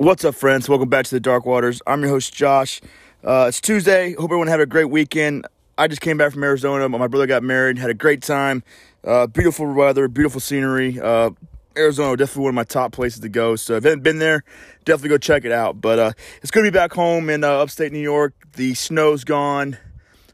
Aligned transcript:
What's 0.00 0.24
up, 0.24 0.34
friends? 0.34 0.66
Welcome 0.66 0.88
back 0.88 1.04
to 1.04 1.14
the 1.14 1.20
Dark 1.20 1.44
Waters. 1.44 1.82
I'm 1.86 2.00
your 2.00 2.08
host, 2.08 2.32
Josh. 2.32 2.80
Uh, 3.22 3.44
it's 3.48 3.60
Tuesday. 3.60 4.14
Hope 4.14 4.30
everyone 4.30 4.46
had 4.46 4.58
a 4.58 4.64
great 4.64 4.86
weekend. 4.86 5.46
I 5.76 5.88
just 5.88 6.00
came 6.00 6.16
back 6.16 6.32
from 6.32 6.42
Arizona. 6.42 6.88
My 6.88 7.06
brother 7.06 7.26
got 7.26 7.42
married. 7.42 7.76
Had 7.76 7.90
a 7.90 7.94
great 7.94 8.22
time. 8.22 8.62
Uh, 9.04 9.26
beautiful 9.26 9.70
weather, 9.70 10.08
beautiful 10.08 10.40
scenery. 10.40 10.98
Uh, 10.98 11.32
Arizona 11.76 12.16
definitely 12.16 12.44
one 12.44 12.48
of 12.48 12.54
my 12.54 12.64
top 12.64 12.92
places 12.92 13.20
to 13.20 13.28
go. 13.28 13.56
So 13.56 13.76
if 13.76 13.84
you 13.84 13.90
haven't 13.90 14.02
been 14.02 14.20
there, 14.20 14.42
definitely 14.86 15.10
go 15.10 15.18
check 15.18 15.44
it 15.44 15.52
out. 15.52 15.82
But 15.82 15.98
uh, 15.98 16.12
it's 16.40 16.50
good 16.50 16.60
to 16.62 16.70
be 16.70 16.74
back 16.74 16.94
home 16.94 17.28
in 17.28 17.44
uh, 17.44 17.48
upstate 17.48 17.92
New 17.92 17.98
York. 17.98 18.32
The 18.54 18.72
snow's 18.72 19.24
gone. 19.24 19.76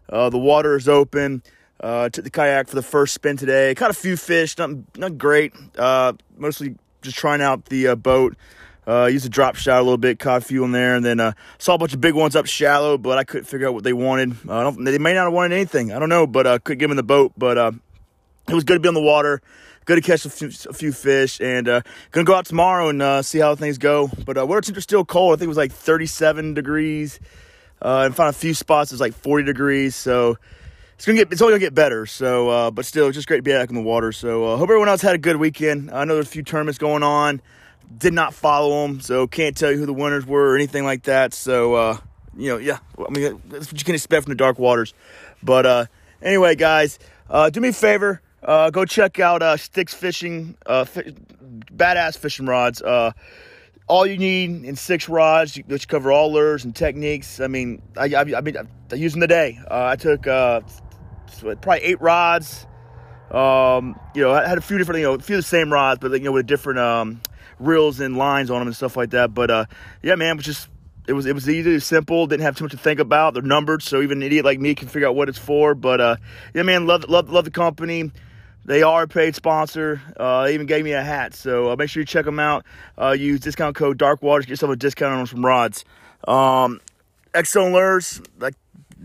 Uh, 0.08 0.30
the 0.30 0.38
water 0.38 0.76
is 0.76 0.88
open. 0.88 1.42
Took 1.82 2.22
the 2.22 2.30
kayak 2.30 2.68
for 2.68 2.76
the 2.76 2.82
first 2.82 3.14
spin 3.14 3.36
today. 3.36 3.74
Caught 3.74 3.90
a 3.90 3.94
few 3.94 4.16
fish. 4.16 4.56
Not 4.58 4.96
not 4.96 5.18
great. 5.18 5.54
Mostly 6.38 6.76
just 7.02 7.16
trying 7.16 7.42
out 7.42 7.64
the 7.64 7.96
boat. 7.96 8.36
Uh, 8.86 9.06
used 9.06 9.26
a 9.26 9.28
drop 9.28 9.56
shot 9.56 9.80
a 9.80 9.82
little 9.82 9.98
bit, 9.98 10.18
caught 10.18 10.42
a 10.42 10.44
few 10.44 10.64
in 10.64 10.70
there, 10.70 10.94
and 10.94 11.04
then 11.04 11.18
uh, 11.18 11.32
saw 11.58 11.74
a 11.74 11.78
bunch 11.78 11.92
of 11.92 12.00
big 12.00 12.14
ones 12.14 12.36
up 12.36 12.46
shallow, 12.46 12.96
but 12.96 13.18
I 13.18 13.24
couldn't 13.24 13.46
figure 13.46 13.66
out 13.66 13.74
what 13.74 13.82
they 13.82 13.92
wanted. 13.92 14.36
Uh, 14.48 14.70
they 14.78 14.98
may 14.98 15.12
not 15.12 15.24
have 15.24 15.32
wanted 15.32 15.54
anything. 15.54 15.92
I 15.92 15.98
don't 15.98 16.08
know, 16.08 16.26
but 16.26 16.46
uh, 16.46 16.58
couldn't 16.60 16.78
get 16.78 16.84
them 16.84 16.92
in 16.92 16.96
the 16.96 17.02
boat. 17.02 17.32
But 17.36 17.58
uh, 17.58 17.72
it 18.48 18.54
was 18.54 18.62
good 18.62 18.74
to 18.74 18.80
be 18.80 18.86
on 18.86 18.94
the 18.94 19.02
water, 19.02 19.42
good 19.86 19.96
to 19.96 20.00
catch 20.02 20.24
a 20.24 20.30
few, 20.30 20.50
a 20.68 20.72
few 20.72 20.92
fish, 20.92 21.40
and 21.40 21.68
uh, 21.68 21.80
gonna 22.12 22.24
go 22.24 22.34
out 22.34 22.46
tomorrow 22.46 22.88
and 22.88 23.02
uh, 23.02 23.22
see 23.22 23.40
how 23.40 23.56
things 23.56 23.76
go. 23.76 24.08
But 24.24 24.38
uh, 24.38 24.46
water 24.46 24.60
temperature's 24.60 24.84
still 24.84 25.04
cold. 25.04 25.34
I 25.34 25.36
think 25.36 25.46
it 25.46 25.48
was 25.48 25.56
like 25.56 25.72
37 25.72 26.54
degrees, 26.54 27.18
and 27.82 28.14
found 28.14 28.30
a 28.30 28.38
few 28.38 28.54
spots 28.54 28.92
it 28.92 28.94
was 28.94 29.00
like 29.00 29.14
40 29.14 29.44
degrees. 29.44 29.96
So 29.96 30.38
it's 30.96 31.04
gonna 31.04 31.18
get 31.18 31.32
it's 31.32 31.42
only 31.42 31.52
gonna 31.52 31.60
get 31.60 31.74
better. 31.74 32.06
So, 32.06 32.48
uh, 32.48 32.70
but 32.70 32.86
still, 32.86 33.10
just 33.10 33.28
great 33.28 33.38
to 33.38 33.42
be 33.42 33.52
back 33.52 33.68
in 33.68 33.74
the 33.74 33.82
water. 33.82 34.12
So, 34.12 34.46
uh, 34.46 34.56
hope 34.56 34.70
everyone 34.70 34.88
else 34.88 35.02
had 35.02 35.14
a 35.14 35.18
good 35.18 35.36
weekend. 35.36 35.90
I 35.90 36.04
know 36.04 36.14
there's 36.14 36.26
a 36.26 36.30
few 36.30 36.42
tournaments 36.42 36.78
going 36.78 37.02
on. 37.02 37.42
Did 37.98 38.12
not 38.12 38.34
follow 38.34 38.86
them, 38.86 39.00
so 39.00 39.26
can't 39.26 39.56
tell 39.56 39.70
you 39.70 39.78
who 39.78 39.86
the 39.86 39.92
winners 39.92 40.26
were 40.26 40.50
or 40.50 40.56
anything 40.56 40.84
like 40.84 41.04
that. 41.04 41.32
So, 41.32 41.74
uh, 41.74 41.98
you 42.36 42.50
know, 42.50 42.58
yeah, 42.58 42.78
I 42.98 43.10
mean 43.10 43.40
that's 43.48 43.72
what 43.72 43.80
you 43.80 43.84
can 43.84 43.94
expect 43.94 44.24
from 44.24 44.30
the 44.30 44.36
dark 44.36 44.58
waters. 44.58 44.92
But 45.42 45.66
uh, 45.66 45.86
anyway, 46.20 46.56
guys, 46.56 46.98
uh, 47.30 47.50
do 47.50 47.60
me 47.60 47.68
a 47.68 47.72
favor. 47.72 48.20
Uh, 48.42 48.70
go 48.70 48.84
check 48.84 49.18
out 49.18 49.42
uh, 49.42 49.56
Sticks 49.56 49.94
Fishing, 49.94 50.56
uh, 50.66 50.84
fi- 50.84 51.14
badass 51.74 52.18
fishing 52.18 52.46
rods. 52.46 52.82
Uh, 52.82 53.12
all 53.88 54.06
you 54.06 54.18
need 54.18 54.64
in 54.64 54.76
six 54.76 55.08
rods, 55.08 55.56
which 55.66 55.88
cover 55.88 56.10
all 56.10 56.32
lures 56.32 56.64
and 56.64 56.74
techniques. 56.74 57.40
I 57.40 57.46
mean, 57.46 57.82
I, 57.96 58.06
I, 58.14 58.20
I 58.36 58.40
mean, 58.40 58.56
I 58.56 58.94
use 58.94 59.12
them 59.12 59.20
today. 59.20 59.58
Uh, 59.70 59.86
I 59.86 59.96
took 59.96 60.26
uh, 60.26 60.60
probably 61.40 61.82
eight 61.82 62.00
rods. 62.00 62.66
Um, 63.30 63.98
you 64.14 64.22
know, 64.22 64.32
I 64.32 64.46
had 64.46 64.58
a 64.58 64.60
few 64.60 64.78
different, 64.78 65.00
you 65.00 65.06
know, 65.06 65.14
a 65.14 65.18
few 65.18 65.36
of 65.36 65.42
the 65.42 65.48
same 65.48 65.72
rods, 65.72 66.00
but 66.00 66.12
you 66.12 66.20
know, 66.20 66.32
with 66.32 66.44
a 66.44 66.48
different 66.48 66.78
um, 66.78 67.20
reels 67.58 68.00
and 68.00 68.16
lines 68.16 68.50
on 68.50 68.58
them 68.60 68.68
and 68.68 68.76
stuff 68.76 68.96
like 68.96 69.10
that. 69.10 69.34
But 69.34 69.50
uh, 69.50 69.64
yeah, 70.02 70.14
man, 70.14 70.32
it 70.32 70.36
was 70.36 70.46
just 70.46 70.68
it 71.08 71.12
was 71.12 71.26
it 71.26 71.34
was 71.34 71.48
easy, 71.48 71.78
simple, 71.80 72.26
didn't 72.26 72.42
have 72.42 72.56
too 72.56 72.64
much 72.64 72.72
to 72.72 72.78
think 72.78 73.00
about. 73.00 73.34
They're 73.34 73.42
numbered, 73.42 73.82
so 73.82 74.02
even 74.02 74.18
an 74.18 74.22
idiot 74.24 74.44
like 74.44 74.58
me 74.60 74.74
can 74.74 74.88
figure 74.88 75.08
out 75.08 75.14
what 75.14 75.28
it's 75.28 75.38
for. 75.38 75.74
But 75.74 76.00
uh, 76.00 76.16
yeah, 76.54 76.62
man, 76.62 76.86
love 76.86 77.08
love 77.08 77.30
love 77.30 77.44
the 77.44 77.50
company. 77.50 78.10
They 78.64 78.82
are 78.82 79.04
a 79.04 79.08
paid 79.08 79.36
sponsor. 79.36 80.02
Uh, 80.16 80.44
they 80.44 80.54
even 80.54 80.66
gave 80.66 80.84
me 80.84 80.92
a 80.92 81.02
hat, 81.02 81.34
so 81.34 81.70
uh, 81.70 81.76
make 81.76 81.88
sure 81.88 82.00
you 82.00 82.06
check 82.06 82.24
them 82.24 82.40
out. 82.40 82.64
Uh, 83.00 83.12
use 83.12 83.38
discount 83.40 83.76
code 83.76 83.96
Dark 83.96 84.22
Waters, 84.22 84.46
get 84.46 84.50
yourself 84.50 84.72
a 84.72 84.76
discount 84.76 85.14
on 85.14 85.26
some 85.26 85.46
rods. 85.46 85.84
Um, 86.26 86.80
X 87.32 87.52
Zone 87.52 87.72
lures, 87.72 88.20
like 88.38 88.54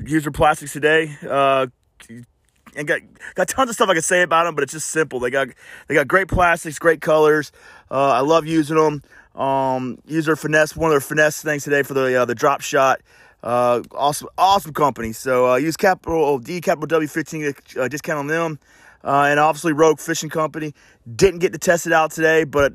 use 0.03 0.23
their 0.23 0.31
plastics 0.31 0.73
today. 0.73 1.15
Uh, 1.27 1.67
and 2.75 2.87
got 2.87 3.01
got 3.35 3.47
tons 3.47 3.69
of 3.69 3.75
stuff 3.75 3.89
I 3.89 3.93
can 3.93 4.01
say 4.01 4.21
about 4.21 4.45
them, 4.45 4.55
but 4.55 4.63
it's 4.63 4.73
just 4.73 4.89
simple. 4.89 5.19
They 5.19 5.29
got 5.29 5.47
they 5.87 5.95
got 5.95 6.07
great 6.07 6.27
plastics, 6.27 6.79
great 6.79 7.01
colors. 7.01 7.51
Uh, 7.89 8.11
I 8.11 8.19
love 8.21 8.45
using 8.45 8.77
them. 8.77 9.01
Um, 9.35 9.99
use 10.05 10.25
their 10.25 10.35
finesse, 10.35 10.75
one 10.75 10.89
of 10.89 10.93
their 10.93 11.01
finesse 11.01 11.41
things 11.41 11.63
today 11.63 11.83
for 11.83 11.93
the 11.93 12.21
uh, 12.21 12.25
the 12.25 12.35
drop 12.35 12.61
shot. 12.61 13.01
Uh, 13.43 13.81
awesome, 13.91 14.27
awesome 14.37 14.73
company. 14.73 15.13
So 15.13 15.51
uh, 15.51 15.55
use 15.55 15.77
capital 15.77 16.39
D 16.39 16.61
capital 16.61 16.87
W 16.87 17.07
fifteen 17.07 17.53
uh, 17.79 17.87
discount 17.87 18.19
on 18.19 18.27
them. 18.27 18.59
Uh, 19.03 19.27
and 19.29 19.39
obviously 19.39 19.73
Rogue 19.73 19.99
Fishing 19.99 20.29
Company 20.29 20.75
didn't 21.15 21.39
get 21.39 21.53
to 21.53 21.57
test 21.57 21.87
it 21.87 21.93
out 21.93 22.11
today, 22.11 22.43
but 22.43 22.73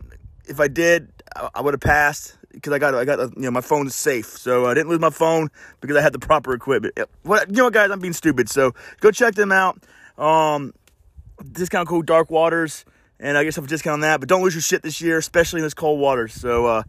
if 0.49 0.59
I 0.59 0.67
did, 0.67 1.09
I, 1.37 1.51
I 1.55 1.61
would 1.61 1.73
have 1.73 1.81
passed 1.81 2.37
because 2.57 2.73
I 2.73 2.79
got 2.79 2.95
I 2.95 3.05
got 3.05 3.19
you 3.37 3.43
know 3.43 3.51
my 3.51 3.61
phone 3.61 3.87
is 3.87 3.95
safe, 3.95 4.27
so 4.27 4.67
I 4.67 4.75
didn't 4.75 4.89
lose 4.89 4.99
my 4.99 5.11
phone 5.11 5.51
because 5.81 5.97
I 5.97 6.01
had 6.01 6.15
the 6.15 6.19
proper 6.19 6.55
equipment. 6.55 6.99
What 7.23 7.49
you 7.49 7.57
know, 7.57 7.71
guys, 7.71 7.91
I'm 7.91 8.01
being 8.01 8.15
stupid. 8.15 8.49
So 8.49 8.73
go 9.01 9.11
check 9.11 9.35
them 9.35 9.53
out. 9.53 9.79
Um, 10.19 10.73
discount 11.53 11.87
code 11.87 12.07
Dark 12.07 12.31
Waters, 12.31 12.87
and 13.21 13.37
I 13.37 13.45
guess 13.45 13.57
I 13.57 13.61
have 13.61 13.67
a 13.67 13.69
discount 13.69 13.95
on 13.95 14.01
that. 14.01 14.21
But 14.21 14.29
don't 14.29 14.43
lose 14.43 14.55
your 14.55 14.63
shit 14.63 14.83
this 14.83 15.01
year, 15.01 15.19
especially 15.19 15.61
in 15.61 15.65
this 15.65 15.75
cold 15.75 16.01
water. 16.01 16.29
So, 16.29 16.65
uh, 16.67 16.83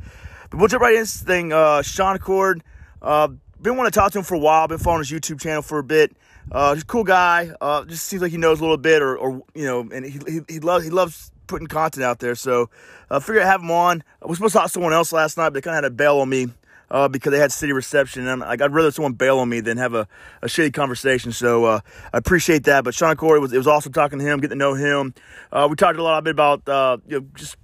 but 0.49 0.57
we'll 0.57 0.69
jump 0.69 0.81
right 0.81 0.93
into 0.93 1.03
this 1.03 1.21
thing. 1.21 1.51
Uh, 1.51 1.81
Sean 1.81 2.17
Acord, 2.17 2.61
uh, 3.01 3.27
been 3.61 3.75
wanting 3.75 3.91
to 3.91 3.99
talk 3.99 4.13
to 4.13 4.19
him 4.19 4.23
for 4.23 4.35
a 4.35 4.39
while. 4.39 4.67
Been 4.69 4.77
following 4.77 5.03
his 5.03 5.11
YouTube 5.11 5.41
channel 5.41 5.61
for 5.61 5.79
a 5.79 5.83
bit. 5.83 6.15
Uh, 6.49 6.75
just 6.75 6.87
cool 6.87 7.03
guy. 7.03 7.51
Uh, 7.59 7.83
just 7.83 8.05
seems 8.05 8.21
like 8.21 8.31
he 8.31 8.37
knows 8.37 8.59
a 8.59 8.63
little 8.63 8.77
bit, 8.77 9.01
or, 9.01 9.17
or 9.17 9.43
you 9.53 9.65
know, 9.65 9.81
and 9.81 10.05
he 10.05 10.17
he, 10.27 10.39
he 10.47 10.59
loves 10.61 10.85
he 10.85 10.89
loves 10.89 11.31
putting 11.47 11.67
content 11.67 12.03
out 12.03 12.19
there. 12.19 12.35
So, 12.35 12.69
uh, 13.09 13.19
figured 13.19 13.43
I'd 13.43 13.47
have 13.47 13.61
him 13.61 13.71
on. 13.71 14.03
I 14.21 14.27
was 14.27 14.37
supposed 14.37 14.53
to 14.53 14.59
talk 14.59 14.67
to 14.67 14.71
someone 14.71 14.93
else 14.93 15.11
last 15.11 15.37
night, 15.37 15.49
but 15.49 15.55
they 15.55 15.61
kind 15.61 15.77
of 15.77 15.83
had 15.83 15.91
a 15.91 15.95
bail 15.95 16.19
on 16.19 16.29
me. 16.29 16.47
Uh, 16.89 17.09
because 17.09 17.31
they 17.31 17.37
had 17.37 17.51
city 17.51 17.73
reception. 17.73 18.25
And 18.27 18.39
like, 18.39 18.61
I'd 18.61 18.73
rather 18.73 18.91
someone 18.91 19.11
bail 19.11 19.39
on 19.39 19.49
me 19.49 19.59
than 19.59 19.77
have 19.77 19.93
a, 19.93 20.07
a 20.41 20.47
shitty 20.47 20.73
conversation. 20.73 21.33
So 21.33 21.65
uh, 21.65 21.79
I 22.13 22.17
appreciate 22.17 22.63
that. 22.63 22.85
But 22.85 22.93
Sean 22.93 23.13
Corey 23.17 23.41
was 23.41 23.51
it 23.51 23.57
was 23.57 23.67
awesome 23.67 23.91
talking 23.91 24.19
to 24.19 24.25
him, 24.25 24.39
getting 24.39 24.51
to 24.51 24.55
know 24.55 24.73
him. 24.73 25.13
Uh, 25.51 25.67
we 25.69 25.75
talked 25.75 25.99
a 25.99 26.03
lot 26.03 26.19
a 26.19 26.21
bit 26.21 26.31
about 26.31 26.67
uh, 26.69 26.95
you 27.05 27.19
know 27.19 27.27
just 27.35 27.57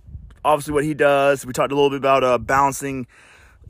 obviously 0.44 0.74
what 0.74 0.84
he 0.84 0.94
does. 0.94 1.46
We 1.46 1.54
talked 1.54 1.72
a 1.72 1.76
little 1.76 1.90
bit 1.90 2.00
about 2.00 2.26
uh, 2.26 2.38
balancing 2.38 3.08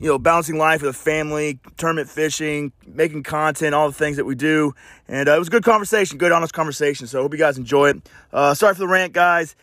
you 0.00 0.08
know, 0.08 0.18
balancing 0.18 0.58
life 0.58 0.82
with 0.82 0.90
a 0.90 0.98
family, 0.98 1.60
tournament 1.76 2.08
fishing, 2.08 2.72
making 2.84 3.22
content, 3.22 3.76
all 3.76 3.86
the 3.86 3.94
things 3.94 4.16
that 4.16 4.24
we 4.24 4.34
do. 4.34 4.74
And 5.06 5.28
it 5.28 5.38
was 5.38 5.46
a 5.46 5.52
good 5.52 5.62
conversation, 5.62 6.18
good, 6.18 6.32
honest 6.32 6.52
conversation. 6.52 7.06
So 7.06 7.20
I 7.20 7.22
hope 7.22 7.32
you 7.32 7.38
guys 7.38 7.58
enjoy 7.58 7.90
it. 7.90 8.56
Sorry 8.56 8.74
for 8.74 8.80
the 8.80 8.88
rant, 8.88 9.12
guys. 9.12 9.54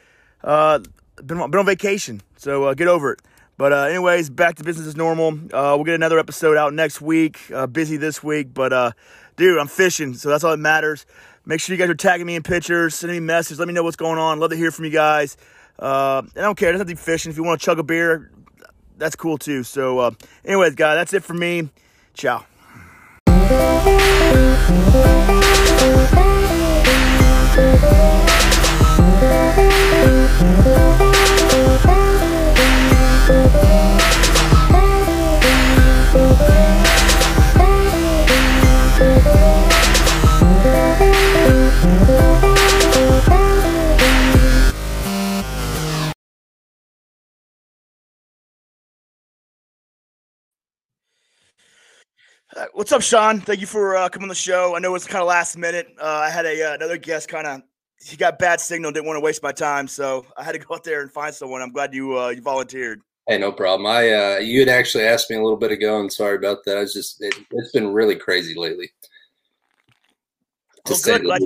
Uh, 0.44 0.80
been, 1.18 1.38
been 1.38 1.56
on 1.60 1.66
vacation, 1.66 2.22
so 2.38 2.66
uh, 2.66 2.74
get 2.74 2.88
over 2.88 3.14
it. 3.14 3.20
But 3.58 3.74
uh, 3.74 3.84
anyways, 3.84 4.30
back 4.30 4.56
to 4.56 4.64
business 4.64 4.88
as 4.88 4.96
normal. 4.96 5.34
Uh, 5.54 5.74
we'll 5.76 5.84
get 5.84 5.96
another 5.96 6.18
episode 6.20 6.58
out 6.58 6.74
next 6.74 7.02
week. 7.02 7.40
busy 7.72 7.98
this 7.98 8.24
week, 8.24 8.54
but 8.54 8.96
dude, 9.38 9.60
I'm 9.60 9.68
fishing, 9.68 10.14
so 10.16 10.30
that's 10.30 10.44
all 10.44 10.52
that 10.52 10.58
matters. 10.58 11.06
Make 11.46 11.60
sure 11.60 11.76
you 11.76 11.80
guys 11.80 11.90
are 11.90 11.96
tagging 11.96 12.26
me 12.26 12.36
in 12.36 12.44
pictures, 12.44 12.96
sending 12.96 13.20
me 13.20 13.26
messages, 13.26 13.60
let 13.60 13.68
me 13.68 13.74
know 13.74 13.84
what's 13.84 13.96
going 13.96 14.20
on. 14.20 14.40
Love 14.40 14.52
to 14.52 14.56
hear 14.56 14.72
from 14.72 14.86
you 14.86 14.92
guys. 14.92 15.38
I 15.80 16.24
don't 16.36 16.58
care. 16.58 16.70
It 16.70 16.74
doesn't 16.74 16.88
have 16.88 16.98
to 16.98 17.02
be 17.02 17.12
fishing. 17.12 17.32
If 17.32 17.38
you 17.38 17.44
want 17.44 17.60
to 17.60 17.66
chug 17.66 17.80
a 17.80 17.84
beer, 17.84 18.32
that's 19.02 19.16
cool 19.16 19.38
too. 19.38 19.64
So, 19.64 20.00
uh, 20.00 20.12
anyways, 20.46 20.76
guys, 20.76 20.96
that's 20.96 21.14
it 21.14 21.24
for 21.24 21.34
me. 21.34 21.70
Ciao. 22.14 22.46
What's 52.74 52.92
up, 52.92 53.02
Sean? 53.04 53.40
Thank 53.40 53.62
you 53.62 53.68
for 53.68 53.96
uh, 53.96 54.10
coming 54.10 54.26
on 54.26 54.30
the 54.30 54.36
show. 54.36 54.76
I 54.76 54.80
know 54.80 54.96
it's 54.96 55.08
kind 55.08 55.22
of 55.22 55.28
last 55.28 55.58
minute. 55.58 55.88
Uh, 55.98 56.06
I 56.06 56.30
had 56.30 56.46
a 56.46 56.72
uh, 56.72 56.74
another 56.74 56.98
guest 56.98 57.30
kind 57.30 57.48
of 57.48 57.62
he 58.04 58.18
got 58.18 58.40
bad 58.40 58.60
signal, 58.60 58.92
didn't 58.92 59.06
want 59.06 59.18
to 59.18 59.22
waste 59.22 59.44
my 59.44 59.52
time, 59.52 59.88
so 59.88 60.26
I 60.36 60.44
had 60.44 60.54
to 60.54 60.60
go 60.66 60.76
out 60.76 60.84
there 60.84 61.02
and 61.02 61.12
find 61.12 61.34
someone. 61.34 61.62
I'm 61.62 61.72
glad 61.72 61.94
you 61.94 62.18
uh, 62.18 62.30
you 62.30 62.42
volunteered. 62.42 63.02
Hey, 63.28 63.38
no 63.38 63.52
problem. 63.52 63.86
I 63.86 64.12
uh, 64.12 64.38
you 64.40 64.60
had 64.60 64.70
actually 64.70 65.06
asked 65.06 65.30
me 65.30 65.38
a 65.38 65.42
little 65.42 65.58
bit 65.58 65.72
ago, 65.72 66.00
and 66.00 66.12
sorry 66.12 66.36
about 66.36 66.64
that. 66.66 66.78
I 66.78 66.82
was 66.82 66.94
just 66.94 67.22
it, 67.22 67.34
has 67.58 67.72
been 67.72 67.94
really 67.94 68.16
crazy 68.16 68.56
lately. 68.56 68.90
Well, 70.90 71.00
good. 71.04 71.26
Like, 71.26 71.44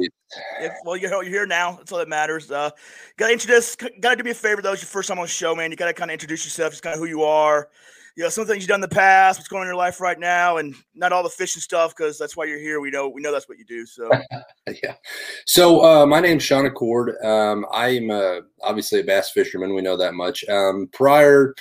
if, 0.62 0.72
well, 0.86 0.96
you're, 0.96 1.12
you're 1.12 1.24
here 1.24 1.46
now. 1.46 1.74
That's 1.74 1.92
all 1.92 2.00
that 2.00 2.08
matters. 2.08 2.50
Uh, 2.50 2.70
got 3.18 3.28
to 3.28 3.34
introduce. 3.34 3.76
Got 3.76 4.12
to 4.12 4.16
do 4.16 4.24
me 4.24 4.32
a 4.32 4.34
favor 4.34 4.62
though. 4.62 4.72
It's 4.72 4.82
your 4.82 4.88
first 4.88 5.10
time 5.10 5.20
on 5.20 5.26
the 5.26 5.30
show, 5.30 5.54
man. 5.54 5.72
You 5.72 5.78
got 5.78 5.88
to 5.88 5.94
kind 5.94 6.10
of 6.10 6.14
introduce 6.14 6.46
yourself, 6.46 6.72
just 6.72 6.84
kind 6.84 6.94
of 6.94 7.00
who 7.00 7.06
you 7.06 7.24
are 7.24 7.70
you 8.16 8.24
know 8.24 8.30
some 8.30 8.46
things 8.46 8.60
you've 8.64 8.70
done 8.70 8.78
in 8.78 8.82
the 8.82 8.88
past, 8.88 9.40
what's 9.40 9.50
going 9.50 9.62
on 9.62 9.68
in 9.68 9.70
your 9.70 9.76
life 9.76 10.00
right 10.00 10.20
now, 10.20 10.58
and 10.58 10.74
not 10.94 11.12
all 11.12 11.24
the 11.24 11.30
fishing 11.30 11.62
stuff 11.62 11.96
because 11.96 12.18
that's 12.18 12.38
why 12.38 12.46
you're 12.46 12.60
here. 12.60 12.80
We 12.80 12.90
know 12.90 13.10
we 13.10 13.22
know 13.22 13.32
that's 13.32 13.50
what 13.50 13.58
you 13.58 13.66
do. 13.66 13.86
So 13.86 14.10
yeah. 14.84 14.96
So 15.46 15.84
uh, 15.84 16.06
my 16.06 16.22
name's 16.22 16.44
Sean 16.44 16.66
Acord. 16.66 17.24
Um, 17.24 17.66
I'm 17.74 18.10
uh, 18.10 18.42
obviously 18.64 19.02
a 19.02 19.04
bass 19.04 19.32
fisherman. 19.32 19.76
We 19.76 19.82
know 19.82 19.98
that 19.98 20.14
much. 20.14 20.48
Um, 20.48 20.90
prior. 20.94 21.54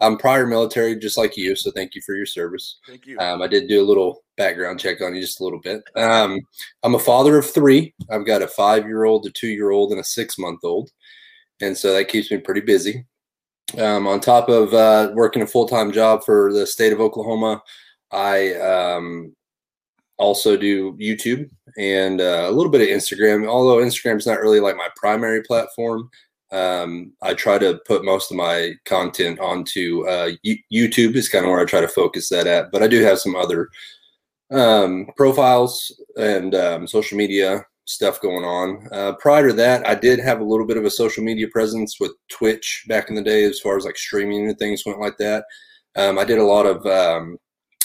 I'm 0.00 0.18
prior 0.18 0.48
military, 0.48 0.96
just 0.98 1.16
like 1.16 1.36
you. 1.36 1.54
So 1.54 1.70
thank 1.70 1.94
you 1.94 2.02
for 2.02 2.16
your 2.16 2.26
service. 2.26 2.80
Thank 2.88 3.06
you. 3.06 3.16
Um, 3.20 3.40
I 3.40 3.46
did 3.46 3.68
do 3.68 3.80
a 3.80 3.86
little 3.86 4.24
background 4.36 4.80
check 4.80 5.00
on 5.00 5.14
you 5.14 5.20
just 5.20 5.38
a 5.38 5.44
little 5.44 5.60
bit. 5.60 5.80
Um, 5.94 6.40
I'm 6.82 6.96
a 6.96 6.98
father 6.98 7.38
of 7.38 7.48
three. 7.48 7.94
I've 8.10 8.26
got 8.26 8.42
a 8.42 8.48
five 8.48 8.84
year 8.84 9.04
old, 9.04 9.26
a 9.26 9.30
two 9.30 9.46
year 9.46 9.70
old, 9.70 9.92
and 9.92 10.00
a 10.00 10.04
six 10.04 10.38
month 10.38 10.64
old. 10.64 10.90
And 11.60 11.78
so 11.78 11.94
that 11.94 12.08
keeps 12.08 12.32
me 12.32 12.38
pretty 12.38 12.62
busy. 12.62 13.06
Um, 13.78 14.06
on 14.06 14.20
top 14.20 14.48
of 14.48 14.74
uh, 14.74 15.10
working 15.14 15.42
a 15.42 15.46
full 15.46 15.66
time 15.66 15.92
job 15.92 16.24
for 16.24 16.52
the 16.52 16.66
state 16.66 16.92
of 16.92 17.00
Oklahoma, 17.00 17.62
I 18.10 18.54
um, 18.54 19.34
also 20.18 20.56
do 20.56 20.92
YouTube 20.94 21.48
and 21.78 22.20
uh, 22.20 22.46
a 22.48 22.50
little 22.50 22.70
bit 22.70 22.82
of 22.82 22.88
Instagram. 22.88 23.48
Although 23.48 23.82
Instagram 23.82 24.18
is 24.18 24.26
not 24.26 24.40
really 24.40 24.60
like 24.60 24.76
my 24.76 24.88
primary 24.96 25.42
platform, 25.42 26.10
um, 26.50 27.12
I 27.22 27.32
try 27.34 27.58
to 27.58 27.80
put 27.86 28.04
most 28.04 28.30
of 28.30 28.36
my 28.36 28.74
content 28.84 29.40
onto 29.40 30.06
uh, 30.06 30.32
YouTube. 30.72 31.16
Is 31.16 31.28
kind 31.28 31.44
of 31.44 31.50
where 31.50 31.60
I 31.60 31.64
try 31.64 31.80
to 31.80 31.88
focus 31.88 32.28
that 32.28 32.46
at. 32.46 32.70
But 32.70 32.82
I 32.82 32.88
do 32.88 33.02
have 33.02 33.18
some 33.18 33.34
other 33.34 33.68
um, 34.50 35.06
profiles 35.16 35.98
and 36.16 36.54
um, 36.54 36.86
social 36.86 37.16
media 37.16 37.64
stuff 37.92 38.20
going 38.20 38.44
on. 38.44 38.88
Uh, 38.92 39.12
prior 39.20 39.48
to 39.48 39.54
that, 39.54 39.86
I 39.86 39.94
did 39.94 40.18
have 40.18 40.40
a 40.40 40.44
little 40.44 40.66
bit 40.66 40.76
of 40.76 40.84
a 40.84 40.90
social 40.90 41.22
media 41.22 41.48
presence 41.48 41.98
with 42.00 42.12
Twitch 42.30 42.84
back 42.88 43.08
in 43.08 43.14
the 43.14 43.22
day, 43.22 43.44
as 43.44 43.60
far 43.60 43.76
as 43.76 43.84
like 43.84 43.96
streaming 43.96 44.48
and 44.48 44.58
things 44.58 44.84
went 44.86 45.00
like 45.00 45.16
that. 45.18 45.44
Um, 45.96 46.18
I 46.18 46.24
did 46.24 46.38
a 46.38 46.44
lot 46.44 46.66
of 46.66 46.84
um, 46.86 47.36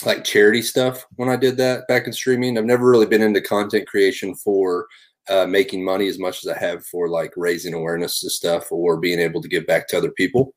like 0.04 0.24
charity 0.24 0.62
stuff 0.62 1.04
when 1.16 1.28
I 1.28 1.36
did 1.36 1.56
that 1.58 1.86
back 1.88 2.06
in 2.06 2.12
streaming. 2.12 2.56
I've 2.56 2.64
never 2.64 2.88
really 2.88 3.06
been 3.06 3.22
into 3.22 3.40
content 3.40 3.86
creation 3.86 4.34
for 4.34 4.86
uh, 5.28 5.46
making 5.46 5.84
money 5.84 6.08
as 6.08 6.18
much 6.18 6.44
as 6.44 6.50
I 6.50 6.58
have 6.58 6.84
for 6.86 7.08
like 7.08 7.32
raising 7.36 7.74
awareness 7.74 8.20
to 8.20 8.30
stuff 8.30 8.72
or 8.72 8.98
being 8.98 9.18
able 9.18 9.42
to 9.42 9.48
give 9.48 9.66
back 9.66 9.88
to 9.88 9.98
other 9.98 10.10
people. 10.12 10.54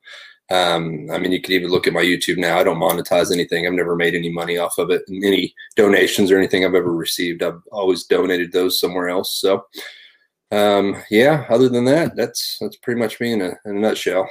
Um, 0.51 1.09
I 1.09 1.18
mean, 1.18 1.31
you 1.31 1.42
can 1.42 1.53
even 1.53 1.69
look 1.69 1.88
at 1.88 1.94
my 1.94 2.03
YouTube 2.03 2.38
now. 2.38 2.59
I 2.59 2.63
don't 2.63 2.77
monetize 2.77 3.31
anything. 3.31 3.65
I've 3.65 3.71
never 3.71 3.95
made 3.95 4.15
any 4.15 4.30
money 4.30 4.57
off 4.57 4.77
of 4.77 4.89
it. 4.89 5.01
And 5.07 5.24
any 5.24 5.56
donations 5.77 6.30
or 6.30 6.38
anything 6.38 6.65
I've 6.65 6.75
ever 6.75 6.92
received, 6.92 7.42
I've 7.42 7.62
always 7.71 8.03
donated 8.03 8.51
those 8.51 8.77
somewhere 8.77 9.07
else. 9.07 9.39
So, 9.39 9.65
um, 10.51 11.01
yeah. 11.09 11.45
Other 11.50 11.69
than 11.69 11.86
that, 11.86 12.18
that's 12.18 12.57
that's 12.59 12.75
pretty 12.75 13.00
much 13.00 13.21
me 13.21 13.31
in 13.31 13.42
a, 13.42 13.53
in 13.63 13.77
a 13.77 13.80
nutshell. 13.80 14.30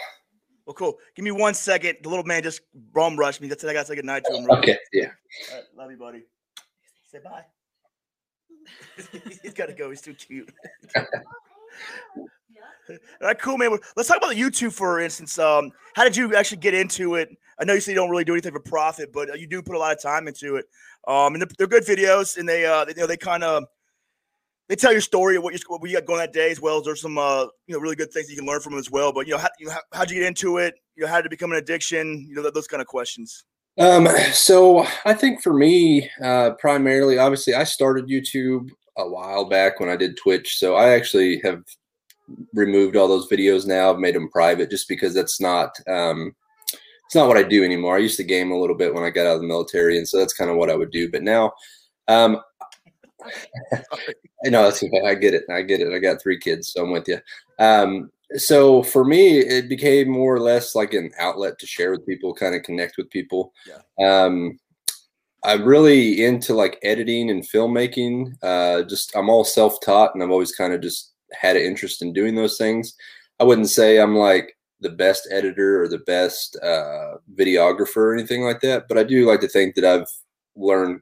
Well, 0.67 0.75
cool. 0.75 0.99
Give 1.17 1.25
me 1.25 1.31
one 1.31 1.55
second. 1.55 1.97
The 2.03 2.11
little 2.11 2.25
man 2.25 2.43
just 2.43 2.61
bum 2.93 3.19
rushed 3.19 3.41
me. 3.41 3.49
That's 3.49 3.65
it. 3.65 3.71
I 3.71 3.73
got 3.73 3.81
to 3.81 3.87
say 3.87 3.97
goodnight 3.97 4.25
to 4.27 4.37
him. 4.37 4.45
Right? 4.45 4.59
Okay. 4.59 4.77
Yeah. 4.93 5.13
love 5.75 5.91
you, 5.91 5.97
buddy. 5.97 6.25
Say 7.11 7.21
bye. 7.25 7.47
He's 9.43 9.55
got 9.55 9.67
to 9.67 9.73
go. 9.73 9.89
He's 9.89 10.03
too 10.03 10.13
cute. 10.15 10.53
Right, 13.21 13.39
cool, 13.39 13.59
man. 13.59 13.77
Let's 13.97 14.09
talk 14.09 14.19
about 14.19 14.31
the 14.31 14.41
YouTube, 14.41 14.73
for 14.73 15.01
instance. 15.01 15.39
Um, 15.39 15.71
how 15.95 16.05
did 16.05 16.17
you 16.17 16.35
actually 16.35 16.59
get 16.59 16.75
into 16.75 17.15
it? 17.15 17.37
I 17.59 17.65
know 17.65 17.75
you 17.75 17.81
say 17.81 17.93
you 17.93 17.97
don't 17.97 18.11
really 18.11 18.25
do 18.25 18.33
anything 18.33 18.53
for 18.53 18.61
profit, 18.61 19.13
but 19.13 19.31
uh, 19.31 19.35
you 19.35 19.47
do 19.47 19.63
put 19.63 19.77
a 19.77 19.79
lot 19.79 19.95
of 19.95 20.03
time 20.03 20.29
into 20.29 20.57
it. 20.57 20.67
Um, 21.07 21.35
and 21.35 21.43
they're, 21.43 21.49
they're 21.59 21.67
good 21.67 21.85
videos, 21.85 22.39
and 22.39 22.49
they, 22.49 22.65
uh, 22.65 22.85
they, 22.85 22.93
you 22.93 23.01
know, 23.01 23.07
they 23.07 23.17
kind 23.17 23.45
of 23.45 23.65
they 24.71 24.77
tell 24.77 24.93
your 24.93 25.01
story 25.01 25.37
of 25.37 25.43
what 25.43 25.53
you 25.53 25.59
what 25.67 25.91
you 25.91 25.97
got 25.97 26.07
going 26.07 26.21
that 26.21 26.33
day 26.33 26.51
as 26.51 26.61
well 26.61 26.79
as 26.79 26.85
there's 26.85 27.01
some 27.01 27.19
uh 27.19 27.43
you 27.67 27.75
know 27.75 27.81
really 27.81 27.97
good 27.97 28.13
things 28.13 28.31
you 28.31 28.37
can 28.37 28.47
learn 28.47 28.61
from 28.61 28.79
as 28.79 28.89
well. 28.89 29.13
But 29.13 29.27
you 29.27 29.33
know 29.33 29.39
how 29.39 29.49
you 29.59 29.67
know, 29.67 29.73
how, 29.73 29.81
how'd 29.93 30.11
you 30.11 30.21
get 30.21 30.27
into 30.27 30.59
it? 30.59 30.75
You 30.95 31.03
know 31.03 31.09
how 31.09 31.17
did 31.17 31.27
it 31.27 31.31
become 31.31 31.51
an 31.51 31.59
addiction? 31.59 32.25
You 32.29 32.37
know 32.37 32.49
those 32.49 32.69
kind 32.69 32.81
of 32.81 32.87
questions. 32.87 33.45
Um, 33.79 34.07
so 34.33 34.87
I 35.05 35.13
think 35.13 35.43
for 35.43 35.53
me, 35.53 36.09
uh, 36.23 36.53
primarily, 36.53 37.19
obviously, 37.19 37.55
I 37.55 37.65
started 37.65 38.07
YouTube 38.07 38.71
a 38.97 39.09
while 39.09 39.45
back 39.49 39.81
when 39.81 39.89
I 39.89 39.97
did 39.97 40.17
Twitch. 40.17 40.59
So 40.59 40.77
I 40.77 40.91
actually 40.91 41.41
have 41.43 41.63
removed 42.55 42.97
all 42.97 43.09
those 43.09 43.29
videos 43.29 43.67
now. 43.67 43.93
I've 43.93 43.99
made 43.99 44.15
them 44.15 44.31
private 44.31 44.71
just 44.71 44.89
because 44.89 45.15
that's 45.15 45.41
not 45.41 45.77
um, 45.89 46.35
it's 47.07 47.17
not 47.17 47.27
what 47.27 47.37
I 47.37 47.43
do 47.43 47.65
anymore. 47.65 47.97
I 47.97 48.01
used 48.01 48.19
to 48.19 48.25
game 48.25 48.53
a 48.53 48.59
little 48.59 48.77
bit 48.77 48.95
when 48.95 49.03
I 49.03 49.11
got 49.11 49.27
out 49.27 49.35
of 49.35 49.41
the 49.41 49.49
military, 49.49 49.99
and 49.99 50.07
so 50.07 50.17
that's 50.17 50.33
kind 50.33 50.49
of 50.49 50.57
what 50.57 50.71
I 50.71 50.77
would 50.77 50.93
do. 50.93 51.11
But 51.11 51.25
now, 51.25 51.53
um, 52.07 52.41
no, 54.45 54.63
that's 54.63 54.83
okay. 54.83 55.03
I 55.05 55.15
get 55.15 55.35
it. 55.35 55.45
I 55.51 55.63
get 55.63 55.81
it. 55.81 55.93
I 55.93 55.99
got 55.99 56.23
three 56.23 56.39
kids, 56.39 56.73
so 56.73 56.85
I'm 56.85 56.93
with 56.93 57.09
you. 57.09 57.19
Um, 57.59 58.13
so 58.37 58.85
for 58.85 59.05
me, 59.05 59.39
it 59.39 59.69
became 59.69 60.09
more 60.09 60.33
or 60.33 60.39
less 60.39 60.77
like 60.77 60.95
an 60.95 61.11
outlet 61.19 61.59
to 61.59 61.67
share 61.67 61.91
with 61.91 62.07
people, 62.07 62.33
kind 62.33 62.55
of 62.55 62.63
connect 62.63 62.97
with 62.97 63.11
people. 63.11 63.53
Yeah. 63.67 64.25
Um, 64.25 64.61
I'm 65.43 65.65
really 65.65 66.25
into 66.25 66.55
like 66.55 66.79
editing 66.85 67.31
and 67.31 67.43
filmmaking. 67.43 68.35
Uh, 68.41 68.83
just 68.83 69.17
I'm 69.17 69.29
all 69.29 69.43
self-taught, 69.43 70.15
and 70.15 70.23
I've 70.23 70.31
always 70.31 70.53
kind 70.53 70.73
of 70.73 70.81
just 70.81 71.13
had 71.33 71.57
an 71.57 71.63
interest 71.63 72.03
in 72.03 72.13
doing 72.13 72.35
those 72.35 72.59
things. 72.59 72.95
I 73.39 73.45
wouldn't 73.45 73.71
say 73.71 73.99
I'm 73.99 74.17
like 74.17 74.57
the 74.81 74.91
best 74.91 75.29
editor 75.31 75.83
or 75.83 75.89
the 75.89 75.99
best 75.99 76.57
uh, 76.63 77.17
videographer 77.35 77.97
or 77.97 78.15
anything 78.15 78.43
like 78.43 78.61
that, 78.61 78.87
but 78.89 78.99
I 78.99 79.05
do 79.05 79.27
like 79.27 79.41
to 79.41 79.49
think 79.49 79.75
that 79.75 79.85
I've 79.85 80.09
learned 80.57 81.01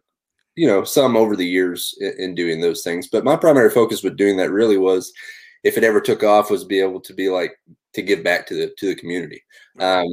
you 0.54 0.66
know 0.66 0.82
some 0.82 1.16
over 1.16 1.36
the 1.36 1.46
years 1.46 1.96
in, 2.00 2.12
in, 2.18 2.34
doing 2.34 2.60
those 2.60 2.82
things 2.82 3.06
but 3.06 3.24
my 3.24 3.36
primary 3.36 3.70
focus 3.70 4.02
with 4.02 4.16
doing 4.16 4.36
that 4.36 4.50
really 4.50 4.76
was 4.76 5.12
if 5.64 5.76
it 5.76 5.84
ever 5.84 6.00
took 6.00 6.22
off 6.22 6.50
was 6.50 6.64
be 6.64 6.80
able 6.80 7.00
to 7.00 7.14
be 7.14 7.28
like 7.28 7.56
to 7.94 8.02
give 8.02 8.22
back 8.22 8.46
to 8.46 8.54
the 8.54 8.74
to 8.78 8.86
the 8.86 8.94
community. 8.94 9.42
Um 9.78 10.06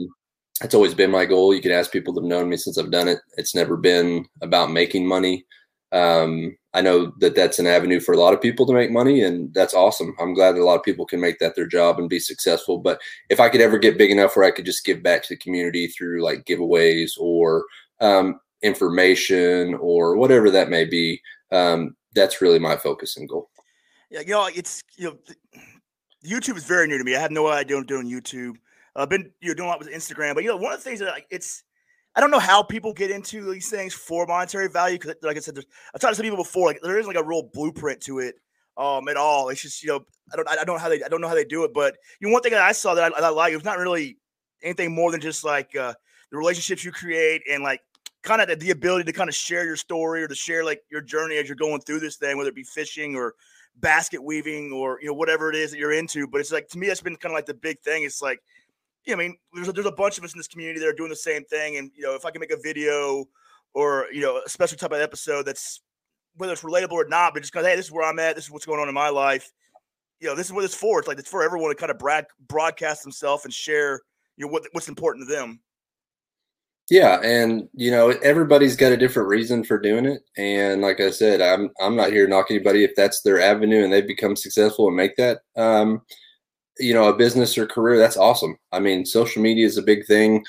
that's 0.61 0.73
always 0.73 0.93
been 0.93 1.11
my 1.11 1.25
goal. 1.25 1.53
You 1.53 1.61
can 1.61 1.71
ask 1.71 1.91
people 1.91 2.13
that 2.13 2.21
have 2.21 2.29
known 2.29 2.49
me 2.49 2.57
since 2.57 2.77
i've 2.77 2.91
done 2.91 3.07
it. 3.07 3.19
It's 3.37 3.55
never 3.55 3.77
been 3.77 4.25
about 4.41 4.71
making 4.71 5.07
money. 5.07 5.45
Um 5.91 6.57
i 6.75 6.81
know 6.81 7.11
that 7.19 7.35
that's 7.35 7.57
an 7.57 7.65
avenue 7.65 7.99
for 7.99 8.13
a 8.13 8.19
lot 8.19 8.33
of 8.33 8.41
people 8.41 8.65
to 8.65 8.73
make 8.73 8.91
money 8.91 9.23
and 9.23 9.51
that's 9.53 9.73
awesome 9.73 10.15
i'm 10.19 10.33
glad 10.35 10.51
that 10.51 10.61
a 10.61 10.63
lot 10.63 10.77
of 10.77 10.83
people 10.83 11.05
can 11.05 11.19
make 11.19 11.39
that 11.39 11.55
their 11.55 11.67
job 11.67 11.97
and 11.97 12.09
be 12.09 12.19
successful 12.19 12.77
but 12.77 13.01
if 13.29 13.39
i 13.39 13.49
could 13.49 13.61
ever 13.61 13.79
get 13.79 13.97
big 13.97 14.11
enough 14.11 14.35
where 14.35 14.45
i 14.45 14.51
could 14.51 14.65
just 14.65 14.85
give 14.85 15.01
back 15.01 15.23
to 15.23 15.29
the 15.29 15.39
community 15.39 15.87
through 15.87 16.21
like 16.21 16.45
giveaways 16.45 17.11
or 17.19 17.65
um, 18.01 18.39
information 18.61 19.75
or 19.75 20.17
whatever 20.17 20.49
that 20.51 20.69
may 20.69 20.85
be. 20.85 21.21
Um, 21.51 21.95
that's 22.13 22.41
really 22.41 22.59
my 22.59 22.75
focus 22.75 23.17
and 23.17 23.29
goal. 23.29 23.49
Yeah, 24.09 24.21
you 24.21 24.33
know, 24.33 24.49
it's 24.53 24.83
you 24.97 25.09
know, 25.09 25.17
YouTube 26.25 26.57
is 26.57 26.63
very 26.63 26.87
new 26.87 26.97
to 26.97 27.03
me. 27.03 27.15
I 27.15 27.19
have 27.19 27.31
no 27.31 27.47
idea 27.47 27.77
I'm 27.77 27.85
doing 27.85 28.09
YouTube. 28.09 28.55
I've 28.95 29.09
been 29.09 29.31
you 29.41 29.49
know 29.49 29.53
doing 29.55 29.67
a 29.67 29.71
lot 29.71 29.79
with 29.79 29.89
Instagram, 29.89 30.35
but 30.35 30.43
you 30.43 30.49
know, 30.49 30.57
one 30.57 30.73
of 30.73 30.79
the 30.79 30.83
things 30.83 30.99
that 30.99 31.09
I, 31.09 31.23
it's 31.29 31.63
I 32.15 32.21
don't 32.21 32.31
know 32.31 32.39
how 32.39 32.63
people 32.63 32.93
get 32.93 33.11
into 33.11 33.51
these 33.51 33.69
things 33.69 33.93
for 33.93 34.25
monetary 34.25 34.69
value 34.69 34.97
because, 34.97 35.15
like 35.21 35.37
I 35.37 35.39
said, 35.41 35.57
I've 35.93 35.99
talked 35.99 36.11
to 36.11 36.15
some 36.15 36.23
people 36.23 36.37
before. 36.37 36.67
Like 36.67 36.79
there 36.81 36.97
isn't 36.97 37.13
like 37.13 37.21
a 37.21 37.27
real 37.27 37.43
blueprint 37.53 38.01
to 38.01 38.19
it 38.19 38.35
um 38.77 39.07
at 39.07 39.17
all. 39.17 39.49
It's 39.49 39.61
just 39.61 39.83
you 39.83 39.89
know 39.89 40.05
I 40.31 40.35
don't 40.35 40.49
I 40.49 40.55
don't 40.55 40.67
know 40.67 40.77
how 40.77 40.89
they 40.89 41.03
I 41.03 41.07
don't 41.07 41.21
know 41.21 41.27
how 41.27 41.35
they 41.35 41.45
do 41.45 41.63
it, 41.63 41.73
but 41.73 41.95
you 42.19 42.27
know 42.27 42.33
one 42.33 42.41
thing 42.41 42.51
that 42.51 42.61
I 42.61 42.71
saw 42.71 42.93
that 42.95 43.13
I, 43.13 43.25
I 43.25 43.29
like 43.29 43.53
it 43.53 43.57
was 43.57 43.65
not 43.65 43.77
really 43.77 44.17
anything 44.63 44.93
more 44.93 45.11
than 45.11 45.21
just 45.21 45.43
like 45.43 45.75
uh, 45.75 45.93
the 46.31 46.37
relationships 46.37 46.83
you 46.83 46.91
create 46.91 47.41
and 47.49 47.63
like 47.63 47.81
kind 48.23 48.41
of 48.41 48.47
the, 48.47 48.55
the 48.55 48.71
ability 48.71 49.05
to 49.05 49.13
kind 49.13 49.29
of 49.29 49.35
share 49.35 49.65
your 49.65 49.75
story 49.75 50.23
or 50.23 50.27
to 50.27 50.35
share 50.35 50.65
like 50.65 50.81
your 50.91 51.01
journey 51.01 51.37
as 51.37 51.47
you're 51.47 51.55
going 51.55 51.79
through 51.81 51.99
this 51.99 52.17
thing, 52.17 52.37
whether 52.37 52.49
it 52.49 52.55
be 52.55 52.63
fishing 52.63 53.15
or 53.15 53.35
basket 53.77 54.21
weaving 54.21 54.71
or 54.71 54.99
you 55.01 55.07
know 55.07 55.13
whatever 55.13 55.49
it 55.49 55.55
is 55.55 55.71
that 55.71 55.77
you're 55.77 55.93
into. 55.93 56.27
But 56.27 56.41
it's 56.41 56.51
like 56.51 56.67
to 56.69 56.77
me, 56.77 56.87
that's 56.87 57.01
been 57.01 57.15
kind 57.15 57.31
of 57.31 57.37
like 57.37 57.45
the 57.45 57.53
big 57.53 57.79
thing. 57.81 58.03
It's 58.03 58.21
like, 58.21 58.41
yeah, 59.05 59.13
I 59.13 59.17
mean, 59.17 59.37
there's 59.53 59.67
a, 59.67 59.71
there's 59.71 59.85
a 59.85 59.91
bunch 59.91 60.17
of 60.17 60.23
us 60.23 60.33
in 60.33 60.39
this 60.39 60.47
community 60.47 60.79
that 60.79 60.87
are 60.87 60.93
doing 60.93 61.09
the 61.09 61.15
same 61.15 61.43
thing, 61.45 61.77
and 61.77 61.91
you 61.95 62.03
know, 62.03 62.15
if 62.15 62.25
I 62.25 62.31
can 62.31 62.39
make 62.39 62.51
a 62.51 62.57
video 62.61 63.25
or 63.73 64.07
you 64.11 64.21
know 64.21 64.41
a 64.45 64.49
special 64.49 64.77
type 64.77 64.91
of 64.91 64.99
episode 64.99 65.45
that's 65.45 65.81
whether 66.37 66.53
it's 66.53 66.63
relatable 66.63 66.93
or 66.93 67.07
not, 67.07 67.33
but 67.33 67.41
just 67.41 67.53
because 67.53 67.65
hey, 67.65 67.75
this 67.75 67.85
is 67.85 67.91
where 67.91 68.07
I'm 68.07 68.19
at, 68.19 68.35
this 68.35 68.45
is 68.45 68.51
what's 68.51 68.65
going 68.65 68.79
on 68.79 68.87
in 68.87 68.93
my 68.93 69.09
life. 69.09 69.51
You 70.19 70.27
know, 70.27 70.35
this 70.35 70.47
is 70.47 70.53
what 70.53 70.63
it's 70.63 70.75
for. 70.75 70.99
It's 70.99 71.07
like 71.07 71.19
it's 71.19 71.29
for 71.29 71.43
everyone 71.43 71.69
to 71.69 71.75
kind 71.75 71.91
of 71.91 71.99
brag, 71.99 72.25
broadcast 72.47 73.03
themselves 73.03 73.45
and 73.45 73.53
share 73.53 74.01
you 74.37 74.45
know 74.45 74.51
what 74.51 74.63
what's 74.71 74.89
important 74.89 75.27
to 75.27 75.33
them. 75.33 75.59
Yeah, 76.89 77.19
and 77.23 77.67
you 77.73 77.91
know 77.91 78.09
everybody's 78.23 78.75
got 78.75 78.91
a 78.91 78.97
different 78.97 79.29
reason 79.29 79.63
for 79.63 79.79
doing 79.79 80.05
it, 80.05 80.21
and 80.37 80.81
like 80.81 80.99
I 80.99 81.09
said, 81.09 81.41
I'm 81.41 81.71
I'm 81.79 81.95
not 81.95 82.11
here 82.11 82.25
to 82.25 82.29
knock 82.29 82.47
anybody 82.49 82.83
if 82.83 82.95
that's 82.95 83.21
their 83.21 83.41
avenue 83.41 83.83
and 83.83 83.91
they've 83.91 84.07
become 84.07 84.35
successful 84.35 84.87
and 84.87 84.95
make 84.95 85.15
that, 85.17 85.39
um, 85.55 86.01
you 86.79 86.93
know, 86.93 87.07
a 87.07 87.15
business 87.15 87.57
or 87.57 87.65
career. 87.65 87.97
That's 87.97 88.17
awesome. 88.17 88.57
I 88.71 88.79
mean, 88.79 89.05
social 89.05 89.41
media 89.41 89.65
is 89.65 89.77
a 89.77 89.83
big 89.83 90.05
thing. 90.05 90.43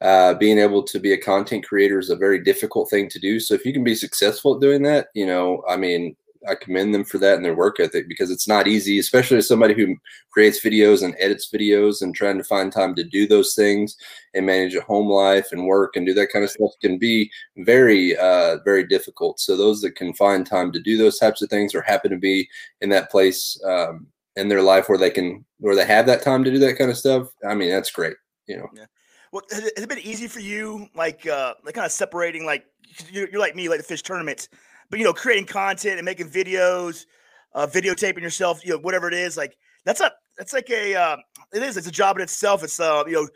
Uh, 0.00 0.34
being 0.34 0.58
able 0.58 0.82
to 0.82 0.98
be 0.98 1.12
a 1.12 1.18
content 1.18 1.64
creator 1.66 1.98
is 1.98 2.10
a 2.10 2.16
very 2.16 2.42
difficult 2.42 2.90
thing 2.90 3.08
to 3.08 3.18
do. 3.18 3.40
So 3.40 3.54
if 3.54 3.64
you 3.64 3.72
can 3.72 3.84
be 3.84 3.94
successful 3.94 4.54
at 4.54 4.60
doing 4.60 4.82
that, 4.82 5.08
you 5.14 5.26
know, 5.26 5.62
I 5.68 5.76
mean, 5.76 6.14
I 6.48 6.54
commend 6.54 6.94
them 6.94 7.04
for 7.04 7.18
that 7.18 7.36
and 7.36 7.44
their 7.44 7.56
work 7.56 7.80
ethic 7.80 8.08
because 8.08 8.30
it's 8.30 8.46
not 8.46 8.68
easy, 8.68 8.98
especially 8.98 9.38
as 9.38 9.48
somebody 9.48 9.74
who 9.74 9.96
creates 10.30 10.60
videos 10.60 11.02
and 11.02 11.16
edits 11.18 11.50
videos 11.52 12.02
and 12.02 12.14
trying 12.14 12.38
to 12.38 12.44
find 12.44 12.72
time 12.72 12.94
to 12.94 13.04
do 13.04 13.26
those 13.26 13.54
things 13.54 13.96
and 14.34 14.46
manage 14.46 14.74
a 14.74 14.82
home 14.82 15.08
life 15.08 15.48
and 15.52 15.66
work 15.66 15.96
and 15.96 16.06
do 16.06 16.14
that 16.14 16.30
kind 16.32 16.44
of 16.44 16.50
stuff 16.50 16.70
can 16.80 16.98
be 16.98 17.30
very, 17.58 18.16
uh, 18.16 18.58
very 18.64 18.86
difficult. 18.86 19.40
So 19.40 19.56
those 19.56 19.80
that 19.80 19.96
can 19.96 20.14
find 20.14 20.46
time 20.46 20.72
to 20.72 20.80
do 20.80 20.96
those 20.96 21.18
types 21.18 21.42
of 21.42 21.50
things 21.50 21.74
or 21.74 21.82
happen 21.82 22.10
to 22.10 22.18
be 22.18 22.48
in 22.80 22.88
that 22.90 23.10
place 23.10 23.60
um, 23.64 24.06
in 24.36 24.48
their 24.48 24.62
life 24.62 24.88
where 24.88 24.98
they 24.98 25.10
can, 25.10 25.44
where 25.58 25.74
they 25.74 25.86
have 25.86 26.06
that 26.06 26.22
time 26.22 26.44
to 26.44 26.50
do 26.50 26.58
that 26.58 26.78
kind 26.78 26.90
of 26.90 26.96
stuff. 26.96 27.28
I 27.46 27.54
mean, 27.54 27.70
that's 27.70 27.90
great, 27.90 28.16
you 28.46 28.56
know. 28.56 28.68
Yeah. 28.74 28.86
Well, 29.32 29.42
has 29.50 29.64
it 29.64 29.88
been 29.88 29.98
easy 29.98 30.28
for 30.28 30.40
you, 30.40 30.88
like, 30.94 31.26
uh, 31.26 31.54
like 31.64 31.74
kind 31.74 31.84
of 31.84 31.92
separating, 31.92 32.46
like, 32.46 32.64
you're, 33.10 33.28
you're 33.28 33.40
like 33.40 33.56
me, 33.56 33.68
like 33.68 33.78
the 33.78 33.84
fish 33.84 34.02
tournaments 34.02 34.48
but 34.90 34.98
you 34.98 35.04
know, 35.04 35.12
creating 35.12 35.46
content 35.46 35.98
and 35.98 36.04
making 36.04 36.28
videos, 36.30 37.06
uh, 37.54 37.66
videotaping 37.66 38.20
yourself, 38.20 38.64
you 38.64 38.72
know, 38.72 38.78
whatever 38.78 39.08
it 39.08 39.14
is, 39.14 39.36
like 39.36 39.56
that's 39.84 40.00
a 40.00 40.12
that's 40.36 40.52
like 40.52 40.70
a 40.70 40.94
uh, 40.94 41.16
it 41.52 41.62
is 41.62 41.76
it's 41.76 41.86
a 41.86 41.92
job 41.92 42.16
in 42.16 42.22
itself. 42.22 42.62
It's 42.62 42.78
uh, 42.78 43.04
you 43.06 43.14
know, 43.14 43.28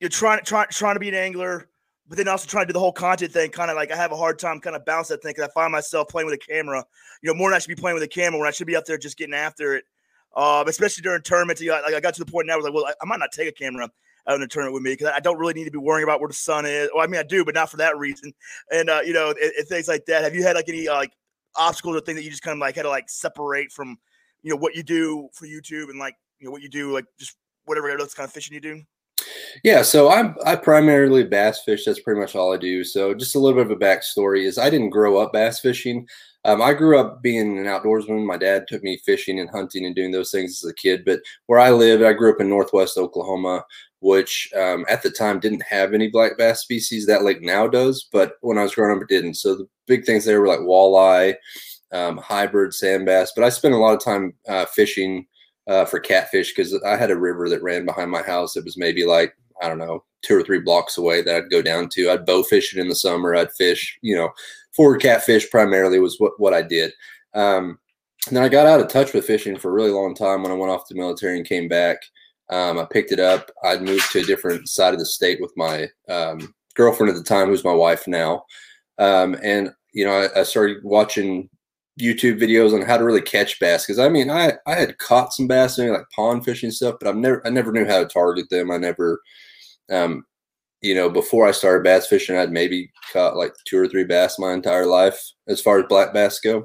you're 0.00 0.10
trying 0.10 0.42
trying 0.44 0.68
trying 0.70 0.96
to 0.96 1.00
be 1.00 1.08
an 1.08 1.14
angler, 1.14 1.68
but 2.08 2.16
then 2.16 2.28
also 2.28 2.46
trying 2.46 2.64
to 2.64 2.68
do 2.68 2.72
the 2.72 2.80
whole 2.80 2.92
content 2.92 3.32
thing. 3.32 3.50
Kind 3.50 3.70
of 3.70 3.76
like 3.76 3.90
I 3.90 3.96
have 3.96 4.12
a 4.12 4.16
hard 4.16 4.38
time 4.38 4.60
kind 4.60 4.76
of 4.76 4.84
balance 4.84 5.08
that 5.08 5.22
thing 5.22 5.34
because 5.36 5.48
I 5.48 5.52
find 5.52 5.72
myself 5.72 6.08
playing 6.08 6.26
with 6.26 6.34
a 6.34 6.38
camera. 6.38 6.84
You 7.22 7.28
know, 7.28 7.34
more 7.34 7.50
than 7.50 7.56
I 7.56 7.58
should 7.58 7.68
be 7.68 7.80
playing 7.80 7.94
with 7.94 8.04
a 8.04 8.08
camera 8.08 8.38
when 8.38 8.48
I 8.48 8.52
should 8.52 8.66
be 8.66 8.76
up 8.76 8.84
there 8.84 8.98
just 8.98 9.18
getting 9.18 9.34
after 9.34 9.74
it. 9.74 9.84
Um, 10.36 10.68
especially 10.68 11.02
during 11.02 11.22
tournaments, 11.22 11.60
you 11.60 11.68
know, 11.68 11.80
like 11.84 11.94
I 11.94 12.00
got 12.00 12.14
to 12.14 12.24
the 12.24 12.30
point 12.30 12.46
now 12.46 12.52
where 12.52 12.56
I 12.56 12.58
was 12.58 12.64
like, 12.66 12.74
well, 12.74 12.86
I, 12.86 12.92
I 13.02 13.06
might 13.06 13.18
not 13.18 13.32
take 13.32 13.48
a 13.48 13.52
camera. 13.52 13.90
out 14.28 14.34
in 14.34 14.40
the 14.40 14.46
tournament 14.46 14.74
with 14.74 14.82
me 14.82 14.92
because 14.92 15.10
I 15.14 15.20
don't 15.20 15.38
really 15.38 15.54
need 15.54 15.64
to 15.64 15.70
be 15.70 15.78
worrying 15.78 16.04
about 16.04 16.20
where 16.20 16.28
the 16.28 16.34
sun 16.34 16.66
is. 16.66 16.90
Well, 16.94 17.02
I 17.02 17.06
mean, 17.06 17.18
I 17.18 17.24
do, 17.24 17.44
but 17.44 17.54
not 17.54 17.70
for 17.70 17.78
that 17.78 17.96
reason. 17.96 18.32
And 18.70 18.90
uh, 18.90 19.00
you 19.04 19.12
know, 19.12 19.30
and 19.30 19.68
things 19.68 19.88
like 19.88 20.04
that. 20.06 20.22
Have 20.22 20.34
you 20.34 20.42
had 20.42 20.54
like 20.54 20.68
any 20.68 20.86
uh, 20.86 20.94
like 20.94 21.12
obstacles 21.56 21.96
or 21.96 22.00
things 22.00 22.16
that 22.16 22.24
you 22.24 22.30
just 22.30 22.42
kind 22.42 22.52
of 22.52 22.60
like 22.60 22.76
had 22.76 22.82
to 22.82 22.90
like 22.90 23.08
separate 23.08 23.72
from, 23.72 23.96
you 24.42 24.50
know, 24.50 24.56
what 24.56 24.74
you 24.76 24.82
do 24.82 25.28
for 25.32 25.46
YouTube 25.46 25.90
and 25.90 25.98
like 25.98 26.14
you 26.38 26.46
know 26.46 26.52
what 26.52 26.62
you 26.62 26.68
do 26.68 26.92
like 26.92 27.06
just 27.18 27.36
whatever 27.64 27.90
else 27.90 28.14
kind 28.14 28.26
of 28.26 28.32
fishing 28.32 28.54
you 28.54 28.60
do? 28.60 28.82
Yeah, 29.64 29.82
so 29.82 30.10
I'm 30.10 30.34
I 30.44 30.56
primarily 30.56 31.24
bass 31.24 31.60
fish. 31.64 31.84
That's 31.84 32.00
pretty 32.00 32.20
much 32.20 32.34
all 32.36 32.52
I 32.52 32.56
do. 32.56 32.84
So 32.84 33.14
just 33.14 33.34
a 33.34 33.38
little 33.38 33.62
bit 33.62 33.70
of 33.70 33.76
a 33.76 33.80
backstory 33.80 34.44
is 34.44 34.58
I 34.58 34.70
didn't 34.70 34.90
grow 34.90 35.18
up 35.18 35.32
bass 35.32 35.60
fishing. 35.60 36.06
Um, 36.44 36.62
I 36.62 36.72
grew 36.72 36.98
up 36.98 37.22
being 37.22 37.58
an 37.58 37.64
outdoorsman. 37.64 38.24
My 38.24 38.36
dad 38.36 38.66
took 38.68 38.82
me 38.82 38.98
fishing 39.04 39.40
and 39.40 39.50
hunting 39.50 39.84
and 39.84 39.94
doing 39.94 40.12
those 40.12 40.30
things 40.30 40.62
as 40.62 40.70
a 40.70 40.74
kid. 40.74 41.04
But 41.04 41.20
where 41.46 41.58
I 41.58 41.70
lived, 41.70 42.02
I 42.02 42.12
grew 42.12 42.32
up 42.32 42.40
in 42.40 42.48
Northwest 42.48 42.96
Oklahoma, 42.96 43.64
which 44.00 44.48
um, 44.56 44.86
at 44.88 45.02
the 45.02 45.10
time 45.10 45.40
didn't 45.40 45.64
have 45.68 45.92
any 45.92 46.08
black 46.08 46.38
bass 46.38 46.60
species. 46.60 47.06
That 47.06 47.24
lake 47.24 47.42
now 47.42 47.66
does, 47.66 48.06
but 48.12 48.34
when 48.40 48.56
I 48.58 48.62
was 48.62 48.74
growing 48.74 48.96
up, 48.96 49.02
it 49.02 49.08
didn't. 49.08 49.34
So 49.34 49.56
the 49.56 49.68
big 49.86 50.04
things 50.04 50.24
there 50.24 50.40
were 50.40 50.46
like 50.46 50.60
walleye, 50.60 51.34
um, 51.92 52.18
hybrid 52.18 52.72
sand 52.72 53.06
bass. 53.06 53.32
But 53.34 53.44
I 53.44 53.48
spent 53.48 53.74
a 53.74 53.78
lot 53.78 53.94
of 53.94 54.04
time 54.04 54.32
uh, 54.48 54.66
fishing 54.66 55.26
uh, 55.66 55.84
for 55.84 56.00
catfish 56.00 56.54
because 56.54 56.80
I 56.84 56.96
had 56.96 57.10
a 57.10 57.16
river 57.18 57.48
that 57.48 57.62
ran 57.62 57.84
behind 57.84 58.10
my 58.10 58.22
house. 58.22 58.56
It 58.56 58.64
was 58.64 58.78
maybe 58.78 59.04
like 59.04 59.34
I 59.62 59.68
don't 59.68 59.78
know 59.78 60.04
two 60.22 60.36
or 60.36 60.42
three 60.42 60.60
blocks 60.60 60.98
away 60.98 61.22
that 61.22 61.34
I'd 61.36 61.50
go 61.50 61.62
down 61.62 61.88
to. 61.90 62.10
I'd 62.10 62.26
bow 62.26 62.42
fish 62.42 62.74
it 62.74 62.80
in 62.80 62.88
the 62.88 62.94
summer. 62.94 63.34
I'd 63.34 63.52
fish, 63.52 63.98
you 64.02 64.16
know, 64.16 64.30
for 64.74 64.96
catfish 64.96 65.50
primarily 65.50 66.00
was 66.00 66.16
what 66.18 66.32
what 66.38 66.54
I 66.54 66.62
did. 66.62 66.92
Um, 67.34 67.78
and 68.26 68.36
then 68.36 68.44
I 68.44 68.48
got 68.48 68.66
out 68.66 68.80
of 68.80 68.88
touch 68.88 69.12
with 69.12 69.26
fishing 69.26 69.56
for 69.58 69.70
a 69.70 69.74
really 69.74 69.90
long 69.90 70.14
time 70.14 70.42
when 70.42 70.52
I 70.52 70.56
went 70.56 70.72
off 70.72 70.88
the 70.88 70.94
military 70.94 71.36
and 71.36 71.46
came 71.46 71.68
back. 71.68 71.98
Um, 72.50 72.78
I 72.78 72.84
picked 72.84 73.12
it 73.12 73.20
up. 73.20 73.50
I'd 73.64 73.82
moved 73.82 74.10
to 74.12 74.20
a 74.20 74.24
different 74.24 74.68
side 74.68 74.92
of 74.92 74.98
the 74.98 75.06
state 75.06 75.40
with 75.40 75.52
my 75.56 75.88
um, 76.08 76.54
girlfriend 76.74 77.10
at 77.10 77.16
the 77.16 77.22
time, 77.22 77.48
who's 77.48 77.64
my 77.64 77.72
wife 77.72 78.06
now. 78.06 78.44
Um, 78.98 79.36
and 79.42 79.70
you 79.92 80.04
know, 80.04 80.12
I, 80.12 80.40
I, 80.40 80.42
started 80.42 80.78
watching 80.82 81.48
YouTube 82.00 82.40
videos 82.40 82.74
on 82.74 82.82
how 82.82 82.96
to 82.96 83.04
really 83.04 83.20
catch 83.22 83.58
bass 83.60 83.86
because 83.86 83.98
I 83.98 84.08
mean 84.08 84.30
I 84.30 84.52
I 84.66 84.74
had 84.74 84.98
caught 84.98 85.32
some 85.32 85.46
bass 85.46 85.78
maybe 85.78 85.90
like 85.90 86.08
pond 86.14 86.44
fishing 86.44 86.70
stuff, 86.70 86.96
but 87.00 87.08
I've 87.08 87.16
never 87.16 87.46
I 87.46 87.50
never 87.50 87.72
knew 87.72 87.86
how 87.86 87.98
to 87.98 88.06
target 88.06 88.48
them. 88.50 88.70
I 88.70 88.78
never 88.78 89.20
um 89.90 90.24
you 90.80 90.94
know 90.94 91.08
before 91.10 91.46
I 91.46 91.52
started 91.52 91.84
bass 91.84 92.06
fishing 92.06 92.36
I'd 92.36 92.52
maybe 92.52 92.90
caught 93.12 93.36
like 93.36 93.52
two 93.66 93.78
or 93.78 93.88
three 93.88 94.04
bass 94.04 94.38
my 94.38 94.52
entire 94.52 94.86
life 94.86 95.20
as 95.48 95.60
far 95.60 95.78
as 95.78 95.86
black 95.88 96.12
bass 96.12 96.40
go. 96.40 96.64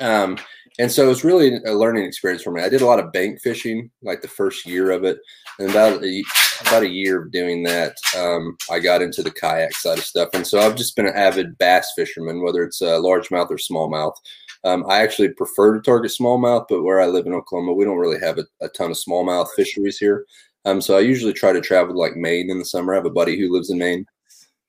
Um 0.00 0.38
and 0.78 0.92
so 0.92 1.04
it 1.04 1.08
was 1.08 1.24
really 1.24 1.56
a 1.66 1.72
learning 1.72 2.04
experience 2.04 2.42
for 2.42 2.52
me. 2.52 2.62
I 2.62 2.68
did 2.68 2.82
a 2.82 2.86
lot 2.86 3.00
of 3.00 3.12
bank 3.12 3.40
fishing 3.40 3.90
like 4.02 4.22
the 4.22 4.28
first 4.28 4.64
year 4.64 4.92
of 4.92 5.02
it, 5.02 5.18
and 5.58 5.70
about 5.70 6.04
a, 6.04 6.22
about 6.60 6.84
a 6.84 6.88
year 6.88 7.20
of 7.22 7.32
doing 7.32 7.64
that, 7.64 7.96
um, 8.16 8.56
I 8.70 8.78
got 8.78 9.02
into 9.02 9.24
the 9.24 9.30
kayak 9.30 9.72
side 9.74 9.98
of 9.98 10.04
stuff. 10.04 10.28
And 10.34 10.46
so 10.46 10.60
I've 10.60 10.76
just 10.76 10.94
been 10.94 11.06
an 11.06 11.16
avid 11.16 11.58
bass 11.58 11.92
fisherman, 11.96 12.42
whether 12.42 12.62
it's 12.62 12.80
a 12.80 13.00
largemouth 13.00 13.50
or 13.50 13.56
smallmouth. 13.56 14.14
Um, 14.62 14.84
I 14.88 15.00
actually 15.02 15.30
prefer 15.30 15.74
to 15.74 15.80
target 15.80 16.12
smallmouth, 16.12 16.66
but 16.68 16.82
where 16.82 17.00
I 17.00 17.06
live 17.06 17.26
in 17.26 17.34
Oklahoma, 17.34 17.72
we 17.72 17.84
don't 17.84 17.98
really 17.98 18.20
have 18.20 18.38
a, 18.38 18.44
a 18.60 18.68
ton 18.68 18.92
of 18.92 18.96
smallmouth 18.96 19.48
fisheries 19.56 19.98
here. 19.98 20.26
Um, 20.68 20.80
so 20.80 20.96
I 20.96 21.00
usually 21.00 21.32
try 21.32 21.52
to 21.52 21.60
travel 21.60 21.94
to 21.94 21.98
like 21.98 22.16
Maine 22.16 22.50
in 22.50 22.58
the 22.58 22.64
summer. 22.64 22.92
I 22.92 22.96
have 22.96 23.06
a 23.06 23.10
buddy 23.10 23.38
who 23.38 23.52
lives 23.52 23.70
in 23.70 23.78
Maine, 23.78 24.04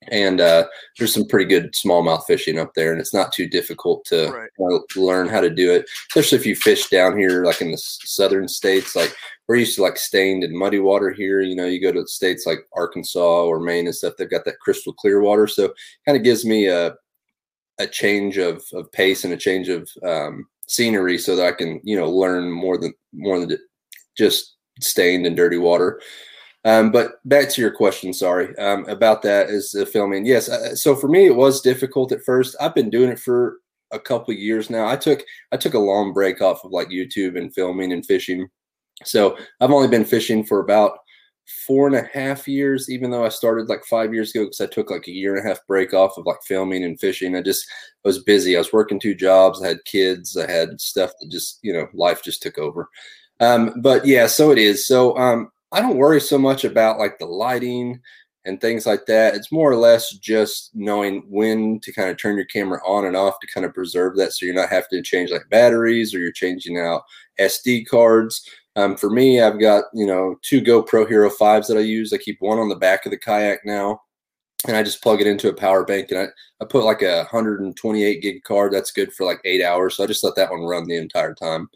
and 0.08 0.40
uh, 0.40 0.66
there's 0.98 1.14
some 1.14 1.28
pretty 1.28 1.46
good 1.46 1.74
smallmouth 1.74 2.26
fishing 2.26 2.58
up 2.58 2.74
there, 2.74 2.92
and 2.92 3.02
it's 3.02 3.14
not 3.14 3.34
too 3.34 3.48
difficult 3.48 4.06
to 4.06 4.30
right. 4.30 4.50
uh, 4.62 4.80
learn 4.96 5.28
how 5.28 5.42
to 5.42 5.50
do 5.50 5.72
it. 5.74 5.90
Especially 6.10 6.38
if 6.38 6.46
you 6.46 6.56
fish 6.56 6.88
down 6.88 7.18
here, 7.18 7.44
like 7.44 7.62
in 7.62 7.72
the 7.72 7.78
southern 7.78 8.48
states, 8.48 8.96
like 8.96 9.14
we're 9.48 9.58
used 9.58 9.76
to 9.76 9.82
like 9.82 9.98
stained 9.98 10.44
and 10.44 10.58
muddy 10.58 10.80
water 10.80 11.12
here. 11.12 11.42
You 11.42 11.56
know, 11.56 11.66
you 11.66 11.82
go 11.82 11.92
to 11.92 12.08
states 12.08 12.46
like 12.46 12.60
Arkansas 12.74 13.44
or 13.44 13.60
Maine 13.60 13.88
and 13.88 13.96
stuff; 13.96 14.14
they've 14.18 14.30
got 14.30 14.46
that 14.46 14.60
crystal 14.60 14.94
clear 14.94 15.22
water, 15.22 15.48
so 15.48 15.74
kind 16.06 16.18
of 16.18 16.24
gives 16.24 16.46
me 16.46 16.68
a 16.68 16.96
a 17.78 17.88
change 17.88 18.38
of 18.38 18.64
of 18.74 18.92
pace 18.94 19.26
and 19.26 19.34
a 19.34 19.38
change 19.38 19.68
of 19.68 19.90
um, 20.04 20.46
scenery, 20.68 21.18
so 21.18 21.36
that 21.36 21.46
I 21.46 21.52
can 21.52 21.82
you 21.84 21.98
know 21.98 22.10
learn 22.10 22.50
more 22.50 22.78
than 22.78 22.94
more 23.12 23.38
than 23.38 23.58
just 24.18 24.56
stained 24.80 25.26
and 25.26 25.36
dirty 25.36 25.58
water. 25.58 26.02
Um, 26.66 26.92
but 26.92 27.26
back 27.26 27.50
to 27.50 27.62
your 27.62 27.72
question, 27.72 28.14
sorry, 28.14 28.56
um, 28.58 28.86
about 28.90 29.22
that 29.22 29.50
is 29.50 29.72
the 29.72 29.86
filming. 29.86 30.26
Yes, 30.26 30.50
uh, 30.50 30.76
so 30.76 30.96
for 30.96 31.08
me 31.08 31.26
it 31.26 31.36
was 31.36 31.62
difficult 31.62 32.12
at 32.12 32.24
first. 32.24 32.56
I've 32.60 32.76
been 32.76 32.90
doing 32.90 33.10
it 33.10 33.20
for 33.20 33.58
a 33.92 34.00
couple 34.00 34.34
years 34.34 34.70
now. 34.70 34.88
I 34.88 34.96
took 34.96 35.24
I 35.52 35.58
took 35.58 35.74
a 35.74 35.80
long 35.80 36.14
break 36.14 36.42
off 36.42 36.64
of 36.64 36.72
like 36.72 36.90
YouTube 36.90 37.38
and 37.38 37.54
filming 37.54 37.94
and 37.94 38.06
fishing. 38.06 38.48
So 39.06 39.38
I've 39.62 39.72
only 39.72 39.88
been 39.88 40.06
fishing 40.06 40.44
for 40.44 40.60
about 40.60 41.00
four 41.66 41.88
and 41.88 41.96
a 41.96 42.10
half 42.14 42.48
years, 42.48 42.90
even 42.90 43.10
though 43.10 43.26
I 43.26 43.30
started 43.30 43.70
like 43.70 43.84
five 43.86 44.14
years 44.14 44.32
ago 44.32 44.46
because 44.46 44.62
I 44.62 44.68
took 44.68 44.92
like 44.92 45.08
a 45.08 45.12
year 45.12 45.36
and 45.36 45.46
a 45.46 45.48
half 45.48 45.66
break 45.68 45.94
off 45.94 46.18
of 46.18 46.26
like 46.26 46.44
filming 46.46 46.84
and 46.84 47.00
fishing. 47.00 47.36
I 47.36 47.42
just 47.42 47.66
I 48.06 48.10
was 48.10 48.24
busy. 48.24 48.56
I 48.56 48.60
was 48.60 48.74
working 48.74 49.00
two 49.00 49.16
jobs. 49.16 49.62
I 49.64 49.70
had 49.70 49.86
kids. 49.86 50.38
I 50.38 50.50
had 50.50 50.80
stuff 50.80 51.12
that 51.20 51.32
just 51.32 51.60
you 51.62 51.74
know 51.74 51.88
life 51.94 52.24
just 52.24 52.42
took 52.42 52.58
over. 52.58 52.90
Um, 53.40 53.74
but 53.82 54.06
yeah, 54.06 54.28
so 54.28 54.52
it 54.52 54.58
is. 54.58 54.86
So 54.86 55.18
um, 55.18 55.52
I 55.72 55.82
don't 55.82 55.98
worry 55.98 56.22
so 56.22 56.38
much 56.38 56.64
about 56.64 57.00
like 57.00 57.20
the 57.20 57.26
lighting 57.26 58.02
and 58.46 58.60
things 58.60 58.86
like 58.86 59.06
that. 59.06 59.36
It's 59.36 59.52
more 59.52 59.72
or 59.72 59.76
less 59.76 60.12
just 60.12 60.72
knowing 60.74 61.24
when 61.30 61.80
to 61.82 61.92
kind 61.92 62.10
of 62.10 62.18
turn 62.18 62.36
your 62.36 62.46
camera 62.46 62.80
on 62.86 63.06
and 63.06 63.16
off 63.16 63.40
to 63.40 63.48
kind 63.54 63.66
of 63.66 63.74
preserve 63.74 64.16
that 64.18 64.34
so 64.34 64.46
you're 64.46 64.56
not 64.56 64.70
having 64.70 64.88
to 64.92 65.02
change 65.02 65.32
like 65.32 65.50
batteries 65.50 66.14
or 66.14 66.20
you're 66.20 66.32
changing 66.32 66.78
out 66.78 67.04
SD 67.40 67.88
cards. 67.88 68.48
Um, 68.76 68.96
for 68.96 69.10
me, 69.10 69.42
I've 69.42 69.60
got, 69.60 69.86
you 69.94 70.06
know, 70.06 70.36
two 70.42 70.62
GoPro 70.62 71.08
Hero 71.08 71.30
5s 71.30 71.68
that 71.68 71.78
I 71.78 71.82
use. 71.82 72.14
I 72.14 72.18
keep 72.18 72.38
one 72.40 72.60
on 72.60 72.70
the 72.70 72.76
back 72.76 73.06
of 73.06 73.12
the 73.12 73.18
kayak 73.18 73.60
now 73.66 74.02
and 74.68 74.76
I 74.76 74.84
just 74.84 75.02
plug 75.02 75.22
it 75.22 75.28
into 75.28 75.50
a 75.50 75.54
power 75.54 75.86
bank 75.86 76.12
and 76.12 76.20
I, 76.20 76.26
I 76.62 76.66
put 76.66 76.84
like 76.84 77.02
a 77.02 77.28
128 77.30 78.22
gig 78.22 78.44
card. 78.44 78.74
That's 78.74 78.92
good 78.92 79.14
for 79.14 79.26
like 79.26 79.40
eight 79.46 79.64
hours. 79.64 79.96
So 79.96 80.04
I 80.04 80.08
just 80.08 80.24
let 80.24 80.36
that 80.36 80.52
one 80.52 80.62
run 80.62 80.88
the 80.88 80.98
entire 80.98 81.34
time. 81.34 81.70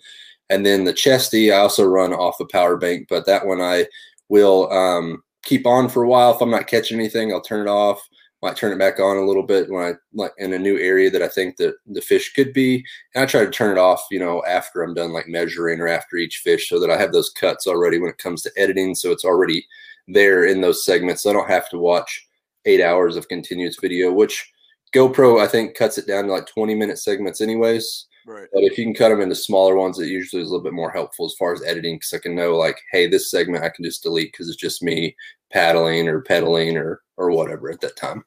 And 0.53 0.63
then 0.63 0.83
the 0.83 0.93
chesty, 0.93 1.51
I 1.51 1.57
also 1.57 1.83
run 1.83 2.13
off 2.13 2.39
a 2.39 2.45
power 2.45 2.77
bank, 2.77 3.07
but 3.10 3.25
that 3.25 3.48
one 3.48 3.60
I 3.60 3.88
will 4.29 4.72
um, 4.72 5.24
keep 5.41 5.65
on 5.65 5.89
for 5.89 6.03
a 6.03 6.07
while. 6.07 6.36
If 6.36 6.41
I'm 6.41 6.51
not 6.51 6.67
catching 6.67 7.00
anything, 7.00 7.33
I'll 7.33 7.41
turn 7.41 7.67
it 7.67 7.72
off. 7.72 8.07
Might 8.43 8.55
turn 8.55 8.72
it 8.72 8.77
back 8.77 9.00
on 9.00 9.17
a 9.17 9.25
little 9.25 9.41
bit 9.41 9.72
when 9.72 9.83
I 9.83 9.93
like 10.13 10.31
in 10.38 10.53
a 10.53 10.60
new 10.60 10.77
area 10.77 11.10
that 11.10 11.24
I 11.24 11.27
think 11.27 11.57
that 11.57 11.74
the 11.88 12.01
fish 12.01 12.33
could 12.33 12.53
be. 12.53 12.86
And 13.15 13.24
I 13.24 13.25
try 13.25 13.43
to 13.43 13.50
turn 13.50 13.75
it 13.75 13.79
off, 13.79 14.05
you 14.12 14.19
know, 14.19 14.43
after 14.48 14.83
I'm 14.83 14.93
done 14.93 15.12
like 15.12 15.27
measuring 15.27 15.79
or 15.79 15.88
after 15.88 16.17
each 16.17 16.38
fish 16.38 16.69
so 16.69 16.79
that 16.79 16.91
I 16.91 16.98
have 16.98 17.13
those 17.13 17.31
cuts 17.31 17.65
already 17.65 17.98
when 17.98 18.12
it 18.12 18.19
comes 18.19 18.43
to 18.43 18.51
editing. 18.55 18.93
So 18.93 19.12
it's 19.12 19.25
already 19.25 19.65
there 20.07 20.45
in 20.45 20.62
those 20.62 20.86
segments. 20.86 21.24
So 21.24 21.31
I 21.31 21.33
don't 21.33 21.50
have 21.50 21.67
to 21.69 21.79
watch 21.79 22.27
eight 22.65 22.81
hours 22.81 23.15
of 23.15 23.27
continuous 23.27 23.77
video, 23.81 24.12
which 24.12 24.51
GoPro 24.93 25.41
I 25.41 25.48
think 25.48 25.75
cuts 25.75 25.98
it 25.98 26.05
down 26.05 26.25
to 26.25 26.31
like 26.31 26.45
20 26.45 26.75
minute 26.75 27.00
segments 27.00 27.41
anyways. 27.41 28.05
Right. 28.25 28.48
But 28.53 28.63
if 28.63 28.77
you 28.77 28.86
can 28.86 28.94
cut 28.94 29.10
them 29.10 29.22
into 29.22 29.36
smaller 29.36 29.75
ones, 29.75 30.00
it 30.00 30.08
usually 30.08 30.42
is 30.42 30.48
a 30.48 30.51
little 30.51 30.63
bit 30.63 30.74
more 30.74 30.92
helpful 30.92 31.25
as 31.25 31.34
far 31.34 31.53
as 31.53 31.63
editing 31.63 31.96
because 31.96 32.13
I 32.13 32.20
can 32.20 32.36
know 32.36 32.56
like, 32.56 32.80
hey, 32.92 33.08
this 33.08 33.30
segment 33.30 33.63
I 33.63 33.70
can 33.70 33.84
just 33.84 34.03
delete 34.03 34.32
because 34.32 34.48
it's 34.48 34.58
just 34.58 34.82
me 34.82 35.15
paddling 35.51 36.08
or 36.08 36.22
pedaling 36.22 36.77
or 36.77 37.01
or 37.18 37.32
whatever 37.32 37.70
at 37.70 37.82
that 37.82 37.98
time. 37.98 38.24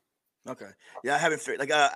Okay. 0.49 0.69
Yeah, 1.03 1.15
I 1.15 1.19
haven't 1.19 1.41
figured 1.41 1.61
like 1.61 1.71
uh, 1.71 1.91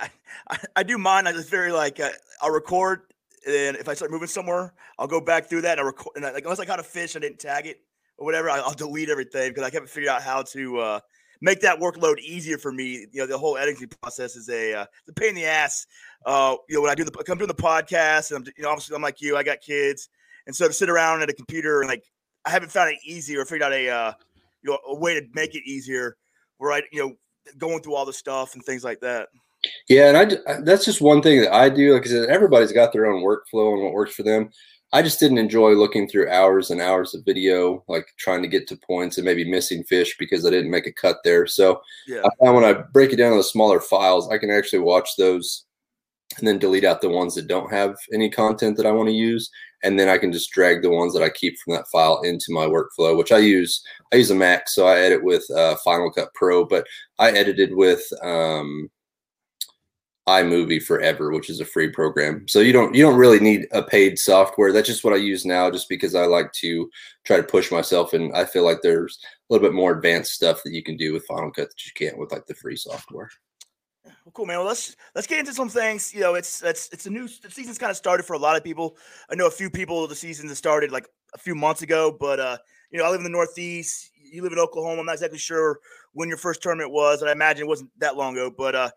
I, 0.49 0.59
I 0.77 0.83
do 0.83 0.99
mine. 0.99 1.27
I 1.27 1.33
just 1.33 1.51
very 1.51 1.73
like 1.73 2.01
uh, 2.01 2.11
I'll 2.41 2.51
record 2.51 3.03
and 3.47 3.77
if 3.77 3.89
I 3.89 3.95
start 3.95 4.11
moving 4.11 4.29
somewhere, 4.29 4.75
I'll 4.99 5.07
go 5.07 5.21
back 5.21 5.49
through 5.49 5.63
that 5.63 5.79
and 5.79 5.81
I 5.81 5.85
record. 5.85 6.13
And 6.17 6.27
I, 6.27 6.33
like 6.33 6.45
unless 6.45 6.61
I 6.61 6.65
caught 6.65 6.81
a 6.81 6.85
fish, 6.85 7.17
I 7.17 7.21
didn't 7.21 7.39
tag 7.39 7.67
it 7.67 7.81
or 8.19 8.27
whatever, 8.27 8.51
I, 8.51 8.61
will 8.61 8.73
delete 8.73 9.09
everything 9.09 9.51
because 9.51 9.63
I 9.63 9.71
haven't 9.73 9.91
figured 9.91 10.11
out 10.11 10.23
how 10.23 10.43
to 10.43 10.79
uh, 10.79 11.01
make 11.41 11.61
that 11.61 11.79
workload 11.79 12.19
easier 12.19 12.59
for 12.59 12.73
me. 12.73 13.07
You 13.13 13.21
know, 13.21 13.27
the 13.27 13.39
whole 13.39 13.57
editing 13.57 13.89
process 14.03 14.37
is 14.37 14.49
a 14.49 14.75
uh, 14.75 14.87
a 15.09 15.13
pain 15.13 15.31
in 15.31 15.35
the 15.37 15.47
ass. 15.47 15.87
Uh, 16.27 16.57
you 16.69 16.77
know, 16.77 16.83
when 16.83 16.91
I 16.91 16.95
do 16.95 17.05
the 17.05 17.13
I'm 17.29 17.39
doing 17.39 17.49
the 17.49 17.55
podcast, 17.55 18.31
and 18.31 18.39
I'm 18.39 18.53
you 18.57 18.63
know 18.63 18.71
obviously 18.71 18.97
I'm 18.97 19.03
like 19.03 19.21
you, 19.21 19.37
I 19.37 19.43
got 19.43 19.61
kids, 19.61 20.09
and 20.47 20.55
so 20.55 20.67
to 20.69 20.73
sit 20.73 20.91
around 20.91 21.23
at 21.23 21.31
a 21.31 21.35
computer 21.35 21.81
and 21.81 21.89
like 21.89 22.05
I 22.45 22.51
haven't 22.51 22.73
found 22.73 22.91
it 22.91 22.99
easy 23.05 23.37
or 23.37 23.45
figured 23.45 23.63
out 23.63 23.73
a 23.73 23.89
uh, 23.89 24.13
you 24.63 24.71
know 24.71 24.79
a 24.87 24.95
way 24.95 25.19
to 25.19 25.27
make 25.35 25.55
it 25.55 25.63
easier. 25.67 26.17
Where 26.59 26.73
I 26.73 26.83
you 26.93 27.01
know 27.01 27.15
going 27.59 27.83
through 27.83 27.95
all 27.95 28.05
the 28.05 28.13
stuff 28.13 28.55
and 28.55 28.65
things 28.65 28.85
like 28.85 29.01
that. 29.01 29.29
Yeah, 29.89 30.09
and 30.09 30.17
I 30.17 30.61
that's 30.63 30.85
just 30.85 31.01
one 31.01 31.23
thing 31.23 31.41
that 31.43 31.53
I 31.53 31.69
do. 31.69 32.03
Said, 32.05 32.29
everybody's 32.29 32.73
got 32.73 32.93
their 32.93 33.07
own 33.07 33.23
workflow 33.23 33.75
and 33.75 33.83
what 33.83 33.93
works 33.93 34.15
for 34.15 34.23
them. 34.23 34.51
I 34.93 35.03
just 35.03 35.21
didn't 35.21 35.39
enjoy 35.39 35.73
looking 35.73 36.09
through 36.09 36.31
hours 36.31 36.71
and 36.71 36.81
hours 36.81 37.15
of 37.15 37.25
video, 37.25 37.85
like 37.87 38.09
trying 38.19 38.43
to 38.43 38.49
get 38.49 38.67
to 38.69 38.77
points 38.77 39.19
and 39.19 39.25
maybe 39.25 39.49
missing 39.49 39.85
fish 39.85 40.17
because 40.19 40.45
I 40.45 40.51
didn't 40.51 40.71
make 40.71 40.87
a 40.87 40.93
cut 40.93 41.19
there. 41.23 41.47
So 41.47 41.81
yeah. 42.09 42.23
I 42.25 42.45
found 42.45 42.57
when 42.57 42.65
I 42.65 42.73
break 42.73 43.13
it 43.13 43.17
down 43.17 43.33
into 43.33 43.45
smaller 43.45 43.81
files, 43.81 44.29
I 44.31 44.39
can 44.39 44.51
actually 44.51 44.81
watch 44.81 45.11
those 45.17 45.65
and 46.39 46.47
then 46.47 46.59
delete 46.59 46.85
out 46.85 47.01
the 47.01 47.09
ones 47.09 47.35
that 47.35 47.47
don't 47.47 47.73
have 47.73 47.97
any 48.13 48.31
content 48.31 48.77
that 48.77 48.87
I 48.87 48.93
want 48.93 49.09
to 49.09 49.15
use. 49.15 49.51
And 49.83 49.99
then 49.99 50.09
I 50.09 50.19
can 50.19 50.33
just 50.33 50.51
drag 50.51 50.83
the 50.83 50.91
ones 50.91 51.15
that 51.15 51.23
I 51.23 51.31
keep 51.31 51.59
from 51.59 51.75
that 51.75 51.89
file 51.89 52.21
into 52.23 52.47
my 52.53 52.67
workflow, 52.67 53.17
which 53.17 53.33
I 53.33 53.39
use. 53.39 53.83
I 54.13 54.17
use 54.17 54.31
a 54.31 54.35
Mac, 54.35 54.69
so 54.69 54.87
I 54.87 54.99
edit 54.99 55.23
with 55.23 55.49
uh, 55.51 55.77
Final 55.77 56.11
Cut 56.11 56.35
Pro, 56.35 56.65
but 56.65 56.87
I 57.19 57.31
edited 57.31 57.75
with 57.75 58.03
um, 58.23 58.91
iMovie 60.31 60.83
forever, 60.83 61.33
which 61.33 61.51
is 61.51 61.61
a 61.61 61.65
free 61.65 61.91
program. 61.91 62.47
So 62.49 62.61
you 62.61 62.73
don't 62.73 62.95
you 62.95 63.03
don't 63.03 63.19
really 63.19 63.41
need 63.41 63.67
a 63.73 63.83
paid 63.83 64.19
software. 64.19 64.73
That's 64.73 64.87
just 64.87 65.05
what 65.05 65.13
I 65.13 65.17
use 65.17 65.45
now, 65.45 65.71
just 65.71 65.89
because 65.89 66.15
I 66.15 66.27
like 66.27 66.53
to 66.55 66.89
try 67.25 67.37
to 67.37 67.43
push 67.43 67.71
myself, 67.71 68.13
and 68.13 68.35
I 68.35 68.45
feel 68.45 68.65
like 68.65 68.79
there's 68.83 69.19
a 69.23 69.53
little 69.53 69.67
bit 69.67 69.75
more 69.75 69.93
advanced 69.93 70.33
stuff 70.33 70.63
that 70.65 70.73
you 70.73 70.83
can 70.83 70.97
do 70.97 71.13
with 71.13 71.27
Final 71.27 71.51
Cut 71.51 71.69
that 71.69 71.87
you 71.87 71.93
can't 71.95 72.19
with 72.19 72.33
like 72.33 72.47
the 72.47 72.55
free 72.55 72.77
software. 72.77 73.31
Well, 74.05 74.33
cool, 74.33 74.47
man. 74.47 74.59
Well, 74.59 74.67
let's 74.67 74.97
let's 75.15 75.27
get 75.27 75.41
into 75.41 75.53
some 75.53 75.69
things. 75.69 76.15
You 76.15 76.21
know, 76.21 76.35
it's 76.35 76.63
it's 76.63 76.89
it's 76.93 77.07
a 77.07 77.11
new 77.11 77.27
the 77.27 77.51
season's 77.51 77.79
kind 77.79 77.91
of 77.91 77.97
started 77.97 78.25
for 78.25 78.35
a 78.35 78.39
lot 78.39 78.57
of 78.57 78.65
people. 78.65 78.97
I 79.31 79.35
know 79.35 79.47
a 79.47 79.51
few 79.51 79.71
people 79.71 80.07
the 80.07 80.15
season 80.15 80.49
has 80.49 80.59
started 80.59 80.93
like 80.93 81.07
a 81.35 81.39
few 81.39 81.55
months 81.55 81.83
ago, 81.83 82.17
but 82.19 82.39
uh, 82.41 82.59
you 82.91 82.99
know, 82.99 83.05
I 83.05 83.11
live 83.11 83.21
in 83.21 83.25
the 83.25 83.31
Northeast. 83.31 84.11
You 84.15 84.43
live 84.43 84.53
in 84.53 84.59
Oklahoma. 84.59 85.01
I'm 85.01 85.07
not 85.07 85.15
exactly 85.15 85.39
sure 85.39 85.81
when 86.13 86.29
your 86.29 86.39
first 86.39 86.63
tournament 86.63 86.93
was, 86.93 87.21
and 87.21 87.29
I 87.29 87.33
imagine 87.33 87.65
it 87.65 87.69
wasn't 87.69 87.91
that 87.99 88.17
long 88.17 88.35
ago. 88.35 88.53
But 88.57 88.75
uh, 88.75 88.91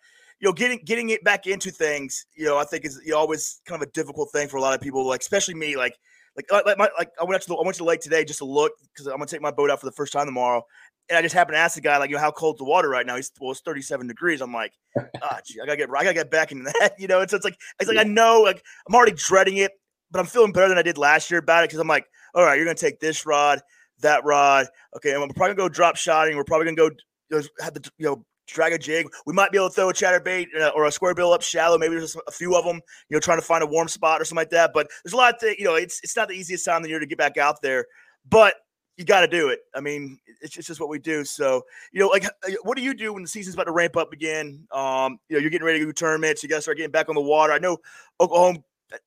you 0.44 0.50
know, 0.50 0.54
getting 0.54 0.82
getting 0.84 1.10
it 1.10 1.24
back 1.24 1.48
into 1.48 1.72
things, 1.72 2.26
you 2.36 2.44
know, 2.44 2.58
I 2.58 2.66
think 2.66 2.84
is 2.84 3.00
you 3.06 3.14
know, 3.14 3.18
always 3.18 3.62
kind 3.66 3.82
of 3.82 3.88
a 3.88 3.92
difficult 3.94 4.30
thing 4.34 4.50
for 4.50 4.58
a 4.58 4.62
lot 4.62 4.74
of 4.74 4.82
people, 4.82 5.08
like 5.08 5.22
especially 5.22 5.54
me. 5.54 5.78
Like, 5.78 5.96
like, 6.36 6.52
like, 6.52 6.78
my, 6.78 6.90
like 6.98 7.12
I 7.18 7.24
went 7.24 7.36
out 7.36 7.42
to 7.44 7.48
the, 7.48 7.56
I 7.56 7.64
went 7.64 7.76
to 7.76 7.84
the 7.84 7.86
lake 7.86 8.02
today 8.02 8.26
just 8.26 8.40
to 8.40 8.46
look 8.46 8.74
because 8.94 9.08
I'm 9.08 9.14
gonna 9.14 9.28
take 9.28 9.42
my 9.42 9.52
boat 9.52 9.72
out 9.72 9.80
for 9.80 9.86
the 9.86 9.94
first 9.94 10.12
time 10.12 10.26
tomorrow, 10.26 10.62
and 11.08 11.18
I 11.18 11.22
just 11.22 11.34
happened 11.34 11.56
to 11.56 11.60
ask 11.60 11.76
the 11.76 11.82
guy 11.82 11.98
like, 11.98 12.10
you 12.10 12.18
know, 12.18 12.22
how 12.22 12.30
cold's 12.30 12.58
the 12.58 12.66
water 12.66 12.90
right 12.90 13.06
now? 13.06 13.16
He's 13.16 13.32
well, 13.40 13.52
it's 13.52 13.62
37 13.62 14.06
degrees. 14.06 14.42
I'm 14.42 14.52
like, 14.54 14.74
ah, 15.22 15.40
gee, 15.46 15.62
I 15.62 15.66
gotta 15.66 15.78
get, 15.78 15.90
I 15.90 16.04
gotta 16.04 16.14
get 16.14 16.30
back 16.30 16.52
into 16.52 16.66
that. 16.82 16.96
You 17.00 17.08
know, 17.08 17.22
it's, 17.22 17.32
it's 17.32 17.46
like, 17.46 17.58
it's 17.80 17.88
like 17.88 17.98
I 17.98 18.04
know, 18.04 18.42
like 18.42 18.62
I'm 18.86 18.96
already 18.96 19.14
dreading 19.16 19.56
it, 19.58 19.72
but 20.12 20.20
I'm 20.20 20.26
feeling 20.26 20.52
better 20.52 20.68
than 20.68 20.78
I 20.78 20.82
did 20.82 20.98
last 20.98 21.32
year 21.32 21.40
about 21.40 21.64
it 21.64 21.70
because 21.70 21.80
I'm 21.80 21.88
like, 21.88 22.06
all 22.36 22.44
right, 22.44 22.56
you're 22.56 22.66
gonna 22.66 22.76
take 22.76 23.00
this 23.00 23.26
rod, 23.26 23.62
that 24.02 24.26
rod, 24.26 24.68
okay, 24.98 25.14
and 25.14 25.22
we're 25.22 25.28
probably 25.28 25.56
gonna 25.56 25.70
go 25.70 25.74
drop 25.74 25.96
shotting. 25.96 26.36
We're 26.36 26.44
probably 26.44 26.66
gonna 26.66 26.90
go 26.90 27.42
have 27.62 27.76
the 27.76 27.90
you 27.98 28.08
know 28.08 28.26
drag 28.48 28.74
a 28.74 28.78
jig. 28.78 29.08
We 29.26 29.34
might 29.34 29.52
be 29.52 29.58
able 29.58 29.70
to 29.70 29.76
throw 29.76 29.90
a 29.90 29.94
chatterbait 29.94 30.48
uh, 30.60 30.72
or 30.76 30.86
a 30.86 30.92
square 30.92 31.14
bill 31.14 31.34
up 31.34 31.42
shallow. 31.42 31.78
Maybe 31.78 31.96
there's 31.96 32.18
a 32.28 32.32
few 32.32 32.56
of 32.56 32.66
them, 32.66 32.78
you 33.10 33.16
know, 33.16 33.20
trying 33.20 33.40
to 33.40 33.46
find 33.46 33.64
a 33.64 33.68
warm 33.68 33.88
spot 33.88 34.22
or 34.22 34.26
something 34.26 34.42
like 34.42 34.50
that. 34.52 34.72
But 34.74 34.90
there's 35.04 35.14
a 35.14 35.18
lot 35.18 35.34
of 35.34 35.40
things, 35.40 35.56
you 35.60 35.66
know, 35.66 35.76
it's 35.76 36.00
it's 36.04 36.16
not 36.16 36.28
the 36.28 36.36
easiest 36.36 36.66
time 36.66 36.78
of 36.78 36.84
the 36.84 36.90
year 36.90 37.00
to 37.00 37.06
get 37.06 37.18
back 37.18 37.38
out 37.38 37.62
there, 37.62 37.86
but 38.28 38.56
you 38.98 39.06
got 39.06 39.22
to 39.22 39.28
do 39.28 39.50
it. 39.50 39.60
I 39.74 39.80
mean, 39.80 40.20
it's 40.40 40.54
just, 40.54 40.80
what 40.80 40.90
we 40.90 41.00
do. 41.00 41.26
So, 41.26 41.64
you 41.92 42.00
know, 42.00 42.08
like, 42.08 42.26
what 42.62 42.78
do 42.78 42.84
you 42.84 42.94
do 42.94 43.14
when 43.14 43.24
the 43.24 43.28
season's 43.28 43.56
about 43.56 43.64
to 43.64 43.72
ramp 43.72 43.98
up 43.98 44.14
again? 44.14 44.68
Um, 44.72 45.18
you 45.30 45.36
know, 45.36 45.42
you're 45.42 45.50
getting 45.50 45.66
ready 45.66 45.80
to 45.80 45.86
do 45.86 45.94
tournaments. 45.94 46.44
You 46.44 46.50
got 46.50 46.58
to 46.58 46.62
start 46.62 46.78
getting 46.78 46.92
back 46.92 47.10
on 47.10 47.16
the 47.16 47.22
water. 47.22 47.54
I 47.54 47.60
know 47.60 47.78
Oklahoma. 48.20 48.60
Uh, 48.94 48.98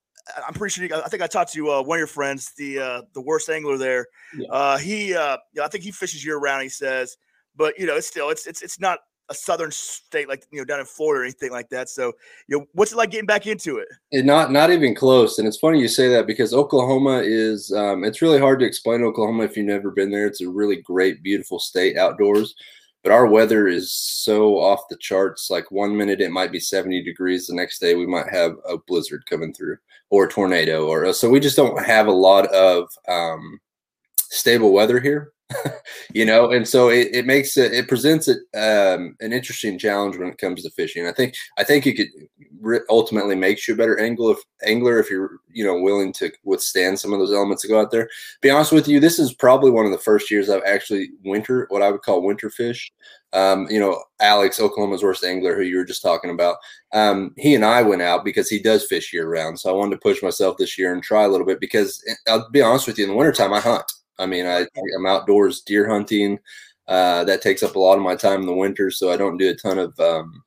I'm 0.46 0.54
pretty 0.54 0.72
sure. 0.72 0.84
You, 0.84 0.94
I 0.96 1.08
think 1.08 1.22
I 1.22 1.28
talked 1.28 1.52
to 1.52 1.70
uh, 1.70 1.82
one 1.82 1.98
of 1.98 2.00
your 2.00 2.08
friends, 2.08 2.52
the 2.56 2.80
uh, 2.80 3.02
the 3.14 3.20
worst 3.20 3.48
angler 3.48 3.78
there. 3.78 4.06
Yeah. 4.36 4.48
Uh, 4.50 4.76
he, 4.78 5.14
uh, 5.14 5.36
I 5.62 5.68
think 5.68 5.84
he 5.84 5.92
fishes 5.92 6.24
year 6.24 6.38
round. 6.38 6.64
He 6.64 6.68
says, 6.68 7.16
but 7.54 7.78
you 7.78 7.86
know, 7.86 7.96
it's 7.96 8.08
still 8.08 8.30
it's 8.30 8.46
it's 8.48 8.62
it's 8.62 8.80
not 8.80 8.98
a 9.28 9.34
southern 9.34 9.70
state 9.70 10.28
like 10.28 10.46
you 10.50 10.58
know 10.58 10.64
down 10.64 10.80
in 10.80 10.86
Florida 10.86 11.22
or 11.22 11.24
anything 11.24 11.50
like 11.50 11.68
that. 11.70 11.88
So, 11.88 12.12
you 12.48 12.58
know, 12.58 12.66
what's 12.72 12.92
it 12.92 12.96
like 12.96 13.10
getting 13.10 13.26
back 13.26 13.46
into 13.46 13.78
it? 13.78 13.88
And 14.12 14.26
not 14.26 14.52
not 14.52 14.70
even 14.70 14.94
close. 14.94 15.38
And 15.38 15.46
it's 15.46 15.58
funny 15.58 15.80
you 15.80 15.88
say 15.88 16.08
that 16.08 16.26
because 16.26 16.54
Oklahoma 16.54 17.22
is 17.24 17.72
um, 17.72 18.04
it's 18.04 18.22
really 18.22 18.38
hard 18.38 18.60
to 18.60 18.66
explain 18.66 19.02
Oklahoma 19.02 19.44
if 19.44 19.56
you've 19.56 19.66
never 19.66 19.90
been 19.90 20.10
there. 20.10 20.26
It's 20.26 20.40
a 20.40 20.48
really 20.48 20.76
great, 20.82 21.22
beautiful 21.22 21.58
state 21.58 21.96
outdoors. 21.96 22.54
But 23.02 23.12
our 23.12 23.26
weather 23.26 23.68
is 23.68 23.92
so 23.92 24.58
off 24.58 24.88
the 24.90 24.96
charts. 24.96 25.48
Like 25.48 25.70
one 25.70 25.96
minute 25.96 26.20
it 26.20 26.32
might 26.32 26.50
be 26.50 26.58
70 26.58 27.04
degrees, 27.04 27.46
the 27.46 27.54
next 27.54 27.78
day 27.78 27.94
we 27.94 28.06
might 28.06 28.28
have 28.30 28.56
a 28.68 28.78
blizzard 28.78 29.24
coming 29.30 29.52
through 29.52 29.76
or 30.10 30.24
a 30.24 30.28
tornado, 30.28 30.86
or 30.86 31.12
so 31.12 31.30
we 31.30 31.40
just 31.40 31.56
don't 31.56 31.84
have 31.84 32.06
a 32.06 32.12
lot 32.12 32.46
of 32.46 32.88
um, 33.08 33.60
stable 34.28 34.72
weather 34.72 34.98
here. 35.00 35.32
you 36.12 36.24
know, 36.24 36.50
and 36.50 36.66
so 36.66 36.88
it, 36.88 37.08
it 37.12 37.26
makes 37.26 37.56
it 37.56 37.72
it 37.72 37.88
presents 37.88 38.26
it 38.26 38.38
um, 38.54 39.16
an 39.20 39.32
interesting 39.32 39.78
challenge 39.78 40.16
when 40.16 40.28
it 40.28 40.38
comes 40.38 40.62
to 40.62 40.70
fishing. 40.70 41.06
I 41.06 41.12
think 41.12 41.34
I 41.56 41.64
think 41.64 41.86
it 41.86 41.94
could 41.94 42.82
ultimately 42.90 43.36
makes 43.36 43.68
you 43.68 43.74
a 43.74 43.76
better 43.76 43.98
angler 44.00 44.32
if, 44.32 44.38
angler 44.64 44.98
if 44.98 45.08
you're 45.08 45.38
you 45.48 45.64
know 45.64 45.80
willing 45.80 46.12
to 46.14 46.32
withstand 46.42 46.98
some 46.98 47.12
of 47.12 47.20
those 47.20 47.32
elements 47.32 47.62
to 47.62 47.68
go 47.68 47.80
out 47.80 47.92
there. 47.92 48.08
Be 48.40 48.50
honest 48.50 48.72
with 48.72 48.88
you, 48.88 48.98
this 48.98 49.18
is 49.18 49.34
probably 49.34 49.70
one 49.70 49.86
of 49.86 49.92
the 49.92 49.98
first 49.98 50.30
years 50.30 50.50
I've 50.50 50.64
actually 50.64 51.10
winter 51.24 51.66
what 51.70 51.82
I 51.82 51.90
would 51.90 52.02
call 52.02 52.22
winter 52.22 52.50
fish. 52.50 52.92
Um, 53.32 53.66
you 53.70 53.78
know, 53.78 54.02
Alex, 54.20 54.58
Oklahoma's 54.58 55.02
worst 55.02 55.22
angler, 55.22 55.54
who 55.54 55.62
you 55.62 55.76
were 55.76 55.84
just 55.84 56.00
talking 56.00 56.30
about, 56.30 56.56
um, 56.92 57.34
he 57.36 57.54
and 57.54 57.64
I 57.64 57.82
went 57.82 58.00
out 58.00 58.24
because 58.24 58.48
he 58.48 58.60
does 58.60 58.86
fish 58.86 59.12
year 59.12 59.28
round. 59.28 59.60
So 59.60 59.68
I 59.68 59.74
wanted 59.74 59.96
to 59.96 60.00
push 60.00 60.22
myself 60.22 60.56
this 60.56 60.78
year 60.78 60.94
and 60.94 61.02
try 61.02 61.24
a 61.24 61.28
little 61.28 61.46
bit 61.46 61.60
because 61.60 62.02
eh, 62.08 62.14
I'll 62.28 62.48
be 62.50 62.62
honest 62.62 62.86
with 62.86 62.98
you, 62.98 63.04
in 63.04 63.10
the 63.10 63.16
wintertime 63.16 63.52
I 63.52 63.60
hunt. 63.60 63.84
I 64.18 64.26
mean, 64.26 64.46
I, 64.46 64.66
I'm 64.96 65.06
outdoors 65.06 65.62
deer 65.62 65.88
hunting. 65.88 66.38
Uh, 66.88 67.24
that 67.24 67.42
takes 67.42 67.62
up 67.62 67.74
a 67.74 67.78
lot 67.78 67.96
of 67.96 68.04
my 68.04 68.14
time 68.14 68.42
in 68.42 68.46
the 68.46 68.54
winter, 68.54 68.90
so 68.90 69.12
I 69.12 69.16
don't 69.16 69.38
do 69.38 69.50
a 69.50 69.54
ton 69.54 69.78
of 69.78 69.98
um, 69.98 70.44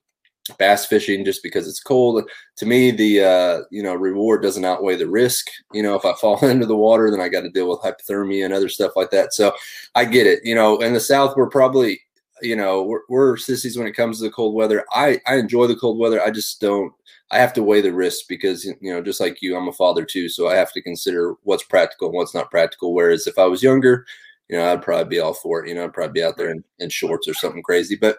bass 0.58 0.86
fishing 0.86 1.26
just 1.26 1.44
because 1.44 1.68
it's 1.68 1.82
cold. 1.82 2.24
To 2.58 2.66
me, 2.66 2.92
the 2.92 3.24
uh, 3.24 3.58
you 3.72 3.84
know 3.84 3.94
reward 3.94 4.42
doesn't 4.42 4.66
outweigh 4.66 4.96
the 4.96 5.10
risk. 5.10 5.48
You 5.74 5.84
know, 5.84 5.96
if 5.96 6.06
I 6.06 6.14
fall 6.22 6.44
into 6.46 6.66
the 6.66 6.78
water, 6.78 7.12
then 7.12 7.22
I 7.22 7.30
got 7.30 7.42
to 7.42 7.50
deal 7.50 7.70
with 7.70 7.82
hypothermia 7.82 8.46
and 8.46 8.54
other 8.54 8.70
stuff 8.70 8.94
like 8.96 9.12
that. 9.12 9.34
So 9.34 9.54
I 9.96 10.06
get 10.06 10.28
it. 10.28 10.40
You 10.44 10.56
know, 10.56 10.78
in 10.80 10.94
the 10.94 11.00
South, 11.00 11.36
we're 11.36 11.50
probably 11.50 12.00
you 12.42 12.56
know 12.56 12.84
we're, 12.84 13.02
we're 13.10 13.36
sissies 13.36 13.78
when 13.78 13.88
it 13.88 13.96
comes 13.96 14.18
to 14.18 14.24
the 14.24 14.32
cold 14.32 14.56
weather. 14.56 14.86
I 14.94 15.20
I 15.28 15.36
enjoy 15.36 15.68
the 15.68 15.76
cold 15.76 16.00
weather. 16.00 16.22
I 16.22 16.32
just 16.32 16.62
don't 16.62 16.94
I 17.32 17.38
have 17.38 17.54
to 17.54 17.64
weigh 17.64 17.82
the 17.82 17.94
risks 17.94 18.26
because 18.28 18.66
you 18.66 18.76
know, 18.82 19.02
just 19.02 19.20
like 19.20 19.42
you, 19.42 19.56
I'm 19.56 19.68
a 19.68 19.74
father 19.74 20.04
too, 20.04 20.30
so 20.30 20.48
I 20.48 20.56
have 20.56 20.72
to 20.74 20.82
consider 20.82 21.36
what's 21.44 21.64
practical 21.64 22.08
and 22.08 22.16
what's 22.16 22.34
not 22.34 22.50
practical. 22.50 22.94
Whereas 22.94 23.28
if 23.28 23.38
I 23.38 23.46
was 23.46 23.62
younger, 23.62 24.06
you 24.50 24.58
know, 24.58 24.72
I'd 24.72 24.82
probably 24.82 25.06
be 25.06 25.20
all 25.20 25.34
for 25.34 25.64
it. 25.64 25.70
You 25.70 25.76
know, 25.76 25.84
I'd 25.84 25.94
probably 25.94 26.14
be 26.14 26.24
out 26.24 26.38
there 26.38 26.50
in, 26.50 26.64
in 26.80 26.90
shorts 26.90 27.28
or 27.28 27.36
something 27.36 27.62
crazy. 27.62 27.96
But 27.96 28.18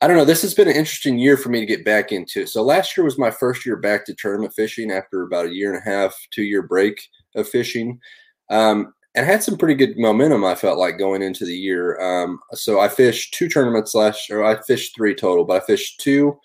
I 0.00 0.08
don't 0.08 0.16
know. 0.16 0.24
This 0.24 0.42
has 0.42 0.54
been 0.54 0.68
an 0.68 0.74
interesting 0.74 1.18
year 1.18 1.36
for 1.36 1.50
me 1.50 1.60
to 1.60 1.66
get 1.66 1.84
back 1.84 2.10
into. 2.10 2.46
So 2.46 2.62
last 2.62 2.96
year 2.96 3.04
was 3.04 3.16
my 3.16 3.30
first 3.30 3.64
year 3.64 3.76
back 3.76 4.04
to 4.06 4.14
tournament 4.14 4.52
fishing 4.54 4.90
after 4.90 5.22
about 5.22 5.46
a 5.46 5.54
year 5.54 5.72
and 5.72 5.80
a 5.80 5.88
half, 5.88 6.14
two 6.30 6.42
year 6.42 6.62
break 6.62 7.00
of 7.36 7.48
fishing. 7.48 7.98
Um, 8.50 8.92
and 9.14 9.24
had 9.24 9.44
some 9.44 9.56
pretty 9.56 9.74
good 9.74 9.96
momentum. 9.96 10.44
I 10.44 10.56
felt 10.56 10.78
like 10.78 10.98
going 10.98 11.22
into 11.22 11.44
the 11.44 11.56
year. 11.56 12.00
Um, 12.00 12.40
so 12.52 12.80
I 12.80 12.88
fished 12.88 13.34
two 13.34 13.48
tournaments 13.48 13.94
last 13.94 14.28
year. 14.28 14.42
I 14.42 14.60
fished 14.62 14.96
three 14.96 15.14
total, 15.14 15.44
but 15.44 15.62
I 15.62 15.66
fished 15.66 16.00
two 16.00 16.36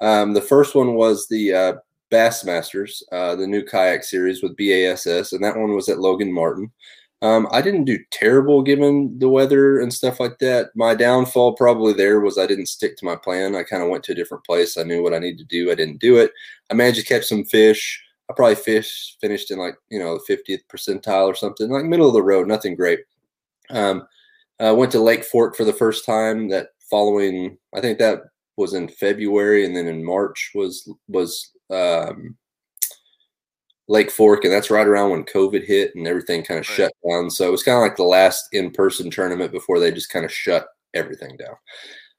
um, 0.00 0.34
the 0.34 0.40
first 0.40 0.74
one 0.74 0.94
was 0.94 1.26
the 1.28 1.54
uh, 1.54 1.72
Bassmasters, 2.10 3.02
uh, 3.12 3.36
the 3.36 3.46
new 3.46 3.64
kayak 3.64 4.04
series 4.04 4.42
with 4.42 4.56
BASS, 4.56 5.32
and 5.32 5.42
that 5.42 5.56
one 5.56 5.74
was 5.74 5.88
at 5.88 5.98
Logan 5.98 6.32
Martin. 6.32 6.70
Um, 7.22 7.48
I 7.50 7.62
didn't 7.62 7.84
do 7.84 7.98
terrible 8.10 8.62
given 8.62 9.18
the 9.18 9.28
weather 9.28 9.80
and 9.80 9.92
stuff 9.92 10.20
like 10.20 10.38
that. 10.40 10.68
My 10.74 10.94
downfall 10.94 11.54
probably 11.54 11.94
there 11.94 12.20
was 12.20 12.36
I 12.36 12.46
didn't 12.46 12.66
stick 12.66 12.96
to 12.98 13.06
my 13.06 13.16
plan. 13.16 13.56
I 13.56 13.62
kind 13.62 13.82
of 13.82 13.88
went 13.88 14.04
to 14.04 14.12
a 14.12 14.14
different 14.14 14.44
place. 14.44 14.76
I 14.76 14.82
knew 14.82 15.02
what 15.02 15.14
I 15.14 15.18
needed 15.18 15.38
to 15.38 15.44
do. 15.44 15.70
I 15.70 15.74
didn't 15.74 15.98
do 15.98 16.18
it. 16.18 16.30
I 16.70 16.74
managed 16.74 17.00
to 17.00 17.06
catch 17.06 17.24
some 17.24 17.44
fish. 17.44 18.02
I 18.28 18.34
probably 18.34 18.56
fish 18.56 19.16
finished 19.20 19.50
in 19.50 19.58
like 19.58 19.76
you 19.88 19.98
know 19.98 20.18
the 20.18 20.36
50th 20.36 20.62
percentile 20.72 21.26
or 21.26 21.34
something, 21.34 21.70
like 21.70 21.84
middle 21.84 22.08
of 22.08 22.14
the 22.14 22.22
road, 22.22 22.48
nothing 22.48 22.76
great. 22.76 23.00
Um, 23.70 24.06
I 24.60 24.72
went 24.72 24.92
to 24.92 25.00
Lake 25.00 25.24
Fork 25.24 25.56
for 25.56 25.64
the 25.64 25.72
first 25.72 26.04
time. 26.04 26.48
That 26.48 26.70
following, 26.90 27.56
I 27.74 27.80
think 27.80 27.98
that 27.98 28.22
was 28.56 28.74
in 28.74 28.88
February, 28.88 29.64
and 29.64 29.76
then 29.76 29.86
in 29.86 30.04
March 30.04 30.52
was 30.54 30.90
was 31.08 31.52
um, 31.70 32.36
Lake 33.88 34.10
Fork, 34.10 34.44
and 34.44 34.52
that's 34.52 34.70
right 34.70 34.86
around 34.86 35.10
when 35.10 35.24
COVID 35.24 35.64
hit 35.64 35.94
and 35.94 36.06
everything 36.06 36.42
kind 36.42 36.60
of 36.60 36.68
right. 36.68 36.76
shut 36.76 36.92
down. 37.08 37.30
So 37.30 37.46
it 37.46 37.52
was 37.52 37.62
kind 37.62 37.76
of 37.76 37.82
like 37.82 37.96
the 37.96 38.02
last 38.02 38.48
in 38.52 38.70
person 38.70 39.10
tournament 39.10 39.52
before 39.52 39.78
they 39.78 39.90
just 39.90 40.10
kind 40.10 40.24
of 40.24 40.32
shut 40.32 40.66
everything 40.94 41.36
down. 41.36 41.56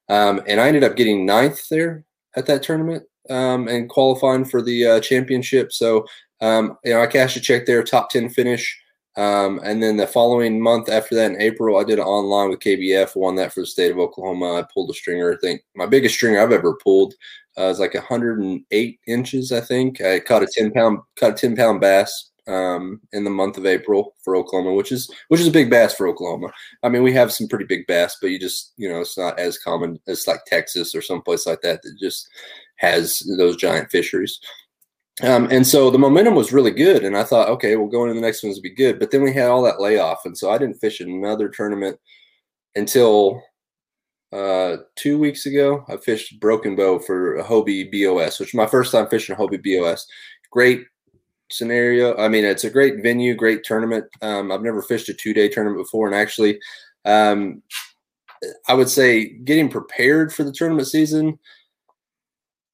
Um, 0.09 0.41
and 0.47 0.61
I 0.61 0.67
ended 0.67 0.83
up 0.83 0.95
getting 0.95 1.25
ninth 1.25 1.67
there 1.69 2.05
at 2.35 2.45
that 2.45 2.63
tournament 2.63 3.03
um, 3.29 3.67
and 3.67 3.89
qualifying 3.89 4.45
for 4.45 4.61
the 4.61 4.85
uh, 4.85 4.99
championship. 5.01 5.73
So 5.73 6.05
um, 6.41 6.77
you 6.83 6.93
know, 6.93 7.01
I 7.01 7.07
cashed 7.07 7.37
a 7.37 7.41
check 7.41 7.65
there, 7.65 7.83
top 7.83 8.09
ten 8.09 8.29
finish. 8.29 8.79
Um, 9.17 9.59
and 9.63 9.81
then 9.81 9.97
the 9.97 10.05
following 10.05 10.61
month 10.61 10.89
after 10.89 11.15
that, 11.15 11.31
in 11.31 11.41
April, 11.41 11.77
I 11.77 11.83
did 11.83 11.97
it 11.97 12.03
online 12.03 12.49
with 12.49 12.59
KBF, 12.59 13.15
won 13.15 13.35
that 13.35 13.51
for 13.51 13.61
the 13.61 13.65
state 13.65 13.91
of 13.91 13.97
Oklahoma. 13.97 14.59
I 14.59 14.65
pulled 14.71 14.91
a 14.91 14.93
stringer. 14.93 15.33
I 15.33 15.37
think 15.37 15.63
my 15.75 15.87
biggest 15.87 16.15
stringer 16.15 16.39
I've 16.39 16.51
ever 16.51 16.77
pulled 16.83 17.15
uh, 17.57 17.63
was 17.63 17.79
like 17.79 17.95
108 17.95 18.99
inches. 19.07 19.51
I 19.51 19.61
think 19.61 20.01
I 20.01 20.19
caught 20.19 20.43
a 20.43 20.47
10 20.47 20.71
pound, 20.71 20.99
caught 21.19 21.31
a 21.31 21.35
10 21.35 21.55
pound 21.55 21.81
bass 21.81 22.29
um, 22.47 23.01
in 23.11 23.23
the 23.23 23.31
month 23.31 23.57
of 23.57 23.65
April 23.65 24.15
for 24.23 24.35
Oklahoma, 24.35 24.73
which 24.73 24.91
is 24.91 25.09
which 25.29 25.41
is 25.41 25.47
a 25.47 25.51
big 25.51 25.71
bass 25.71 25.95
for 25.95 26.07
Oklahoma. 26.07 26.51
I 26.83 26.89
mean, 26.89 27.01
we 27.01 27.11
have 27.13 27.33
some 27.33 27.47
pretty 27.47 27.65
big 27.65 27.87
bass, 27.87 28.17
but 28.21 28.29
you 28.29 28.39
just 28.39 28.73
you 28.77 28.87
know 28.87 29.01
it's 29.01 29.17
not 29.17 29.39
as 29.39 29.57
common 29.57 29.99
as 30.07 30.27
like 30.27 30.45
Texas 30.45 30.95
or 30.95 31.01
someplace 31.01 31.45
like 31.47 31.61
that 31.61 31.81
that 31.81 31.97
just 31.99 32.29
has 32.77 33.21
those 33.37 33.55
giant 33.55 33.89
fisheries. 33.89 34.39
Um, 35.23 35.47
and 35.49 35.65
so 35.65 35.89
the 35.89 35.97
momentum 35.97 36.35
was 36.35 36.53
really 36.53 36.71
good. 36.71 37.03
And 37.03 37.17
I 37.17 37.23
thought, 37.23 37.49
okay, 37.49 37.75
well, 37.75 37.87
going 37.87 38.09
to 38.09 38.13
the 38.13 38.21
next 38.21 38.43
ones 38.43 38.55
would 38.55 38.63
be 38.63 38.69
good. 38.73 38.99
But 38.99 39.11
then 39.11 39.23
we 39.23 39.33
had 39.33 39.49
all 39.49 39.63
that 39.63 39.81
layoff. 39.81 40.25
And 40.25 40.37
so 40.37 40.51
I 40.51 40.57
didn't 40.57 40.79
fish 40.79 40.99
another 40.99 41.49
tournament 41.49 41.99
until 42.75 43.41
uh, 44.31 44.77
two 44.95 45.17
weeks 45.17 45.47
ago. 45.47 45.83
I 45.87 45.97
fished 45.97 46.39
Broken 46.39 46.75
Bow 46.75 46.99
for 46.99 47.41
Hobie 47.43 47.91
BOS, 47.91 48.39
which 48.39 48.49
is 48.49 48.55
my 48.55 48.67
first 48.67 48.91
time 48.91 49.07
fishing 49.07 49.35
Hobie 49.35 49.63
BOS. 49.63 50.05
Great 50.51 50.83
scenario. 51.51 52.15
I 52.17 52.27
mean, 52.27 52.45
it's 52.45 52.65
a 52.65 52.69
great 52.69 53.01
venue, 53.01 53.33
great 53.33 53.63
tournament. 53.63 54.05
Um, 54.21 54.51
I've 54.51 54.61
never 54.61 54.81
fished 54.81 55.09
a 55.09 55.13
two 55.13 55.33
day 55.33 55.49
tournament 55.49 55.83
before. 55.83 56.07
And 56.07 56.15
actually, 56.15 56.59
um, 57.05 57.63
I 58.67 58.75
would 58.75 58.89
say 58.89 59.29
getting 59.29 59.69
prepared 59.69 60.31
for 60.31 60.43
the 60.43 60.51
tournament 60.51 60.87
season 60.87 61.39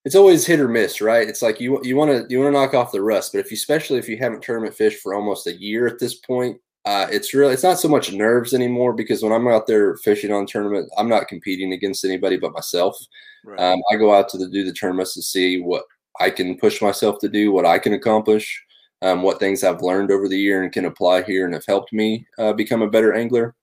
it's 0.05 0.15
always 0.15 0.45
hit 0.45 0.59
or 0.59 0.67
miss, 0.67 1.01
right? 1.01 1.27
It's 1.27 1.41
like 1.41 1.59
you 1.59 1.79
you 1.83 1.95
want 1.95 2.11
to 2.11 2.25
you 2.29 2.39
want 2.39 2.53
to 2.53 2.59
knock 2.59 2.73
off 2.73 2.91
the 2.91 3.01
rust, 3.01 3.31
but 3.33 3.39
if 3.39 3.51
you 3.51 3.55
especially 3.55 3.99
if 3.99 4.09
you 4.09 4.17
haven't 4.17 4.43
tournament 4.43 4.75
fished 4.75 5.01
for 5.01 5.13
almost 5.13 5.47
a 5.47 5.55
year 5.55 5.87
at 5.87 5.99
this 5.99 6.15
point, 6.15 6.59
uh, 6.85 7.07
it's 7.09 7.33
really 7.33 7.53
it's 7.53 7.63
not 7.63 7.79
so 7.79 7.87
much 7.87 8.11
nerves 8.11 8.53
anymore 8.53 8.93
because 8.93 9.23
when 9.23 9.31
I'm 9.31 9.47
out 9.47 9.65
there 9.67 9.95
fishing 9.97 10.31
on 10.31 10.45
tournament, 10.45 10.89
I'm 10.97 11.09
not 11.09 11.29
competing 11.29 11.73
against 11.73 12.03
anybody 12.03 12.37
but 12.37 12.53
myself. 12.53 12.97
Right. 13.45 13.59
Um, 13.59 13.81
I 13.91 13.95
go 13.95 14.13
out 14.13 14.29
to 14.29 14.37
the, 14.37 14.47
do 14.49 14.63
the 14.63 14.73
tournaments 14.73 15.13
to 15.15 15.21
see 15.21 15.61
what 15.61 15.83
I 16.19 16.29
can 16.29 16.57
push 16.57 16.81
myself 16.81 17.19
to 17.19 17.29
do, 17.29 17.51
what 17.51 17.65
I 17.65 17.79
can 17.79 17.93
accomplish, 17.93 18.63
um, 19.01 19.21
what 19.21 19.39
things 19.39 19.63
I've 19.63 19.81
learned 19.81 20.11
over 20.11 20.27
the 20.27 20.39
year 20.39 20.63
and 20.63 20.71
can 20.71 20.85
apply 20.85 21.23
here 21.23 21.45
and 21.45 21.53
have 21.53 21.65
helped 21.65 21.93
me 21.93 22.25
uh, 22.37 22.53
become 22.53 22.81
a 22.81 22.89
better 22.89 23.13
angler. 23.13 23.55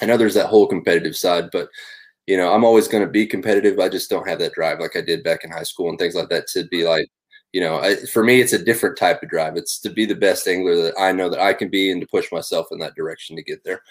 I 0.00 0.06
know 0.06 0.16
there's 0.16 0.34
that 0.34 0.48
whole 0.48 0.66
competitive 0.66 1.16
side, 1.16 1.50
but 1.52 1.68
you 2.26 2.36
know, 2.36 2.52
I'm 2.52 2.64
always 2.64 2.88
going 2.88 3.04
to 3.04 3.10
be 3.10 3.26
competitive. 3.26 3.78
I 3.78 3.88
just 3.88 4.10
don't 4.10 4.28
have 4.28 4.38
that 4.38 4.52
drive 4.52 4.80
like 4.80 4.96
I 4.96 5.00
did 5.00 5.24
back 5.24 5.44
in 5.44 5.50
high 5.50 5.64
school 5.64 5.88
and 5.88 5.98
things 5.98 6.14
like 6.14 6.28
that 6.28 6.46
to 6.48 6.64
be 6.68 6.86
like, 6.86 7.08
you 7.52 7.60
know, 7.60 7.78
I, 7.80 7.96
for 7.96 8.22
me, 8.22 8.40
it's 8.40 8.52
a 8.52 8.64
different 8.64 8.96
type 8.96 9.22
of 9.22 9.28
drive. 9.28 9.56
It's 9.56 9.78
to 9.80 9.90
be 9.90 10.06
the 10.06 10.14
best 10.14 10.46
angler 10.46 10.76
that 10.76 10.94
I 10.98 11.12
know 11.12 11.28
that 11.28 11.40
I 11.40 11.52
can 11.52 11.68
be 11.68 11.90
and 11.90 12.00
to 12.00 12.06
push 12.06 12.30
myself 12.32 12.68
in 12.70 12.78
that 12.78 12.94
direction 12.94 13.36
to 13.36 13.42
get 13.42 13.62
there. 13.64 13.82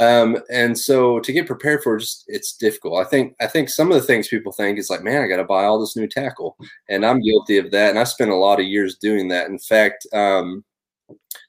Um, 0.00 0.38
and 0.50 0.78
so 0.78 1.18
to 1.20 1.32
get 1.32 1.46
prepared 1.46 1.82
for 1.82 1.98
just 1.98 2.24
it's 2.28 2.56
difficult. 2.56 3.04
I 3.04 3.08
think 3.08 3.34
I 3.40 3.48
think 3.48 3.68
some 3.68 3.90
of 3.90 4.00
the 4.00 4.06
things 4.06 4.28
people 4.28 4.52
think 4.52 4.78
is 4.78 4.90
like, 4.90 5.02
man, 5.02 5.22
I 5.22 5.26
got 5.26 5.38
to 5.38 5.44
buy 5.44 5.64
all 5.64 5.80
this 5.80 5.96
new 5.96 6.06
tackle, 6.06 6.56
and 6.88 7.04
I'm 7.04 7.20
guilty 7.20 7.58
of 7.58 7.72
that. 7.72 7.90
And 7.90 7.98
I 7.98 8.04
spent 8.04 8.30
a 8.30 8.36
lot 8.36 8.60
of 8.60 8.66
years 8.66 8.96
doing 8.98 9.26
that. 9.28 9.48
In 9.48 9.58
fact, 9.58 10.06
um, 10.12 10.64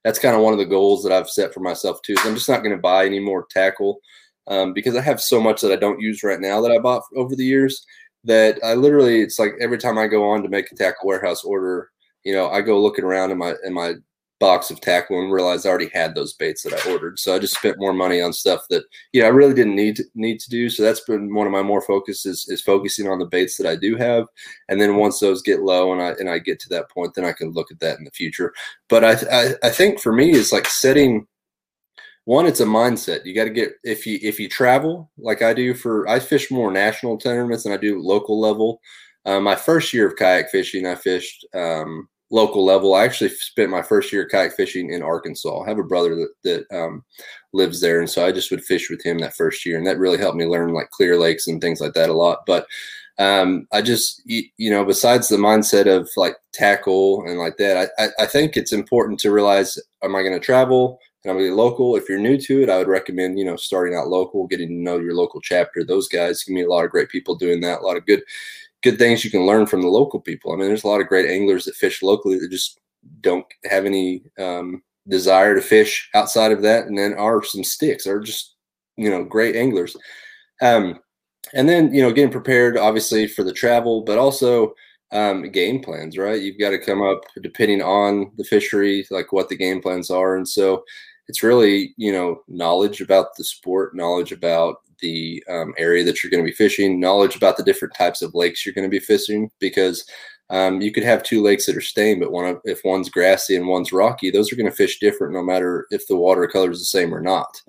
that's 0.04 0.18
kind 0.18 0.36
of 0.36 0.42
one 0.42 0.54
of 0.54 0.60
the 0.60 0.66
goals 0.66 1.04
that 1.04 1.12
I've 1.12 1.30
set 1.30 1.54
for 1.54 1.60
myself 1.60 2.02
too. 2.02 2.14
Is 2.14 2.26
I'm 2.26 2.34
just 2.34 2.50
not 2.50 2.64
going 2.64 2.76
to 2.76 2.82
buy 2.82 3.06
any 3.06 3.20
more 3.20 3.46
tackle 3.52 4.00
um, 4.48 4.74
because 4.74 4.96
I 4.96 5.02
have 5.02 5.22
so 5.22 5.42
much 5.42 5.62
that 5.62 5.72
I 5.72 5.76
don't 5.76 6.02
use 6.02 6.24
right 6.24 6.40
now 6.40 6.62
that 6.62 6.72
I 6.72 6.80
bought 6.80 7.04
over 7.16 7.36
the 7.36 7.46
years 7.46 7.86
that 8.24 8.60
I 8.64 8.74
literally 8.74 9.22
it's 9.22 9.40
like 9.40 9.54
every 9.60 9.78
time 9.78 9.98
I 9.98 10.08
go 10.08 10.30
on 10.30 10.44
to 10.44 10.50
make 10.50 10.72
a 10.72 10.76
tackle 10.76 11.08
warehouse 11.08 11.44
order, 11.44 11.90
you 12.24 12.34
know, 12.34 12.50
I 12.50 12.62
go 12.62 12.82
looking 12.82 13.06
around 13.06 13.32
in 13.32 13.38
my 13.38 13.54
in 13.64 13.74
my 13.74 13.96
box 14.40 14.72
of 14.72 14.80
tackle 14.80 15.22
and 15.22 15.34
realize 15.34 15.66
I 15.66 15.70
already 15.70 15.90
had 15.94 16.16
those 16.16 16.34
baits 16.34 16.64
that 16.64 16.74
I 16.74 16.92
ordered. 16.92 17.20
So 17.20 17.36
I 17.36 17.40
just 17.40 17.58
spent 17.58 17.78
more 17.78 17.92
money 17.92 18.22
on 18.22 18.32
stuff 18.32 18.62
that 18.70 18.84
you 19.12 19.22
know 19.22 19.28
I 19.28 19.32
really 19.32 19.54
didn't 19.54 19.76
need 19.76 19.98
to, 19.98 20.04
need 20.16 20.40
to 20.40 20.50
do. 20.50 20.70
So 20.70 20.84
that's 20.84 21.02
been 21.02 21.34
one 21.34 21.46
of 21.46 21.54
my 21.54 21.62
more 21.62 21.82
focuses 21.82 22.48
is 22.48 22.62
focusing 22.62 23.08
on 23.08 23.20
the 23.20 23.26
baits 23.26 23.58
that 23.58 23.68
I 23.68 23.76
do 23.76 23.96
have, 23.96 24.26
and 24.70 24.80
then 24.80 24.96
once 24.98 25.20
those 25.20 25.42
get 25.42 25.62
low 25.62 25.92
and 25.94 26.02
I 26.02 26.12
and 26.12 26.30
I 26.30 26.40
get 26.40 26.60
to 26.62 26.70
that 26.70 26.90
point, 26.90 27.14
then 27.14 27.26
I 27.26 27.34
can 27.34 27.52
look 27.52 27.72
at 27.72 27.80
that 27.80 27.98
in 28.00 28.06
the 28.06 28.12
future. 28.12 28.54
But 28.88 29.04
I 29.04 29.12
I, 29.32 29.54
I 29.64 29.70
think 29.70 30.00
for 30.00 30.14
me 30.14 30.32
is 30.32 30.52
like 30.52 30.68
setting 30.68 31.28
one 32.30 32.46
it's 32.46 32.60
a 32.60 32.66
mindset. 32.66 33.26
You 33.26 33.34
got 33.34 33.46
to 33.46 33.50
get 33.50 33.72
if 33.84 34.06
you 34.06 34.20
if 34.22 34.40
you 34.40 34.48
travel 34.48 35.10
like 35.18 35.42
i 35.42 35.52
do 35.52 35.74
for 35.74 36.08
i 36.08 36.20
fish 36.20 36.52
more 36.52 36.72
national 36.72 37.18
tournaments 37.18 37.64
than 37.64 37.74
i 37.74 37.78
do 37.78 38.00
local 38.00 38.40
level. 38.40 38.82
Uh, 39.26 39.40
my 39.40 39.56
first 39.56 39.92
year 39.94 40.08
of 40.08 40.16
kayak 40.16 40.52
fishing 40.52 40.86
i 40.86 40.94
fished 40.94 41.44
um, 41.56 42.08
local 42.30 42.64
level. 42.64 42.94
I 42.94 43.04
actually 43.04 43.32
spent 43.32 43.72
my 43.72 43.82
first 43.82 44.14
year 44.14 44.28
kayak 44.28 44.54
fishing 44.54 44.92
in 44.92 45.02
arkansas. 45.02 45.64
I 45.64 45.70
have 45.70 45.80
a 45.80 45.84
brother 45.84 46.14
that, 46.14 46.34
that 46.44 46.80
um, 46.80 47.04
lives 47.52 47.82
there 47.82 48.00
and 48.00 48.08
so 48.08 48.24
i 48.24 48.32
just 48.32 48.52
would 48.52 48.64
fish 48.64 48.92
with 48.92 49.04
him 49.04 49.18
that 49.20 49.36
first 49.36 49.66
year 49.66 49.76
and 49.76 49.88
that 49.88 49.98
really 49.98 50.20
helped 50.20 50.38
me 50.38 50.46
learn 50.46 50.72
like 50.72 50.92
clear 50.92 51.18
lakes 51.18 51.48
and 51.48 51.60
things 51.60 51.82
like 51.82 51.94
that 51.94 52.12
a 52.12 52.14
lot. 52.14 52.46
But 52.46 52.68
um, 53.18 53.68
I 53.74 53.82
just, 53.82 54.22
you 54.26 54.70
know, 54.72 54.86
besides 54.86 55.28
the 55.28 55.36
mindset 55.36 55.88
of 55.88 56.10
like 56.16 56.38
tackle 56.54 57.26
and 57.28 57.38
like 57.38 57.58
that, 57.58 57.92
I, 58.00 58.24
I 58.24 58.26
think 58.26 58.56
it's 58.56 58.72
important 58.72 59.20
to 59.20 59.32
realize, 59.32 59.78
am 60.02 60.16
I 60.16 60.22
going 60.22 60.40
to 60.40 60.40
travel? 60.40 61.00
And 61.24 61.32
I'm 61.32 61.38
to 61.38 61.44
be 61.44 61.52
local. 61.52 61.96
If 61.96 62.08
you're 62.08 62.20
new 62.20 62.38
to 62.40 62.64
it, 62.64 62.70
I 62.70 62.78
would 62.78 62.88
recommend, 62.88 63.38
you 63.38 63.44
know, 63.44 63.58
starting 63.58 63.96
out 63.96 64.08
local, 64.08 64.48
getting 64.48 64.70
to 64.70 64.74
know 64.74 65.00
your 65.00 65.16
local 65.16 65.42
chapter. 65.42 65.84
Those 65.84 66.08
guys 66.08 66.44
can 66.44 66.56
meet 66.56 66.64
a 66.64 66.70
lot 66.70 66.86
of 66.86 66.92
great 66.92 67.10
people 67.10 67.36
doing 67.36 67.60
that. 67.62 67.82
A 67.82 67.86
lot 67.86 67.98
of 67.98 68.06
good, 68.06 68.24
good 68.84 68.98
things 68.98 69.26
you 69.26 69.32
can 69.32 69.46
learn 69.46 69.66
from 69.66 69.82
the 69.82 69.90
local 69.90 70.22
people. 70.22 70.54
I 70.54 70.56
mean, 70.56 70.68
there's 70.68 70.86
a 70.86 70.88
lot 70.88 71.02
of 71.02 71.08
great 71.08 71.30
anglers 71.30 71.66
that 71.66 71.76
fish 71.76 72.02
locally 72.02 72.40
that 72.40 72.50
just 72.50 72.80
don't 73.20 73.46
have 73.66 73.86
any 73.86 74.24
um, 74.38 74.82
desire 75.10 75.56
to 75.56 75.62
fish 75.62 76.10
outside 76.14 76.54
of 76.54 76.62
that. 76.62 76.86
And 76.86 76.98
then 76.98 77.14
are 77.16 77.44
some 77.44 77.66
sticks 77.66 78.08
are 78.08 78.22
just, 78.22 78.56
you 78.96 79.10
know, 79.10 79.26
great 79.26 79.58
anglers. 79.58 79.98
Um, 80.62 81.00
and 81.54 81.68
then, 81.68 81.94
you 81.94 82.02
know, 82.02 82.14
getting 82.14 82.32
prepared 82.32 82.78
obviously 82.78 83.28
for 83.28 83.44
the 83.44 83.54
travel, 83.54 84.04
but 84.04 84.18
also, 84.18 84.74
um, 85.12 85.50
game 85.50 85.82
plans, 85.82 86.18
right? 86.18 86.42
You've 86.42 86.60
got 86.60 86.70
to 86.70 86.78
come 86.78 87.02
up 87.02 87.22
depending 87.42 87.82
on 87.82 88.32
the 88.38 88.44
fishery, 88.44 89.08
like 89.10 89.34
what 89.34 89.50
the 89.50 89.58
game 89.58 89.82
plans 89.82 90.12
are. 90.12 90.36
And 90.38 90.48
so 90.48 90.84
it's 91.30 91.44
really 91.44 91.94
you 91.96 92.12
know 92.12 92.42
knowledge 92.50 93.00
about 93.00 93.36
the 93.38 93.44
sport 93.44 93.96
knowledge 93.96 94.34
about 94.34 94.78
the 95.00 95.42
um, 95.50 95.74
area 95.78 96.04
that 96.04 96.22
you're 96.22 96.32
going 96.32 96.44
to 96.44 96.50
be 96.50 96.56
fishing 96.56 97.00
knowledge 97.00 97.38
about 97.38 97.56
the 97.56 97.64
different 97.64 97.94
types 97.94 98.22
of 98.22 98.36
lakes 98.36 98.66
you're 98.66 98.76
going 98.76 98.84
to 98.84 98.90
be 98.90 99.00
fishing 99.00 99.50
because 99.60 100.06
um, 100.50 100.82
you 100.82 100.92
could 100.92 101.04
have 101.04 101.22
two 101.22 101.42
lakes 101.42 101.66
that 101.66 101.78
are 101.78 101.82
staying 101.82 102.20
but 102.20 102.34
one 102.34 102.46
of, 102.46 102.60
if 102.66 102.82
one's 102.84 103.10
grassy 103.10 103.56
and 103.56 103.68
one's 103.68 103.94
rocky 103.94 104.30
those 104.30 104.52
are 104.52 104.58
going 104.58 104.70
to 104.70 104.76
fish 104.76 105.00
different 105.00 105.34
no 105.34 105.44
matter 105.44 105.86
if 105.92 106.06
the 106.08 106.18
water 106.18 106.46
color 106.48 106.72
is 106.72 106.80
the 106.80 106.86
same 106.86 107.14
or 107.14 107.22
not 107.22 107.62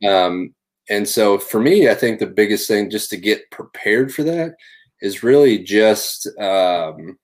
yeah. 0.00 0.24
um, 0.24 0.54
and 0.90 1.08
so 1.08 1.38
for 1.38 1.58
me 1.58 1.88
i 1.88 1.94
think 1.94 2.20
the 2.20 2.26
biggest 2.26 2.68
thing 2.68 2.90
just 2.90 3.10
to 3.10 3.16
get 3.16 3.50
prepared 3.50 4.12
for 4.14 4.22
that 4.22 4.54
is 5.00 5.22
really 5.22 5.58
just 5.58 6.28
um, 6.38 7.18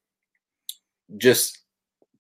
just 1.19 1.56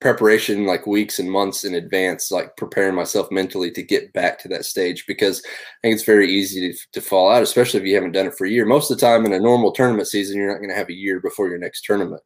preparation 0.06 0.66
like 0.66 0.86
weeks 0.86 1.18
and 1.18 1.28
months 1.28 1.64
in 1.64 1.74
advance 1.74 2.30
like 2.30 2.56
preparing 2.56 2.94
myself 2.94 3.28
mentally 3.32 3.72
to 3.72 3.82
get 3.82 4.12
back 4.12 4.38
to 4.38 4.46
that 4.46 4.64
stage 4.64 5.04
because 5.08 5.42
i 5.44 5.48
think 5.82 5.94
it's 5.96 6.04
very 6.04 6.30
easy 6.30 6.70
to, 6.70 6.78
to 6.92 7.00
fall 7.00 7.28
out 7.28 7.42
especially 7.42 7.80
if 7.80 7.86
you 7.86 7.96
haven't 7.96 8.12
done 8.12 8.26
it 8.26 8.34
for 8.38 8.46
a 8.46 8.48
year. 8.48 8.64
Most 8.64 8.88
of 8.88 8.96
the 8.96 9.04
time 9.04 9.26
in 9.26 9.32
a 9.32 9.40
normal 9.40 9.72
tournament 9.72 10.06
season 10.06 10.36
you're 10.36 10.46
not 10.46 10.58
going 10.58 10.70
to 10.70 10.76
have 10.76 10.88
a 10.88 10.94
year 10.94 11.18
before 11.18 11.48
your 11.48 11.58
next 11.58 11.82
tournament. 11.82 12.22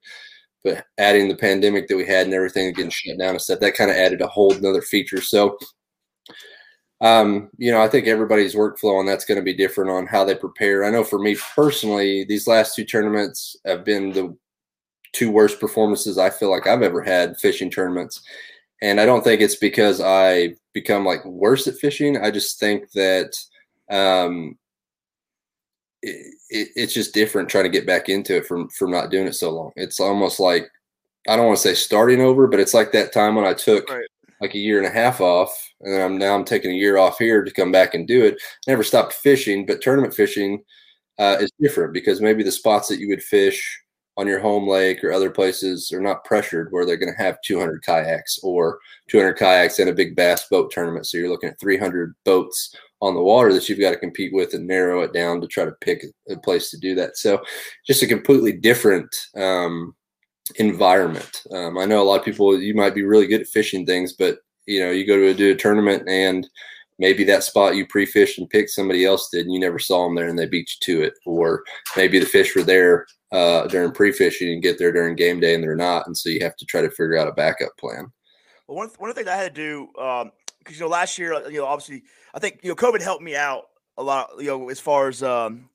But 0.62 0.84
adding 0.98 1.30
the 1.30 1.36
pandemic 1.36 1.88
that 1.88 1.96
we 1.96 2.04
had 2.04 2.26
and 2.26 2.34
everything 2.34 2.70
getting 2.74 2.90
shut 2.90 3.18
down 3.18 3.30
and 3.30 3.40
stuff 3.40 3.60
that 3.60 3.76
kind 3.76 3.90
of 3.90 3.96
added 3.96 4.20
a 4.20 4.26
whole 4.26 4.52
another 4.52 4.82
feature. 4.82 5.22
So 5.22 5.56
um, 7.00 7.48
you 7.56 7.72
know, 7.72 7.80
I 7.80 7.88
think 7.88 8.08
everybody's 8.08 8.54
workflow 8.54 8.98
on 8.98 9.06
that's 9.06 9.24
going 9.24 9.40
to 9.40 9.42
be 9.42 9.54
different 9.54 9.90
on 9.90 10.06
how 10.06 10.22
they 10.22 10.34
prepare. 10.34 10.84
I 10.84 10.90
know 10.90 11.02
for 11.02 11.18
me 11.18 11.34
personally, 11.54 12.26
these 12.28 12.46
last 12.46 12.74
two 12.74 12.84
tournaments 12.84 13.56
have 13.64 13.86
been 13.86 14.12
the 14.12 14.36
two 15.12 15.30
worst 15.30 15.60
performances 15.60 16.18
I 16.18 16.30
feel 16.30 16.50
like 16.50 16.66
I've 16.66 16.82
ever 16.82 17.02
had 17.02 17.38
fishing 17.38 17.70
tournaments. 17.70 18.22
And 18.82 19.00
I 19.00 19.06
don't 19.06 19.22
think 19.22 19.40
it's 19.40 19.56
because 19.56 20.00
I 20.00 20.54
become 20.72 21.04
like 21.04 21.24
worse 21.24 21.66
at 21.66 21.76
fishing. 21.76 22.16
I 22.16 22.30
just 22.30 22.58
think 22.58 22.90
that 22.92 23.36
um, 23.90 24.56
it, 26.02 26.34
it, 26.48 26.68
it's 26.76 26.94
just 26.94 27.12
different 27.12 27.48
trying 27.48 27.64
to 27.64 27.70
get 27.70 27.86
back 27.86 28.08
into 28.08 28.36
it 28.36 28.46
from 28.46 28.68
from 28.70 28.90
not 28.90 29.10
doing 29.10 29.26
it 29.26 29.34
so 29.34 29.50
long. 29.50 29.72
It's 29.76 30.00
almost 30.00 30.40
like 30.40 30.70
I 31.28 31.36
don't 31.36 31.46
want 31.46 31.58
to 31.58 31.62
say 31.62 31.74
starting 31.74 32.20
over, 32.20 32.46
but 32.46 32.60
it's 32.60 32.74
like 32.74 32.92
that 32.92 33.12
time 33.12 33.34
when 33.34 33.44
I 33.44 33.52
took 33.52 33.88
right. 33.90 34.06
like 34.40 34.54
a 34.54 34.58
year 34.58 34.78
and 34.78 34.86
a 34.86 34.90
half 34.90 35.20
off, 35.20 35.52
and 35.82 36.02
I'm 36.02 36.16
now 36.16 36.34
I'm 36.34 36.44
taking 36.44 36.70
a 36.70 36.74
year 36.74 36.96
off 36.96 37.18
here 37.18 37.44
to 37.44 37.52
come 37.52 37.70
back 37.70 37.94
and 37.94 38.08
do 38.08 38.24
it. 38.24 38.40
Never 38.66 38.82
stopped 38.82 39.12
fishing, 39.12 39.66
but 39.66 39.82
tournament 39.82 40.14
fishing 40.14 40.62
uh, 41.18 41.36
is 41.40 41.52
different 41.60 41.92
because 41.92 42.22
maybe 42.22 42.42
the 42.42 42.52
spots 42.52 42.88
that 42.88 42.98
you 42.98 43.08
would 43.08 43.22
fish 43.22 43.78
on 44.16 44.26
your 44.26 44.40
home 44.40 44.68
lake 44.68 45.02
or 45.02 45.12
other 45.12 45.30
places 45.30 45.90
are 45.92 46.00
not 46.00 46.24
pressured 46.24 46.68
where 46.70 46.84
they're 46.84 46.96
going 46.96 47.12
to 47.12 47.22
have 47.22 47.40
200 47.42 47.82
kayaks 47.82 48.38
or 48.42 48.78
200 49.08 49.34
kayaks 49.34 49.78
in 49.78 49.88
a 49.88 49.94
big 49.94 50.14
bass 50.14 50.46
boat 50.50 50.70
tournament. 50.70 51.06
So 51.06 51.16
you're 51.16 51.30
looking 51.30 51.48
at 51.48 51.60
300 51.60 52.14
boats 52.24 52.74
on 53.00 53.14
the 53.14 53.22
water 53.22 53.52
that 53.52 53.68
you've 53.68 53.80
got 53.80 53.90
to 53.90 53.96
compete 53.96 54.32
with 54.34 54.52
and 54.52 54.66
narrow 54.66 55.00
it 55.02 55.12
down 55.12 55.40
to 55.40 55.46
try 55.46 55.64
to 55.64 55.72
pick 55.80 56.04
a 56.28 56.36
place 56.36 56.70
to 56.70 56.78
do 56.78 56.94
that. 56.96 57.16
So 57.16 57.42
just 57.86 58.02
a 58.02 58.06
completely 58.06 58.52
different 58.52 59.14
um, 59.36 59.94
environment. 60.56 61.42
Um, 61.52 61.78
I 61.78 61.86
know 61.86 62.02
a 62.02 62.04
lot 62.04 62.18
of 62.18 62.24
people, 62.24 62.60
you 62.60 62.74
might 62.74 62.94
be 62.94 63.02
really 63.02 63.26
good 63.26 63.40
at 63.40 63.46
fishing 63.46 63.86
things, 63.86 64.12
but 64.12 64.38
you 64.66 64.80
know, 64.80 64.90
you 64.90 65.06
go 65.06 65.16
to 65.16 65.28
a, 65.28 65.34
do 65.34 65.52
a 65.52 65.56
tournament 65.56 66.08
and 66.08 66.46
maybe 67.00 67.24
that 67.24 67.42
spot 67.42 67.74
you 67.74 67.86
pre-fished 67.86 68.38
and 68.38 68.48
picked 68.48 68.70
somebody 68.70 69.04
else 69.04 69.28
did 69.30 69.46
and 69.46 69.52
you 69.52 69.58
never 69.58 69.78
saw 69.78 70.04
them 70.04 70.14
there 70.14 70.28
and 70.28 70.38
they 70.38 70.46
beat 70.46 70.70
you 70.70 70.94
to 70.94 71.02
it 71.02 71.14
or 71.26 71.64
maybe 71.96 72.20
the 72.20 72.26
fish 72.26 72.54
were 72.54 72.62
there 72.62 73.06
uh, 73.32 73.66
during 73.66 73.90
pre-fishing 73.90 74.52
and 74.52 74.62
get 74.62 74.78
there 74.78 74.92
during 74.92 75.16
game 75.16 75.40
day 75.40 75.54
and 75.54 75.64
they're 75.64 75.74
not, 75.74 76.06
and 76.06 76.16
so 76.16 76.28
you 76.28 76.40
have 76.42 76.56
to 76.56 76.64
try 76.66 76.80
to 76.80 76.90
figure 76.90 77.16
out 77.16 77.28
a 77.28 77.32
backup 77.32 77.76
plan. 77.78 78.12
Well, 78.66 78.76
one 78.76 78.88
one 78.98 79.10
of 79.10 79.16
the 79.16 79.20
things 79.20 79.32
I 79.32 79.36
had 79.36 79.54
to 79.54 79.60
do 79.60 79.88
because 79.92 80.22
um, 80.22 80.32
you 80.68 80.80
know 80.80 80.88
last 80.88 81.18
year, 81.18 81.34
you 81.48 81.58
know, 81.58 81.66
obviously, 81.66 82.02
I 82.34 82.38
think 82.38 82.60
you 82.62 82.68
know 82.68 82.76
COVID 82.76 83.02
helped 83.02 83.22
me 83.22 83.34
out 83.34 83.64
a 83.98 84.02
lot. 84.02 84.30
You 84.38 84.46
know, 84.46 84.68
as 84.68 84.80
far 84.80 85.08
as 85.08 85.22
um, 85.22 85.68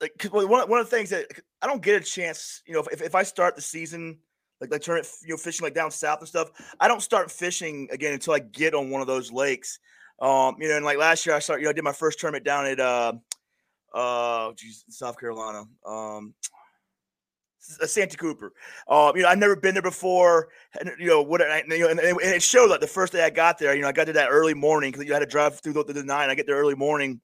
like 0.00 0.12
one 0.30 0.46
one 0.46 0.80
of 0.80 0.88
the 0.88 0.96
things 0.96 1.10
that 1.10 1.26
I 1.60 1.66
don't 1.66 1.82
get 1.82 2.00
a 2.00 2.04
chance, 2.04 2.62
you 2.66 2.74
know, 2.74 2.84
if, 2.90 3.02
if 3.02 3.14
I 3.14 3.22
start 3.22 3.56
the 3.56 3.62
season 3.62 4.18
like 4.62 4.70
like 4.70 4.82
turn 4.82 4.98
it, 4.98 5.08
you 5.22 5.30
know, 5.30 5.36
fishing 5.36 5.64
like 5.64 5.74
down 5.74 5.90
south 5.90 6.20
and 6.20 6.28
stuff, 6.28 6.50
I 6.80 6.88
don't 6.88 7.02
start 7.02 7.30
fishing 7.30 7.88
again 7.90 8.14
until 8.14 8.34
I 8.34 8.38
get 8.38 8.74
on 8.74 8.90
one 8.90 9.00
of 9.00 9.06
those 9.06 9.32
lakes. 9.32 9.78
Um, 10.22 10.56
you 10.60 10.68
know, 10.68 10.76
and 10.76 10.84
like 10.84 10.98
last 10.98 11.26
year, 11.26 11.34
I 11.34 11.40
started, 11.40 11.62
you 11.62 11.64
know, 11.64 11.70
I 11.70 11.74
did 11.74 11.84
my 11.84 11.92
first 11.92 12.20
tournament 12.20 12.44
down 12.44 12.64
at 12.66 12.78
uh, 12.78 13.12
uh, 13.92 14.52
geez, 14.54 14.84
South 14.88 15.18
Carolina. 15.18 15.64
Um, 15.84 16.34
Santee 17.58 18.16
Cooper. 18.16 18.52
Um, 18.88 19.16
you 19.16 19.22
know, 19.22 19.28
I've 19.28 19.38
never 19.38 19.56
been 19.56 19.74
there 19.74 19.82
before, 19.82 20.48
and 20.78 20.90
you 20.98 21.06
know 21.06 21.22
what, 21.22 21.42
I, 21.42 21.62
you 21.68 21.78
know, 21.80 21.88
and, 21.88 22.00
and, 22.00 22.18
it 22.20 22.42
showed 22.42 22.70
like 22.70 22.80
the 22.80 22.86
first 22.86 23.12
day 23.12 23.22
I 23.24 23.30
got 23.30 23.58
there. 23.58 23.74
You 23.74 23.82
know, 23.82 23.88
I 23.88 23.92
got 23.92 24.06
there 24.06 24.14
that 24.14 24.30
early 24.30 24.54
morning 24.54 24.90
because 24.90 25.06
you 25.06 25.12
had 25.12 25.20
to 25.20 25.26
drive 25.26 25.60
through 25.60 25.74
the, 25.74 25.84
the 25.84 26.02
night. 26.02 26.28
I 26.28 26.34
get 26.34 26.46
there 26.46 26.56
early 26.56 26.74
morning, 26.74 27.20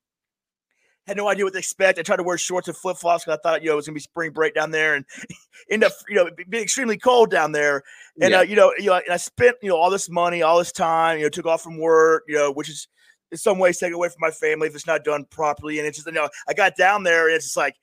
had 1.08 1.16
no 1.16 1.28
idea 1.28 1.44
what 1.44 1.54
to 1.54 1.58
expect. 1.58 1.98
I 1.98 2.02
tried 2.02 2.16
to 2.16 2.22
wear 2.22 2.36
shorts 2.38 2.68
and 2.68 2.76
flip 2.76 2.98
flops 2.98 3.24
because 3.24 3.38
I 3.38 3.42
thought 3.42 3.62
you 3.62 3.68
know 3.68 3.72
it 3.72 3.76
was 3.76 3.86
gonna 3.86 3.94
be 3.94 4.00
spring 4.00 4.30
break 4.30 4.54
down 4.54 4.70
there, 4.70 4.94
and 4.94 5.04
end 5.70 5.82
up 5.82 5.92
you 6.08 6.16
know 6.16 6.28
being 6.48 6.62
extremely 6.62 6.98
cold 6.98 7.30
down 7.30 7.52
there. 7.52 7.82
And 8.20 8.30
yeah. 8.30 8.40
uh, 8.40 8.42
you 8.42 8.54
know, 8.54 8.72
you 8.78 8.86
know, 8.86 8.94
and 8.94 9.12
I 9.12 9.16
spent 9.16 9.56
you 9.62 9.70
know 9.70 9.76
all 9.76 9.90
this 9.90 10.10
money, 10.10 10.42
all 10.42 10.58
this 10.58 10.70
time, 10.70 11.18
you 11.18 11.24
know, 11.24 11.30
took 11.30 11.46
off 11.46 11.62
from 11.62 11.78
work, 11.78 12.24
you 12.28 12.36
know, 12.36 12.52
which 12.52 12.68
is 12.68 12.86
in 13.32 13.38
some 13.38 13.58
ways 13.58 13.78
taken 13.78 13.94
away 13.94 14.08
from 14.08 14.20
my 14.20 14.30
family 14.30 14.68
if 14.68 14.74
it's 14.74 14.86
not 14.86 15.02
done 15.02 15.24
properly. 15.30 15.78
And 15.78 15.88
it's 15.88 15.96
just 15.98 16.06
you 16.06 16.12
know, 16.12 16.28
I 16.46 16.54
got 16.54 16.76
down 16.76 17.02
there 17.02 17.26
and 17.26 17.34
it's 17.34 17.46
just 17.46 17.56
like, 17.56 17.74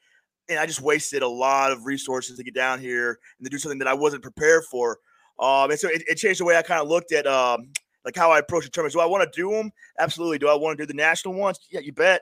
and 0.47 0.59
I 0.59 0.65
just 0.65 0.81
wasted 0.81 1.23
a 1.23 1.27
lot 1.27 1.71
of 1.71 1.85
resources 1.85 2.38
to 2.38 2.43
get 2.43 2.53
down 2.53 2.79
here 2.79 3.19
and 3.39 3.45
to 3.45 3.49
do 3.49 3.57
something 3.57 3.79
that 3.79 3.88
I 3.88 3.93
wasn't 3.93 4.23
prepared 4.23 4.63
for. 4.69 4.99
Um, 5.39 5.71
and 5.71 5.79
so 5.79 5.89
it, 5.89 6.03
it 6.07 6.15
changed 6.15 6.39
the 6.39 6.45
way 6.45 6.57
I 6.57 6.61
kind 6.61 6.81
of 6.81 6.88
looked 6.88 7.11
at 7.11 7.27
um 7.27 7.69
like 8.05 8.15
how 8.15 8.31
I 8.31 8.39
approach 8.39 8.63
the 8.63 8.69
tournaments. 8.69 8.95
Do 8.95 9.01
I 9.01 9.05
want 9.05 9.31
to 9.31 9.41
do 9.41 9.49
them? 9.51 9.71
Absolutely. 9.99 10.37
Do 10.37 10.47
I 10.47 10.53
want 10.53 10.77
to 10.77 10.83
do 10.83 10.87
the 10.87 10.93
national 10.93 11.33
ones? 11.33 11.59
Yeah, 11.71 11.79
you 11.79 11.91
bet. 11.91 12.21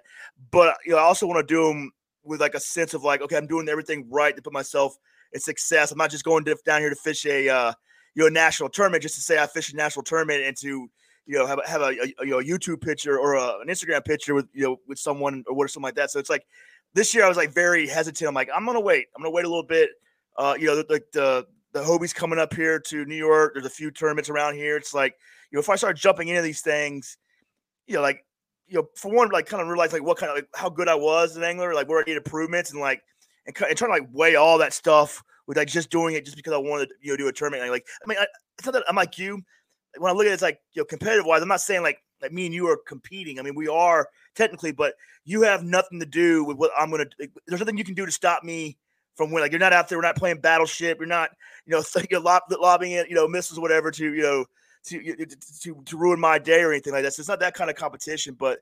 But 0.49 0.77
you 0.85 0.93
know, 0.93 0.97
I 0.97 1.01
also 1.01 1.27
want 1.27 1.45
to 1.45 1.53
do 1.53 1.67
them 1.67 1.91
with 2.23 2.39
like 2.39 2.55
a 2.55 2.59
sense 2.59 2.93
of 2.93 3.03
like, 3.03 3.21
okay, 3.21 3.35
I'm 3.35 3.47
doing 3.47 3.67
everything 3.67 4.07
right 4.09 4.35
to 4.35 4.41
put 4.41 4.53
myself 4.53 4.97
in 5.33 5.41
success. 5.41 5.91
I'm 5.91 5.97
not 5.97 6.09
just 6.09 6.23
going 6.23 6.45
to, 6.45 6.57
down 6.65 6.79
here 6.79 6.89
to 6.89 6.95
fish 6.95 7.25
a 7.25 7.49
uh, 7.49 7.73
you 8.15 8.23
know 8.23 8.29
national 8.29 8.69
tournament 8.69 9.03
just 9.03 9.15
to 9.15 9.21
say 9.21 9.41
I 9.41 9.47
fished 9.47 9.73
a 9.73 9.75
national 9.75 10.03
tournament 10.03 10.43
and 10.43 10.55
to 10.57 10.89
you 11.25 11.37
know 11.37 11.45
have 11.45 11.59
a, 11.59 11.67
have 11.67 11.81
a, 11.81 11.85
a 11.85 12.07
you 12.25 12.31
know 12.31 12.39
YouTube 12.39 12.81
picture 12.81 13.19
or 13.19 13.33
a, 13.33 13.59
an 13.59 13.67
Instagram 13.67 14.03
picture 14.05 14.33
with 14.33 14.47
you 14.53 14.63
know 14.63 14.77
with 14.87 14.99
someone 14.99 15.43
or 15.47 15.55
what 15.55 15.65
or 15.65 15.67
something 15.67 15.87
like 15.87 15.95
that. 15.95 16.11
So 16.11 16.19
it's 16.19 16.29
like 16.29 16.45
this 16.93 17.13
year 17.13 17.25
I 17.25 17.27
was 17.27 17.37
like 17.37 17.53
very 17.53 17.87
hesitant. 17.87 18.27
I'm 18.27 18.35
like 18.35 18.49
I'm 18.55 18.65
gonna 18.65 18.79
wait. 18.79 19.07
I'm 19.15 19.21
gonna 19.21 19.33
wait 19.33 19.45
a 19.45 19.49
little 19.49 19.63
bit. 19.63 19.89
Uh, 20.37 20.55
you 20.57 20.67
know, 20.67 20.77
the 20.77 21.01
the 21.11 21.47
the 21.73 21.83
Hobie's 21.83 22.13
coming 22.13 22.39
up 22.39 22.53
here 22.53 22.79
to 22.79 23.05
New 23.05 23.15
York. 23.15 23.53
There's 23.53 23.65
a 23.65 23.69
few 23.69 23.91
tournaments 23.91 24.29
around 24.29 24.55
here. 24.55 24.77
It's 24.77 24.93
like 24.93 25.15
you 25.53 25.57
know, 25.57 25.61
if 25.61 25.69
I 25.69 25.75
start 25.75 25.97
jumping 25.97 26.29
into 26.29 26.41
these 26.41 26.61
things, 26.61 27.15
you 27.85 27.93
know, 27.93 28.01
like, 28.01 28.25
you 28.67 28.79
know, 28.79 28.87
for 28.95 29.13
one, 29.13 29.29
like 29.29 29.45
kind 29.45 29.61
of 29.61 29.67
realize 29.67 29.93
like 29.93 30.01
what 30.01 30.17
kind 30.17 30.31
of 30.31 30.35
like 30.35 30.47
how 30.55 30.67
good 30.67 30.89
I 30.89 30.95
was 30.95 31.31
as 31.31 31.37
an 31.37 31.43
angler, 31.43 31.75
like 31.75 31.87
where 31.87 31.99
I 31.99 32.03
need 32.07 32.17
improvements 32.17 32.71
and 32.71 32.81
like 32.81 33.03
and, 33.45 33.55
and 33.55 33.77
trying 33.77 33.91
to 33.91 33.99
like 33.99 34.09
weigh 34.11 34.35
all 34.35 34.57
that 34.57 34.73
stuff 34.73 35.21
with 35.45 35.57
like 35.57 35.67
just 35.67 35.91
doing 35.91 36.15
it 36.15 36.25
just 36.25 36.37
because 36.37 36.53
I 36.53 36.57
wanted 36.57 36.87
to, 36.87 36.95
you 37.01 37.11
know, 37.11 37.17
do 37.17 37.27
a 37.27 37.31
tournament. 37.31 37.69
Like, 37.69 37.85
I 38.03 38.07
mean, 38.07 38.17
I, 38.17 38.25
it's 38.57 38.65
not 38.65 38.71
that 38.71 38.83
I'm 38.89 38.95
like 38.95 39.19
you. 39.19 39.43
When 39.99 40.09
I 40.09 40.15
look 40.15 40.25
at 40.25 40.31
it, 40.31 40.33
it's 40.33 40.41
like, 40.41 40.59
you 40.73 40.81
know, 40.81 40.85
competitive 40.85 41.25
wise, 41.25 41.43
I'm 41.43 41.47
not 41.47 41.61
saying 41.61 41.83
like 41.83 41.99
like 42.19 42.31
me 42.31 42.47
and 42.47 42.55
you 42.55 42.67
are 42.67 42.79
competing. 42.87 43.37
I 43.37 43.43
mean, 43.43 43.53
we 43.53 43.67
are 43.67 44.07
technically, 44.33 44.71
but 44.71 44.95
you 45.23 45.43
have 45.43 45.63
nothing 45.63 45.99
to 45.99 46.05
do 46.07 46.43
with 46.43 46.57
what 46.57 46.71
I'm 46.75 46.89
going 46.89 47.05
to. 47.05 47.29
There's 47.45 47.61
nothing 47.61 47.77
you 47.77 47.83
can 47.83 47.93
do 47.93 48.07
to 48.07 48.11
stop 48.11 48.43
me 48.43 48.79
from 49.15 49.29
winning. 49.29 49.43
Like 49.43 49.51
you're 49.51 49.59
not 49.59 49.73
out 49.73 49.87
there. 49.87 49.99
We're 49.99 50.03
not 50.03 50.15
playing 50.15 50.39
battleship. 50.39 50.97
You're 50.97 51.05
not, 51.05 51.29
you 51.67 51.75
know, 51.75 51.83
you're 52.09 52.21
lob, 52.21 52.41
lobbing 52.49 52.93
it, 52.93 53.07
you 53.07 53.13
know, 53.13 53.27
missiles, 53.27 53.59
whatever, 53.59 53.91
to 53.91 54.13
you 54.13 54.21
know, 54.23 54.45
to 54.85 55.25
to 55.61 55.83
to 55.85 55.97
ruin 55.97 56.19
my 56.19 56.39
day 56.39 56.61
or 56.61 56.71
anything 56.71 56.93
like 56.93 57.03
that. 57.03 57.13
So 57.13 57.21
it's 57.21 57.29
not 57.29 57.39
that 57.39 57.53
kind 57.53 57.69
of 57.69 57.75
competition, 57.75 58.35
but 58.37 58.59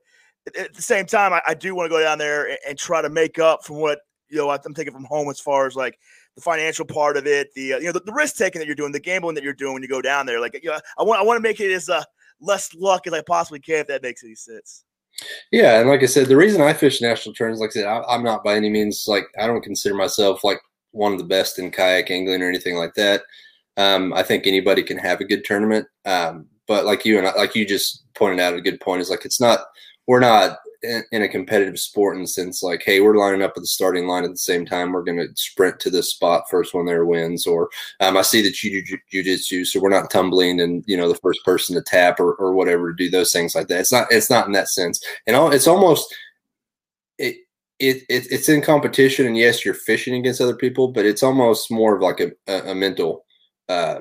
at 0.58 0.74
the 0.74 0.82
same 0.82 1.06
time, 1.06 1.32
I, 1.32 1.40
I 1.48 1.54
do 1.54 1.74
want 1.74 1.86
to 1.86 1.90
go 1.90 2.02
down 2.02 2.18
there 2.18 2.48
and, 2.48 2.58
and, 2.68 2.78
try 2.78 3.00
to 3.00 3.08
make 3.08 3.38
up 3.38 3.64
from 3.64 3.76
what 3.76 4.00
you 4.28 4.38
know 4.38 4.50
I'm 4.50 4.74
taking 4.74 4.92
from 4.92 5.04
home 5.04 5.28
as 5.30 5.38
far 5.38 5.66
as 5.66 5.76
like 5.76 5.98
the 6.34 6.42
financial 6.42 6.84
part 6.84 7.16
of 7.16 7.26
it, 7.26 7.52
the 7.54 7.74
uh, 7.74 7.78
you 7.78 7.86
know 7.86 7.92
the, 7.92 8.00
the 8.00 8.12
risk 8.12 8.36
taking 8.36 8.58
that 8.58 8.66
you're 8.66 8.74
doing, 8.74 8.92
the 8.92 9.00
gambling 9.00 9.34
that 9.34 9.44
you're 9.44 9.52
doing 9.52 9.74
when 9.74 9.82
you 9.82 9.88
go 9.88 10.02
down 10.02 10.26
there. 10.26 10.40
Like 10.40 10.58
you 10.62 10.70
know, 10.70 10.78
I 10.98 11.02
want 11.02 11.20
I 11.20 11.24
want 11.24 11.36
to 11.36 11.42
make 11.42 11.60
it 11.60 11.72
as 11.72 11.88
uh, 11.88 12.02
less 12.40 12.74
luck 12.74 13.06
as 13.06 13.12
I 13.12 13.22
possibly 13.22 13.60
can, 13.60 13.76
if 13.76 13.86
that 13.88 14.02
makes 14.02 14.24
any 14.24 14.34
sense. 14.34 14.84
Yeah, 15.50 15.80
and 15.80 15.88
like 15.88 16.02
I 16.02 16.06
said, 16.06 16.26
the 16.26 16.36
reason 16.36 16.62
I 16.62 16.72
fish 16.72 17.00
national 17.00 17.34
tournaments, 17.34 17.60
like 17.60 17.70
I 17.70 17.72
said, 17.72 17.86
I, 17.86 18.02
I'm 18.08 18.24
not 18.24 18.42
by 18.42 18.54
any 18.54 18.70
means 18.70 19.04
like 19.06 19.26
I 19.38 19.46
don't 19.46 19.62
consider 19.62 19.94
myself 19.94 20.42
like 20.42 20.58
one 20.92 21.12
of 21.12 21.18
the 21.18 21.24
best 21.24 21.58
in 21.58 21.70
kayak 21.70 22.10
angling 22.10 22.42
or 22.42 22.48
anything 22.48 22.76
like 22.76 22.94
that. 22.94 23.22
Um, 23.76 24.12
I 24.12 24.22
think 24.22 24.46
anybody 24.46 24.82
can 24.82 24.98
have 24.98 25.20
a 25.20 25.24
good 25.24 25.44
tournament. 25.44 25.86
Um, 26.04 26.46
but 26.66 26.84
like 26.84 27.04
you 27.04 27.18
and 27.18 27.26
I, 27.26 27.34
like 27.34 27.54
you 27.54 27.66
just 27.66 28.04
pointed 28.14 28.40
out, 28.40 28.54
a 28.54 28.60
good 28.60 28.80
point 28.80 29.02
is 29.02 29.10
like 29.10 29.24
it's 29.24 29.40
not 29.40 29.60
we're 30.06 30.20
not 30.20 30.58
in, 30.82 31.02
in, 31.12 31.22
a 31.22 31.28
competitive 31.28 31.78
sport 31.78 32.16
in 32.16 32.22
the 32.22 32.28
sense 32.28 32.62
like, 32.62 32.82
hey, 32.84 33.00
we're 33.00 33.16
lining 33.16 33.42
up 33.42 33.52
at 33.56 33.60
the 33.62 33.66
starting 33.66 34.06
line 34.06 34.24
at 34.24 34.30
the 34.30 34.36
same 34.36 34.66
time. 34.66 34.92
We're 34.92 35.04
going 35.04 35.18
to 35.18 35.28
sprint 35.36 35.78
to 35.80 35.90
this 35.90 36.10
spot 36.10 36.44
first 36.50 36.74
one 36.74 36.86
there 36.86 37.04
wins. 37.04 37.46
Or 37.46 37.68
um, 38.00 38.16
I 38.16 38.22
see 38.22 38.42
that 38.42 38.62
you 38.62 38.84
do 38.84 38.96
jujitsu, 39.12 39.66
so 39.66 39.80
we're 39.80 39.90
not 39.90 40.10
tumbling 40.10 40.60
and 40.60 40.84
you 40.86 40.96
know 40.96 41.08
the 41.08 41.16
first 41.16 41.44
person 41.44 41.74
to 41.76 41.82
tap 41.82 42.20
or, 42.20 42.34
or 42.34 42.52
whatever 42.52 42.92
to 42.92 42.96
do 42.96 43.10
those 43.10 43.32
things 43.32 43.54
like 43.54 43.68
that. 43.68 43.80
It's 43.80 43.92
not 43.92 44.08
it's 44.10 44.30
not 44.30 44.46
in 44.46 44.52
that 44.52 44.68
sense, 44.68 45.02
and 45.26 45.36
all, 45.36 45.52
it's 45.52 45.66
almost 45.66 46.14
it 47.18 47.36
it, 47.78 48.02
it, 48.08 48.30
it's 48.30 48.48
in 48.48 48.62
competition 48.62 49.26
and 49.26 49.36
yes 49.36 49.64
you're 49.64 49.74
fishing 49.74 50.14
against 50.14 50.40
other 50.40 50.54
people 50.54 50.88
but 50.88 51.04
it's 51.04 51.22
almost 51.22 51.70
more 51.70 51.96
of 51.96 52.02
like 52.02 52.20
a, 52.20 52.30
a, 52.46 52.70
a 52.70 52.74
mental 52.74 53.24
uh, 53.68 54.00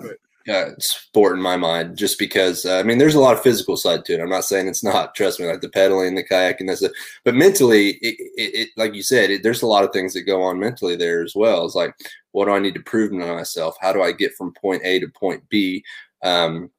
uh, 0.50 0.71
sport 0.80 1.36
in 1.36 1.41
my 1.41 1.56
mind, 1.56 1.97
just 1.97 2.17
because 2.17 2.65
uh, 2.65 2.80
I 2.80 2.84
mean, 2.84 2.97
there's 2.97 3.15
a 3.15 3.19
lot 3.19 3.36
of 3.36 3.43
physical 3.43 3.78
side 3.78 4.06
to 4.06 4.13
it. 4.13 4.19
I'm 4.19 4.30
not 4.30 4.45
saying 4.45 4.67
it's 4.67 4.84
not. 4.84 5.13
Trust 5.15 5.39
me, 5.39 5.45
like 5.45 5.62
the 5.62 5.69
pedaling, 5.69 6.15
the 6.15 6.24
kayaking, 6.24 6.67
that's 6.67 6.82
it. 6.82 6.91
But 7.24 7.36
mentally, 7.36 7.91
it, 8.02 8.15
it, 8.36 8.56
it 8.56 8.69
like 8.78 8.93
you 8.93 9.04
said, 9.04 9.30
it, 9.30 9.43
there's 9.43 9.62
a 9.62 9.67
lot 9.67 9.84
of 9.84 9.91
things 9.91 10.13
that 10.13 10.24
go 10.24 10.41
on 10.41 10.60
mentally 10.60 10.95
there 10.95 11.24
as 11.24 11.36
well. 11.36 11.65
It's 11.65 11.76
like, 11.76 11.93
what 12.32 12.45
do 12.45 12.52
I 12.52 12.60
need 12.60 12.74
to 12.76 12.82
prove 12.82 13.12
to 13.12 13.17
myself? 13.17 13.76
How 13.80 13.93
do 13.93 14.02
I 14.02 14.12
get 14.12 14.34
from 14.34 14.54
point 14.54 14.82
A 14.84 15.00
to 15.00 15.08
point 15.10 15.47
B? 15.50 15.84
Um, 16.24 16.71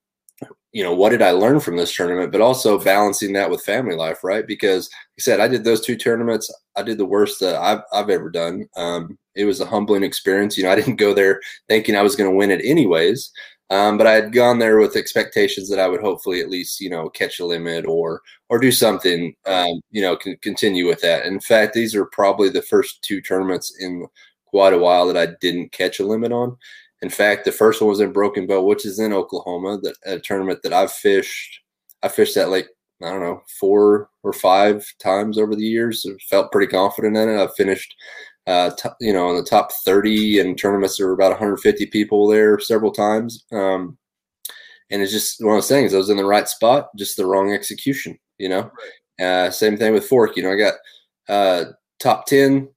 you 0.73 0.83
know, 0.83 0.95
what 0.95 1.11
did 1.11 1.23
I 1.23 1.33
learn 1.33 1.61
from 1.61 1.77
this 1.77 1.95
tournament? 1.95 2.33
But 2.33 2.41
also 2.41 2.83
balancing 2.83 3.35
that 3.35 3.51
with 3.51 3.63
family 3.63 3.95
life, 3.95 4.25
right? 4.25 4.47
Because 4.47 4.89
like 4.91 5.19
I 5.19 5.23
said, 5.23 5.41
I 5.41 5.47
did 5.47 5.65
those 5.65 5.83
two 5.83 5.97
tournaments. 5.97 6.53
I 6.77 6.83
did 6.83 6.99
the 6.99 7.05
worst 7.05 7.41
that 7.41 7.57
I've 7.57 7.83
I've 7.93 8.11
ever 8.11 8.31
done. 8.31 8.69
Um, 8.77 9.19
it 9.35 9.45
was 9.45 9.61
a 9.61 9.67
humbling 9.67 10.03
experience. 10.03 10.57
You 10.57 10.65
know, 10.65 10.71
I 10.71 10.77
didn't 10.77 10.97
go 10.97 11.15
there 11.15 11.41
thinking 11.69 11.97
I 11.97 12.03
was 12.03 12.17
going 12.17 12.31
to 12.31 12.37
win 12.37 12.51
it 12.51 12.61
anyways. 12.65 13.33
Um, 13.71 13.97
but 13.97 14.07
I 14.07 14.13
had 14.13 14.35
gone 14.35 14.59
there 14.59 14.79
with 14.79 14.97
expectations 14.97 15.71
that 15.71 15.79
I 15.79 15.89
would 15.89 16.03
hopefully 16.03 16.43
at 16.43 16.51
least, 16.51 16.79
you 16.79 16.91
know, 16.91 17.09
catch 17.09 17.41
a 17.41 17.47
limit 17.47 17.87
or 17.87 18.21
or 18.51 18.59
do 18.59 18.71
something, 18.71 19.35
um, 19.47 19.81
you 19.91 20.03
know, 20.03 20.15
continue 20.43 20.87
with 20.87 21.01
that. 21.01 21.25
In 21.25 21.41
fact, 21.41 21.73
these 21.73 21.95
are 21.95 22.05
probably 22.05 22.51
the 22.51 22.61
first 22.61 23.03
two 23.03 23.23
tournaments 23.23 23.75
in 23.81 24.07
quite 24.45 24.75
a 24.75 24.79
while 24.79 25.07
that 25.07 25.17
I 25.17 25.35
didn't 25.41 25.73
catch 25.73 26.01
a 26.01 26.07
limit 26.07 26.33
on. 26.33 26.59
In 27.01 27.09
fact, 27.09 27.47
the 27.47 27.53
first 27.53 27.81
one 27.81 27.89
was 27.89 28.01
in 28.01 28.13
Broken 28.13 28.47
Bow, 28.47 28.63
which 28.63 28.85
is 28.85 28.99
in 28.99 29.15
Oklahoma, 29.15 29.79
that 29.83 29.97
a 30.05 30.19
tournament 30.19 30.61
that 30.65 30.75
I've 30.75 30.93
fished. 30.93 31.61
I 32.03 32.09
fished 32.09 32.35
that 32.35 32.51
like 32.51 32.69
I 33.03 33.11
don't 33.11 33.21
know 33.21 33.43
four 33.59 34.11
or 34.23 34.35
five 34.35 34.87
times 34.99 35.39
over 35.39 35.57
the 35.57 35.65
years. 35.65 36.05
And 36.05 36.21
felt 36.23 36.53
pretty 36.53 36.71
confident 36.71 37.17
in 37.17 37.29
it. 37.31 37.43
I've 37.43 37.55
finished 37.55 37.95
uh, 38.47 38.71
t- 38.71 38.89
you 39.01 39.13
know, 39.13 39.31
in 39.31 39.37
the 39.37 39.45
top 39.45 39.71
30 39.85 40.41
and 40.41 40.59
tournaments 40.59 40.97
there 40.97 41.07
were 41.07 41.13
about 41.13 41.31
150 41.31 41.87
people 41.87 42.27
there 42.27 42.59
several 42.59 42.93
times. 42.93 43.45
Um, 43.53 43.97
and 44.91 45.01
it's 45.01 45.13
just 45.13 45.43
one 45.43 45.55
of 45.55 45.57
those 45.57 45.69
things. 45.69 45.95
I 45.95 45.99
was 45.99 46.11
in 46.11 46.17
the 46.17 46.25
right 46.25 46.49
spot, 46.49 46.91
just 46.97 47.17
the 47.17 47.27
wrong 47.27 47.53
execution, 47.53 48.19
you 48.39 48.49
know. 48.49 48.71
Uh, 49.21 49.51
same 49.51 49.77
thing 49.77 49.93
with 49.93 50.07
fork. 50.07 50.37
You 50.37 50.43
know, 50.43 50.53
I 50.53 50.57
got 50.57 50.75
uh, 51.29 51.65
top 51.99 52.27
10, 52.27 52.69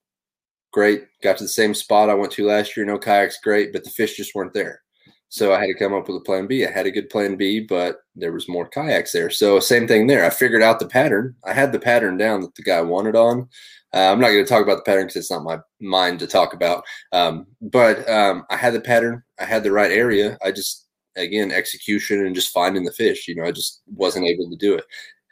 great. 0.72 1.04
Got 1.22 1.38
to 1.38 1.44
the 1.44 1.50
same 1.50 1.74
spot 1.74 2.10
I 2.10 2.14
went 2.14 2.32
to 2.34 2.48
last 2.48 2.78
year. 2.78 2.86
No 2.86 2.98
kayaks, 2.98 3.40
great, 3.44 3.74
but 3.74 3.84
the 3.84 3.90
fish 3.90 4.16
just 4.16 4.36
weren't 4.36 4.54
there. 4.54 4.82
So 5.30 5.54
I 5.54 5.60
had 5.60 5.68
to 5.68 5.74
come 5.74 5.94
up 5.94 6.08
with 6.08 6.18
a 6.18 6.24
plan 6.24 6.48
B. 6.48 6.66
I 6.66 6.72
had 6.72 6.86
a 6.86 6.92
good 6.92 7.10
plan 7.10 7.36
B, 7.36 7.60
but 7.60 7.98
there 8.16 8.32
was 8.32 8.48
more 8.48 8.70
kayaks 8.70 9.12
there. 9.12 9.30
So 9.30 9.60
same 9.60 9.88
thing 9.88 10.08
there. 10.08 10.24
I 10.24 10.30
figured 10.30 10.62
out 10.62 10.80
the 10.80 10.88
pattern. 10.88 11.36
I 11.44 11.52
had 11.52 11.72
the 11.72 11.80
pattern 11.80 12.16
down 12.18 12.42
that 12.42 12.56
the 12.56 12.64
guy 12.64 12.80
wanted 12.82 13.16
on. 13.16 13.50
Uh, 13.96 14.12
I'm 14.12 14.20
not 14.20 14.30
going 14.30 14.44
to 14.44 14.50
talk 14.50 14.62
about 14.62 14.76
the 14.76 14.84
pattern 14.84 15.06
because 15.06 15.16
it's 15.16 15.32
not 15.32 15.44
my 15.44 15.58
mind 15.80 16.20
to 16.20 16.28
talk 16.28 16.54
about. 16.54 16.84
Um, 17.14 17.48
but 17.62 18.08
um, 18.10 18.44
I 18.50 18.58
had 18.58 18.74
the 18.74 18.82
pattern. 18.82 19.24
I 19.40 19.46
had 19.46 19.64
the 19.64 19.72
right 19.72 19.92
area. 19.92 20.38
I 20.44 20.52
just, 20.52 20.88
again, 21.16 21.52
execution 21.52 22.26
and 22.26 22.36
just 22.36 22.52
finding 22.52 22.84
the 22.84 22.92
fish. 22.92 23.28
You 23.28 23.36
know, 23.36 23.46
I 23.46 23.52
just 23.52 23.82
wasn't 23.88 24.28
able 24.28 24.50
to 24.50 24.58
do 24.58 24.76
it. 24.76 24.84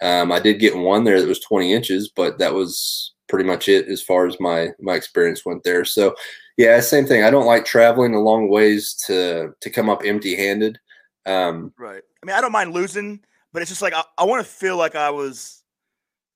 Um, 0.02 0.32
I 0.32 0.40
did 0.40 0.60
get 0.60 0.78
one 0.78 1.04
there 1.04 1.20
that 1.20 1.28
was 1.28 1.42
20 1.42 1.74
inches, 1.74 2.10
but 2.16 2.40
that 2.40 2.54
was 2.54 3.14
pretty 3.28 3.48
much 3.48 3.68
it 3.68 3.88
as 3.88 4.02
far 4.02 4.28
as 4.28 4.40
my 4.40 4.70
my 4.80 4.96
experience 4.96 5.46
went 5.46 5.64
there. 5.64 5.86
So, 5.86 6.16
yeah, 6.58 6.80
same 6.80 7.06
thing. 7.06 7.24
I 7.24 7.32
don't 7.32 7.46
like 7.46 7.66
traveling 7.66 8.14
a 8.14 8.22
long 8.22 8.50
ways 8.50 8.94
to 9.08 9.54
to 9.60 9.70
come 9.70 9.90
up 9.90 10.04
empty 10.06 10.36
handed. 10.36 10.80
Um, 11.26 11.74
right. 11.78 12.02
I 12.22 12.26
mean, 12.26 12.36
I 12.36 12.42
don't 12.42 12.52
mind 12.52 12.74
losing, 12.74 13.22
but 13.52 13.62
it's 13.62 13.72
just 13.72 13.82
like 13.82 13.94
I, 13.94 14.04
I 14.18 14.24
want 14.24 14.46
to 14.46 14.52
feel 14.52 14.78
like 14.78 14.96
I 14.96 15.10
was, 15.10 15.64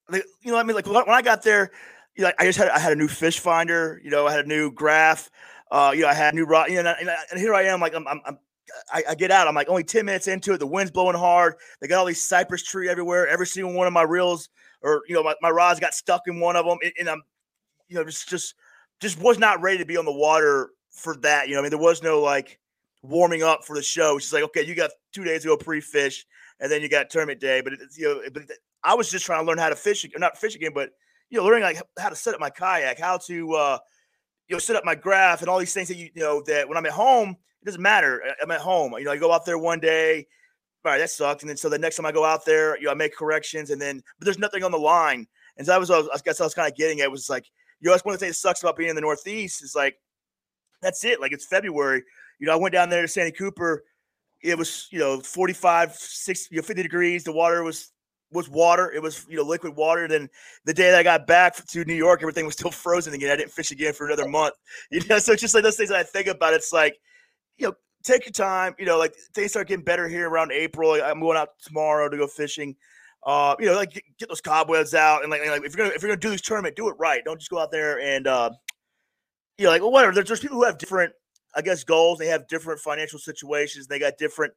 like, 0.10 0.24
you 0.42 0.52
know, 0.52 0.58
I 0.58 0.64
mean, 0.64 0.76
like 0.76 0.88
when 0.88 1.10
I 1.10 1.22
got 1.22 1.44
there, 1.44 1.72
you 2.18 2.24
know, 2.24 2.32
I 2.40 2.46
just 2.46 2.58
had 2.58 2.70
I 2.70 2.80
had 2.80 2.94
a 2.94 2.96
new 2.96 3.08
fish 3.08 3.40
finder, 3.40 4.02
you 4.04 4.10
know, 4.10 4.28
I 4.28 4.32
had 4.32 4.46
a 4.46 4.48
new 4.48 4.72
graph, 4.72 5.30
uh, 5.72 5.92
you 5.96 6.02
know, 6.02 6.08
I 6.08 6.14
had 6.14 6.34
new 6.34 6.46
rod, 6.46 6.70
you 6.70 6.82
know, 6.82 6.94
and, 7.00 7.10
and 7.32 7.40
here 7.40 7.54
I 7.54 7.64
am, 7.64 7.80
like 7.80 7.94
I'm, 7.94 8.08
I'm, 8.08 8.22
I'm 8.26 8.38
I, 8.92 9.04
I, 9.10 9.16
get 9.16 9.32
out. 9.32 9.48
I'm 9.48 9.56
like 9.56 9.70
only 9.70 9.84
10 9.84 10.06
minutes 10.06 10.28
into 10.28 10.54
it. 10.54 10.58
The 10.58 10.68
wind's 10.68 10.92
blowing 10.92 11.16
hard. 11.16 11.56
They 11.80 11.88
got 11.88 12.00
all 12.00 12.06
these 12.06 12.22
cypress 12.22 12.64
tree 12.64 12.90
everywhere. 12.90 13.28
Every 13.28 13.48
single 13.48 13.74
one 13.74 13.88
of 13.88 13.94
my 13.94 14.02
reels 14.02 14.50
or, 14.82 15.04
you 15.08 15.16
know, 15.16 15.24
my, 15.24 15.36
my 15.42 15.50
rods 15.50 15.80
got 15.80 15.94
stuck 15.94 16.24
in 16.28 16.40
one 16.40 16.56
of 16.56 16.66
them. 16.66 16.78
And, 16.84 16.94
and 17.00 17.10
I'm, 17.10 17.22
you 17.88 17.96
know, 17.96 18.04
just, 18.04 18.28
just, 18.28 18.56
just 19.00 19.20
was 19.22 19.40
not 19.40 19.62
ready 19.62 19.78
to 19.78 19.86
be 19.86 19.98
on 19.98 20.06
the 20.06 20.12
water 20.12 20.72
for 20.92 21.16
that. 21.18 21.48
You 21.48 21.54
know, 21.54 21.60
I 21.60 21.64
mean, 21.64 21.70
there 21.70 21.80
was 21.80 22.04
no 22.04 22.22
like 22.22 22.60
warming 23.04 23.44
up 23.44 23.64
for 23.64 23.76
the 23.76 23.82
show. 23.82 24.20
Just 24.20 24.34
like, 24.34 24.44
okay, 24.44 24.66
you 24.66 24.76
got 24.76 24.92
two 25.14 25.24
days 25.24 25.44
to 25.44 25.48
go 25.48 25.58
pre-fish 25.58 26.26
and 26.60 26.72
then 26.72 26.82
you 26.82 26.90
got 26.90 27.10
tournament 27.10 27.40
day. 27.40 27.62
But, 27.62 27.74
you 27.96 28.06
know, 28.06 28.22
but 28.34 28.44
I 28.84 28.96
was 28.96 29.10
just 29.10 29.26
trying 29.26 29.42
to 29.44 29.48
learn 29.48 29.58
how 29.58 29.70
to 29.70 29.76
fish, 29.76 30.06
not 30.18 30.38
fish 30.38 30.56
again, 30.56 30.72
but 30.74 30.92
you 31.30 31.38
know, 31.38 31.46
learning 31.46 31.64
like 31.64 31.82
how 32.00 32.10
to 32.10 32.16
set 32.16 32.34
up 32.34 32.40
my 32.40 32.50
kayak, 32.50 33.00
how 33.00 33.18
to 33.18 33.54
uh, 33.54 33.78
you 34.48 34.56
know 34.56 34.60
set 34.60 34.76
up 34.76 34.86
my 34.86 34.96
graph, 34.96 35.42
and 35.42 35.50
all 35.50 35.60
these 35.60 35.74
things 35.74 35.88
that 35.90 35.98
you, 35.98 36.10
you 36.14 36.22
know 36.22 36.42
that 36.48 36.68
when 36.68 36.78
I'm 36.78 36.86
at 36.86 36.92
home, 36.92 37.32
it 37.62 37.66
doesn't 37.66 37.82
matter. 37.82 38.22
I'm 38.42 38.52
at 38.52 38.62
home. 38.62 38.94
You 38.94 39.06
know, 39.06 39.12
I 39.12 39.18
go 39.18 39.32
out 39.32 39.46
there 39.46 39.58
one 39.58 39.80
day, 39.80 40.28
all 40.86 40.92
right, 40.92 41.00
that 41.00 41.10
sucked, 41.10 41.42
and 41.42 41.50
then 41.50 41.58
so 41.58 41.70
the 41.70 41.78
next 41.78 41.98
time 41.98 42.06
I 42.06 42.12
go 42.12 42.26
out 42.26 42.46
there, 42.46 42.78
you 42.78 42.86
know, 42.86 42.92
I 42.92 42.96
make 42.96 43.16
corrections, 43.16 43.70
and 43.70 43.82
then 43.82 44.02
but 44.20 44.26
there's 44.26 44.40
nothing 44.40 44.64
on 44.64 44.72
the 44.72 44.80
line. 44.80 45.28
And 45.58 45.66
so 45.66 45.72
that 45.72 45.80
was, 45.80 45.92
I 45.92 46.06
guess 46.24 46.40
I 46.40 46.44
was 46.44 46.54
kind 46.54 46.72
of 46.72 46.78
getting 46.78 47.02
at 47.02 47.12
was 47.12 47.30
like, 47.30 47.46
you 47.80 47.88
know, 47.88 47.94
that's 47.94 48.06
one 48.06 48.14
of 48.14 48.20
the 48.20 48.26
things 48.26 48.36
that 48.36 48.48
sucks 48.48 48.62
about 48.62 48.78
being 48.78 48.90
in 48.90 48.96
the 48.96 49.02
Northeast 49.02 49.64
is 49.64 49.76
like, 49.76 49.98
that's 50.82 51.04
it. 51.04 51.20
Like 51.20 51.32
it's 51.32 51.46
February. 51.46 52.04
You 52.40 52.48
know, 52.48 52.54
I 52.54 52.58
went 52.58 52.74
down 52.74 52.90
there 52.90 53.02
to 53.02 53.08
Santee 53.08 53.32
Cooper. 53.32 53.84
It 54.42 54.58
was, 54.58 54.88
you 54.92 55.00
know, 55.00 55.20
45, 55.20 55.96
60, 55.96 56.56
you 56.56 56.62
know, 56.62 56.66
50 56.66 56.84
degrees. 56.84 57.24
The 57.24 57.32
water 57.32 57.64
was 57.64 57.92
was 58.32 58.50
water. 58.50 58.92
It 58.92 59.02
was, 59.02 59.26
you 59.30 59.38
know, 59.38 59.44
liquid 59.44 59.76
water. 59.76 60.08
Then 60.08 60.30
the 60.66 60.74
day 60.74 60.92
that 60.92 61.00
I 61.00 61.04
got 61.04 61.28
back 61.28 61.56
to 61.56 61.86
New 61.86 61.94
York, 61.94 62.22
everything 62.22 62.46
was 62.46 62.56
still 62.56 62.72
frozen 62.84 63.14
again. 63.14 63.32
I 63.32 63.36
didn't 63.36 63.52
fish 63.52 63.72
again 63.72 63.94
for 63.94 64.06
another 64.06 64.28
month. 64.28 64.56
You 64.92 65.02
know, 65.08 65.20
so 65.20 65.34
it's 65.34 65.42
just 65.42 65.54
like 65.54 65.64
those 65.64 65.78
things 65.78 65.90
that 65.90 66.00
I 66.00 66.04
think 66.04 66.28
about. 66.28 66.54
It's 66.54 66.74
like, 66.74 67.00
you 67.58 67.68
know, 67.68 67.74
take 68.04 68.26
your 68.26 68.32
time. 68.32 68.76
You 68.80 68.86
know, 68.86 68.98
like 68.98 69.14
things 69.34 69.52
start 69.52 69.68
getting 69.68 69.84
better 69.84 70.08
here 70.08 70.30
around 70.30 70.52
April. 70.52 70.92
I'm 70.92 71.20
going 71.20 71.38
out 71.38 71.50
tomorrow 71.62 72.10
to 72.10 72.18
go 72.18 72.28
fishing. 72.28 72.76
Uh, 73.26 73.56
you 73.60 73.66
know, 73.66 73.76
like 73.76 73.94
get, 73.94 74.04
get 74.20 74.30
those 74.30 74.42
cobwebs 74.42 74.94
out 74.94 75.22
and 75.24 75.32
like, 75.32 75.46
like, 75.46 75.64
if 75.66 75.76
you're 75.76 75.86
gonna 75.86 75.96
if 75.96 76.02
you're 76.02 76.10
gonna 76.10 76.20
do 76.20 76.30
this 76.30 76.42
tournament, 76.42 76.76
do 76.76 76.88
it 76.88 76.96
right. 76.98 77.24
Don't 77.26 77.40
just 77.40 77.50
go 77.50 77.60
out 77.60 77.72
there 77.72 78.00
and 78.00 78.28
uh, 78.28 78.50
you 79.58 79.66
know, 79.66 79.72
like 79.72 79.82
well, 79.82 79.92
whatever. 79.92 80.14
There's, 80.14 80.28
there's 80.28 80.40
people 80.40 80.58
who 80.58 80.64
have 80.64 80.78
different, 80.78 81.14
I 81.56 81.62
guess, 81.62 81.84
goals. 81.84 82.20
They 82.20 82.28
have 82.28 82.48
different 82.48 82.80
financial 82.80 83.20
situations. 83.20 83.88
They 83.88 84.00
got 84.00 84.18
different 84.18 84.54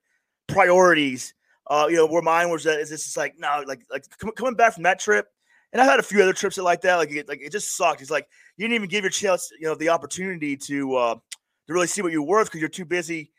priorities. 0.46 1.34
Uh, 1.70 1.86
you 1.88 1.96
know, 1.96 2.06
where 2.06 2.20
mine 2.20 2.50
was 2.50 2.64
that 2.64 2.80
is 2.80 2.90
this 2.90 3.06
is 3.06 3.16
like 3.16 3.38
no, 3.38 3.64
like 3.66 3.86
like 3.90 4.04
coming 4.36 4.54
back 4.54 4.74
from 4.74 4.82
that 4.82 4.98
trip, 4.98 5.28
and 5.72 5.80
I 5.80 5.84
had 5.86 6.00
a 6.00 6.02
few 6.02 6.20
other 6.20 6.32
trips 6.32 6.56
that 6.56 6.64
like 6.64 6.82
that. 6.82 6.96
Like 6.96 7.12
it, 7.12 7.28
like 7.28 7.40
it 7.40 7.52
just 7.52 7.76
sucked. 7.76 8.02
It's 8.02 8.10
like 8.10 8.28
you 8.56 8.64
didn't 8.64 8.74
even 8.74 8.88
give 8.88 9.04
your 9.04 9.10
chance, 9.10 9.50
you 9.58 9.66
know, 9.66 9.74
the 9.74 9.88
opportunity 9.88 10.56
to 10.56 10.96
uh 10.96 11.14
to 11.14 11.72
really 11.72 11.86
see 11.86 12.02
what 12.02 12.10
you're 12.12 12.22
worth 12.22 12.48
because 12.48 12.60
you're 12.60 12.68
too 12.68 12.84
busy 12.84 13.30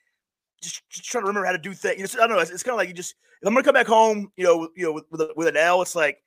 just, 0.61 0.87
just, 0.89 1.05
trying 1.05 1.23
to 1.23 1.27
remember 1.27 1.45
how 1.45 1.51
to 1.51 1.57
do 1.57 1.73
things. 1.73 1.97
You 2.13 2.17
know, 2.17 2.23
I 2.23 2.27
don't 2.27 2.37
know. 2.37 2.41
It's, 2.41 2.51
it's 2.51 2.63
kind 2.63 2.73
of 2.73 2.77
like 2.77 2.87
you 2.87 2.93
just. 2.93 3.15
If 3.41 3.47
I'm 3.47 3.53
gonna 3.53 3.63
come 3.63 3.73
back 3.73 3.87
home, 3.87 4.31
you 4.37 4.43
know, 4.43 4.69
you 4.75 4.85
know, 4.85 4.93
with 4.93 5.05
with, 5.09 5.31
with 5.35 5.47
an 5.47 5.57
L, 5.57 5.81
it's 5.81 5.95
like 5.95 6.21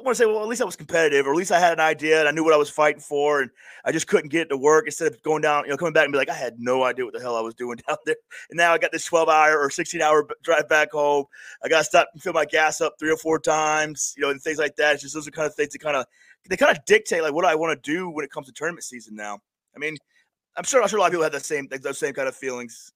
I 0.00 0.02
want 0.02 0.16
to 0.16 0.22
say, 0.22 0.26
well, 0.26 0.42
at 0.42 0.48
least 0.48 0.62
I 0.62 0.64
was 0.64 0.76
competitive, 0.76 1.26
or 1.26 1.32
at 1.32 1.36
least 1.36 1.52
I 1.52 1.60
had 1.60 1.74
an 1.74 1.80
idea 1.80 2.20
and 2.20 2.28
I 2.28 2.30
knew 2.30 2.42
what 2.42 2.54
I 2.54 2.56
was 2.56 2.70
fighting 2.70 3.02
for, 3.02 3.42
and 3.42 3.50
I 3.84 3.92
just 3.92 4.06
couldn't 4.06 4.30
get 4.30 4.42
it 4.42 4.48
to 4.48 4.56
work. 4.56 4.86
Instead 4.86 5.12
of 5.12 5.22
going 5.22 5.42
down, 5.42 5.64
you 5.64 5.70
know, 5.70 5.76
coming 5.76 5.92
back 5.92 6.04
and 6.04 6.12
be 6.12 6.18
like, 6.18 6.30
I 6.30 6.34
had 6.34 6.58
no 6.58 6.84
idea 6.84 7.04
what 7.04 7.12
the 7.12 7.20
hell 7.20 7.36
I 7.36 7.42
was 7.42 7.54
doing 7.54 7.78
down 7.88 7.98
there, 8.06 8.16
and 8.48 8.56
now 8.56 8.72
I 8.72 8.78
got 8.78 8.92
this 8.92 9.04
12 9.04 9.28
hour 9.28 9.58
or 9.58 9.68
16 9.68 10.00
hour 10.00 10.26
drive 10.42 10.68
back 10.70 10.92
home. 10.92 11.26
I 11.62 11.68
got 11.68 11.78
to 11.78 11.84
stop 11.84 12.08
and 12.14 12.22
fill 12.22 12.32
my 12.32 12.46
gas 12.46 12.80
up 12.80 12.94
three 12.98 13.10
or 13.10 13.18
four 13.18 13.38
times, 13.38 14.14
you 14.16 14.22
know, 14.22 14.30
and 14.30 14.40
things 14.40 14.58
like 14.58 14.76
that. 14.76 14.94
It's 14.94 15.02
just 15.02 15.14
those 15.14 15.28
are 15.28 15.32
kind 15.32 15.46
of 15.46 15.54
things 15.54 15.72
that 15.72 15.80
kind 15.80 15.96
of 15.96 16.06
they 16.48 16.56
kind 16.56 16.74
of 16.74 16.82
dictate 16.86 17.22
like 17.22 17.34
what 17.34 17.44
I 17.44 17.54
want 17.54 17.82
to 17.82 17.90
do 17.90 18.08
when 18.08 18.24
it 18.24 18.30
comes 18.30 18.46
to 18.46 18.52
tournament 18.52 18.84
season. 18.84 19.14
Now, 19.14 19.38
I 19.76 19.78
mean, 19.78 19.98
I'm 20.56 20.64
sure 20.64 20.82
I'm 20.82 20.88
sure 20.88 20.98
a 20.98 21.02
lot 21.02 21.08
of 21.08 21.12
people 21.12 21.24
have 21.24 21.32
the 21.32 21.40
same 21.40 21.68
those 21.70 21.98
same 21.98 22.14
kind 22.14 22.28
of 22.28 22.34
feelings. 22.34 22.92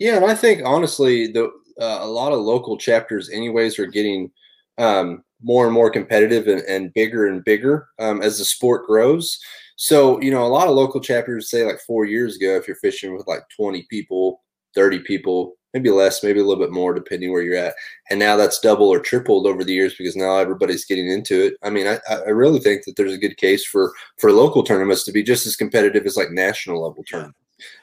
Yeah, 0.00 0.16
and 0.16 0.24
I 0.24 0.34
think 0.34 0.62
honestly, 0.64 1.28
the 1.28 1.52
uh, 1.80 1.98
a 2.00 2.06
lot 2.06 2.32
of 2.32 2.40
local 2.40 2.76
chapters, 2.76 3.30
anyways, 3.30 3.78
are 3.78 3.86
getting 3.86 4.32
um, 4.78 5.22
more 5.42 5.64
and 5.64 5.74
more 5.74 5.90
competitive 5.90 6.48
and, 6.48 6.62
and 6.62 6.92
bigger 6.94 7.26
and 7.26 7.44
bigger 7.44 7.88
um, 7.98 8.22
as 8.22 8.38
the 8.38 8.44
sport 8.44 8.86
grows. 8.86 9.38
So, 9.76 10.20
you 10.20 10.30
know, 10.30 10.44
a 10.44 10.48
lot 10.48 10.66
of 10.66 10.74
local 10.74 11.00
chapters 11.00 11.50
say 11.50 11.64
like 11.64 11.80
four 11.86 12.04
years 12.04 12.36
ago, 12.36 12.56
if 12.56 12.66
you're 12.66 12.76
fishing 12.76 13.16
with 13.16 13.28
like 13.28 13.42
20 13.56 13.86
people, 13.88 14.42
30 14.74 15.00
people, 15.00 15.56
maybe 15.72 15.90
less, 15.90 16.24
maybe 16.24 16.40
a 16.40 16.44
little 16.44 16.62
bit 16.62 16.72
more, 16.72 16.94
depending 16.94 17.30
where 17.30 17.42
you're 17.42 17.56
at. 17.56 17.74
And 18.10 18.18
now 18.18 18.36
that's 18.36 18.58
double 18.58 18.88
or 18.88 19.00
tripled 19.00 19.46
over 19.46 19.62
the 19.62 19.72
years 19.72 19.94
because 19.96 20.16
now 20.16 20.36
everybody's 20.36 20.84
getting 20.84 21.08
into 21.08 21.46
it. 21.46 21.54
I 21.62 21.70
mean, 21.70 21.86
I, 21.86 21.98
I 22.10 22.30
really 22.30 22.58
think 22.58 22.84
that 22.84 22.96
there's 22.96 23.12
a 23.12 23.18
good 23.18 23.36
case 23.36 23.64
for 23.64 23.92
for 24.18 24.32
local 24.32 24.62
tournaments 24.62 25.04
to 25.04 25.12
be 25.12 25.22
just 25.22 25.46
as 25.46 25.56
competitive 25.56 26.06
as 26.06 26.16
like 26.16 26.30
national 26.30 26.82
level 26.82 27.04
tournaments. 27.04 27.38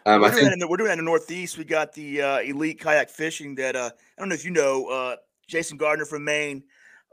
Um, 0.06 0.22
we're, 0.22 0.28
I 0.28 0.32
doing 0.32 0.46
think 0.46 0.60
the, 0.60 0.68
we're 0.68 0.78
doing 0.78 0.88
that 0.88 1.00
in 1.00 1.06
the 1.06 1.10
Northeast. 1.10 1.58
We 1.58 1.64
got 1.64 1.94
the 1.94 2.22
uh, 2.22 2.40
elite 2.40 2.80
kayak 2.80 3.10
fishing 3.10 3.56
that 3.56 3.76
uh, 3.76 3.90
I 3.96 4.22
don't 4.22 4.30
know 4.30 4.36
if 4.36 4.46
you 4.46 4.52
know 4.52 4.88
uh, 4.88 5.16
Jason 5.48 5.78
Gardner 5.78 6.06
from 6.06 6.24
Maine 6.24 6.64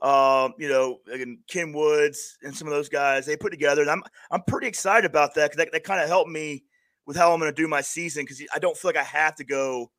um, 0.03 0.55
you 0.59 0.69
know, 0.69 0.99
and 1.07 1.39
Kim 1.47 1.73
Woods 1.73 2.37
and 2.43 2.55
some 2.55 2.67
of 2.67 2.75
those 2.75 2.89
guys 2.89 3.25
they 3.25 3.37
put 3.37 3.51
together. 3.51 3.83
And 3.83 3.91
I'm 3.91 4.03
I'm 4.31 4.43
pretty 4.43 4.67
excited 4.67 5.09
about 5.09 5.35
that 5.37 5.51
because 5.51 5.65
that, 5.65 5.73
that 5.73 5.85
kind 5.85 6.03
of 6.03 6.09
helped 6.09 6.31
me 6.31 6.65
with 7.07 7.17
how 7.17 7.33
I'm 7.33 7.41
going 7.41 7.53
to 7.53 7.63
do 7.63 7.69
my 7.69 7.81
season 7.81 8.25
because 8.25 8.43
I 8.55 8.59
don't 8.59 8.77
feel 8.77 8.89
like 8.89 8.97
I 8.97 9.05
have 9.05 9.37
to 9.37 9.45
go 9.45 9.91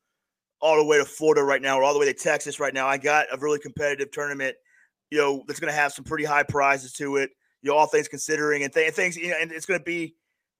all 0.62 0.78
the 0.78 0.86
way 0.86 0.98
to 0.98 1.06
Florida 1.06 1.44
right 1.44 1.62
now 1.62 1.80
or 1.80 1.84
all 1.84 1.94
the 1.94 2.00
way 2.00 2.06
to 2.06 2.14
Texas 2.14 2.60
right 2.60 2.74
now. 2.74 2.88
I 2.88 2.98
got 2.98 3.28
a 3.32 3.38
really 3.38 3.60
competitive 3.60 4.12
tournament, 4.12 4.56
you 5.10 5.18
know, 5.18 5.44
that's 5.48 5.60
going 5.60 5.72
to 5.72 5.78
have 5.78 5.92
some 5.92 6.06
pretty 6.06 6.24
high 6.24 6.44
prizes 6.44 6.94
to 6.94 7.18
it. 7.18 7.32
You 7.62 7.72
know, 7.72 7.78
all 7.78 7.86
things 7.86 8.10
considering, 8.10 8.64
and, 8.64 8.74
th- 8.74 8.94
things, 8.94 9.16
you 9.16 9.30
know, 9.30 9.38
and 9.40 9.52
it's 9.52 9.66
going 9.66 9.80
to 9.80 9.84
be 9.84 10.16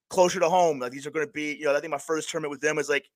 closer 0.08 0.40
to 0.40 0.48
home. 0.48 0.78
Like 0.78 0.92
these 0.92 1.06
are 1.06 1.10
going 1.10 1.26
to 1.26 1.32
be, 1.32 1.54
you 1.54 1.64
know, 1.64 1.76
I 1.76 1.80
think 1.80 1.90
my 1.90 1.98
first 1.98 2.30
tournament 2.30 2.50
with 2.50 2.60
them 2.60 2.76
was 2.76 2.88
like 2.88 3.06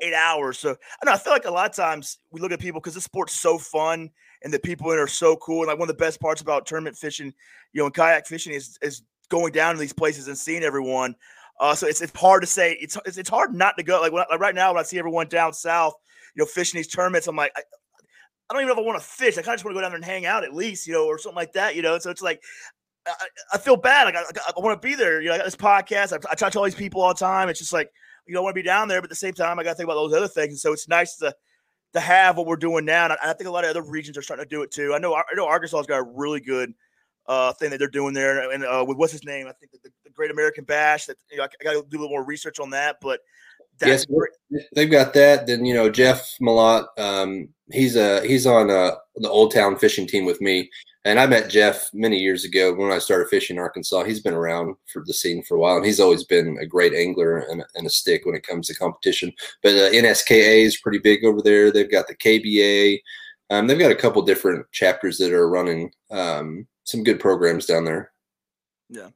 eight 0.00 0.14
hours. 0.14 0.58
So 0.58 0.70
I 0.70 1.06
know 1.06 1.12
I 1.12 1.18
feel 1.18 1.32
like 1.32 1.44
a 1.44 1.50
lot 1.50 1.70
of 1.70 1.76
times 1.76 2.18
we 2.30 2.40
look 2.40 2.52
at 2.52 2.60
people 2.60 2.80
because 2.80 2.94
the 2.94 3.00
sport's 3.00 3.34
so 3.34 3.58
fun 3.58 4.10
and 4.42 4.52
the 4.52 4.58
people 4.58 4.90
in 4.90 4.98
it 4.98 5.02
are 5.02 5.06
so 5.06 5.36
cool. 5.36 5.60
And 5.60 5.68
like 5.68 5.78
one 5.78 5.88
of 5.88 5.96
the 5.96 6.02
best 6.02 6.20
parts 6.20 6.40
about 6.40 6.66
tournament 6.66 6.96
fishing, 6.96 7.32
you 7.72 7.80
know, 7.80 7.86
and 7.86 7.94
kayak 7.94 8.26
fishing 8.26 8.52
is 8.52 8.78
is 8.82 9.02
going 9.28 9.52
down 9.52 9.74
to 9.74 9.80
these 9.80 9.92
places 9.92 10.28
and 10.28 10.36
seeing 10.36 10.62
everyone. 10.62 11.14
Uh, 11.60 11.74
so 11.74 11.86
it's, 11.86 12.00
it's 12.00 12.18
hard 12.18 12.42
to 12.42 12.46
say. 12.46 12.72
It's, 12.80 12.96
it's, 13.04 13.18
it's 13.18 13.28
hard 13.28 13.54
not 13.54 13.76
to 13.76 13.82
go. 13.82 14.00
Like, 14.00 14.12
when, 14.12 14.24
like 14.30 14.40
right 14.40 14.54
now, 14.54 14.72
when 14.72 14.80
I 14.80 14.82
see 14.82 14.98
everyone 14.98 15.28
down 15.28 15.52
south, 15.52 15.92
you 16.34 16.42
know, 16.42 16.46
fishing 16.46 16.78
these 16.78 16.88
tournaments, 16.88 17.26
I'm 17.28 17.36
like, 17.36 17.52
I, 17.54 17.60
I 18.48 18.54
don't 18.54 18.62
even 18.62 18.68
know 18.68 18.80
if 18.80 18.84
I 18.84 18.86
want 18.86 18.98
to 19.00 19.06
fish. 19.06 19.36
I 19.36 19.42
kind 19.42 19.48
of 19.48 19.56
just 19.56 19.64
want 19.64 19.74
to 19.74 19.78
go 19.78 19.82
down 19.82 19.90
there 19.90 19.96
and 19.96 20.04
hang 20.04 20.26
out 20.26 20.42
at 20.42 20.54
least, 20.54 20.86
you 20.86 20.94
know, 20.94 21.06
or 21.06 21.18
something 21.18 21.36
like 21.36 21.52
that, 21.52 21.76
you 21.76 21.82
know. 21.82 21.98
So 21.98 22.10
it's 22.10 22.22
like 22.22 22.42
I, 23.06 23.12
I 23.52 23.58
feel 23.58 23.76
bad. 23.76 24.04
Like 24.04 24.16
I, 24.16 24.22
I, 24.22 24.52
I 24.56 24.60
want 24.60 24.80
to 24.80 24.88
be 24.88 24.94
there. 24.94 25.20
You 25.20 25.28
know, 25.28 25.34
I 25.34 25.38
got 25.38 25.44
this 25.44 25.54
podcast. 25.54 26.12
I, 26.12 26.32
I 26.32 26.34
talk 26.34 26.52
to 26.52 26.58
all 26.58 26.64
these 26.64 26.74
people 26.74 27.00
all 27.00 27.14
the 27.14 27.20
time. 27.20 27.48
It's 27.48 27.60
just 27.60 27.72
like 27.72 27.90
you 28.30 28.34
don't 28.34 28.44
want 28.44 28.54
to 28.54 28.62
be 28.62 28.66
down 28.66 28.86
there, 28.86 29.00
but 29.00 29.06
at 29.06 29.10
the 29.10 29.16
same 29.16 29.34
time, 29.34 29.58
I 29.58 29.64
got 29.64 29.70
to 29.70 29.74
think 29.74 29.88
about 29.88 29.96
those 29.96 30.14
other 30.14 30.28
things. 30.28 30.52
And 30.52 30.58
so 30.58 30.72
it's 30.72 30.88
nice 30.88 31.16
to 31.16 31.34
to 31.92 32.00
have 32.00 32.36
what 32.36 32.46
we're 32.46 32.54
doing 32.54 32.84
now. 32.84 33.06
And 33.06 33.16
I, 33.20 33.32
think 33.32 33.48
a 33.48 33.50
lot 33.50 33.64
of 33.64 33.70
other 33.70 33.82
regions 33.82 34.16
are 34.16 34.22
starting 34.22 34.44
to 34.44 34.48
do 34.48 34.62
it 34.62 34.70
too. 34.70 34.94
I 34.94 34.98
know 34.98 35.16
I 35.16 35.22
know 35.34 35.46
Arkansas's 35.46 35.88
got 35.88 35.98
a 35.98 36.02
really 36.14 36.38
good 36.38 36.72
uh, 37.26 37.52
thing 37.54 37.70
that 37.70 37.78
they're 37.78 37.88
doing 37.88 38.14
there, 38.14 38.50
and 38.52 38.64
uh, 38.64 38.84
with 38.86 38.96
what's 38.96 39.12
his 39.12 39.24
name? 39.24 39.48
I 39.48 39.52
think 39.52 39.72
the, 39.72 39.90
the 40.04 40.10
Great 40.10 40.30
American 40.30 40.62
Bash. 40.62 41.06
That 41.06 41.16
you 41.30 41.38
know, 41.38 41.44
I, 41.44 41.48
I 41.60 41.64
got 41.64 41.72
to 41.72 41.84
do 41.88 41.98
a 41.98 42.00
little 42.00 42.10
more 42.10 42.24
research 42.24 42.60
on 42.60 42.70
that, 42.70 42.98
but 43.02 43.20
yes, 43.84 44.06
great. 44.06 44.30
they've 44.74 44.90
got 44.90 45.12
that. 45.14 45.48
Then 45.48 45.64
you 45.64 45.74
know 45.74 45.90
Jeff 45.90 46.36
Malott, 46.40 46.86
um, 46.96 47.48
he's 47.72 47.96
a 47.96 48.26
he's 48.26 48.46
on 48.46 48.70
uh, 48.70 48.92
the 49.16 49.28
Old 49.28 49.52
Town 49.52 49.76
fishing 49.76 50.06
team 50.06 50.24
with 50.24 50.40
me, 50.40 50.70
and 51.04 51.18
I 51.18 51.26
met 51.26 51.48
Jeff 51.50 51.88
many 51.94 52.18
years 52.18 52.44
ago 52.44 52.74
when 52.74 52.92
I 52.92 52.98
started 52.98 53.28
fishing 53.28 53.56
in 53.56 53.62
Arkansas. 53.62 54.04
He's 54.04 54.20
been 54.20 54.34
around 54.34 54.76
for 54.92 55.02
the 55.06 55.14
scene 55.14 55.42
for 55.42 55.56
a 55.56 55.58
while, 55.58 55.76
and 55.76 55.86
he's 55.86 56.00
always 56.00 56.24
been 56.24 56.58
a 56.60 56.66
great 56.66 56.92
angler 56.92 57.38
and, 57.38 57.64
and 57.74 57.86
a 57.86 57.90
stick 57.90 58.26
when 58.26 58.34
it 58.34 58.46
comes 58.46 58.66
to 58.66 58.74
competition. 58.74 59.32
But 59.62 59.74
uh, 59.74 59.90
NSKA 59.90 60.64
is 60.64 60.80
pretty 60.80 60.98
big 60.98 61.24
over 61.24 61.40
there. 61.40 61.70
They've 61.70 61.90
got 61.90 62.06
the 62.06 62.16
KBA. 62.16 63.00
Um, 63.50 63.66
they've 63.66 63.78
got 63.78 63.90
a 63.90 63.96
couple 63.96 64.22
different 64.22 64.70
chapters 64.72 65.16
that 65.18 65.32
are 65.32 65.48
running 65.48 65.90
um, 66.10 66.66
some 66.84 67.02
good 67.02 67.18
programs 67.18 67.66
down 67.66 67.84
there. 67.84 68.12
Yeah. 68.90 69.08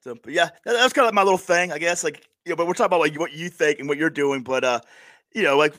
So, 0.00 0.16
yeah, 0.26 0.50
that, 0.64 0.72
that's 0.72 0.92
kind 0.92 1.06
of 1.06 1.14
my 1.14 1.22
little 1.22 1.38
thing, 1.38 1.70
I 1.70 1.78
guess. 1.78 2.02
Like, 2.02 2.26
you 2.44 2.50
know, 2.50 2.56
but 2.56 2.66
we're 2.66 2.74
talking 2.74 2.86
about 2.86 3.00
like 3.00 3.18
what 3.18 3.32
you 3.32 3.48
think 3.48 3.78
and 3.78 3.88
what 3.88 3.98
you're 3.98 4.10
doing. 4.10 4.42
But 4.42 4.64
uh, 4.64 4.80
you 5.32 5.42
know, 5.42 5.56
like, 5.56 5.74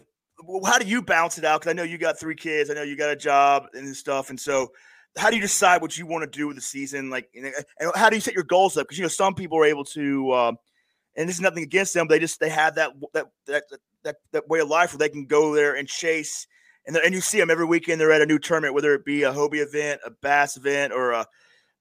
how 0.65 0.79
do 0.79 0.86
you 0.86 1.01
bounce 1.01 1.38
it 1.38 1.45
out? 1.45 1.62
Because 1.62 1.71
I 1.71 1.73
know 1.73 1.84
you 1.84 1.97
got 1.97 2.19
three 2.19 2.36
kids. 2.36 2.69
I 2.69 2.73
know 2.73 2.84
you 2.84 2.95
got 2.95 3.10
a 3.10 3.15
job 3.15 3.67
and 3.73 3.95
stuff, 3.95 4.29
and 4.29 4.39
so 4.39 4.71
how 5.17 5.29
do 5.29 5.36
you 5.36 5.41
decide 5.41 5.82
what 5.82 5.97
you 5.97 6.06
want 6.06 6.23
to 6.23 6.38
do 6.38 6.47
with 6.47 6.56
the 6.56 6.62
season? 6.62 7.10
Like, 7.10 7.29
and 7.36 7.53
how 7.95 8.10
do 8.10 8.15
you 8.15 8.21
set 8.21 8.34
your 8.34 8.43
goals 8.43 8.77
up? 8.77 8.86
Because 8.86 8.97
you 8.97 9.03
know 9.03 9.10
some 9.10 9.36
people 9.36 9.58
are 9.60 9.65
able 9.65 9.86
to, 9.86 10.32
uh, 10.32 10.51
and 11.15 11.29
this 11.29 11.36
is 11.36 11.41
nothing 11.41 11.63
against 11.63 11.93
them. 11.93 12.08
They 12.08 12.19
just 12.19 12.39
they 12.39 12.49
have 12.49 12.75
that 12.75 12.91
that 13.13 13.27
that 13.47 13.63
that 14.03 14.15
that 14.32 14.47
way 14.47 14.60
of 14.60 14.69
life 14.69 14.93
where 14.93 14.99
they 14.99 15.10
can 15.10 15.25
go 15.25 15.53
there 15.53 15.75
and 15.75 15.88
chase, 15.88 16.47
and 16.88 16.95
and 16.97 17.13
you 17.13 17.21
see 17.21 17.38
them 17.38 17.51
every 17.51 17.65
weekend. 17.65 18.01
They're 18.01 18.12
at 18.12 18.21
a 18.21 18.25
new 18.25 18.39
tournament, 18.39 18.73
whether 18.73 18.93
it 18.93 19.06
be 19.06 19.23
a 19.23 19.32
Hobie 19.32 19.63
event, 19.63 20.01
a 20.06 20.12
Bass 20.12 20.58
event, 20.58 20.93
or 20.93 21.12
a 21.12 21.27